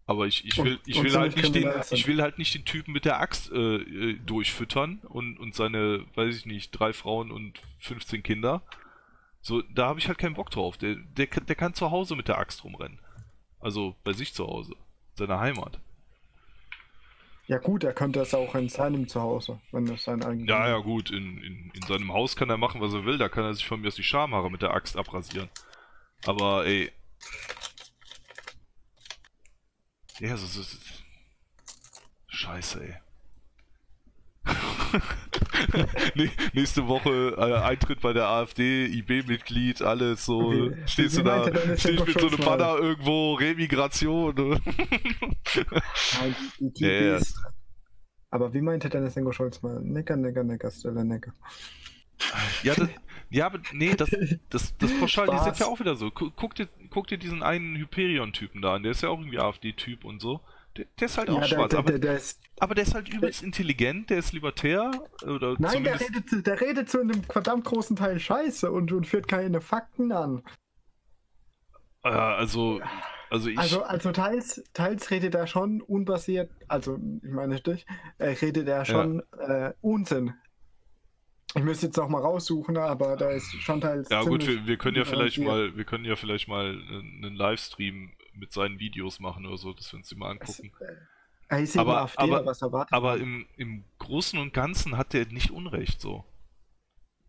Aber 0.04 0.26
ich, 0.26 0.44
ich 0.44 0.62
will, 0.62 0.78
ich 0.84 0.98
und 0.98 1.04
will 1.04 1.16
halt 1.16 1.36
nicht 1.36 1.54
den, 1.54 1.70
ich 1.92 2.06
will 2.06 2.20
halt 2.20 2.36
nicht 2.36 2.52
den 2.52 2.66
Typen 2.66 2.92
mit 2.92 3.06
der 3.06 3.18
Axt 3.18 3.50
äh, 3.50 3.76
äh, 3.76 4.18
durchfüttern 4.26 4.98
und, 5.08 5.38
und 5.38 5.54
seine, 5.54 6.04
weiß 6.16 6.36
ich 6.36 6.44
nicht, 6.44 6.72
drei 6.72 6.92
Frauen 6.92 7.30
und 7.30 7.58
15 7.78 8.22
Kinder. 8.22 8.62
So, 9.42 9.62
da 9.62 9.86
habe 9.88 9.98
ich 9.98 10.08
halt 10.08 10.18
keinen 10.18 10.34
Bock 10.34 10.50
drauf. 10.50 10.76
Der, 10.76 10.94
der, 10.96 11.26
kann- 11.26 11.46
der 11.46 11.56
kann 11.56 11.74
zu 11.74 11.90
Hause 11.90 12.14
mit 12.16 12.28
der 12.28 12.38
Axt 12.38 12.62
rumrennen. 12.64 13.00
Also 13.58 13.96
bei 14.04 14.12
sich 14.12 14.34
zu 14.34 14.46
Hause, 14.46 14.74
seiner 15.14 15.40
Heimat. 15.40 15.80
Ja 17.46 17.58
gut, 17.58 17.82
er 17.84 17.92
könnte 17.92 18.20
es 18.20 18.32
auch 18.32 18.54
in 18.54 18.68
seinem 18.68 19.08
Zuhause, 19.08 19.60
wenn 19.72 19.84
das 19.84 20.04
sein 20.04 20.22
eigenes 20.22 20.48
Ja, 20.48 20.68
ja, 20.68 20.78
gut, 20.78 21.10
in, 21.10 21.42
in, 21.42 21.70
in 21.74 21.82
seinem 21.82 22.12
Haus 22.12 22.36
kann 22.36 22.48
er 22.48 22.56
machen, 22.58 22.80
was 22.80 22.92
er 22.94 23.04
will, 23.04 23.18
da 23.18 23.28
kann 23.28 23.44
er 23.44 23.54
sich 23.54 23.66
von 23.66 23.80
mir 23.80 23.88
aus 23.88 23.96
die 23.96 24.04
Schamhaare 24.04 24.50
mit 24.50 24.62
der 24.62 24.72
Axt 24.72 24.96
abrasieren. 24.96 25.48
Aber, 26.26 26.64
ey. 26.66 26.92
Ja, 30.20 30.36
so, 30.36 30.46
so, 30.46 30.62
so. 30.62 30.76
Scheiße, 32.28 32.84
ey. 32.84 32.94
Nächste 36.54 36.86
Woche 36.88 37.34
äh, 37.38 37.54
Eintritt 37.62 38.00
bei 38.00 38.12
der 38.12 38.26
AfD, 38.28 38.86
IB-Mitglied, 38.86 39.82
alles 39.82 40.24
so. 40.24 40.52
Wie- 40.52 40.72
stehst 40.86 41.16
wie 41.18 41.22
du 41.22 41.28
da, 41.28 41.76
stehst 41.76 42.06
mit 42.06 42.20
so 42.20 42.26
einem? 42.28 42.38
Banner 42.38 42.76
irgendwo, 42.78 43.34
Remigration. 43.34 44.34
Ne? 44.34 44.60
Nein, 46.20 46.34
die, 46.58 46.84
ja. 46.84 47.16
ist- 47.16 47.38
Aber 48.30 48.52
wie 48.54 48.60
meinte 48.60 48.88
Dennis 48.88 49.16
Ingo 49.16 49.32
Scholz 49.32 49.62
mal? 49.62 49.80
Nicker, 49.82 50.16
nicker, 50.16 50.44
nicker, 50.44 50.70
Stelle, 50.70 51.04
nicker. 51.04 51.32
Ja, 52.62 52.74
das, 52.74 52.88
ja, 53.30 53.46
aber 53.46 53.60
nee, 53.72 53.94
das, 53.94 54.10
das, 54.50 54.76
das 54.76 54.92
pauschalisiert 54.98 55.42
Spaß. 55.56 55.58
ja 55.60 55.66
auch 55.66 55.80
wieder 55.80 55.96
so. 55.96 56.10
Gu- 56.10 56.30
Guck 56.36 56.54
dir, 56.54 56.68
guck 56.90 57.06
dir 57.06 57.16
diesen 57.18 57.42
einen 57.42 57.76
Hyperion-Typen 57.76 58.60
da 58.60 58.74
an, 58.74 58.82
der 58.82 58.92
ist 58.92 59.02
ja 59.02 59.08
auch 59.08 59.18
irgendwie 59.18 59.38
AfD-Typ 59.38 60.04
und 60.04 60.20
so. 60.20 60.40
Der, 60.76 60.84
der 60.98 61.06
ist 61.06 61.18
halt 61.18 61.28
auch 61.30 61.34
Ja, 61.34 61.40
der, 61.40 61.46
schwarz, 61.48 61.70
der, 61.70 61.78
aber, 61.80 61.98
der, 61.98 62.14
ist, 62.16 62.40
aber 62.60 62.74
der 62.76 62.84
ist 62.84 62.94
halt 62.94 63.08
übelst 63.08 63.42
intelligent, 63.42 64.08
der 64.10 64.18
ist 64.18 64.32
libertär, 64.32 64.92
oder 65.24 65.56
nein, 65.58 65.82
der 65.82 65.98
redet, 66.00 66.30
zu- 66.30 66.42
der 66.42 66.60
redet 66.60 66.88
zu 66.88 67.00
einem 67.00 67.24
verdammt 67.24 67.64
großen 67.64 67.96
Teil 67.96 68.20
Scheiße 68.20 68.70
und, 68.70 68.92
und 68.92 69.06
führt 69.06 69.26
keine 69.26 69.60
Fakten 69.60 70.12
an. 70.12 70.42
äh, 72.04 72.08
also, 72.08 72.80
also 73.30 73.48
ich... 73.48 73.58
Also, 73.58 73.82
also 73.82 74.12
teils, 74.12 74.62
teils 74.72 75.10
redet 75.10 75.34
er 75.34 75.48
schon 75.48 75.80
unbasiert, 75.82 76.50
also 76.68 76.98
ich 77.22 77.30
meine 77.30 77.60
dich, 77.60 77.84
er 78.18 78.40
redet 78.40 78.68
er 78.68 78.84
schon 78.84 79.22
äh, 79.38 79.72
Unsinn. 79.80 80.34
Ich 81.56 81.64
müsste 81.64 81.86
jetzt 81.86 81.96
noch 81.96 82.08
mal 82.08 82.22
raussuchen, 82.22 82.76
aber 82.76 83.16
da 83.16 83.30
ist 83.30 83.52
schon 83.60 83.80
teils. 83.80 84.08
ja 84.08 84.22
gut, 84.22 84.46
wir, 84.46 84.66
wir 84.68 84.76
können 84.76 84.96
ja 84.96 85.04
vielleicht 85.04 85.38
mal, 85.38 85.76
wir 85.76 85.84
können 85.84 86.04
ja 86.04 86.14
vielleicht 86.14 86.46
mal 86.46 86.80
einen 86.80 87.34
Livestream 87.34 88.12
mit 88.40 88.52
seinen 88.52 88.78
Videos 88.80 89.20
machen 89.20 89.46
oder 89.46 89.58
so, 89.58 89.72
dass 89.72 89.92
wir 89.92 89.98
uns 89.98 90.08
die 90.08 90.16
mal 90.16 90.30
angucken. 90.30 90.72
Er 91.48 91.60
ist 91.60 91.74
eben 91.74 91.80
Aber- 91.80 92.02
AfD, 92.02 92.22
aber- 92.22 92.46
was 92.46 92.62
erwartet 92.62 92.92
Aber 92.92 93.16
im, 93.18 93.46
im 93.56 93.84
Großen 93.98 94.38
und 94.38 94.52
Ganzen 94.54 94.96
hat 94.96 95.12
der 95.12 95.26
nicht 95.26 95.50
Unrecht, 95.50 96.00
so. 96.00 96.24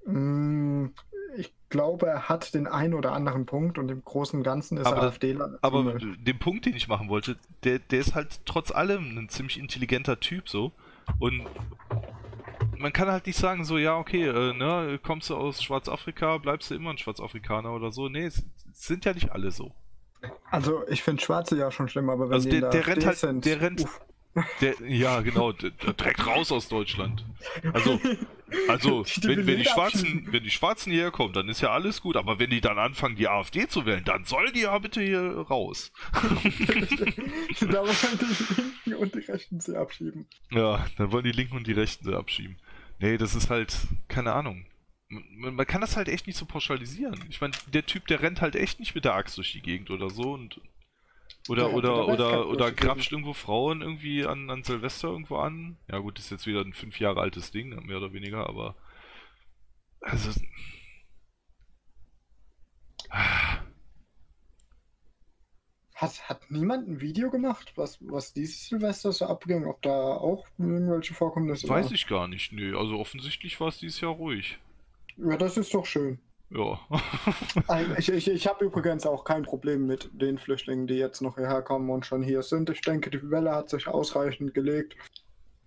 Mm, 0.05 0.87
Ich 1.37 1.53
glaube, 1.69 2.07
er 2.07 2.27
hat 2.27 2.53
den 2.53 2.67
einen 2.67 2.93
oder 2.93 3.13
anderen 3.13 3.45
Punkt 3.45 3.77
und 3.77 3.89
im 3.89 4.03
Großen 4.03 4.37
und 4.37 4.43
Ganzen 4.43 4.77
ist 4.77 4.85
Aber 4.85 4.97
er 4.97 5.03
AfDler. 5.03 5.57
Aber 5.61 5.93
den 5.97 6.39
Punkt, 6.39 6.65
den 6.65 6.75
ich 6.75 6.89
machen 6.89 7.07
wollte, 7.07 7.37
der, 7.63 7.79
der 7.79 7.99
ist 7.99 8.13
halt 8.15 8.41
trotz 8.45 8.71
allem 8.71 9.17
ein 9.17 9.29
ziemlich 9.29 9.57
intelligenter 9.57 10.19
Typ 10.19 10.49
so. 10.49 10.73
Und 11.19 11.45
man 12.77 12.91
kann 12.91 13.07
halt 13.09 13.27
nicht 13.27 13.37
sagen, 13.37 13.63
so, 13.63 13.77
ja, 13.77 13.95
okay, 13.97 14.27
äh, 14.27 14.53
ne, 14.53 14.99
kommst 15.01 15.29
du 15.29 15.37
aus 15.37 15.63
Schwarzafrika, 15.63 16.37
bleibst 16.39 16.69
du 16.69 16.75
immer 16.75 16.89
ein 16.89 16.97
Schwarzafrikaner 16.97 17.71
oder 17.73 17.91
so. 17.93 18.09
Nee, 18.09 18.25
es, 18.25 18.43
es 18.69 18.81
sind 18.83 19.05
ja 19.05 19.13
nicht 19.13 19.31
alle 19.31 19.51
so. 19.51 19.73
Also 20.49 20.87
ich 20.87 21.01
finde 21.03 21.21
Schwarze 21.21 21.57
ja 21.57 21.71
schon 21.71 21.87
schlimm, 21.87 22.09
aber 22.09 22.29
wenn 22.29 22.33
Also 22.33 22.49
der, 22.49 22.69
der 22.69 22.87
rennt 22.87 23.05
halt, 23.05 23.17
sind, 23.17 23.45
der 23.45 23.61
rennt, 23.61 23.81
uff. 23.81 24.01
der, 24.61 24.75
ja, 24.85 25.21
genau, 25.21 25.51
der, 25.51 25.71
der 25.71 25.93
direkt 25.93 26.25
raus 26.25 26.51
aus 26.51 26.67
Deutschland. 26.67 27.25
Also, 27.73 27.99
also, 28.67 29.05
wenn, 29.23 29.47
wenn, 29.47 29.57
die 29.57 29.65
Schwarzen, 29.65 30.27
wenn 30.29 30.43
die 30.43 30.51
Schwarzen 30.51 30.91
hierher 30.91 31.11
kommen, 31.11 31.33
dann 31.33 31.49
ist 31.49 31.61
ja 31.61 31.71
alles 31.71 32.01
gut, 32.01 32.17
aber 32.17 32.39
wenn 32.39 32.49
die 32.49 32.61
dann 32.61 32.77
anfangen, 32.77 33.15
die 33.15 33.27
AfD 33.27 33.67
zu 33.67 33.85
wählen, 33.85 34.03
dann 34.03 34.25
sollen 34.25 34.53
die 34.53 34.61
ja 34.61 34.77
bitte 34.77 35.01
hier 35.01 35.21
raus. 35.49 35.91
da 36.13 37.81
wollen 37.81 38.19
die 38.19 38.89
Linken 38.89 39.03
und 39.03 39.15
die 39.15 39.19
Rechten 39.19 39.59
sie 39.59 39.75
abschieben. 39.77 40.27
Ja, 40.51 40.85
dann 40.97 41.11
wollen 41.11 41.23
die 41.23 41.31
Linken 41.31 41.57
und 41.57 41.67
die 41.67 41.73
Rechten 41.73 42.05
sie 42.05 42.15
abschieben. 42.15 42.57
Nee, 42.99 43.17
das 43.17 43.33
ist 43.35 43.49
halt, 43.49 43.75
keine 44.07 44.33
Ahnung. 44.33 44.65
Man, 45.11 45.55
man 45.55 45.67
kann 45.67 45.81
das 45.81 45.97
halt 45.97 46.07
echt 46.07 46.25
nicht 46.25 46.37
so 46.37 46.45
pauschalisieren. 46.45 47.23
Ich 47.29 47.41
meine, 47.41 47.53
der 47.73 47.85
Typ, 47.85 48.07
der 48.07 48.21
rennt 48.21 48.41
halt 48.41 48.55
echt 48.55 48.79
nicht 48.79 48.95
mit 48.95 49.03
der 49.03 49.13
Axt 49.13 49.37
durch 49.37 49.51
die 49.51 49.61
Gegend 49.61 49.89
oder 49.91 50.09
so 50.09 50.33
und 50.33 50.61
oder 51.49 51.63
Der 51.63 51.65
rennt 51.65 51.77
oder 51.77 52.07
oder 52.07 52.47
oder 52.47 52.71
grapscht 52.71 53.11
irgendwo 53.11 53.33
Frauen 53.33 53.81
irgendwie 53.81 54.25
an, 54.25 54.49
an 54.49 54.63
Silvester 54.63 55.09
irgendwo 55.09 55.37
an. 55.37 55.77
Ja 55.89 55.99
gut, 55.99 56.17
ist 56.17 56.31
jetzt 56.31 56.47
wieder 56.47 56.61
ein 56.61 56.73
fünf 56.73 56.99
Jahre 56.99 57.19
altes 57.19 57.51
Ding, 57.51 57.69
mehr 57.85 57.97
oder 57.97 58.13
weniger, 58.13 58.47
aber 58.47 58.75
also 60.01 60.31
Hat, 66.01 66.29
hat 66.29 66.49
niemand 66.49 66.87
ein 66.87 66.99
Video 66.99 67.29
gemacht, 67.29 67.73
was, 67.75 67.99
was 68.01 68.33
dieses 68.33 68.67
Silvester 68.67 69.11
so 69.11 69.25
abging? 69.27 69.65
Ob 69.67 69.83
da 69.83 69.91
auch 69.91 70.47
irgendwelche 70.57 71.13
Vorkommnisse 71.13 71.69
weiß 71.69 71.85
waren? 71.85 71.93
ich 71.93 72.07
gar 72.07 72.27
nicht. 72.27 72.51
Nee, 72.53 72.73
also 72.73 72.97
offensichtlich 72.97 73.59
war 73.59 73.67
es 73.67 73.77
dieses 73.77 74.01
Jahr 74.01 74.13
ruhig. 74.13 74.57
Ja, 75.17 75.37
das 75.37 75.57
ist 75.57 75.73
doch 75.73 75.85
schön. 75.85 76.19
Ja. 76.49 76.79
Ich, 77.97 78.09
ich, 78.09 78.27
ich 78.27 78.47
habe 78.47 78.65
übrigens 78.65 79.05
auch 79.05 79.23
kein 79.23 79.43
Problem 79.43 79.85
mit 79.85 80.09
den 80.13 80.37
Flüchtlingen, 80.37 80.87
die 80.87 80.95
jetzt 80.95 81.21
noch 81.21 81.35
hierher 81.35 81.61
kommen 81.61 81.89
und 81.89 82.05
schon 82.05 82.23
hier 82.23 82.41
sind. 82.41 82.69
Ich 82.69 82.81
denke, 82.81 83.09
die 83.09 83.29
Welle 83.29 83.51
hat 83.51 83.69
sich 83.69 83.87
ausreichend 83.87 84.53
gelegt, 84.53 84.95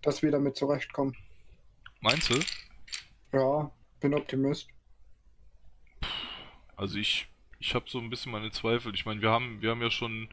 dass 0.03 0.23
wir 0.23 0.31
damit 0.31 0.57
zurechtkommen. 0.57 1.17
Meinst 2.01 2.31
du? 2.31 2.39
Ja, 3.33 3.71
bin 4.01 4.15
Optimist. 4.15 4.69
Also 6.77 6.99
ich, 6.99 7.29
ich 7.59 7.75
habe 7.75 7.87
so 7.89 7.99
ein 7.99 8.11
bisschen 8.11 8.33
meine 8.33 8.51
Zweifel. 8.51 8.95
Ich 8.95 9.07
meine, 9.07 9.23
wir 9.23 9.31
haben, 9.31 9.63
wir 9.63 9.71
haben 9.71 9.83
ja 9.83 9.91
schon 9.91 10.29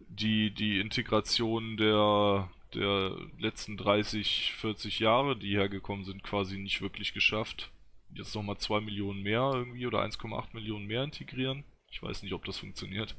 die, 0.00 0.50
die 0.50 0.80
Integration 0.80 1.76
der, 1.76 2.50
der 2.74 3.16
letzten 3.38 3.76
30, 3.76 4.54
40 4.56 4.98
Jahre, 4.98 5.36
die 5.36 5.56
hergekommen 5.56 6.04
sind, 6.04 6.22
quasi 6.22 6.58
nicht 6.58 6.80
wirklich 6.80 7.12
geschafft. 7.12 7.70
Jetzt 8.12 8.34
nochmal 8.34 8.56
2 8.58 8.80
Millionen 8.80 9.22
mehr 9.22 9.50
irgendwie 9.54 9.86
oder 9.86 10.02
1,8 10.02 10.54
Millionen 10.54 10.86
mehr 10.86 11.04
integrieren. 11.04 11.64
Ich 11.90 12.02
weiß 12.02 12.22
nicht, 12.22 12.32
ob 12.32 12.44
das 12.44 12.58
funktioniert. 12.58 13.14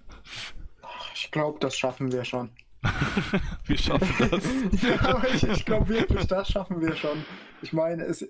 Ich 1.14 1.32
glaube, 1.32 1.60
das 1.60 1.78
schaffen 1.78 2.12
wir 2.12 2.26
schon. 2.26 2.52
Wir 3.66 3.78
schaffen 3.78 4.30
das. 4.30 4.82
ja, 4.84 5.24
ich, 5.34 5.44
ich 5.44 5.66
glaube 5.66 5.90
wirklich, 5.90 6.28
das 6.28 6.50
schaffen 6.50 6.80
wir 6.80 6.96
schon. 6.96 7.26
Ich 7.62 7.74
meine, 7.74 8.04
es, 8.04 8.26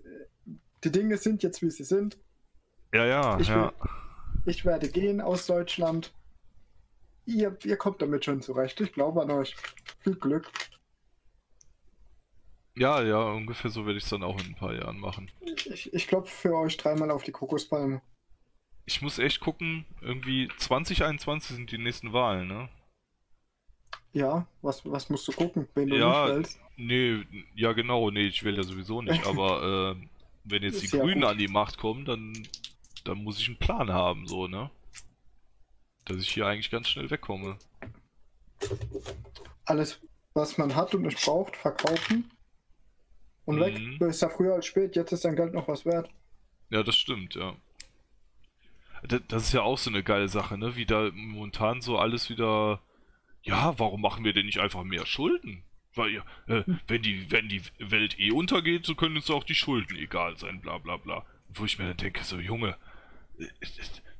die 0.83 0.91
Dinge 0.91 1.17
sind 1.17 1.43
jetzt, 1.43 1.61
wie 1.61 1.69
sie 1.69 1.83
sind. 1.83 2.17
Ja, 2.93 3.05
ja, 3.05 3.39
Ich 3.39 3.49
ja. 3.49 3.73
Ich 4.45 4.63
werde 4.63 4.87
gehen 4.87 5.19
aus 5.19 5.45
Deutschland. 5.45 6.13
Ihr, 7.25 7.57
ihr 7.65 7.75
kommt 7.75 8.01
damit 8.01 8.23
schon 8.23 8.41
zurecht. 8.41 8.79
Ich 8.79 8.93
glaube 8.93 9.21
an 9.21 9.31
euch. 9.31 9.55
Viel 9.99 10.15
Glück. 10.15 10.49
Ja, 12.77 13.01
ja, 13.01 13.23
ungefähr 13.23 13.71
so 13.71 13.85
werde 13.85 13.97
ich 13.97 14.03
es 14.03 14.09
dann 14.09 14.23
auch 14.23 14.39
in 14.39 14.47
ein 14.47 14.55
paar 14.55 14.73
Jahren 14.73 14.99
machen. 14.99 15.31
Ich, 15.65 15.91
ich 15.91 16.07
klopfe 16.07 16.33
für 16.33 16.55
euch 16.55 16.77
dreimal 16.77 17.09
auf 17.09 17.23
die 17.23 17.31
Kokospalme. 17.31 18.01
Ich 18.85 19.01
muss 19.01 19.17
echt 19.17 19.39
gucken, 19.39 19.85
irgendwie 20.01 20.47
2021 20.57 21.55
sind 21.55 21.71
die 21.71 21.79
nächsten 21.79 22.13
Wahlen, 22.13 22.47
ne? 22.47 22.69
Ja, 24.13 24.47
was, 24.61 24.89
was 24.89 25.09
musst 25.09 25.27
du 25.27 25.31
gucken, 25.31 25.67
wenn 25.73 25.89
du 25.89 25.97
Ja, 25.97 26.27
nicht 26.27 26.35
willst? 26.35 26.59
Nee, 26.77 27.25
ja 27.55 27.73
genau, 27.73 28.11
nee, 28.11 28.27
ich 28.27 28.43
will 28.43 28.55
ja 28.55 28.63
sowieso 28.63 29.01
nicht, 29.01 29.25
aber 29.27 29.95
äh, 29.97 30.07
wenn 30.43 30.63
jetzt 30.63 30.81
die 30.81 30.87
Grünen 30.87 31.21
gut. 31.21 31.31
an 31.31 31.37
die 31.37 31.47
Macht 31.47 31.77
kommen, 31.77 32.05
dann, 32.05 32.47
dann 33.03 33.23
muss 33.23 33.39
ich 33.39 33.47
einen 33.47 33.57
Plan 33.57 33.91
haben, 33.91 34.27
so, 34.27 34.47
ne? 34.47 34.69
Dass 36.05 36.17
ich 36.17 36.29
hier 36.29 36.45
eigentlich 36.45 36.69
ganz 36.71 36.87
schnell 36.87 37.09
wegkomme. 37.09 37.57
Alles, 39.65 39.99
was 40.33 40.57
man 40.57 40.75
hat 40.75 40.93
und 40.93 41.01
nicht 41.01 41.23
braucht, 41.25 41.57
verkaufen. 41.57 42.31
Und 43.47 43.55
Mhm. 43.55 43.99
weg. 43.99 44.09
Ist 44.09 44.21
ja 44.21 44.29
früher 44.29 44.53
als 44.55 44.65
spät, 44.65 44.95
jetzt 44.95 45.11
ist 45.13 45.23
dein 45.25 45.35
Geld 45.37 45.53
noch 45.53 45.67
was 45.67 45.85
wert. 45.85 46.09
Ja, 46.69 46.83
das 46.83 46.97
stimmt, 46.97 47.33
ja. 47.35 47.55
Das 49.29 49.43
ist 49.43 49.53
ja 49.53 49.61
auch 49.61 49.77
so 49.77 49.89
eine 49.89 50.03
geile 50.03 50.27
Sache, 50.27 50.57
ne? 50.57 50.75
Wie 50.75 50.85
da 50.85 51.09
momentan 51.13 51.81
so 51.81 51.97
alles 51.97 52.29
wieder, 52.29 52.81
ja, 53.43 53.77
warum 53.79 54.01
machen 54.01 54.25
wir 54.25 54.33
denn 54.33 54.47
nicht 54.47 54.59
einfach 54.59 54.83
mehr 54.83 55.05
Schulden? 55.05 55.63
Weil 55.95 56.23
äh, 56.47 56.63
wenn 56.87 57.01
die, 57.03 57.31
wenn 57.31 57.47
die 57.47 57.61
Welt 57.79 58.19
eh 58.19 58.31
untergeht, 58.31 58.85
so 58.85 58.95
können 58.95 59.15
uns 59.15 59.29
auch 59.29 59.43
die 59.43 59.55
Schulden 59.55 59.95
egal 59.97 60.37
sein, 60.37 60.59
bla 60.61 60.77
bla 60.77 60.97
bla. 60.97 61.25
Wo 61.53 61.63
ich 61.63 61.79
mir 61.79 61.85
dann 61.87 61.97
denke, 61.97 62.23
so 62.23 62.37
Junge, 62.37 62.75
äh, 63.39 63.45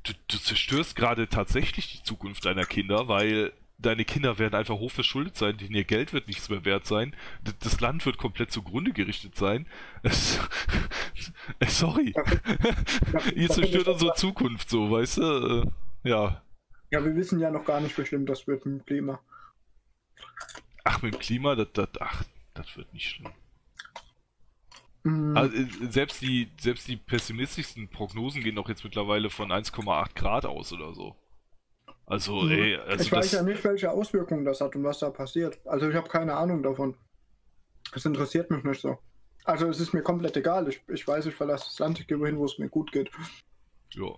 du, 0.03 0.13
du 0.27 0.37
zerstörst 0.37 0.95
gerade 0.95 1.27
tatsächlich 1.27 1.91
die 1.91 2.03
Zukunft 2.03 2.45
deiner 2.45 2.65
Kinder, 2.65 3.07
weil 3.09 3.51
deine 3.79 4.05
Kinder 4.05 4.39
werden 4.39 4.55
einfach 4.55 4.75
hoch 4.75 4.91
verschuldet 4.91 5.35
sein, 5.35 5.57
denen 5.57 5.75
ihr 5.75 5.83
Geld 5.83 6.13
wird 6.13 6.27
nichts 6.27 6.49
mehr 6.49 6.65
wert 6.65 6.85
sein, 6.85 7.15
das 7.59 7.79
Land 7.79 8.05
wird 8.05 8.17
komplett 8.17 8.51
zugrunde 8.51 8.91
gerichtet 8.91 9.35
sein. 9.35 9.67
Sorry. 11.67 12.13
Ihr 13.35 13.49
zerstört 13.49 13.87
unsere 13.87 14.13
Zukunft 14.15 14.69
so, 14.69 14.89
weißt 14.91 15.17
du? 15.17 15.71
Ja. 16.03 16.41
Ja, 16.89 17.03
wir 17.03 17.15
wissen 17.15 17.39
ja 17.39 17.51
noch 17.51 17.65
gar 17.65 17.81
nicht 17.81 17.95
bestimmt, 17.95 18.29
das 18.29 18.47
wird 18.47 18.65
mit 18.65 18.81
dem 18.81 18.85
Klima. 18.85 19.19
Ach, 20.83 21.01
mit 21.01 21.13
dem 21.13 21.19
Klima, 21.19 21.55
das, 21.55 21.67
das, 21.73 21.89
ach, 21.99 22.23
das 22.53 22.77
wird 22.77 22.93
nicht 22.93 23.09
schlimm. 23.09 23.31
Mhm. 25.03 25.37
Also, 25.37 25.55
äh, 25.55 25.67
selbst, 25.89 26.21
die, 26.21 26.49
selbst 26.59 26.87
die 26.87 26.97
pessimistischsten 26.97 27.89
Prognosen 27.89 28.41
gehen 28.41 28.55
doch 28.55 28.69
jetzt 28.69 28.83
mittlerweile 28.83 29.29
von 29.29 29.51
1,8 29.51 30.15
Grad 30.15 30.45
aus 30.45 30.71
oder 30.73 30.93
so. 30.93 31.15
Also, 32.07 32.41
mhm. 32.41 32.51
ey, 32.51 32.75
also 32.77 33.03
ich 33.03 33.11
weiß 33.11 33.33
ja 33.33 33.43
nicht, 33.43 33.61
welche 33.65 33.91
Auswirkungen 33.91 34.45
das 34.45 34.61
hat 34.61 34.75
und 34.75 34.83
was 34.85 34.99
da 34.99 35.09
passiert. 35.09 35.59
Also, 35.65 35.89
ich 35.89 35.95
habe 35.95 36.07
keine 36.07 36.35
Ahnung 36.35 36.63
davon. 36.63 36.95
Es 37.93 38.05
interessiert 38.05 38.49
mich 38.49 38.63
nicht 38.63 38.81
so. 38.81 38.97
Also, 39.43 39.67
es 39.69 39.81
ist 39.81 39.93
mir 39.93 40.01
komplett 40.01 40.37
egal. 40.37 40.69
Ich, 40.69 40.81
ich 40.87 41.05
weiß, 41.05 41.25
ich 41.25 41.35
verlasse 41.35 41.65
das 41.65 41.79
Land, 41.79 41.99
ich 41.99 42.07
gehe 42.07 42.19
wohin, 42.19 42.37
wo 42.37 42.45
es 42.45 42.57
mir 42.59 42.69
gut 42.69 42.93
geht. 42.93 43.11
Ja. 43.91 44.15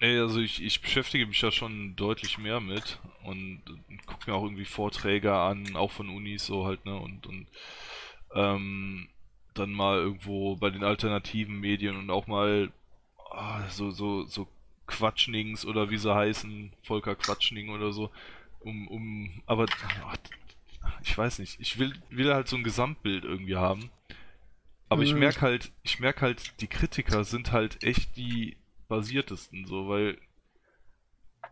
Ey, 0.00 0.18
also 0.18 0.40
ich, 0.40 0.62
ich 0.62 0.80
beschäftige 0.80 1.26
mich 1.26 1.40
ja 1.42 1.50
schon 1.50 1.94
deutlich 1.94 2.38
mehr 2.38 2.60
mit 2.60 2.98
und, 3.24 3.62
und 3.68 4.06
gucke 4.06 4.30
mir 4.30 4.36
auch 4.36 4.44
irgendwie 4.44 4.64
Vorträge 4.64 5.34
an, 5.34 5.76
auch 5.76 5.90
von 5.90 6.08
Unis 6.08 6.46
so 6.46 6.64
halt, 6.64 6.86
ne, 6.86 6.96
und, 6.96 7.26
und 7.26 7.46
ähm, 8.34 9.08
dann 9.52 9.72
mal 9.72 9.98
irgendwo 9.98 10.56
bei 10.56 10.70
den 10.70 10.84
alternativen 10.84 11.60
Medien 11.60 11.96
und 11.98 12.10
auch 12.10 12.26
mal 12.26 12.72
ah, 13.30 13.68
so, 13.68 13.90
so, 13.90 14.24
so 14.24 14.48
Quatschnings 14.90 15.64
oder 15.64 15.90
wie 15.90 15.96
sie 15.96 16.14
heißen, 16.14 16.72
Volker 16.82 17.14
Quatschning 17.16 17.70
oder 17.70 17.92
so, 17.92 18.10
um, 18.60 18.88
um, 18.88 19.42
aber 19.46 19.66
ach, 20.04 20.16
ich 21.02 21.16
weiß 21.16 21.38
nicht, 21.38 21.58
ich 21.60 21.78
will, 21.78 21.94
will 22.10 22.32
halt 22.34 22.48
so 22.48 22.56
ein 22.56 22.64
Gesamtbild 22.64 23.24
irgendwie 23.24 23.56
haben. 23.56 23.90
Aber 24.88 25.00
mhm. 25.00 25.06
ich 25.06 25.14
merke 25.14 25.40
halt, 25.40 25.72
ich 25.82 26.00
merke 26.00 26.22
halt, 26.22 26.60
die 26.60 26.66
Kritiker 26.66 27.24
sind 27.24 27.52
halt 27.52 27.82
echt 27.82 28.16
die, 28.16 28.56
basiertesten, 28.90 29.64
so, 29.64 29.88
weil 29.88 30.18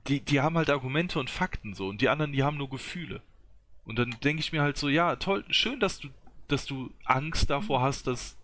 die, 0.06 0.20
die 0.20 0.42
haben 0.42 0.58
halt 0.58 0.68
Argumente 0.68 1.18
und 1.18 1.30
Fakten 1.30 1.72
so 1.72 1.88
und 1.88 2.02
die 2.02 2.10
anderen, 2.10 2.32
die 2.32 2.42
haben 2.42 2.58
nur 2.58 2.68
Gefühle. 2.68 3.22
Und 3.86 3.98
dann 3.98 4.14
denke 4.22 4.40
ich 4.40 4.52
mir 4.52 4.60
halt 4.60 4.76
so, 4.76 4.90
ja, 4.90 5.16
toll, 5.16 5.46
schön, 5.48 5.80
dass 5.80 5.98
du, 5.98 6.08
dass 6.48 6.66
du 6.66 6.92
Angst 7.06 7.48
davor 7.48 7.80
hast, 7.80 8.06
dass, 8.06 8.36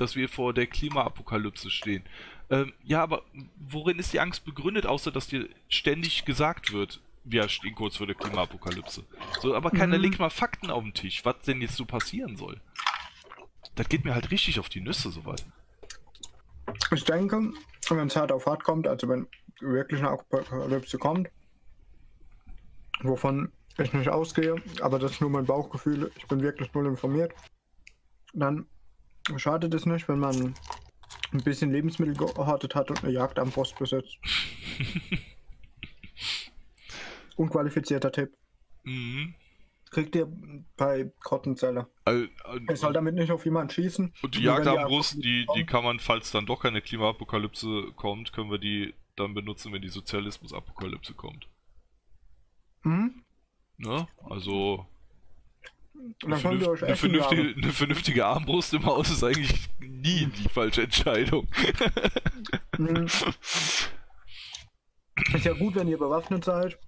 dass 0.00 0.16
wir 0.16 0.28
vor 0.28 0.54
der 0.54 0.66
Klimaapokalypse 0.66 1.70
stehen. 1.70 2.04
Ähm, 2.50 2.72
ja, 2.82 3.02
aber 3.02 3.22
worin 3.58 3.98
ist 3.98 4.12
die 4.12 4.20
Angst 4.20 4.44
begründet, 4.44 4.86
außer 4.86 5.12
dass 5.12 5.28
dir 5.28 5.48
ständig 5.68 6.24
gesagt 6.24 6.72
wird, 6.72 7.00
wir 7.24 7.48
stehen 7.48 7.74
kurz 7.74 7.96
vor 7.96 8.06
der 8.06 8.16
Klimaapokalypse. 8.16 9.04
So, 9.40 9.54
aber 9.54 9.70
keiner 9.70 9.98
mhm. 9.98 10.02
legt 10.02 10.18
mal 10.18 10.30
Fakten 10.30 10.70
auf 10.70 10.82
den 10.82 10.94
Tisch, 10.94 11.24
was 11.24 11.40
denn 11.46 11.60
jetzt 11.60 11.76
so 11.76 11.84
passieren 11.84 12.36
soll. 12.36 12.60
Das 13.74 13.88
geht 13.88 14.04
mir 14.04 14.14
halt 14.14 14.30
richtig 14.30 14.58
auf 14.58 14.68
die 14.68 14.80
Nüsse 14.80 15.10
soweit. 15.10 15.44
Ich 16.92 17.04
denke, 17.04 17.52
wenn 17.88 18.06
es 18.06 18.16
hart 18.16 18.32
auf 18.32 18.46
hart 18.46 18.64
kommt, 18.64 18.86
also 18.88 19.08
wenn 19.08 19.26
wirklich 19.60 20.00
eine 20.00 20.10
Apokalypse 20.10 20.98
kommt, 20.98 21.28
wovon 23.02 23.52
ich 23.78 23.92
nicht 23.92 24.08
ausgehe, 24.08 24.56
aber 24.80 24.98
das 24.98 25.12
ist 25.12 25.20
nur 25.20 25.30
mein 25.30 25.46
Bauchgefühl, 25.46 26.10
ich 26.16 26.26
bin 26.26 26.42
wirklich 26.42 26.72
null 26.74 26.86
informiert, 26.86 27.32
dann 28.32 28.66
schadet 29.36 29.74
es 29.74 29.86
nicht, 29.86 30.08
wenn 30.08 30.18
man 30.18 30.54
ein 31.32 31.44
bisschen 31.44 31.72
Lebensmittel 31.72 32.14
gehortet 32.14 32.74
hat 32.74 32.90
und 32.90 33.04
eine 33.04 33.12
Jagd 33.12 33.38
am 33.38 33.50
Post 33.50 33.78
besetzt. 33.78 34.18
Unqualifizierter 37.36 38.12
Tipp. 38.12 38.36
Mhm 38.84 39.34
kriegt 39.90 40.14
ihr 40.14 40.28
bei 40.76 41.12
Kottenzelle. 41.22 41.88
Also, 42.04 42.26
also, 42.44 42.64
er 42.66 42.76
soll 42.76 42.92
damit 42.92 43.14
nicht 43.14 43.30
auf 43.30 43.44
jemanden 43.44 43.70
schießen. 43.70 44.14
Und 44.22 44.36
die 44.36 44.42
Jagdarmbrust, 44.42 45.22
die, 45.22 45.46
die 45.56 45.66
kann 45.66 45.84
man, 45.84 45.98
falls 45.98 46.30
dann 46.30 46.46
doch 46.46 46.62
keine 46.62 46.80
Klimaapokalypse 46.80 47.92
kommt, 47.96 48.32
können 48.32 48.50
wir 48.50 48.58
die 48.58 48.94
dann 49.16 49.34
benutzen, 49.34 49.72
wenn 49.72 49.82
die 49.82 49.88
Sozialismus-Apokalypse 49.88 51.14
kommt. 51.14 51.48
Mhm. 52.82 53.22
Ne? 53.76 54.06
Also. 54.28 54.86
Eine, 56.24 56.36
vernünftige, 56.36 56.86
eine, 56.86 56.96
vernünftige, 56.96 57.54
eine, 57.56 57.72
vernünftige, 57.72 58.26
Armbrust 58.26 58.74
im 58.74 58.84
Haus 58.86 59.10
ist 59.10 59.22
eigentlich 59.24 59.68
nie 59.80 60.26
die 60.26 60.48
falsche 60.48 60.82
Entscheidung. 60.82 61.48
Mhm. 62.78 63.06
Ist 65.34 65.44
ja 65.44 65.52
gut, 65.52 65.74
wenn 65.74 65.88
ihr 65.88 65.98
bewaffnet 65.98 66.44
seid. 66.44 66.78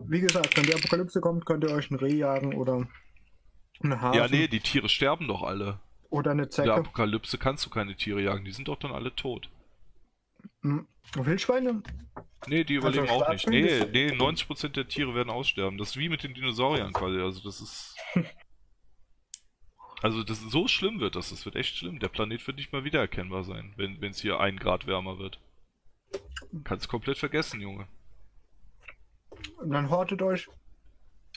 Wie 0.00 0.20
gesagt, 0.20 0.56
wenn 0.56 0.64
die 0.64 0.74
Apokalypse 0.74 1.20
kommt, 1.20 1.44
könnt 1.44 1.64
ihr 1.64 1.70
euch 1.70 1.90
ein 1.90 1.96
Reh 1.96 2.14
jagen 2.14 2.54
oder 2.54 2.86
eine 3.82 4.00
Hase. 4.00 4.18
Ja, 4.18 4.28
nee, 4.28 4.48
die 4.48 4.60
Tiere 4.60 4.88
sterben 4.88 5.28
doch 5.28 5.42
alle. 5.42 5.80
Oder 6.10 6.32
eine 6.32 6.48
Zecke. 6.48 6.68
In 6.68 6.74
der 6.74 6.80
Apokalypse 6.80 7.38
kannst 7.38 7.66
du 7.66 7.70
keine 7.70 7.96
Tiere 7.96 8.20
jagen, 8.22 8.44
die 8.44 8.52
sind 8.52 8.68
doch 8.68 8.78
dann 8.78 8.92
alle 8.92 9.14
tot. 9.14 9.50
Hm. 10.62 10.86
Wildschweine? 11.14 11.82
Nee, 12.46 12.64
die 12.64 12.74
überleben 12.74 13.08
also 13.08 13.24
auch 13.24 13.28
nicht. 13.28 13.48
Nee, 13.48 13.84
nee, 13.92 14.08
90% 14.12 14.68
der 14.68 14.88
Tiere 14.88 15.14
werden 15.14 15.30
aussterben. 15.30 15.78
Das 15.78 15.90
ist 15.90 15.96
wie 15.96 16.08
mit 16.08 16.22
den 16.22 16.34
Dinosauriern 16.34 16.92
quasi. 16.92 17.20
Also 17.20 17.42
das 17.42 17.60
ist. 17.60 17.96
Also 20.02 20.24
das 20.24 20.40
so 20.40 20.66
schlimm 20.66 20.98
wird 20.98 21.14
das, 21.14 21.30
das 21.30 21.44
wird 21.44 21.54
echt 21.54 21.76
schlimm. 21.76 22.00
Der 22.00 22.08
Planet 22.08 22.44
wird 22.48 22.56
nicht 22.56 22.72
mal 22.72 22.82
wiedererkennbar 22.82 23.44
sein, 23.44 23.72
wenn 23.76 24.02
es 24.02 24.20
hier 24.20 24.40
ein 24.40 24.56
Grad 24.56 24.88
wärmer 24.88 25.20
wird. 25.20 25.38
Kannst 26.64 26.88
komplett 26.88 27.18
vergessen, 27.18 27.60
Junge. 27.60 27.86
Und 29.58 29.70
dann 29.70 29.90
hortet 29.90 30.20
euch 30.22 30.48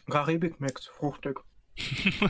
Karibik-Mix, 0.09 0.87
fruchtig. 0.87 1.39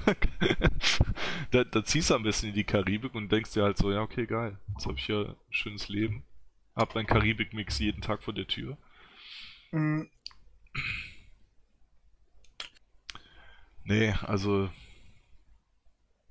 da, 1.52 1.64
da, 1.64 1.84
ziehst 1.86 2.10
du 2.10 2.16
am 2.16 2.24
besten 2.24 2.48
in 2.48 2.54
die 2.54 2.64
Karibik 2.64 3.14
und 3.14 3.32
denkst 3.32 3.54
dir 3.54 3.64
halt 3.64 3.78
so, 3.78 3.92
ja, 3.92 4.02
okay, 4.02 4.26
geil. 4.26 4.58
Jetzt 4.74 4.88
habe 4.88 4.98
ich 4.98 5.08
ja 5.08 5.22
ein 5.22 5.36
schönes 5.52 5.88
Leben. 5.88 6.26
Hab 6.76 6.94
meinen 6.94 7.08
Karibik-Mix 7.08 7.80
jeden 7.80 8.02
Tag 8.02 8.24
vor 8.24 8.34
der 8.34 8.48
Tür. 8.48 8.78
Mhm. 9.72 10.10
Nee, 13.84 14.12
also. 14.22 14.70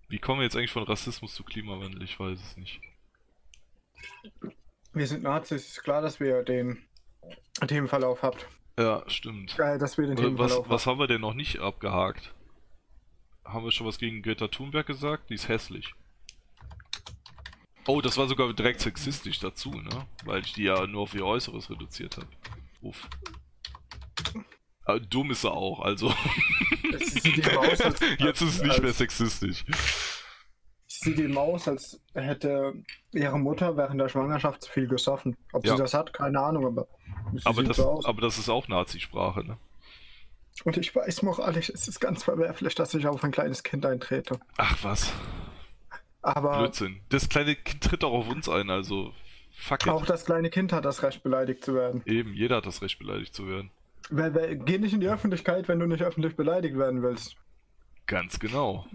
Wie 0.08 0.18
kommen 0.18 0.40
wir 0.40 0.44
jetzt 0.44 0.56
eigentlich 0.56 0.70
von 0.70 0.82
Rassismus 0.82 1.34
zu 1.34 1.44
Klimawandel? 1.44 2.02
Ich 2.02 2.20
weiß 2.20 2.38
es 2.38 2.56
nicht. 2.56 2.80
Wir 4.92 5.06
sind 5.06 5.22
Nazis, 5.22 5.66
ist 5.68 5.82
klar, 5.82 6.02
dass 6.02 6.20
wir 6.20 6.42
den 6.42 6.86
Themenverlauf 7.66 8.22
habt. 8.22 8.46
Ja, 8.78 9.02
stimmt. 9.08 9.56
Geil, 9.56 9.78
dass 9.78 9.98
wir 9.98 10.06
den 10.06 10.38
was, 10.38 10.68
was 10.68 10.86
haben 10.86 10.98
wir 10.98 11.06
denn 11.06 11.20
noch 11.20 11.34
nicht 11.34 11.60
abgehakt? 11.60 12.34
Haben 13.44 13.64
wir 13.64 13.72
schon 13.72 13.86
was 13.86 13.98
gegen 13.98 14.22
Greta 14.22 14.48
Thunberg 14.48 14.86
gesagt? 14.86 15.30
Die 15.30 15.34
ist 15.34 15.48
hässlich. 15.48 15.94
Oh, 17.86 18.00
das 18.00 18.16
war 18.16 18.26
sogar 18.26 18.52
direkt 18.52 18.80
sexistisch 18.80 19.40
dazu, 19.40 19.70
ne? 19.70 20.06
Weil 20.24 20.40
ich 20.40 20.54
die 20.54 20.64
ja 20.64 20.86
nur 20.86 21.02
auf 21.02 21.14
ihr 21.14 21.26
Äußeres 21.26 21.70
reduziert 21.70 22.16
habe. 22.16 22.28
Uff. 22.80 23.08
Aber 24.84 25.00
dumm 25.00 25.30
ist 25.30 25.42
sie 25.42 25.50
auch, 25.50 25.80
also. 25.80 26.08
Jetzt, 26.90 27.24
Jetzt 28.18 28.42
ist 28.42 28.54
es 28.54 28.62
nicht 28.62 28.82
mehr 28.82 28.92
sexistisch. 28.92 29.64
Sieht 30.86 31.18
eben 31.18 31.36
aus, 31.36 31.68
als 31.68 32.00
hätte 32.14 32.74
ihre 33.12 33.38
Mutter 33.38 33.76
während 33.76 34.00
der 34.00 34.08
Schwangerschaft 34.08 34.62
zu 34.62 34.70
viel 34.70 34.86
gesoffen. 34.86 35.36
Ob 35.52 35.66
ja. 35.66 35.76
sie 35.76 35.82
das 35.82 35.92
hat, 35.92 36.12
keine 36.12 36.40
Ahnung, 36.40 36.66
aber 36.66 36.86
aber 37.44 37.62
das, 37.64 37.76
so 37.76 38.00
aber 38.04 38.20
das 38.20 38.38
ist 38.38 38.48
auch 38.48 38.68
Nazisprache, 38.68 39.44
ne? 39.44 39.58
Und 40.62 40.76
ich 40.76 40.94
weiß, 40.94 41.22
moralisch 41.22 41.68
es 41.68 41.88
ist 41.88 41.98
ganz 41.98 42.22
verwerflich, 42.22 42.74
dass 42.76 42.94
ich 42.94 43.06
auf 43.06 43.24
ein 43.24 43.32
kleines 43.32 43.64
Kind 43.64 43.84
eintrete. 43.84 44.38
Ach 44.56 44.78
was. 44.82 45.12
Aber. 46.24 46.58
Blödsinn. 46.58 47.00
Das 47.10 47.28
kleine 47.28 47.54
Kind 47.54 47.84
tritt 47.84 48.02
auch 48.02 48.12
auf 48.12 48.28
uns 48.28 48.48
ein, 48.48 48.70
also. 48.70 49.12
Fuck 49.56 49.82
it. 49.86 49.92
Auch 49.92 50.06
das 50.06 50.24
kleine 50.24 50.50
Kind 50.50 50.72
hat 50.72 50.84
das 50.84 51.02
Recht, 51.02 51.22
beleidigt 51.22 51.64
zu 51.64 51.74
werden. 51.74 52.02
Eben, 52.06 52.32
jeder 52.32 52.56
hat 52.56 52.66
das 52.66 52.82
Recht, 52.82 52.98
beleidigt 52.98 53.34
zu 53.34 53.46
werden. 53.46 53.70
Wer, 54.10 54.34
wer, 54.34 54.56
geh 54.56 54.78
nicht 54.78 54.94
in 54.94 55.00
die 55.00 55.08
Öffentlichkeit, 55.08 55.68
wenn 55.68 55.78
du 55.78 55.86
nicht 55.86 56.02
öffentlich 56.02 56.34
beleidigt 56.34 56.76
werden 56.76 57.02
willst. 57.02 57.36
Ganz 58.06 58.38
genau. 58.38 58.86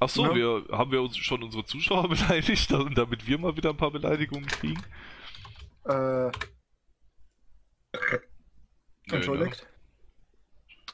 Ach 0.00 0.08
so, 0.08 0.26
ja. 0.26 0.34
wir 0.34 0.64
haben 0.70 0.92
wir 0.92 1.00
uns 1.00 1.16
schon 1.16 1.42
unsere 1.42 1.64
Zuschauer 1.64 2.08
beleidigt, 2.08 2.70
damit 2.70 3.26
wir 3.26 3.38
mal 3.38 3.56
wieder 3.56 3.70
ein 3.70 3.76
paar 3.76 3.90
Beleidigungen 3.90 4.46
kriegen? 4.46 4.82
Äh, 5.84 6.30
Entschuldigt. 9.10 9.66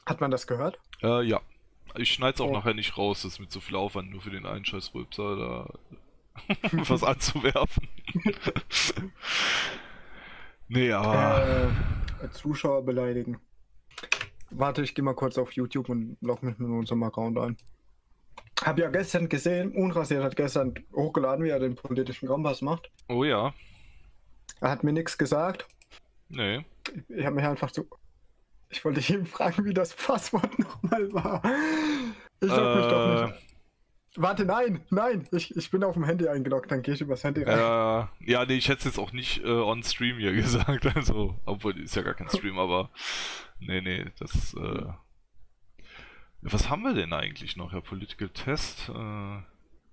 Hat 0.05 0.21
man 0.21 0.31
das 0.31 0.47
gehört? 0.47 0.79
Äh, 1.01 1.23
ja. 1.23 1.41
Ich 1.97 2.11
schneide 2.11 2.35
es 2.35 2.41
auch 2.41 2.49
oh. 2.49 2.53
nachher 2.53 2.73
nicht 2.73 2.97
raus, 2.97 3.21
das 3.23 3.33
ist 3.33 3.39
mit 3.39 3.51
so 3.51 3.59
viel 3.59 3.75
Aufwand, 3.75 4.11
nur 4.11 4.21
für 4.21 4.31
den 4.31 4.45
einen 4.45 4.65
scheiß 4.65 4.93
Rülpser 4.93 5.35
da 5.35 5.73
was 6.71 7.03
anzuwerfen. 7.03 7.87
nee, 10.67 10.91
aber. 10.91 11.71
Äh, 12.21 12.29
Zuschauer 12.31 12.83
beleidigen. 12.83 13.39
Warte, 14.51 14.81
ich 14.83 14.95
gehe 14.95 15.03
mal 15.03 15.13
kurz 15.13 15.37
auf 15.37 15.51
YouTube 15.53 15.89
und 15.89 16.17
log 16.21 16.43
mich 16.43 16.57
mit 16.57 16.69
unserem 16.69 17.03
Account 17.03 17.37
ein. 17.37 17.57
Hab 18.63 18.79
ja 18.79 18.89
gestern 18.89 19.27
gesehen, 19.27 19.73
Unrasiert 19.73 20.23
hat 20.23 20.35
gestern 20.35 20.73
hochgeladen, 20.93 21.43
wie 21.43 21.49
er 21.49 21.59
den 21.59 21.75
politischen 21.75 22.27
Kompass 22.27 22.61
macht. 22.61 22.89
Oh 23.09 23.23
ja. 23.23 23.53
Er 24.61 24.69
hat 24.69 24.83
mir 24.83 24.93
nichts 24.93 25.17
gesagt. 25.17 25.67
Nee. 26.29 26.65
Ich, 26.87 27.17
ich 27.17 27.25
habe 27.25 27.35
mich 27.35 27.45
einfach 27.45 27.69
so. 27.69 27.85
Ich 28.69 28.83
wollte 28.83 29.13
ihn 29.13 29.25
fragen, 29.25 29.65
wie 29.65 29.73
das 29.73 29.93
Passwort 29.95 30.57
nochmal 30.59 31.13
war. 31.13 31.41
Ich 32.41 32.49
log 32.49 32.75
mich 32.75 32.87
doch 32.87 33.05
Äh, 33.05 33.25
nicht. 33.25 33.41
Warte, 34.17 34.45
nein, 34.45 34.85
nein, 34.91 35.27
ich, 35.31 35.55
ich 35.57 35.69
bin 35.71 35.83
auf 35.83 35.93
dem 35.95 36.05
Handy 36.05 36.27
eingeloggt, 36.29 36.71
dann 36.71 36.81
gehe 36.81 36.93
ich 36.93 37.01
übers 37.01 37.23
Handy 37.25 37.43
rein. 37.43 37.57
Äh, 37.59 38.31
ja, 38.31 38.45
nee, 38.45 38.55
ich 38.55 38.69
hätte 38.69 38.79
es 38.79 38.85
jetzt 38.85 38.99
auch 38.99 39.11
nicht 39.11 39.43
äh, 39.43 39.47
on 39.49 39.83
Stream 39.83 40.17
hier 40.17 40.33
gesagt, 40.41 40.85
also, 40.95 41.37
obwohl 41.45 41.77
ist 41.81 41.95
ja 41.95 42.01
gar 42.01 42.13
kein 42.13 42.29
Stream, 42.29 42.57
aber 42.57 42.91
nee, 43.59 43.81
nee, 43.81 44.05
das, 44.19 44.53
äh, 44.53 44.85
was 46.41 46.69
haben 46.69 46.83
wir 46.83 46.93
denn 46.93 47.11
eigentlich 47.13 47.57
noch? 47.57 47.73
Ja, 47.73 47.81
Political 47.81 48.29
Test, 48.29 48.89
äh, 48.89 49.41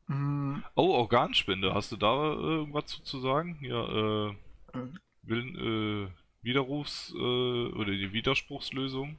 Hm, 0.08 0.64
oh, 0.74 0.90
Organspende, 0.94 1.74
hast 1.74 1.92
du 1.92 1.96
da 1.96 2.32
äh, 2.32 2.36
irgendwas 2.36 2.86
zu, 2.86 3.02
zu 3.02 3.20
sagen? 3.20 3.58
Ja, 3.62 4.28
äh, 4.28 4.34
Mhm. 4.74 4.98
Willen, 5.24 6.06
äh, 6.08 6.21
Widerrufs, 6.42 7.12
äh, 7.14 7.18
oder 7.18 7.92
die 7.92 8.12
Widerspruchslösung? 8.12 9.16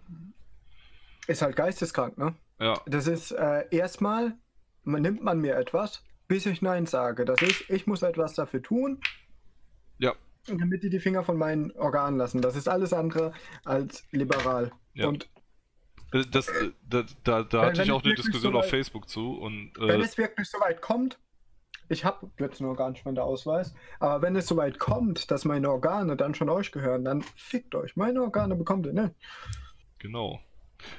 ist 1.28 1.42
halt 1.42 1.56
geisteskrank, 1.56 2.18
ne? 2.18 2.36
Ja, 2.60 2.82
Das 2.86 3.08
ist 3.08 3.32
äh, 3.32 3.66
erstmal, 3.72 4.36
man, 4.84 5.02
nimmt 5.02 5.24
man 5.24 5.40
mir 5.40 5.56
etwas, 5.56 6.04
bis 6.28 6.46
ich 6.46 6.62
Nein 6.62 6.86
sage. 6.86 7.24
Das 7.26 7.42
ist, 7.42 7.70
ich 7.70 7.88
muss 7.88 8.02
etwas 8.02 8.34
dafür 8.36 8.62
tun, 8.62 9.00
ja, 10.00 10.14
damit 10.48 10.84
die 10.84 10.90
die 10.90 11.00
Finger 11.00 11.24
von 11.24 11.38
meinen 11.38 11.72
Organen 11.78 12.18
lassen. 12.18 12.42
Das 12.42 12.56
ist 12.58 12.68
alles 12.68 12.92
andere 12.92 13.34
als 13.64 14.06
liberal. 14.12 14.72
Ja. 14.94 15.08
Und 15.08 15.30
Äh, 16.12 16.26
das, 16.30 16.48
äh, 16.50 16.72
da, 16.88 17.04
da, 17.24 17.44
da 17.44 17.62
Wenn- 17.62 17.68
hatte 17.68 17.78
wenn 17.80 17.86
ich 17.86 17.92
auch 17.92 18.04
eine 18.04 18.14
Diskussion 18.16 18.52
so 18.54 18.58
auf 18.60 18.66
weit- 18.66 18.70
Facebook 18.70 19.08
zu 19.10 19.36
und, 19.40 19.72
wenn 19.80 20.02
äh, 20.02 20.04
es 20.04 20.18
wirklich 20.18 20.48
so 20.50 20.60
weit 20.60 20.82
kommt, 20.82 21.18
ich 21.90 22.06
habe 22.06 22.30
jetzt 22.40 22.60
einen 22.60 22.70
Organspendeausweis, 22.70 23.76
aber 24.00 24.22
wenn 24.22 24.36
es 24.36 24.48
so 24.48 24.58
weit 24.58 24.80
kommt, 24.80 25.32
dass 25.32 25.46
meine 25.46 25.70
Organe 25.70 26.16
dann 26.16 26.36
schon 26.36 26.50
euch 26.50 26.72
gehören, 26.72 27.04
dann 27.04 27.22
fickt 27.22 27.76
euch. 27.76 27.96
Meine 27.96 28.22
Organe 28.22 28.56
bekommt 28.56 28.86
ihr 28.86 28.94
nicht. 28.94 29.16
Genau. 30.00 30.40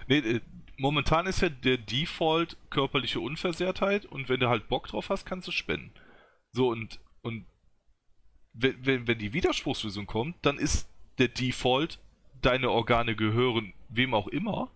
Nee, 0.09 0.19
äh, 0.19 0.41
momentan 0.79 1.27
ist 1.27 1.41
ja 1.41 1.49
der 1.49 1.79
Default 1.79 2.57
körperliche 2.71 3.21
Unversehrtheit 3.21 4.07
und 4.07 4.29
wenn 4.29 4.41
du 4.41 4.49
halt 4.49 4.69
Bock 4.69 4.89
drauf 4.89 5.11
hast, 5.11 5.25
kannst 5.27 5.49
du 5.49 5.53
spenden. 5.53 5.93
So 6.53 6.69
und 6.69 7.01
und 7.23 7.47
wenn, 8.53 8.87
wenn, 8.87 9.07
wenn 9.07 9.19
die 9.19 9.33
Widerspruchslösung 9.33 10.07
kommt, 10.07 10.37
dann 10.43 10.59
ist 10.59 10.89
der 11.19 11.29
Default, 11.29 11.99
deine 12.41 12.71
Organe 12.71 13.17
gehören 13.17 13.73
wem 13.89 14.15
auch 14.15 14.29
immer. 14.29 14.71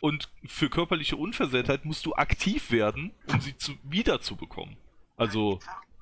Und 0.00 0.30
für 0.46 0.68
körperliche 0.68 1.16
Unversehrtheit 1.16 1.84
musst 1.84 2.06
du 2.06 2.14
aktiv 2.14 2.72
werden, 2.72 3.12
um 3.28 3.40
sie 3.40 3.56
zu, 3.56 3.74
wiederzubekommen. 3.84 4.76
Also, 5.22 5.58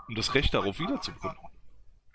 um 0.09 0.15
das 0.15 0.35
Recht 0.35 0.53
darauf 0.55 0.79
wiederzubekommen. 0.79 1.37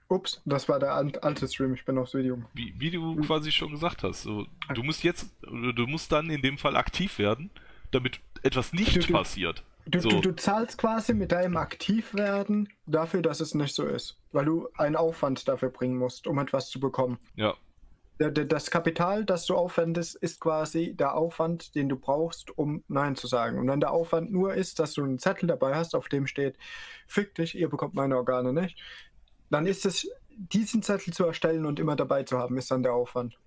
Ups, 0.07 0.41
das 0.45 0.69
war 0.69 0.77
der 0.79 0.93
alte 0.93 1.47
Stream, 1.47 1.73
ich 1.73 1.83
bin 1.83 1.97
aufs 1.97 2.13
Video. 2.13 2.37
Wie, 2.53 2.73
wie 2.77 2.91
du 2.91 3.15
quasi 3.21 3.51
schon 3.51 3.71
gesagt 3.71 4.03
hast. 4.03 4.21
So, 4.21 4.45
du 4.73 4.83
musst 4.83 5.03
jetzt, 5.03 5.31
du 5.41 5.87
musst 5.87 6.11
dann 6.11 6.29
in 6.29 6.41
dem 6.43 6.57
Fall 6.59 6.75
aktiv 6.75 7.17
werden, 7.17 7.49
damit 7.91 8.19
etwas 8.43 8.71
nicht 8.73 8.95
Du- 8.95 8.99
du- 8.99 9.13
passiert. 9.13 9.63
Du, 9.87 9.99
So. 9.99 10.09
du, 10.09 10.35
zahlst 10.35 10.79
quasi 10.79 11.13
mit 11.13 11.31
deinem 11.31 11.57
Aktivwerden 11.57 12.69
dafür, 12.87 13.21
dass 13.21 13.39
es 13.39 13.53
nicht 13.53 13.73
so 13.75 13.85
ist. 13.85 14.17
Weil 14.31 14.45
du 14.45 14.67
einen 14.77 14.95
Aufwand 14.95 15.47
dafür 15.47 15.69
bringen 15.69 15.97
musst, 15.97 16.25
um 16.27 16.39
etwas 16.39 16.69
zu 16.69 16.79
bekommen. 16.79 17.19
Ja, 17.35 17.53
Das 18.17 18.71
Kapital, 18.71 19.25
das 19.25 19.45
du 19.45 19.55
aufwendest, 19.55 20.15
ist 20.15 20.39
quasi 20.39 20.93
der 20.95 21.15
Aufwand, 21.15 21.75
den 21.75 21.89
du 21.89 21.97
brauchst, 21.97 22.57
um 22.57 22.83
Nein 22.87 23.15
zu 23.15 23.27
sagen. 23.27 23.59
Und 23.59 23.67
wenn 23.67 23.81
der 23.81 23.91
Aufwand 23.91 24.31
nur 24.31 24.53
ist, 24.53 24.79
dass 24.79 24.93
du 24.93 25.03
einen 25.03 25.19
Zettel 25.19 25.47
dabei 25.47 25.75
hast, 25.75 25.95
auf 25.95 26.07
dem 26.07 26.25
steht, 26.27 26.57
fick 27.07 27.35
dich, 27.35 27.55
ihr 27.55 27.69
bekommt 27.69 27.93
meine 27.93 28.15
Organe 28.17 28.53
nicht, 28.53 28.79
dann 29.49 29.65
ist 29.65 29.85
es, 29.85 30.07
diesen 30.29 30.81
Zettel 30.83 31.13
zu 31.13 31.25
erstellen 31.25 31.65
und 31.65 31.79
immer 31.79 31.95
dabei 31.97 32.23
zu 32.23 32.37
haben, 32.37 32.57
ist 32.57 32.71
dann 32.71 32.83
der 32.83 32.93
Aufwand. 32.93 33.37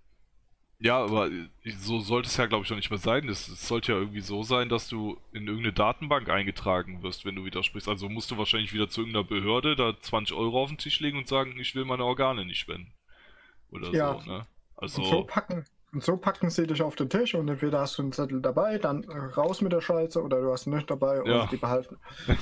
ja, 0.81 1.03
aber 1.03 1.29
so 1.79 1.99
sollte 2.01 2.29
es 2.29 2.37
ja, 2.37 2.47
glaube 2.47 2.65
ich, 2.65 2.71
noch 2.71 2.77
nicht 2.77 2.91
mehr 2.91 2.99
sein. 3.01 3.29
Es, 3.29 3.49
es 3.49 3.67
sollte 3.67 3.93
ja 3.93 3.99
irgendwie 3.99 4.21
so 4.21 4.43
sein, 4.45 4.69
dass 4.69 4.89
du 4.89 5.21
in 5.33 5.47
irgendeine 5.49 5.73
Datenbank 5.73 6.29
eingetragen 6.29 7.03
wirst, 7.03 7.25
wenn 7.25 7.35
du 7.35 7.45
widersprichst. 7.45 7.89
Also 7.89 8.09
musst 8.09 8.31
du 8.31 8.39
wahrscheinlich 8.39 8.73
wieder 8.73 8.89
zu 8.89 9.01
irgendeiner 9.01 9.25
Behörde 9.25 9.75
da 9.77 9.99
20 10.01 10.37
Euro 10.37 10.63
auf 10.63 10.69
den 10.71 10.79
Tisch 10.79 11.01
legen 11.01 11.19
und 11.19 11.27
sagen, 11.29 11.59
ich 11.59 11.75
will 11.75 11.85
meine 11.85 12.05
Organe 12.05 12.45
nicht 12.45 12.61
spenden. 12.61 12.93
Oder 13.71 13.93
Ja. 13.93 14.21
so, 14.21 14.31
ne? 14.31 14.47
Und 14.79 14.89
so 14.89 15.03
Also, 15.03 15.25
packen. 15.25 15.65
Und 15.93 16.05
so 16.05 16.17
packen 16.19 16.51
sie 16.51 16.67
dich 16.67 16.83
auf 16.83 16.97
den 16.97 17.09
Tisch 17.09 17.35
und 17.35 17.49
entweder 17.49 17.81
hast 17.81 17.97
du 17.99 18.03
einen 18.03 18.13
Zettel 18.13 18.43
dabei, 18.43 18.79
dann 18.79 19.05
raus 19.09 19.63
mit 19.63 19.73
der 19.73 19.81
Scheiße 19.81 20.23
oder 20.23 20.41
du 20.41 20.53
hast 20.53 20.67
ihn 20.67 20.75
nicht 20.75 20.91
dabei 20.91 21.23
und 21.23 21.31
Ja. 21.31 21.47
die 21.47 21.57
behalten. 21.57 21.99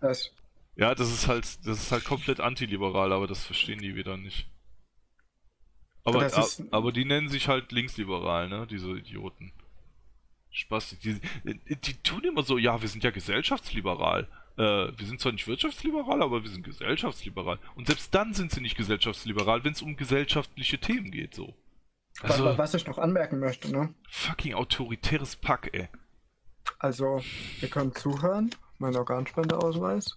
Das, 0.00 0.30
ja, 0.76 0.94
das 0.94 1.12
ist 1.12 1.28
halt, 1.28 1.44
das 1.66 1.78
ist 1.82 1.92
halt 1.92 2.04
komplett 2.06 2.40
antiliberal, 2.40 3.12
aber 3.12 3.26
das 3.26 3.44
verstehen 3.44 3.80
die 3.80 3.94
wieder 3.96 4.16
nicht. 4.16 4.48
Aber, 6.04 6.24
ist- 6.24 6.62
aber 6.70 6.92
die 6.92 7.04
nennen 7.04 7.28
sich 7.28 7.48
halt 7.48 7.72
linksliberal, 7.72 8.48
ne? 8.48 8.66
Diese 8.66 8.90
Idioten. 8.92 9.52
Spaß. 10.50 10.96
Die, 11.00 11.20
die 11.44 12.02
tun 12.02 12.24
immer 12.24 12.42
so, 12.42 12.56
ja, 12.58 12.80
wir 12.80 12.88
sind 12.88 13.04
ja 13.04 13.10
gesellschaftsliberal. 13.10 14.26
Äh, 14.60 14.98
wir 14.98 15.06
sind 15.06 15.20
zwar 15.20 15.32
nicht 15.32 15.46
wirtschaftsliberal, 15.46 16.22
aber 16.22 16.42
wir 16.42 16.50
sind 16.50 16.64
gesellschaftsliberal. 16.64 17.58
Und 17.76 17.86
selbst 17.86 18.14
dann 18.14 18.34
sind 18.34 18.50
sie 18.52 18.60
nicht 18.60 18.76
gesellschaftsliberal, 18.76 19.64
wenn 19.64 19.72
es 19.72 19.80
um 19.82 19.96
gesellschaftliche 19.96 20.78
Themen 20.78 21.10
geht, 21.10 21.34
so. 21.34 21.54
Also, 22.22 22.44
wa- 22.44 22.58
was 22.58 22.74
ich 22.74 22.86
noch 22.86 22.98
anmerken 22.98 23.38
möchte, 23.38 23.70
ne? 23.72 23.94
fucking 24.10 24.54
autoritäres 24.54 25.36
Pack, 25.36 25.70
ey. 25.72 25.88
Also, 26.78 27.22
ihr 27.62 27.68
könnt 27.68 27.96
zuhören. 27.96 28.50
Mein 28.78 28.96
Organspendeausweis. 28.96 30.16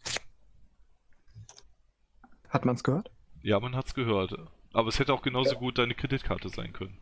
Hat 2.50 2.66
man's 2.66 2.84
gehört? 2.84 3.12
Ja, 3.42 3.60
man 3.60 3.76
hat's 3.76 3.94
gehört. 3.94 4.36
Aber 4.74 4.88
es 4.90 5.00
hätte 5.00 5.14
auch 5.14 5.22
genauso 5.22 5.54
Ja. 5.54 5.60
gut 5.60 5.78
deine 5.78 5.96
Kreditkarte 5.96 6.50
sein 6.50 6.74
können. 6.74 6.98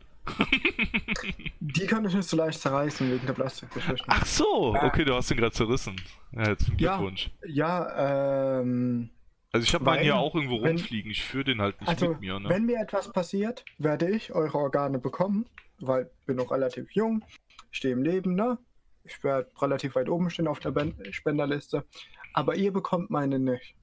Die 1.60 1.86
kann 1.86 2.04
ich 2.04 2.14
nicht 2.14 2.28
so 2.28 2.36
leicht 2.36 2.60
zerreißen 2.60 3.10
wegen 3.10 3.26
der 3.26 3.32
Plastikgeschichte. 3.32 4.04
Ach 4.08 4.26
so, 4.26 4.74
Ah. 4.74 4.86
okay, 4.86 5.04
du 5.04 5.14
hast 5.14 5.30
den 5.30 5.38
gerade 5.38 5.52
zerrissen. 5.52 5.96
Ja, 6.32 6.42
herzlichen 6.46 6.78
Ja. 6.78 6.96
Glückwunsch. 6.96 7.30
Ja, 7.46 8.60
ähm. 8.60 9.10
Also 9.52 9.64
ich 9.66 9.74
habe 9.74 9.84
meinen 9.84 10.02
hier 10.02 10.16
auch 10.16 10.34
irgendwo 10.34 10.62
wenn- 10.62 10.76
rumfliegen, 10.76 11.10
ich 11.10 11.22
führe 11.22 11.44
den 11.44 11.60
halt 11.60 11.78
nicht 11.80 11.88
Also, 11.90 12.08
mit 12.10 12.20
mir, 12.20 12.40
ne? 12.40 12.48
wenn 12.48 12.64
mir 12.64 12.78
etwas 12.80 13.12
passiert, 13.12 13.64
werde 13.78 14.08
ich 14.08 14.32
eure 14.32 14.56
Organe 14.56 14.98
bekommen, 14.98 15.44
weil 15.78 16.10
ich 16.20 16.26
bin 16.26 16.36
noch 16.36 16.50
relativ 16.52 16.90
jung, 16.92 17.22
stehe 17.70 17.92
im 17.92 18.02
Leben, 18.02 18.34
ne? 18.34 18.56
Ich 19.04 19.22
werde 19.22 19.50
relativ 19.60 19.94
weit 19.94 20.08
oben 20.08 20.30
stehen 20.30 20.46
auf 20.48 20.58
der 20.60 20.72
Spenderliste, 21.10 21.84
aber 22.32 22.54
ihr 22.56 22.72
bekommt 22.72 23.10
meine 23.10 23.38
nicht. 23.38 23.74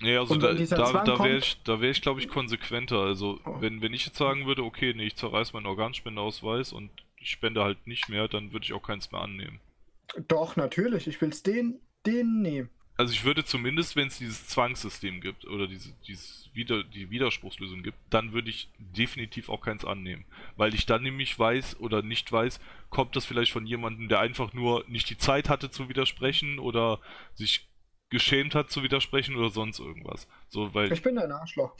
Nee, 0.00 0.16
also 0.16 0.36
da, 0.36 0.52
da, 0.52 1.04
da 1.04 1.18
wäre 1.24 1.38
ich, 1.38 1.62
da 1.64 1.80
wär 1.80 1.90
ich 1.90 2.02
glaube 2.02 2.20
ich, 2.20 2.28
konsequenter. 2.28 2.98
Also, 3.00 3.40
Oh. 3.44 3.60
wenn, 3.60 3.80
wenn 3.80 3.94
ich 3.94 4.06
jetzt 4.06 4.18
sagen 4.18 4.46
würde, 4.46 4.64
okay, 4.64 4.92
nee, 4.94 5.06
ich 5.06 5.16
zerreiß 5.16 5.52
meinen 5.52 5.66
Organspendeausweis 5.66 6.72
und 6.72 6.90
ich 7.16 7.30
spende 7.30 7.62
halt 7.62 7.86
nicht 7.86 8.08
mehr, 8.08 8.28
dann 8.28 8.52
würde 8.52 8.64
ich 8.64 8.72
auch 8.72 8.82
keins 8.82 9.10
mehr 9.12 9.22
annehmen. 9.22 9.60
Doch, 10.28 10.56
natürlich, 10.56 11.06
ich 11.06 11.20
will 11.20 11.30
es 11.30 11.42
den, 11.42 11.80
den 12.04 12.42
nehmen. 12.42 12.68
Also 12.96 13.12
ich 13.12 13.24
würde 13.24 13.44
zumindest, 13.44 13.96
wenn 13.96 14.06
es 14.06 14.18
dieses 14.18 14.46
Zwangssystem 14.46 15.20
gibt 15.20 15.46
oder 15.46 15.66
diese, 15.66 15.92
dieses 16.06 16.48
Wider, 16.52 16.84
die 16.84 17.10
Widerspruchslösung 17.10 17.82
gibt, 17.82 17.96
dann 18.10 18.32
würde 18.32 18.50
ich 18.50 18.68
definitiv 18.78 19.48
auch 19.48 19.60
keins 19.62 19.84
annehmen. 19.84 20.24
Weil 20.56 20.74
ich 20.74 20.86
dann 20.86 21.02
nämlich 21.02 21.36
weiß 21.36 21.80
oder 21.80 22.02
nicht 22.02 22.30
weiß, 22.30 22.60
kommt 22.90 23.16
das 23.16 23.24
vielleicht 23.24 23.50
von 23.50 23.66
jemandem, 23.66 24.08
der 24.08 24.20
einfach 24.20 24.52
nur 24.52 24.84
nicht 24.86 25.10
die 25.10 25.18
Zeit 25.18 25.48
hatte 25.48 25.70
zu 25.70 25.88
widersprechen 25.88 26.60
oder 26.60 27.00
sich 27.34 27.66
geschämt 28.10 28.54
hat 28.54 28.70
zu 28.70 28.82
widersprechen 28.82 29.36
oder 29.36 29.50
sonst 29.50 29.78
irgendwas. 29.78 30.28
So, 30.48 30.74
weil, 30.74 30.92
Ich 30.92 31.02
bin 31.02 31.18
ein 31.18 31.32
Arschloch. 31.32 31.74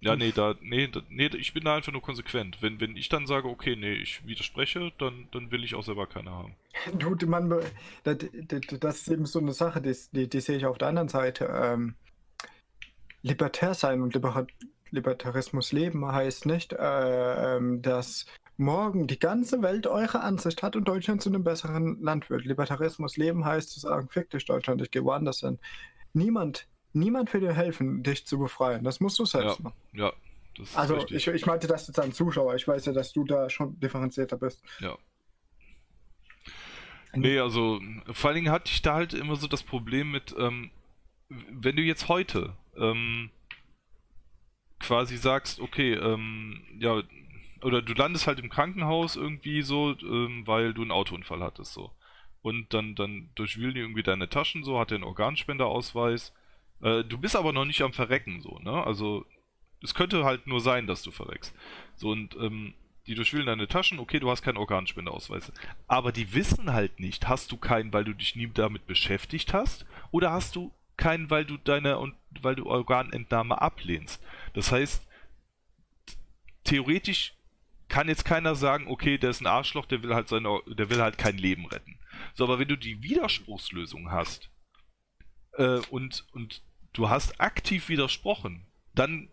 ja, 0.00 0.16
nee, 0.16 0.32
da, 0.32 0.54
nee, 0.60 0.88
da, 0.88 1.02
nee, 1.08 1.26
ich 1.36 1.52
bin 1.54 1.64
da 1.64 1.76
einfach 1.76 1.92
nur 1.92 2.02
konsequent. 2.02 2.62
Wenn, 2.62 2.80
wenn 2.80 2.96
ich 2.96 3.08
dann 3.08 3.26
sage, 3.26 3.48
okay, 3.48 3.76
nee, 3.76 3.94
ich 3.94 4.26
widerspreche, 4.26 4.92
dann, 4.98 5.28
dann 5.32 5.50
will 5.50 5.64
ich 5.64 5.74
auch 5.74 5.84
selber 5.84 6.06
keine 6.06 6.30
haben. 6.30 6.54
Du, 6.98 7.26
man, 7.26 7.52
das, 8.04 8.18
das 8.80 8.96
ist 8.98 9.08
eben 9.08 9.26
so 9.26 9.38
eine 9.38 9.52
Sache, 9.52 9.80
die, 9.80 9.94
die, 10.12 10.28
die 10.28 10.40
sehe 10.40 10.56
ich 10.56 10.66
auf 10.66 10.78
der 10.78 10.88
anderen 10.88 11.08
Seite. 11.08 11.46
Ähm, 11.52 11.94
libertär 13.22 13.74
sein 13.74 14.00
und 14.02 14.14
Liber 14.14 14.46
Libertarismus 14.90 15.72
leben 15.72 16.10
heißt 16.10 16.46
nicht, 16.46 16.72
äh, 16.72 17.56
ähm, 17.56 17.82
dass 17.82 18.26
morgen 18.58 19.06
die 19.06 19.18
ganze 19.18 19.62
Welt 19.62 19.86
eure 19.86 20.20
Ansicht 20.20 20.62
hat 20.62 20.76
und 20.76 20.86
Deutschland 20.86 21.22
zu 21.22 21.30
einem 21.30 21.44
besseren 21.44 22.00
Land 22.02 22.28
wird. 22.28 22.44
Libertarismus 22.44 23.16
leben 23.16 23.44
heißt 23.44 23.70
zu 23.70 23.80
sagen, 23.80 24.08
fick 24.08 24.30
dich 24.30 24.44
Deutschland, 24.44 24.82
ich 24.82 24.90
gehe 24.90 25.04
woanders 25.04 25.40
hin. 25.40 25.58
Niemand, 26.12 26.66
niemand 26.92 27.32
will 27.32 27.40
dir 27.40 27.52
helfen, 27.54 28.02
dich 28.02 28.26
zu 28.26 28.38
befreien. 28.38 28.82
Das 28.84 29.00
musst 29.00 29.18
du 29.18 29.24
selbst 29.24 29.58
Ja. 29.58 29.62
machen. 29.62 29.76
Ja, 29.92 30.12
Also 30.74 30.94
richtig. 30.96 31.16
ich, 31.28 31.34
ich 31.34 31.46
meinte 31.46 31.68
das 31.68 31.86
jetzt 31.86 32.00
an 32.00 32.12
Zuschauer. 32.12 32.56
Ich 32.56 32.66
weiß 32.66 32.84
ja, 32.86 32.92
dass 32.92 33.12
du 33.12 33.24
da 33.24 33.48
schon 33.48 33.78
differenzierter 33.78 34.36
bist. 34.36 34.62
Ja. 34.80 34.98
Nee, 37.14 37.38
also 37.38 37.80
vor 38.12 38.28
allen 38.28 38.36
Dingen 38.36 38.50
hatte 38.52 38.70
ich 38.70 38.82
da 38.82 38.94
halt 38.94 39.14
immer 39.14 39.36
so 39.36 39.46
das 39.46 39.62
Problem 39.62 40.10
mit, 40.10 40.34
ähm, 40.38 40.70
wenn 41.28 41.76
du 41.76 41.82
jetzt 41.82 42.08
heute 42.08 42.54
ähm, 42.76 43.30
quasi 44.80 45.16
sagst, 45.16 45.60
okay, 45.60 45.94
ähm, 45.94 46.62
ja, 46.78 47.02
oder 47.62 47.82
du 47.82 47.92
landest 47.94 48.26
halt 48.26 48.38
im 48.38 48.50
Krankenhaus 48.50 49.16
irgendwie 49.16 49.62
so, 49.62 49.96
ähm, 50.00 50.46
weil 50.46 50.74
du 50.74 50.82
einen 50.82 50.90
Autounfall 50.90 51.42
hattest 51.42 51.72
so. 51.72 51.92
Und 52.42 52.72
dann, 52.72 52.94
dann 52.94 53.30
durchwühlen 53.34 53.74
die 53.74 53.80
irgendwie 53.80 54.02
deine 54.02 54.28
Taschen 54.28 54.64
so, 54.64 54.78
hat 54.78 54.92
einen 54.92 55.04
Organspenderausweis. 55.04 56.32
Äh, 56.82 57.04
du 57.04 57.18
bist 57.18 57.36
aber 57.36 57.52
noch 57.52 57.64
nicht 57.64 57.82
am 57.82 57.92
Verrecken 57.92 58.40
so, 58.40 58.58
ne? 58.60 58.84
Also 58.84 59.26
es 59.82 59.94
könnte 59.94 60.24
halt 60.24 60.46
nur 60.46 60.60
sein, 60.60 60.86
dass 60.86 61.02
du 61.02 61.10
verreckst. 61.10 61.54
So 61.96 62.10
und 62.10 62.36
ähm, 62.36 62.74
die 63.06 63.14
durchwühlen 63.14 63.46
deine 63.46 63.68
Taschen, 63.68 63.98
okay, 63.98 64.20
du 64.20 64.30
hast 64.30 64.42
keinen 64.42 64.58
Organspenderausweis. 64.58 65.50
Aber 65.86 66.12
die 66.12 66.34
wissen 66.34 66.72
halt 66.72 67.00
nicht, 67.00 67.26
hast 67.26 67.50
du 67.50 67.56
keinen, 67.56 67.92
weil 67.92 68.04
du 68.04 68.12
dich 68.12 68.36
nie 68.36 68.48
damit 68.52 68.86
beschäftigt 68.86 69.54
hast, 69.54 69.86
oder 70.10 70.30
hast 70.30 70.56
du 70.56 70.72
keinen, 70.98 71.30
weil 71.30 71.46
du 71.46 71.56
deine 71.56 71.98
und 71.98 72.14
weil 72.42 72.54
du 72.54 72.66
Organentnahme 72.66 73.62
ablehnst. 73.62 74.22
Das 74.52 74.72
heißt, 74.72 75.06
theoretisch 76.64 77.32
kann 77.88 78.08
jetzt 78.08 78.24
keiner 78.24 78.54
sagen, 78.54 78.86
okay, 78.88 79.18
der 79.18 79.30
ist 79.30 79.40
ein 79.40 79.46
Arschloch, 79.46 79.86
der 79.86 80.02
will 80.02 80.14
halt 80.14 80.28
seine, 80.28 80.60
der 80.66 80.90
will 80.90 81.00
halt 81.00 81.18
kein 81.18 81.38
Leben 81.38 81.66
retten. 81.66 81.98
So, 82.34 82.44
aber 82.44 82.58
wenn 82.58 82.68
du 82.68 82.76
die 82.76 83.02
Widerspruchslösung 83.02 84.10
hast 84.10 84.50
äh, 85.52 85.80
und, 85.90 86.26
und 86.32 86.62
du 86.92 87.08
hast 87.08 87.40
aktiv 87.40 87.88
widersprochen, 87.88 88.66
dann 88.94 89.28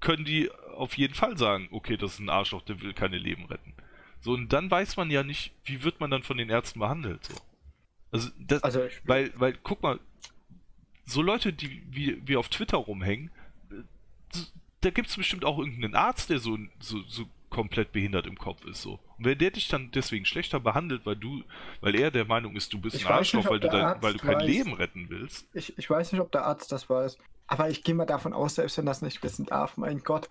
können 0.00 0.24
die 0.24 0.50
auf 0.76 0.96
jeden 0.96 1.14
Fall 1.14 1.38
sagen, 1.38 1.68
okay, 1.70 1.96
das 1.96 2.14
ist 2.14 2.20
ein 2.20 2.28
Arschloch, 2.28 2.62
der 2.62 2.80
will 2.80 2.92
keine 2.92 3.18
Leben 3.18 3.46
retten. 3.46 3.74
So, 4.20 4.32
und 4.32 4.52
dann 4.52 4.70
weiß 4.70 4.96
man 4.96 5.10
ja 5.10 5.22
nicht, 5.22 5.52
wie 5.64 5.82
wird 5.82 6.00
man 6.00 6.10
dann 6.10 6.22
von 6.22 6.36
den 6.36 6.50
Ärzten 6.50 6.80
behandelt. 6.80 7.24
So. 7.24 7.34
Also, 8.10 8.30
das, 8.38 8.62
also 8.62 8.86
weil, 9.04 9.32
weil, 9.36 9.56
guck 9.62 9.82
mal, 9.82 9.98
so 11.04 11.22
Leute, 11.22 11.52
die 11.52 11.82
wie, 11.90 12.26
wie 12.26 12.36
auf 12.36 12.48
Twitter 12.48 12.76
rumhängen, 12.76 13.30
da 14.80 14.90
gibt 14.90 15.08
es 15.08 15.16
bestimmt 15.16 15.44
auch 15.44 15.58
irgendeinen 15.58 15.94
Arzt, 15.94 16.30
der 16.30 16.38
so, 16.38 16.58
so, 16.78 17.02
so 17.02 17.28
komplett 17.52 17.92
behindert 17.92 18.26
im 18.26 18.38
Kopf 18.38 18.64
ist. 18.64 18.82
So. 18.82 18.98
Und 19.18 19.26
wenn 19.26 19.38
der 19.38 19.50
dich 19.50 19.68
dann 19.68 19.90
deswegen 19.92 20.24
schlechter 20.24 20.58
behandelt, 20.58 21.04
weil 21.04 21.16
du, 21.16 21.44
weil 21.82 21.94
er 21.94 22.10
der 22.10 22.24
Meinung 22.24 22.56
ist, 22.56 22.72
du 22.72 22.80
bist 22.80 22.96
ich 22.96 23.06
ein 23.06 23.12
Arschloch, 23.12 23.48
weil, 23.48 23.60
du 23.60 23.68
dein, 23.68 24.02
weil 24.02 24.14
du 24.14 24.18
kein 24.18 24.36
weiß. 24.36 24.46
Leben 24.46 24.72
retten 24.72 25.10
willst. 25.10 25.46
Ich, 25.52 25.78
ich 25.78 25.88
weiß 25.88 26.12
nicht, 26.12 26.20
ob 26.20 26.32
der 26.32 26.46
Arzt 26.46 26.72
das 26.72 26.88
weiß. 26.88 27.18
Aber 27.46 27.68
ich 27.68 27.84
gehe 27.84 27.94
mal 27.94 28.06
davon 28.06 28.32
aus, 28.32 28.54
selbst 28.54 28.78
wenn 28.78 28.86
das 28.86 29.02
nicht 29.02 29.22
wissen 29.22 29.44
darf, 29.44 29.76
mein 29.76 30.02
Gott. 30.02 30.30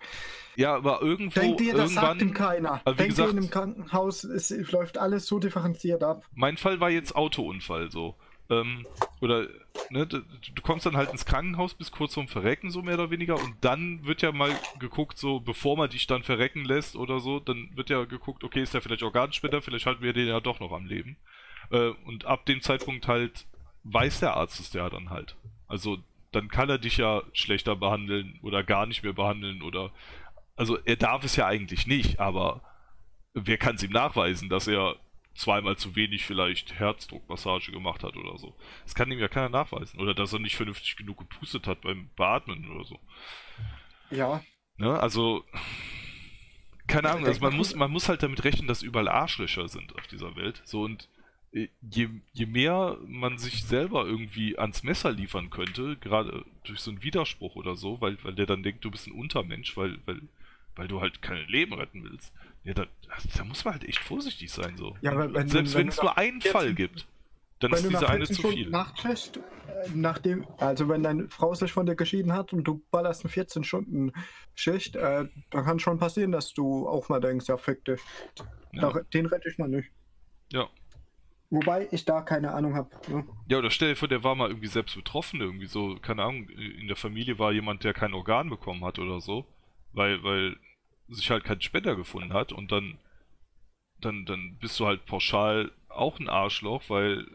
Ja, 0.56 0.74
aber 0.74 1.00
irgendwo. 1.02 1.38
Denkt 1.38 1.60
ihr, 1.60 1.74
das 1.74 1.94
sagt 1.94 2.20
ihm 2.20 2.34
keiner. 2.34 2.82
Denkt 2.84 3.10
gesagt, 3.10 3.28
ihr, 3.28 3.30
in 3.30 3.38
einem 3.38 3.50
Krankenhaus 3.50 4.24
es 4.24 4.50
läuft 4.72 4.98
alles 4.98 5.26
so 5.26 5.38
differenziert 5.38 6.02
ab. 6.02 6.24
Mein 6.34 6.56
Fall 6.56 6.80
war 6.80 6.90
jetzt 6.90 7.14
Autounfall 7.14 7.92
so. 7.92 8.16
Ähm, 8.52 8.86
oder 9.20 9.46
ne, 9.90 10.06
du, 10.06 10.20
du, 10.20 10.62
kommst 10.62 10.84
dann 10.84 10.96
halt 10.96 11.10
ins 11.10 11.24
Krankenhaus 11.24 11.74
bis 11.74 11.90
kurz 11.90 12.14
vorm 12.14 12.28
Verrecken, 12.28 12.70
so 12.70 12.82
mehr 12.82 12.94
oder 12.94 13.10
weniger, 13.10 13.36
und 13.36 13.54
dann 13.60 14.04
wird 14.04 14.22
ja 14.22 14.32
mal 14.32 14.52
geguckt, 14.78 15.18
so 15.18 15.40
bevor 15.40 15.76
man 15.76 15.90
dich 15.90 16.06
dann 16.06 16.22
verrecken 16.22 16.64
lässt 16.64 16.96
oder 16.96 17.20
so, 17.20 17.40
dann 17.40 17.70
wird 17.74 17.90
ja 17.90 18.04
geguckt, 18.04 18.44
okay, 18.44 18.62
ist 18.62 18.74
der 18.74 18.82
vielleicht 18.82 19.02
Organspender, 19.02 19.62
vielleicht 19.62 19.86
halten 19.86 20.02
wir 20.02 20.12
den 20.12 20.28
ja 20.28 20.40
doch 20.40 20.60
noch 20.60 20.72
am 20.72 20.86
Leben. 20.86 21.16
Äh, 21.70 21.90
und 22.04 22.24
ab 22.26 22.46
dem 22.46 22.60
Zeitpunkt 22.60 23.08
halt 23.08 23.46
weiß 23.84 24.20
der 24.20 24.36
Arzt 24.36 24.60
es 24.60 24.72
ja 24.72 24.88
dann 24.90 25.10
halt. 25.10 25.36
Also 25.66 25.98
dann 26.32 26.48
kann 26.48 26.70
er 26.70 26.78
dich 26.78 26.96
ja 26.96 27.22
schlechter 27.32 27.76
behandeln 27.76 28.38
oder 28.42 28.62
gar 28.62 28.86
nicht 28.86 29.02
mehr 29.02 29.12
behandeln 29.12 29.62
oder. 29.62 29.90
Also 30.56 30.78
er 30.84 30.96
darf 30.96 31.24
es 31.24 31.36
ja 31.36 31.46
eigentlich 31.46 31.86
nicht, 31.86 32.20
aber 32.20 32.62
wer 33.34 33.56
kann 33.56 33.76
es 33.76 33.82
ihm 33.82 33.90
nachweisen, 33.90 34.48
dass 34.48 34.66
er 34.68 34.96
zweimal 35.34 35.76
zu 35.76 35.96
wenig 35.96 36.24
vielleicht 36.24 36.78
Herzdruckmassage 36.78 37.72
gemacht 37.72 38.02
hat 38.02 38.16
oder 38.16 38.38
so. 38.38 38.54
Das 38.84 38.94
kann 38.94 39.10
ihm 39.10 39.18
ja 39.18 39.28
keiner 39.28 39.48
nachweisen. 39.48 40.00
Oder 40.00 40.14
dass 40.14 40.32
er 40.32 40.38
nicht 40.38 40.56
vernünftig 40.56 40.96
genug 40.96 41.18
gepustet 41.18 41.66
hat 41.66 41.82
beim 41.82 42.10
Beatmen 42.16 42.70
oder 42.70 42.84
so. 42.84 42.98
Ja. 44.10 44.42
Ne? 44.76 44.98
Also, 44.98 45.44
keine 46.86 47.10
Ahnung, 47.10 47.26
also 47.26 47.40
man 47.40 47.56
muss, 47.56 47.74
man 47.74 47.90
muss 47.90 48.08
halt 48.08 48.22
damit 48.22 48.44
rechnen, 48.44 48.68
dass 48.68 48.82
überall 48.82 49.08
Arschlöcher 49.08 49.68
sind 49.68 49.94
auf 49.96 50.06
dieser 50.06 50.36
Welt. 50.36 50.62
So 50.64 50.82
und 50.82 51.08
äh, 51.52 51.68
je, 51.80 52.08
je 52.32 52.46
mehr 52.46 52.98
man 53.06 53.38
sich 53.38 53.64
selber 53.64 54.06
irgendwie 54.06 54.58
ans 54.58 54.82
Messer 54.82 55.12
liefern 55.12 55.50
könnte, 55.50 55.96
gerade 55.96 56.44
durch 56.64 56.80
so 56.80 56.90
einen 56.90 57.02
Widerspruch 57.02 57.56
oder 57.56 57.76
so, 57.76 58.00
weil, 58.00 58.22
weil 58.24 58.34
der 58.34 58.46
dann 58.46 58.62
denkt, 58.62 58.84
du 58.84 58.90
bist 58.90 59.06
ein 59.06 59.12
Untermensch, 59.12 59.76
weil, 59.76 59.98
weil, 60.06 60.20
weil 60.76 60.88
du 60.88 61.00
halt 61.00 61.22
kein 61.22 61.46
Leben 61.48 61.74
retten 61.74 62.04
willst, 62.04 62.32
ja, 62.64 62.74
da, 62.74 62.86
da 63.36 63.44
muss 63.44 63.64
man 63.64 63.74
halt 63.74 63.84
echt 63.84 63.98
vorsichtig 63.98 64.50
sein, 64.50 64.76
so. 64.76 64.96
Ja, 65.00 65.12
aber 65.12 65.32
wenn, 65.34 65.48
Selbst 65.48 65.74
wenn, 65.74 65.88
es 65.88 66.00
nur 66.00 66.16
einen 66.16 66.40
Fall 66.40 66.74
gibt, 66.74 67.06
dann 67.58 67.72
ist 67.72 67.88
diese 67.88 68.08
eine 68.08 68.24
zu 68.24 68.48
viel. 68.48 68.70
Nachtschicht, 68.70 69.36
äh, 69.36 69.40
nachdem, 69.94 70.46
also 70.58 70.88
wenn 70.88 71.02
deine 71.02 71.28
Frau 71.28 71.54
sich 71.54 71.72
von 71.72 71.86
dir 71.86 71.96
geschieden 71.96 72.32
hat 72.32 72.52
und 72.52 72.64
du 72.64 72.82
ballerst 72.90 73.24
eine 73.24 73.32
14-Stunden-Schicht, 73.32 74.96
äh, 74.96 75.26
dann 75.50 75.64
kann 75.64 75.78
schon 75.78 75.98
passieren, 75.98 76.32
dass 76.32 76.52
du 76.54 76.88
auch 76.88 77.08
mal 77.08 77.20
denkst, 77.20 77.46
ja, 77.48 77.56
fick 77.56 77.84
dich. 77.84 78.00
Ja. 78.72 78.92
Den 79.12 79.26
rette 79.26 79.48
ich 79.48 79.58
mal 79.58 79.68
nicht. 79.68 79.90
Ja. 80.52 80.68
Wobei 81.50 81.86
ich 81.90 82.04
da 82.04 82.22
keine 82.22 82.52
Ahnung 82.54 82.74
habe. 82.74 82.90
Ne? 83.08 83.26
Ja, 83.46 83.58
oder 83.58 83.70
stell 83.70 83.90
dir 83.90 83.96
vor, 83.96 84.08
der 84.08 84.24
war 84.24 84.34
mal 84.34 84.48
irgendwie 84.48 84.68
selbst 84.68 84.96
betroffen, 84.96 85.40
irgendwie 85.40 85.66
so, 85.66 85.96
keine 86.00 86.22
Ahnung, 86.22 86.48
in 86.48 86.86
der 86.88 86.96
Familie 86.96 87.38
war 87.38 87.52
jemand, 87.52 87.84
der 87.84 87.92
kein 87.92 88.14
Organ 88.14 88.48
bekommen 88.48 88.84
hat 88.84 88.98
oder 88.98 89.20
so. 89.20 89.44
Weil, 89.92 90.22
weil 90.24 90.56
sich 91.08 91.30
halt 91.30 91.44
kein 91.44 91.60
Spender 91.60 91.96
gefunden 91.96 92.32
hat 92.32 92.52
und 92.52 92.72
dann, 92.72 92.98
dann, 94.00 94.24
dann 94.24 94.56
bist 94.56 94.78
du 94.80 94.86
halt 94.86 95.04
pauschal 95.06 95.70
auch 95.88 96.18
ein 96.18 96.28
Arschloch, 96.28 96.82
weil 96.88 97.26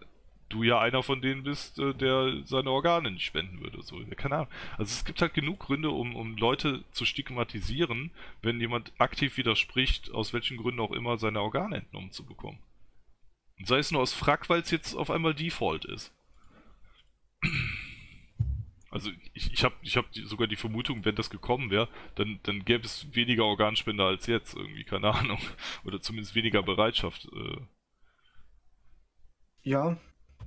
du 0.49 0.63
ja 0.63 0.79
einer 0.79 1.03
von 1.03 1.21
denen 1.21 1.43
bist, 1.43 1.79
äh, 1.79 1.93
der 1.93 2.41
seine 2.45 2.71
Organe 2.71 3.11
nicht 3.11 3.25
spenden 3.25 3.59
würde. 3.59 3.81
So, 3.81 3.99
keine 4.15 4.35
Ahnung. 4.35 4.51
Also 4.77 4.93
es 4.93 5.05
gibt 5.05 5.21
halt 5.21 5.33
genug 5.33 5.59
Gründe, 5.59 5.89
um, 5.91 6.15
um 6.15 6.37
Leute 6.37 6.83
zu 6.91 7.05
stigmatisieren, 7.05 8.11
wenn 8.41 8.59
jemand 8.59 8.93
aktiv 8.97 9.37
widerspricht, 9.37 10.11
aus 10.11 10.33
welchen 10.33 10.57
Gründen 10.57 10.79
auch 10.79 10.91
immer, 10.91 11.17
seine 11.17 11.41
Organe 11.41 11.77
entnommen 11.77 12.11
zu 12.11 12.25
bekommen. 12.25 12.59
Und 13.59 13.67
sei 13.67 13.79
es 13.79 13.91
nur 13.91 14.01
aus 14.01 14.13
Frack, 14.13 14.49
weil 14.49 14.61
es 14.61 14.71
jetzt 14.71 14.95
auf 14.95 15.09
einmal 15.09 15.33
Default 15.33 15.85
ist. 15.85 16.13
Also 18.97 19.11
ich, 19.33 19.53
ich 19.53 19.63
habe 19.63 19.75
ich 19.83 19.95
hab 19.95 20.05
sogar 20.11 20.47
die 20.47 20.55
Vermutung, 20.55 21.05
wenn 21.05 21.15
das 21.15 21.29
gekommen 21.29 21.69
wäre, 21.69 21.87
dann, 22.15 22.39
dann 22.43 22.65
gäbe 22.65 22.83
es 22.83 23.05
weniger 23.13 23.45
Organspender 23.45 24.05
als 24.05 24.25
jetzt 24.25 24.55
irgendwie, 24.55 24.83
keine 24.83 25.13
Ahnung. 25.13 25.37
Oder 25.85 26.01
zumindest 26.01 26.33
weniger 26.33 26.63
Bereitschaft. 26.63 27.27
Äh. 27.31 27.61
Ja. 29.61 29.97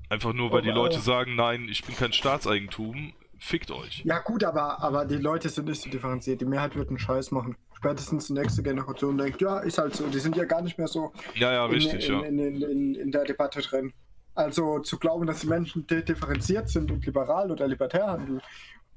Einfach 0.08 0.32
nur, 0.32 0.50
weil 0.50 0.58
aber, 0.58 0.62
die 0.62 0.70
Leute 0.70 0.96
äh, 0.96 1.00
sagen, 1.00 1.36
nein, 1.36 1.68
ich 1.68 1.84
bin 1.84 1.94
kein 1.94 2.12
Staatseigentum, 2.12 3.12
fickt 3.38 3.70
euch. 3.70 4.02
Ja 4.04 4.18
gut, 4.18 4.42
aber, 4.42 4.82
aber 4.82 5.04
die 5.04 5.16
Leute 5.16 5.48
sind 5.48 5.68
nicht 5.68 5.80
so 5.80 5.88
differenziert. 5.88 6.40
Die 6.40 6.44
Mehrheit 6.44 6.74
wird 6.74 6.88
einen 6.88 6.98
Scheiß 6.98 7.30
machen. 7.30 7.56
Spätestens 7.76 8.26
die 8.26 8.32
nächste 8.32 8.64
Generation 8.64 9.16
denkt, 9.16 9.40
ja, 9.40 9.60
ist 9.60 9.78
halt 9.78 9.94
so. 9.94 10.08
Die 10.08 10.18
sind 10.18 10.34
ja 10.34 10.44
gar 10.44 10.62
nicht 10.62 10.76
mehr 10.76 10.88
so 10.88 11.12
ja, 11.36 11.52
ja, 11.52 11.66
richtig, 11.66 12.08
in, 12.08 12.14
ja. 12.14 12.20
In, 12.22 12.38
in, 12.38 12.94
in, 12.96 13.12
der 13.12 13.24
Debatte 13.24 13.60
drin. 13.62 13.92
Also 14.34 14.78
zu 14.80 14.98
glauben, 14.98 15.26
dass 15.26 15.40
die 15.40 15.48
Menschen 15.48 15.86
differenziert 15.86 16.68
sind 16.68 16.90
und 16.90 17.04
liberal 17.04 17.50
oder 17.50 17.66
libertär 17.66 18.06
handeln 18.06 18.40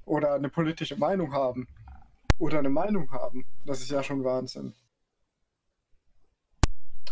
oder 0.05 0.33
eine 0.33 0.49
politische 0.49 0.95
Meinung 0.97 1.33
haben 1.33 1.67
oder 2.39 2.59
eine 2.59 2.69
Meinung 2.69 3.11
haben, 3.11 3.45
das 3.65 3.81
ist 3.81 3.91
ja 3.91 4.03
schon 4.03 4.23
Wahnsinn. 4.23 4.73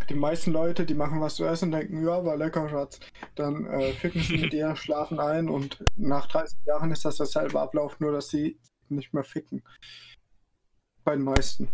Die 0.09 0.15
meisten 0.15 0.51
Leute, 0.51 0.85
die 0.85 0.93
machen 0.93 1.21
was 1.21 1.35
zu 1.35 1.45
essen, 1.45 1.71
denken, 1.71 2.03
ja, 2.03 2.25
war 2.25 2.35
lecker, 2.35 2.67
Schatz. 2.67 2.99
Dann 3.35 3.65
äh, 3.65 3.93
ficken 3.93 4.21
sie 4.21 4.39
mit 4.39 4.53
dir, 4.53 4.75
schlafen 4.75 5.19
ein 5.19 5.47
und 5.49 5.85
nach 5.95 6.27
30 6.27 6.57
Jahren 6.65 6.91
ist 6.91 7.05
das 7.05 7.17
derselbe 7.17 7.59
Ablauf, 7.61 7.99
nur 7.99 8.11
dass 8.11 8.27
sie 8.27 8.59
nicht 8.89 9.13
mehr 9.13 9.23
ficken. 9.23 9.63
Bei 11.03 11.15
den 11.15 11.23
meisten. 11.23 11.69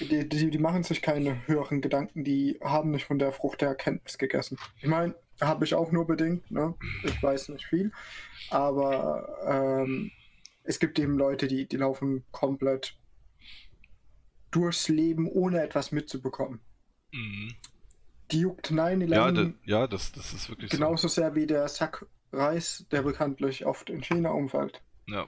Die, 0.00 0.28
die, 0.28 0.50
die, 0.50 0.58
machen 0.58 0.82
sich 0.82 1.02
keine 1.02 1.46
höheren 1.46 1.80
Gedanken, 1.80 2.24
die 2.24 2.58
haben 2.62 2.90
nicht 2.90 3.04
von 3.04 3.18
der 3.18 3.32
Frucht 3.32 3.60
der 3.60 3.68
Erkenntnis 3.68 4.18
gegessen. 4.18 4.58
Ich 4.80 4.88
meine, 4.88 5.14
habe 5.40 5.64
ich 5.64 5.74
auch 5.74 5.92
nur 5.92 6.06
bedingt, 6.06 6.50
ne? 6.50 6.74
ich 7.04 7.22
weiß 7.22 7.50
nicht 7.50 7.66
viel, 7.66 7.92
aber 8.50 9.38
ähm, 9.46 10.10
es 10.64 10.78
gibt 10.78 10.98
eben 10.98 11.16
Leute, 11.16 11.46
die, 11.46 11.66
die 11.66 11.76
laufen 11.76 12.24
komplett 12.32 12.96
durchs 14.50 14.88
Leben, 14.88 15.28
ohne 15.28 15.62
etwas 15.62 15.92
mitzubekommen. 15.92 16.60
Mhm. 17.12 17.54
Die 18.30 18.40
juckt 18.40 18.70
9-11 18.70 19.14
ja, 19.14 19.52
ja, 19.64 19.86
das, 19.86 20.12
das 20.12 20.32
ist 20.32 20.48
wirklich 20.48 20.70
genauso 20.70 21.08
so. 21.08 21.14
sehr 21.14 21.34
wie 21.34 21.46
der 21.46 21.68
Sack 21.68 22.06
Reis, 22.32 22.86
der 22.90 23.02
bekanntlich 23.02 23.64
oft 23.66 23.88
in 23.88 24.02
China 24.02 24.30
umfällt. 24.30 24.82
Ja. 25.06 25.26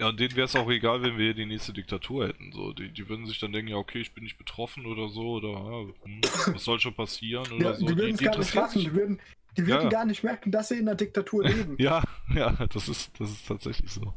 Ja, 0.00 0.08
und 0.10 0.20
denen 0.20 0.36
wäre 0.36 0.44
es 0.44 0.54
auch 0.54 0.70
egal, 0.70 1.02
wenn 1.02 1.18
wir 1.18 1.24
hier 1.24 1.34
die 1.34 1.46
nächste 1.46 1.72
Diktatur 1.72 2.28
hätten. 2.28 2.52
So, 2.52 2.72
die, 2.72 2.88
die 2.90 3.08
würden 3.08 3.26
sich 3.26 3.40
dann 3.40 3.52
denken, 3.52 3.70
ja, 3.72 3.76
okay, 3.76 4.00
ich 4.00 4.14
bin 4.14 4.22
nicht 4.22 4.38
betroffen 4.38 4.86
oder 4.86 5.08
so, 5.08 5.32
oder 5.32 5.88
hm, 6.04 6.20
was 6.54 6.64
soll 6.64 6.78
schon 6.78 6.94
passieren 6.94 7.50
oder 7.52 7.70
ja, 7.70 7.74
so. 7.74 7.86
Die 7.86 7.96
würden 7.96 8.14
es 8.14 8.20
gar 8.20 8.38
nicht 8.38 8.50
schaffen, 8.50 8.80
die 8.80 8.94
würden, 8.94 9.20
die 9.56 9.66
würden 9.66 9.84
ja. 9.84 9.88
gar 9.88 10.04
nicht 10.04 10.22
merken, 10.22 10.52
dass 10.52 10.68
sie 10.68 10.78
in 10.78 10.86
der 10.86 10.94
Diktatur 10.94 11.44
leben. 11.48 11.74
ja, 11.80 12.04
ja, 12.32 12.52
das 12.66 12.88
ist, 12.88 13.18
das 13.18 13.30
ist 13.30 13.48
tatsächlich 13.48 13.90
so. 13.90 14.14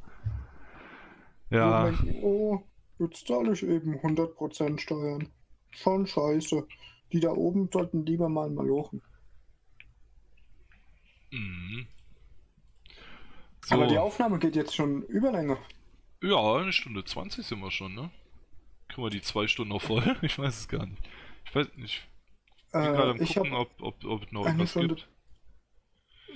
Ja. 1.49 1.85
Denken, 1.85 2.15
oh, 2.21 2.63
jetzt 2.99 3.25
zahle 3.27 3.53
ich 3.53 3.63
eben 3.63 3.95
100% 3.95 4.79
Steuern. 4.79 5.29
Schon 5.71 6.05
scheiße. 6.05 6.67
Die 7.11 7.19
da 7.19 7.31
oben 7.31 7.69
sollten 7.73 8.05
lieber 8.05 8.29
mal 8.29 8.49
malochen. 8.49 9.01
Mhm. 11.31 11.87
So, 13.65 13.75
Aber 13.75 13.87
die 13.87 13.97
Aufnahme 13.97 14.39
geht 14.39 14.55
jetzt 14.55 14.75
schon 14.75 15.03
überlänger. 15.03 15.57
ja, 16.21 16.55
eine 16.57 16.73
Stunde 16.73 17.03
20 17.05 17.45
sind 17.45 17.59
wir 17.59 17.71
schon, 17.71 17.93
ne? 17.95 18.09
Kriegen 18.89 19.03
wir 19.03 19.09
die 19.09 19.21
zwei 19.21 19.47
Stunden 19.47 19.69
noch 19.73 19.81
voll? 19.81 20.03
Ich 20.21 20.37
weiß 20.39 20.57
es 20.59 20.67
gar 20.67 20.85
nicht. 20.85 21.01
Ich 21.45 21.55
weiß 21.55 21.67
nicht. 21.75 22.07
Ich 22.67 22.71
bin 22.71 22.81
gerade 22.83 23.11
am 23.11 23.19
Äh, 23.21 23.25
gucken, 23.25 23.53
ob, 23.53 23.69
ob, 23.81 24.03
ob 24.05 24.31
noch 24.31 24.45
irgendwas 24.45 24.71
Stunde- 24.71 24.95
gibt. 24.95 25.07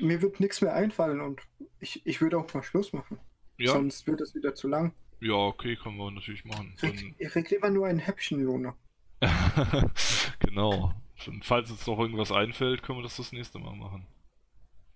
mir 0.02 0.22
wird 0.22 0.39
nichts 0.39 0.61
mehr 0.61 0.73
einfallen 0.73 1.22
und 1.22 1.41
ich, 1.80 2.06
ich 2.06 2.22
würde 2.22 2.38
auch 2.38 2.53
mal 2.53 2.64
Schluss 2.64 2.93
machen. 2.93 3.19
Ja, 3.57 3.72
Sonst 3.72 4.06
wird 4.07 4.19
es 4.22 4.35
wieder 4.35 4.53
zu 4.53 4.68
lang. 4.68 4.93
ja, 5.22 5.34
okay, 5.34 5.76
können 5.77 5.97
wir 5.97 6.11
natürlich 6.11 6.43
machen. 6.45 6.76
Dann, 6.81 6.93
Ich, 6.93 7.06
ich 7.18 7.30
krieg 7.30 7.49
lieber 7.49 7.69
nur 7.69 7.88
ein 7.88 7.99
Häppchen, 7.99 8.43
Luna. 8.43 8.76
genau. 10.39 10.93
Und 11.27 11.45
falls 11.45 11.72
uns 11.72 11.88
noch 11.88 11.97
irgendwas 11.99 12.31
einfällt, 12.31 12.84
können 12.84 12.99
wir 12.99 13.03
das 13.03 13.15
das 13.18 13.31
nächste 13.31 13.60
Mal 13.60 13.76
machen. 13.76 14.06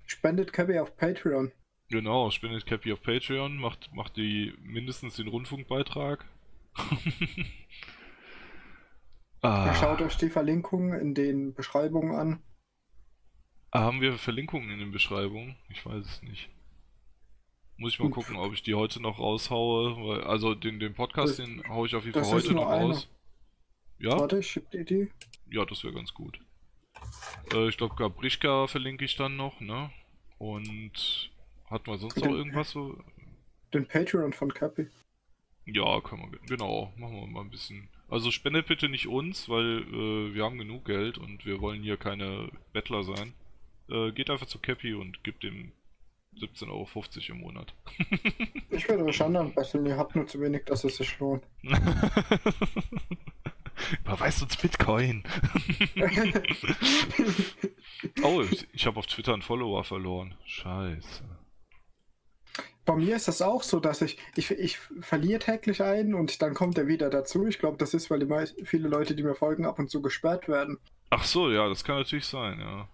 Spendet 0.05 0.51
Cabby 0.53 0.77
auf 0.79 0.95
Patreon. 0.97 1.51
Genau, 1.89 2.29
spendet 2.29 2.65
Cappy 2.65 2.93
auf 2.93 3.01
Patreon, 3.01 3.57
macht, 3.57 3.93
macht 3.93 4.15
die 4.17 4.53
mindestens 4.61 5.15
den 5.15 5.27
Rundfunkbeitrag. 5.27 6.23
ah, 9.41 9.73
Schaut 9.75 10.01
euch 10.01 10.15
die 10.17 10.29
Verlinkungen 10.29 10.99
in 10.99 11.13
den 11.15 11.53
Beschreibungen 11.53 12.15
an. 12.15 12.43
haben 13.73 14.01
wir 14.01 14.13
Verlinkungen 14.17 14.69
in 14.69 14.79
den 14.79 14.91
Beschreibungen? 14.91 15.55
Ich 15.69 15.85
weiß 15.85 16.05
es 16.05 16.21
nicht. 16.23 16.49
Muss 17.77 17.93
ich 17.93 17.99
mal 17.99 18.09
gucken, 18.09 18.35
ob 18.35 18.53
ich 18.53 18.61
die 18.61 18.75
heute 18.75 19.01
noch 19.01 19.19
raushaue. 19.19 19.95
Weil, 20.05 20.23
also 20.25 20.53
den, 20.53 20.79
den 20.79 20.93
Podcast, 20.93 21.39
Das- 21.39 21.45
den 21.45 21.67
haue 21.69 21.87
ich 21.87 21.95
auf 21.95 22.03
jeden 22.03 22.13
das 22.19 22.29
Fall 22.29 22.41
heute 22.41 22.53
noch 22.53 22.67
einer. 22.67 22.85
raus. 22.93 23.09
Ja? 23.99 24.19
Warte, 24.19 24.39
ich 24.39 24.47
schick 24.51 24.69
dir 24.71 24.83
die. 24.83 25.09
Ja, 25.49 25.65
das 25.65 25.83
wäre 25.83 25.93
ganz 25.93 26.13
gut. 26.13 26.39
Äh, 27.53 27.69
ich 27.69 27.77
glaube, 27.77 27.95
Gabrischka 27.95 28.67
verlinke 28.67 29.05
ich 29.05 29.15
dann 29.15 29.37
noch, 29.37 29.59
ne? 29.61 29.91
Und 30.37 31.31
hatten 31.69 31.87
wir 31.87 31.97
sonst 31.97 32.15
noch 32.17 32.23
Den- 32.23 32.35
irgendwas 32.35 32.71
so? 32.71 32.97
Den 33.73 33.87
Patreon 33.87 34.33
von 34.33 34.53
Cappy. 34.53 34.87
Ja, 35.65 36.01
kann 36.01 36.19
man, 36.19 36.31
genau, 36.47 36.91
machen 36.97 37.15
wir 37.15 37.27
mal 37.27 37.41
ein 37.41 37.51
bisschen. 37.51 37.89
Also 38.07 38.31
spendet 38.31 38.65
bitte 38.67 38.89
nicht 38.89 39.07
uns, 39.07 39.47
weil 39.49 39.83
äh, 39.83 40.33
wir 40.33 40.43
haben 40.43 40.57
genug 40.57 40.85
Geld 40.85 41.19
und 41.19 41.45
wir 41.45 41.61
wollen 41.61 41.83
hier 41.83 41.97
keine 41.97 42.49
Bettler 42.73 43.03
sein. 43.03 43.33
Äh, 43.89 44.11
geht 44.11 44.31
einfach 44.31 44.47
zu 44.47 44.57
Cappy 44.57 44.95
und 44.95 45.23
gibt 45.23 45.43
ihm 45.43 45.71
17,50 46.37 46.69
Euro 46.69 46.87
im 47.29 47.39
Monat. 47.41 47.73
Ich 48.71 48.87
würde 48.87 49.03
euch 49.05 49.21
anderen 49.21 49.53
besseln, 49.53 49.85
ihr 49.87 49.97
habt 49.97 50.15
nur 50.15 50.25
zu 50.25 50.39
wenig, 50.41 50.63
dass 50.65 50.83
es 50.85 50.97
sich 50.97 51.19
lohnt. 51.19 51.43
Überweist 54.03 54.41
uns 54.43 54.55
Bitcoin. 54.57 55.23
oh, 58.23 58.41
ich, 58.41 58.67
ich 58.73 58.85
habe 58.85 58.99
auf 58.99 59.07
Twitter 59.07 59.33
einen 59.33 59.41
Follower 59.41 59.83
verloren. 59.83 60.35
Scheiße. 60.45 61.23
Bei 62.89 62.95
mir 62.95 63.15
ist 63.17 63.27
das 63.27 63.43
auch 63.43 63.61
so, 63.61 63.79
dass 63.79 64.01
ich, 64.01 64.17
ich, 64.35 64.49
ich 64.49 64.79
verliere 65.01 65.37
täglich 65.37 65.83
einen 65.83 66.15
und 66.15 66.41
dann 66.41 66.55
kommt 66.55 66.75
er 66.75 66.87
wieder 66.87 67.11
dazu. 67.11 67.45
Ich 67.45 67.59
glaube, 67.59 67.77
das 67.77 67.93
ist, 67.93 68.09
weil 68.09 68.17
die 68.17 68.65
viele 68.65 68.87
Leute, 68.89 69.13
die 69.15 69.21
mir 69.21 69.35
folgen, 69.35 69.63
ab 69.67 69.77
und 69.77 69.91
zu 69.91 70.01
gesperrt 70.01 70.47
werden. 70.47 70.79
Ach 71.11 71.23
so, 71.23 71.51
ja, 71.51 71.69
das 71.69 71.83
kann 71.83 71.97
natürlich 71.99 72.25
sein, 72.25 72.59
ja. 72.59 72.89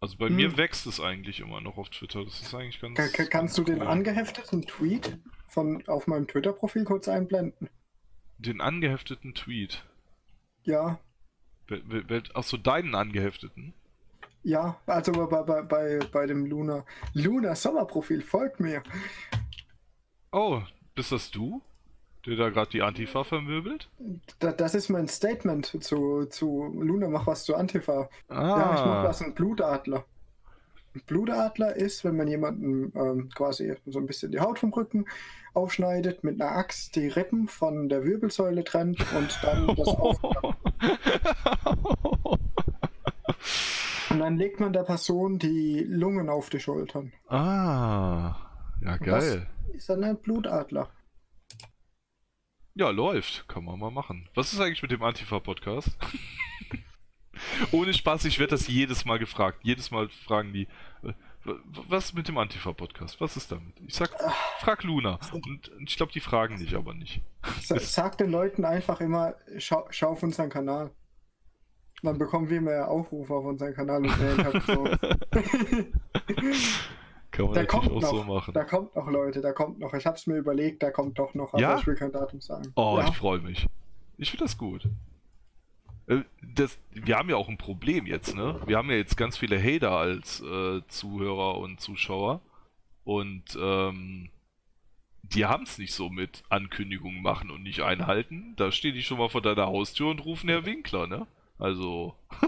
Also 0.00 0.16
bei 0.16 0.28
Hm. 0.28 0.36
mir 0.36 0.56
wächst 0.56 0.86
es 0.86 0.98
eigentlich 0.98 1.40
immer 1.40 1.60
noch 1.60 1.76
auf 1.76 1.90
Twitter. 1.90 2.24
Das 2.24 2.40
ist 2.40 2.54
eigentlich 2.54 2.80
ganz. 2.80 2.96
Ka- 2.96 3.08
ka- 3.08 3.26
kannst 3.26 3.58
du 3.58 3.64
ganz 3.64 3.74
den 3.76 3.82
cool. 3.82 3.92
angehefteten 3.92 4.62
Tweet 4.62 5.18
von 5.48 5.86
auf 5.88 6.06
meinem 6.06 6.26
Twitter-Profil 6.26 6.84
kurz 6.84 7.06
einblenden? 7.06 7.68
Den 8.38 8.62
angehefteten 8.62 9.34
Tweet. 9.34 9.84
Ja, 10.62 11.00
Wel- 11.66 11.82
wel- 11.86 12.08
wel- 12.08 12.30
Ach 12.32 12.44
so, 12.44 12.56
deinen 12.56 12.94
angehefteten? 12.94 13.74
Ja, 14.48 14.78
also 14.86 15.12
bei, 15.12 15.42
bei, 15.42 15.62
bei, 15.62 15.98
bei 16.10 16.26
dem 16.26 16.46
Luna. 16.46 16.84
Luna 17.12 17.54
Sommerprofil, 17.54 18.22
folgt 18.22 18.60
mir. 18.60 18.82
Oh, 20.32 20.62
bist 20.94 21.12
das 21.12 21.30
du? 21.30 21.60
Der 22.24 22.36
da 22.36 22.48
gerade 22.48 22.70
die 22.70 22.80
Antifa 22.80 23.24
vermöbelt? 23.24 23.90
Da, 24.38 24.52
das 24.52 24.74
ist 24.74 24.88
mein 24.88 25.06
Statement 25.06 25.66
zu, 25.84 26.24
zu 26.26 26.74
Luna, 26.80 27.08
mach 27.08 27.26
was 27.26 27.44
zu 27.44 27.56
Antifa. 27.56 28.08
Ah, 28.28 28.42
Ja, 28.42 28.74
ich 28.74 28.80
mach 28.86 29.04
was, 29.04 29.20
ein 29.20 29.34
Blutadler. 29.34 30.04
Ein 30.94 31.02
Blutadler 31.06 31.76
ist, 31.76 32.04
wenn 32.04 32.16
man 32.16 32.26
jemanden 32.26 32.90
ähm, 32.98 33.28
quasi 33.34 33.74
so 33.86 33.98
ein 33.98 34.06
bisschen 34.06 34.32
die 34.32 34.40
Haut 34.40 34.58
vom 34.58 34.72
Rücken 34.72 35.04
aufschneidet, 35.52 36.24
mit 36.24 36.40
einer 36.40 36.52
Axt 36.52 36.96
die 36.96 37.08
Rippen 37.08 37.48
von 37.48 37.90
der 37.90 38.04
Wirbelsäule 38.04 38.64
trennt 38.64 39.00
und 39.14 39.38
dann 39.42 39.66
das 39.76 39.88
auf. 39.88 40.18
Und 44.10 44.20
dann 44.20 44.36
legt 44.36 44.58
man 44.60 44.72
der 44.72 44.84
Person 44.84 45.38
die 45.38 45.80
Lungen 45.86 46.28
auf 46.28 46.50
die 46.50 46.60
Schultern. 46.60 47.12
ah, 47.28 48.36
ja, 48.82 48.92
Und 48.94 49.02
geil. 49.02 49.46
Das 49.66 49.76
ist 49.76 49.88
dann 49.88 50.04
ein 50.04 50.18
Blutadler. 50.20 50.88
Ja, 52.74 52.90
läuft. 52.90 53.46
Kann 53.48 53.64
man 53.64 53.78
mal 53.78 53.90
machen. 53.90 54.28
Was 54.34 54.52
ist 54.52 54.60
eigentlich 54.60 54.82
mit 54.82 54.90
dem 54.92 55.02
Antifa-Podcast? 55.02 55.98
Ohne 57.72 57.92
Spaß, 57.92 58.24
ich 58.24 58.38
werde 58.38 58.52
das 58.52 58.66
jedes 58.68 59.04
Mal 59.04 59.18
gefragt. 59.18 59.60
Jedes 59.62 59.90
Mal 59.90 60.08
fragen 60.08 60.52
die, 60.52 60.68
äh, 61.02 61.12
was 61.88 62.12
mit 62.14 62.28
dem 62.28 62.38
Antifa-Podcast? 62.38 63.20
Was 63.20 63.36
ist 63.36 63.50
damit? 63.52 63.74
Ich 63.86 63.94
sag, 63.94 64.10
frag 64.60 64.82
Luna. 64.84 65.18
Und 65.32 65.68
und 65.68 65.88
ich 65.88 65.96
glaube, 65.96 66.12
die 66.12 66.20
fragen 66.20 66.58
dich 66.58 66.74
aber 66.76 66.94
nicht. 66.94 67.20
Sa- 67.62 67.78
Sag 67.78 68.18
den 68.18 68.30
Leuten 68.30 68.64
einfach 68.64 69.00
immer, 69.00 69.34
schau, 69.58 69.86
schau 69.90 70.10
auf 70.10 70.22
unseren 70.22 70.50
Kanal. 70.50 70.90
Dann 72.02 72.16
bekommen 72.18 72.48
wir 72.48 72.60
mehr 72.60 72.88
Aufrufe 72.88 73.34
auf 73.34 73.44
unseren 73.44 73.74
Kanal 73.74 74.04
und 74.06 74.18
mehr 74.20 74.30
Interaktion. 74.32 74.88
Kann 77.30 77.44
man 77.46 77.54
Da 77.54 77.64
kommt 77.66 77.90
auch 77.90 78.00
noch, 78.00 78.08
so 78.10 78.24
machen. 78.24 78.54
da 78.54 78.64
kommt 78.64 78.94
noch, 78.96 79.08
Leute, 79.08 79.40
da 79.40 79.52
kommt 79.52 79.78
noch. 79.78 79.92
Ich 79.94 80.06
hab's 80.06 80.26
mir 80.26 80.36
überlegt, 80.36 80.82
da 80.82 80.90
kommt 80.90 81.18
doch 81.18 81.34
noch, 81.34 81.52
aber 81.52 81.60
Ja? 81.62 81.78
ich 81.78 81.86
will 81.86 81.94
kein 81.96 82.12
Datum 82.12 82.40
sagen. 82.40 82.72
Oh, 82.76 82.96
ja. 82.98 83.08
ich 83.08 83.16
freue 83.16 83.40
mich. 83.40 83.66
Ich 84.16 84.30
finde 84.30 84.44
das 84.44 84.56
gut. 84.56 84.88
Äh, 86.06 86.22
Das, 86.54 86.78
wir 86.92 87.16
haben 87.16 87.28
ja 87.28 87.36
auch 87.36 87.48
ein 87.48 87.58
Problem 87.58 88.06
jetzt, 88.06 88.34
ne? 88.34 88.60
Wir 88.66 88.76
haben 88.78 88.90
ja 88.90 88.96
jetzt 88.96 89.16
ganz 89.16 89.36
viele 89.36 89.62
Hater 89.62 89.92
als 89.92 90.40
äh, 90.40 90.80
Zuhörer 90.88 91.58
und 91.58 91.80
Zuschauer. 91.80 92.40
Und 93.04 93.58
ähm, 93.60 94.30
die 95.22 95.46
haben 95.46 95.64
es 95.64 95.78
nicht 95.78 95.94
so 95.94 96.08
mit 96.10 96.42
Ankündigungen 96.48 97.22
machen 97.22 97.50
und 97.50 97.62
nicht 97.62 97.80
einhalten. 97.82 98.54
Da 98.56 98.72
stehen 98.72 98.94
die 98.94 99.02
schon 99.02 99.18
mal 99.18 99.28
vor 99.28 99.42
deiner 99.42 99.66
Haustür 99.66 100.08
und 100.08 100.24
rufen 100.24 100.48
Herr 100.48 100.64
Winkler, 100.64 101.06
ne? 101.06 101.26
Also. 101.58 102.14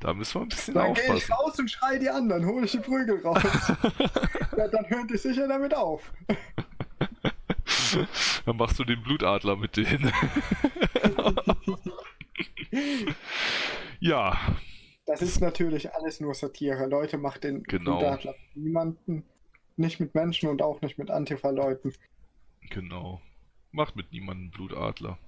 da 0.00 0.14
müssen 0.14 0.34
wir 0.34 0.42
ein 0.42 0.48
bisschen 0.48 0.74
Dann 0.74 0.94
gehe 0.94 1.04
ich 1.04 1.10
aufpassen. 1.10 1.32
raus 1.32 1.58
und 1.58 1.70
schrei 1.70 1.98
die 1.98 2.08
anderen, 2.08 2.46
hole 2.46 2.64
ich 2.66 2.72
die 2.72 2.78
Prügel 2.78 3.20
raus. 3.22 3.42
ja, 4.56 4.68
dann 4.68 4.88
hören 4.88 5.08
die 5.08 5.16
sicher 5.18 5.48
damit 5.48 5.74
auf. 5.74 6.12
Dann 8.46 8.56
machst 8.56 8.78
du 8.78 8.84
den 8.84 9.02
Blutadler 9.02 9.56
mit 9.56 9.76
denen. 9.76 10.12
ja, 14.00 14.38
Das 15.06 15.22
ist 15.22 15.40
natürlich 15.40 15.92
alles 15.94 16.20
nur 16.20 16.34
Satire. 16.34 16.86
Leute, 16.86 17.18
macht 17.18 17.44
den 17.44 17.62
Genau. 17.64 17.98
Blutadler 17.98 18.34
mit 18.54 18.64
niemanden. 18.64 19.24
Nicht 19.76 20.00
mit 20.00 20.14
Menschen 20.14 20.48
und 20.48 20.62
auch 20.62 20.80
nicht 20.82 20.98
mit 20.98 21.10
Antifa-Leuten. 21.10 21.92
genau. 22.70 23.20
Macht 23.72 23.94
mit 23.96 24.12
niemandem 24.12 24.50
Blutadler. 24.50 25.18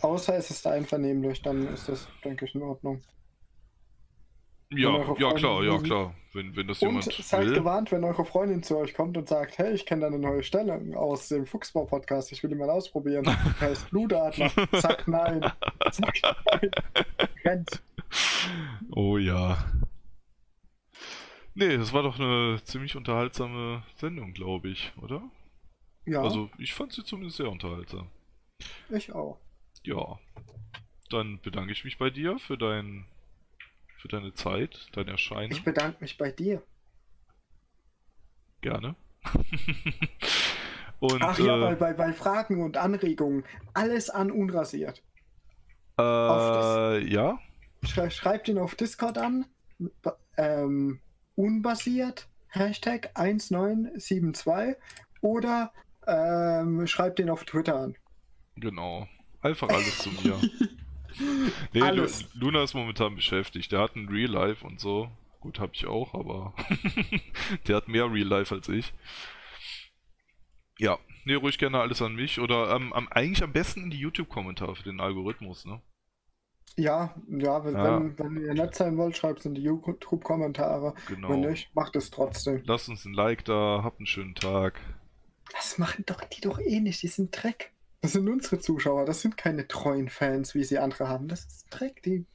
Außer 0.00 0.36
es 0.36 0.50
ist 0.50 0.66
einvernehmlich, 0.66 1.42
dann 1.42 1.66
ist 1.72 1.88
das, 1.88 2.06
denke 2.24 2.44
ich, 2.44 2.54
in 2.54 2.62
Ordnung. 2.62 3.02
Ja, 4.70 5.14
ja 5.18 5.32
klar, 5.34 5.62
ja 5.62 5.78
klar. 5.78 6.14
Wenn, 6.32 6.56
wenn 6.56 6.66
das 6.66 6.82
Und 6.82 6.88
jemand 6.88 7.04
seid 7.12 7.46
will. 7.46 7.54
gewarnt, 7.54 7.92
wenn 7.92 8.02
eure 8.02 8.24
Freundin 8.24 8.62
zu 8.62 8.76
euch 8.76 8.92
kommt 8.94 9.16
und 9.16 9.28
sagt, 9.28 9.56
hey, 9.58 9.72
ich 9.72 9.86
kenne 9.86 10.00
da 10.02 10.06
eine 10.08 10.18
neue 10.18 10.42
Stelle 10.42 10.80
aus 10.98 11.28
dem 11.28 11.46
Fuchsbau-Podcast, 11.46 12.32
ich 12.32 12.42
will 12.42 12.50
die 12.50 12.56
mal 12.56 12.70
ausprobieren. 12.70 13.24
Er 13.60 13.70
ist 13.70 13.88
Blutadler. 13.90 14.50
Sag 14.72 15.06
nein. 15.06 15.40
Sag 15.92 16.14
nein. 16.50 16.70
Rennt. 17.44 17.82
Oh 18.90 19.16
ja. 19.16 19.64
Nee, 21.54 21.76
das 21.76 21.92
war 21.92 22.02
doch 22.02 22.18
eine 22.18 22.60
ziemlich 22.64 22.96
unterhaltsame 22.96 23.84
Sendung, 23.96 24.32
glaube 24.32 24.68
ich, 24.70 24.92
oder? 25.00 25.22
Ja, 26.04 26.20
Also, 26.22 26.50
ich 26.58 26.74
fand 26.74 26.92
sie 26.92 27.04
zumindest 27.04 27.36
sehr 27.36 27.48
unterhaltsam. 27.48 28.08
ich 28.90 29.12
auch. 29.12 29.38
Ja. 29.84 30.18
Dann 31.10 31.40
bedanke 31.40 31.72
ich 31.72 31.84
mich 31.84 31.98
bei 31.98 32.10
dir 32.10 32.38
für 32.38 32.56
dein 32.56 33.06
für 33.98 34.08
deine 34.08 34.34
Zeit, 34.34 34.88
dein 34.92 35.08
Erscheinen. 35.08 35.52
Ich 35.52 35.64
bedanke 35.64 35.98
mich 36.00 36.18
bei 36.18 36.30
dir. 36.30 36.62
Gerne. 38.60 38.96
Und 41.00 41.22
Ach 41.22 41.38
ja, 41.38 41.56
bei, 41.58 41.72
äh, 41.72 41.76
bei, 41.76 41.92
bei 41.92 42.12
Fragen 42.12 42.62
und 42.62 42.76
Anregungen, 42.78 43.44
alles 43.74 44.08
an 44.08 44.30
unrasiert. 44.30 45.02
äh, 45.98 46.98
ja, 47.06 47.38
Schrei, 47.82 48.10
schreibt 48.10 48.48
ihn 48.48 48.58
auf 48.58 48.74
Discord 48.74 49.18
an. 49.18 49.46
Ähm, 50.36 51.00
unbasiert, 51.34 52.28
Hashtag 52.48 53.10
1972 53.14 54.76
oder 55.20 55.72
ähm, 56.06 56.86
schreibt 56.86 57.18
ihn 57.20 57.30
auf 57.30 57.44
Twitter 57.44 57.76
an. 57.76 57.96
genau. 58.56 59.06
Einfach 59.44 59.68
alles 59.68 59.98
zu 59.98 60.10
mir. 60.10 60.40
Nee, 61.72 61.80
Alles. 61.80 62.24
Lu 62.34 62.46
Luna 62.46 62.64
ist 62.64 62.74
momentan 62.74 63.14
beschäftigt. 63.14 63.70
Der 63.70 63.78
hat 63.78 63.94
ein 63.94 64.08
Real 64.08 64.32
Life 64.32 64.66
und 64.66 64.80
so. 64.80 65.12
Gut, 65.38 65.60
habe 65.60 65.70
ich 65.72 65.86
auch, 65.86 66.12
aber 66.12 66.54
der 67.68 67.76
hat 67.76 67.86
mehr 67.86 68.12
Real 68.12 68.26
Life 68.26 68.52
als 68.52 68.68
ich. 68.68 68.92
Ja, 70.76 70.98
nee, 71.24 71.34
ruhig 71.34 71.58
gerne 71.58 71.78
alles 71.78 72.02
an 72.02 72.16
mich 72.16 72.40
oder 72.40 72.74
ähm, 72.74 72.92
am, 72.92 73.06
eigentlich 73.06 73.44
am 73.44 73.52
besten 73.52 73.84
in 73.84 73.90
die 73.90 73.98
YouTube-Kommentare 73.98 74.74
für 74.74 74.82
den 74.82 74.98
Algorithmus, 74.98 75.64
ne? 75.66 75.80
Ja, 76.76 77.14
ja, 77.28 77.64
wenn, 77.64 77.74
Ja. 77.74 78.00
Wenn, 78.00 78.18
wenn 78.18 78.44
ihr 78.44 78.54
nett 78.54 78.74
sein 78.74 78.96
wollt, 78.96 79.16
schreibt 79.16 79.38
es 79.38 79.44
in 79.46 79.54
die 79.54 79.62
YouTube-Kommentare. 79.62 80.94
Genau. 81.06 81.28
Wenn 81.28 81.42
nicht, 81.42 81.72
macht 81.76 81.94
es 81.94 82.10
trotzdem. 82.10 82.62
Lasst 82.64 82.88
uns 82.88 83.04
ein 83.04 83.14
Like 83.14 83.44
da, 83.44 83.82
habt 83.84 84.00
einen 84.00 84.06
schönen 84.06 84.34
Tag. 84.34 84.80
Das 85.52 85.78
machen 85.78 86.02
doch 86.06 86.24
die 86.24 86.40
doch 86.40 86.58
eh 86.58 86.80
nicht, 86.80 87.02
die 87.02 87.08
sind 87.08 87.30
Dreck. 87.30 87.73
Das 88.04 88.12
sind 88.12 88.28
unsere 88.28 88.58
Zuschauer, 88.58 89.06
das 89.06 89.22
sind 89.22 89.38
keine 89.38 89.66
treuen 89.66 90.10
Fans, 90.10 90.54
wie 90.54 90.62
sie 90.62 90.76
andere 90.76 91.08
haben. 91.08 91.26
Das 91.26 91.46
ist 91.46 91.66
Dreck, 91.70 92.02
die, 92.02 92.26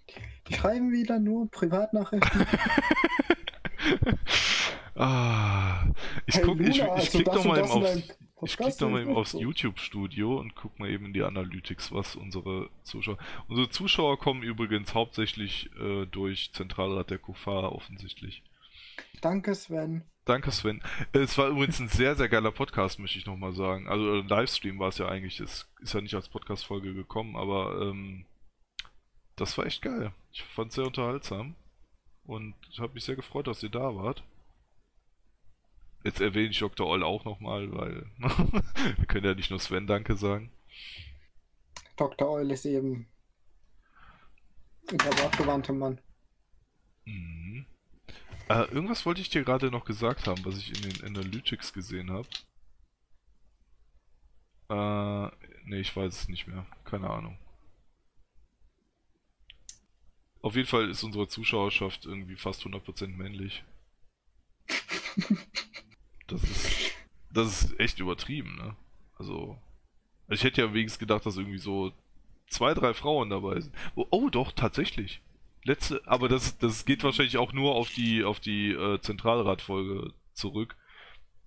die 0.48 0.56
schreiben 0.56 0.92
wieder 0.92 1.20
nur 1.20 1.48
Privatnachrichten. 1.52 2.48
Ah, 4.96 5.86
ich 6.26 6.36
Hey, 6.36 6.44
guck, 6.44 6.58
Luna, 6.58 6.70
ich 6.70 6.84
also 6.84 7.10
klick 7.12 7.26
doch 7.26 7.46
mal 7.46 7.60
eben 7.60 7.70
aufs, 7.70 8.18
ich 8.42 8.58
klick 8.58 8.78
doch 8.80 8.90
mal 8.90 9.02
eben 9.02 9.16
aufs. 9.16 9.32
YouTube-Studio 9.32 10.38
und 10.38 10.56
guck 10.56 10.78
mal 10.78 10.90
eben 10.90 11.06
in 11.06 11.14
die 11.14 11.24
Analytics, 11.24 11.94
was 11.94 12.18
unsere 12.18 12.70
Zuschauer. 12.84 13.18
Unsere 13.48 13.70
Zuschauer 13.70 14.20
kommen 14.20 14.44
übrigens 14.44 14.94
hauptsächlich 14.94 15.70
äh, 15.80 16.06
durch 16.08 16.52
Zentralrat 16.52 17.12
der 17.12 17.20
Kufa 17.20 17.70
offensichtlich. 17.70 18.44
Danke, 19.22 19.56
Sven. 19.56 20.04
Danke, 20.30 20.52
Sven. 20.52 20.84
Äh, 21.12 21.20
Es 21.20 21.40
war 21.40 21.48
übrigens 21.50 21.80
ein 21.80 21.88
sehr, 21.90 22.16
sehr 22.16 22.30
geiler 22.30 22.52
Podcast, 22.52 23.00
möchte 23.00 23.18
ich 23.18 23.26
nochmal 23.26 23.54
sagen. 23.54 23.88
Also 23.88 24.14
äh, 24.14 24.22
Livestream 24.22 24.78
war 24.78 24.90
es 24.90 25.00
ja 25.00 25.08
eigentlich. 25.08 25.40
Es 25.40 25.68
ist 25.82 25.94
ja 25.96 26.02
nicht 26.02 26.14
als 26.14 26.30
Podcast-Folge 26.30 26.94
gekommen, 26.94 27.36
aber 27.36 27.82
ähm, 27.82 28.26
das 29.36 29.58
war 29.58 29.66
echt 29.66 29.82
geil. 29.82 30.12
Ich 30.32 30.44
fand 30.44 30.70
es 30.70 30.76
sehr 30.76 30.86
unterhaltsam. 30.86 31.56
Und 32.26 32.54
habe 32.78 32.94
mich 32.94 33.06
sehr 33.06 33.16
gefreut, 33.16 33.48
dass 33.48 33.64
ihr 33.64 33.70
da 33.70 33.96
wart. 33.96 34.24
Jetzt 36.04 36.22
erwähne 36.22 36.52
ich 36.52 36.60
Dr. 36.60 36.86
Oll 36.86 37.04
auch 37.04 37.26
nochmal, 37.26 37.72
weil 37.72 38.06
wir 38.98 39.06
können 39.08 39.26
ja 39.26 39.34
nicht 39.34 39.50
nur 39.50 39.60
Sven 39.60 39.88
Danke 39.88 40.16
sagen. 40.16 40.52
Dr. 41.98 42.30
Eul 42.30 42.52
ist 42.52 42.66
eben 42.66 43.08
der 44.92 45.18
wortgewandte 45.24 45.74
Mann. 45.74 46.00
Mhm. 47.06 47.66
Äh, 48.50 48.64
irgendwas 48.74 49.06
wollte 49.06 49.22
ich 49.22 49.30
dir 49.30 49.44
gerade 49.44 49.70
noch 49.70 49.86
gesagt 49.86 50.28
haben, 50.28 50.44
was 50.44 50.58
ich 50.58 50.76
in 50.76 50.90
den 50.90 51.06
Analytics 51.06 51.72
gesehen 51.72 52.12
habe. 52.12 52.28
Äh, 54.70 55.32
nee, 55.66 55.80
ich 55.80 55.96
weiß 55.96 56.22
es 56.22 56.28
nicht 56.30 56.48
mehr. 56.48 56.66
Keine 56.84 57.10
Ahnung. 57.10 57.38
Auf 60.42 60.56
jeden 60.56 60.68
Fall 60.68 60.90
ist 60.90 61.04
unsere 61.04 61.28
Zuschauerschaft 61.28 62.06
irgendwie 62.06 62.36
fast 62.38 62.64
100% 62.64 63.08
männlich. 63.08 63.64
Das 66.28 66.44
ist, 66.44 66.92
das 67.34 67.64
ist 67.64 67.80
echt 67.80 68.00
übertrieben, 68.00 68.56
ne? 68.56 68.76
Also, 69.18 69.58
ich 70.28 70.44
hätte 70.44 70.62
ja 70.62 70.74
wenigstens 70.74 71.00
gedacht, 71.00 71.26
dass 71.26 71.38
irgendwie 71.38 71.58
so 71.58 71.92
zwei, 72.48 72.74
drei 72.76 72.94
Frauen 72.94 73.32
dabei 73.32 73.60
sind. 73.60 73.76
Oh, 73.96 74.06
oh 74.12 74.30
doch, 74.30 74.52
tatsächlich. 74.52 75.22
Letzte, 75.64 76.02
aber 76.06 76.30
das, 76.30 76.58
das 76.58 76.86
geht 76.86 77.04
wahrscheinlich 77.04 77.38
auch 77.38 77.54
nur 77.54 77.76
auf 77.76 77.90
die, 77.90 78.24
auf 78.24 78.40
die 78.40 78.72
äh, 78.72 79.00
Zentralratfolge 79.02 80.14
zurück. 80.34 80.76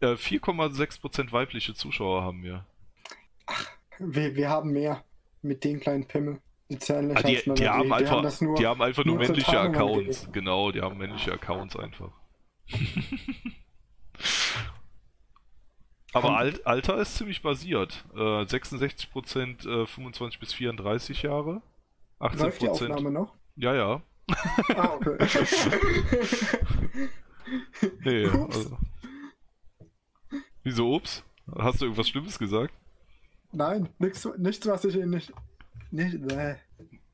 Äh, 0.00 0.14
4,6% 0.14 1.32
weibliche 1.32 1.74
Zuschauer 1.74 2.22
haben 2.22 2.42
wir. 2.42 2.66
Wir, 3.98 4.34
wir 4.36 4.48
haben 4.50 4.72
mehr 4.72 5.04
mit 5.40 5.64
den 5.64 5.80
kleinen 5.80 6.06
Pimmel. 6.06 6.40
Die 6.68 6.78
zählen 6.78 7.16
Ah, 7.16 7.22
die, 7.22 7.34
Männer. 7.34 7.54
die, 7.54 7.68
haben 7.68 7.86
die, 7.88 7.92
einfach, 7.92 8.22
haben 8.24 8.46
nur. 8.46 8.56
die 8.56 8.66
haben 8.66 8.82
einfach 8.82 9.04
nur 9.04 9.16
nur 9.16 9.26
männliche 9.26 9.60
Accounts. 9.60 10.28
Genau, 10.32 10.72
die 10.72 10.80
haben 10.80 10.98
männliche 10.98 11.32
Accounts 11.32 11.76
einfach. 11.76 12.12
Aber 16.12 16.36
Alt, 16.36 16.66
Alter 16.66 16.98
ist 16.98 17.16
ziemlich 17.16 17.42
basiert. 17.42 18.04
Äh, 18.14 18.18
66% 18.44 19.82
äh, 19.82 19.86
25 19.86 20.40
bis 20.40 20.52
34 20.52 21.22
Jahre. 21.22 21.62
Läuft 22.20 22.62
die 22.62 22.68
18%. 22.68 22.70
Aufnahme 22.70 23.10
noch? 23.10 23.34
Ja, 23.56 23.74
ja. 23.74 24.02
Ah, 24.76 24.94
okay. 24.94 25.16
Nee, 28.04 28.26
Ups. 28.28 28.56
also. 28.56 28.78
Wieso 30.62 30.94
ups? 30.94 31.24
Hast 31.58 31.80
du 31.80 31.86
irgendwas 31.86 32.08
Schlimmes 32.08 32.38
gesagt? 32.38 32.72
Nein, 33.52 33.88
nichts, 33.98 34.26
nichts, 34.38 34.66
was 34.66 34.84
ich 34.84 34.94
nicht. 34.96 35.32
nicht 35.90 36.14
äh, 36.32 36.56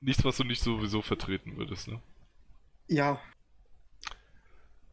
Nichts, 0.01 0.25
was 0.25 0.37
du 0.37 0.45
nicht 0.45 0.63
sowieso 0.63 1.03
vertreten 1.03 1.57
würdest, 1.57 1.89
ne? 1.89 2.01
ja, 2.89 3.21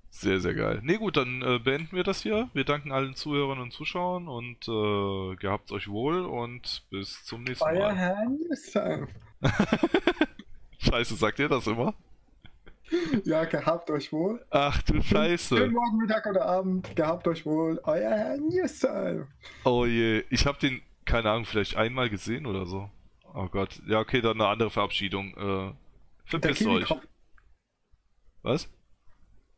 Sehr, 0.10 0.40
sehr 0.40 0.56
geil. 0.56 0.80
Ne, 0.84 0.98
gut, 0.98 1.18
dann 1.18 1.42
äh, 1.44 1.60
beenden 1.60 1.96
wir 1.96 2.04
das 2.04 2.22
hier. 2.24 2.50
Wir 2.54 2.64
danken 2.64 2.92
allen 2.92 3.16
Zuhörern 3.16 3.60
und 3.60 3.72
Zuschauern 3.72 4.28
und 4.28 4.68
äh, 4.68 5.36
gehabt 5.36 5.72
euch 5.72 5.90
wohl 5.90 6.22
und 6.26 6.88
bis 6.90 7.24
zum 7.26 7.44
nächsten 7.44 7.66
euer 7.66 7.90
Mal. 7.90 7.96
Herr 7.96 8.26
Newstime. 8.30 9.08
Scheiße, 10.86 11.16
sagt 11.16 11.40
ihr 11.40 11.50
das 11.50 11.68
immer? 11.68 11.94
Ja, 13.24 13.46
gehabt 13.46 13.90
euch 13.90 14.12
wohl. 14.14 14.46
Ach 14.52 14.82
du 14.84 14.94
Schönen 14.94 15.04
Scheiße. 15.04 15.68
Morgen, 15.70 15.98
Mittag 15.98 16.26
oder 16.28 16.46
Abend. 16.46 16.96
Gehabt 16.96 17.28
euch 17.28 17.46
wohl. 17.46 17.80
Euer 17.84 18.12
Herr 18.12 18.38
Newstime. 18.38 19.28
Oh 19.64 19.86
je, 19.86 20.24
ich 20.30 20.46
habe 20.46 20.60
den, 20.60 20.82
keine 21.06 21.32
Ahnung, 21.32 21.46
vielleicht 21.46 21.76
einmal 21.76 22.10
gesehen 22.10 22.46
oder 22.46 22.66
so. 22.68 22.90
Oh 23.34 23.48
Gott. 23.48 23.82
Ja, 23.88 24.00
okay, 24.00 24.22
dann 24.22 24.40
eine 24.40 24.48
andere 24.50 24.70
Verabschiedung. 24.70 25.34
Äh, 25.36 25.38
Der 25.38 25.76
verpisst 26.26 26.68
euch. 26.68 26.94
Was? 28.44 28.70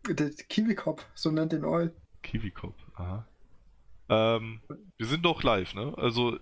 Der 0.09 0.29
Kiwi-Kopf, 0.31 1.05
so 1.13 1.29
nennt 1.29 1.51
den 1.51 1.65
Eul. 1.65 1.93
Kiwi-Kopf, 2.23 2.77
aha. 2.95 3.27
Ähm, 4.09 4.61
wir 4.97 5.05
sind 5.05 5.25
doch 5.25 5.43
live, 5.43 5.73
ne? 5.75 5.93
Also, 5.97 6.39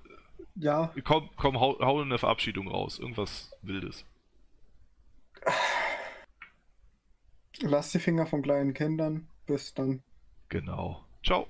Ja, 0.53 0.93
komm, 1.03 1.29
komm, 1.35 1.59
hau, 1.59 1.79
hau 1.79 1.99
eine 2.01 2.19
Verabschiedung 2.19 2.67
raus. 2.67 2.99
Irgendwas 2.99 3.51
Wildes. 3.63 4.05
Lasst 7.61 7.93
die 7.93 7.99
Finger 7.99 8.25
von 8.25 8.41
kleinen 8.41 8.73
Kindern. 8.73 9.27
Bis 9.45 9.73
dann. 9.73 10.01
Genau. 10.49 11.03
Ciao. 11.23 11.47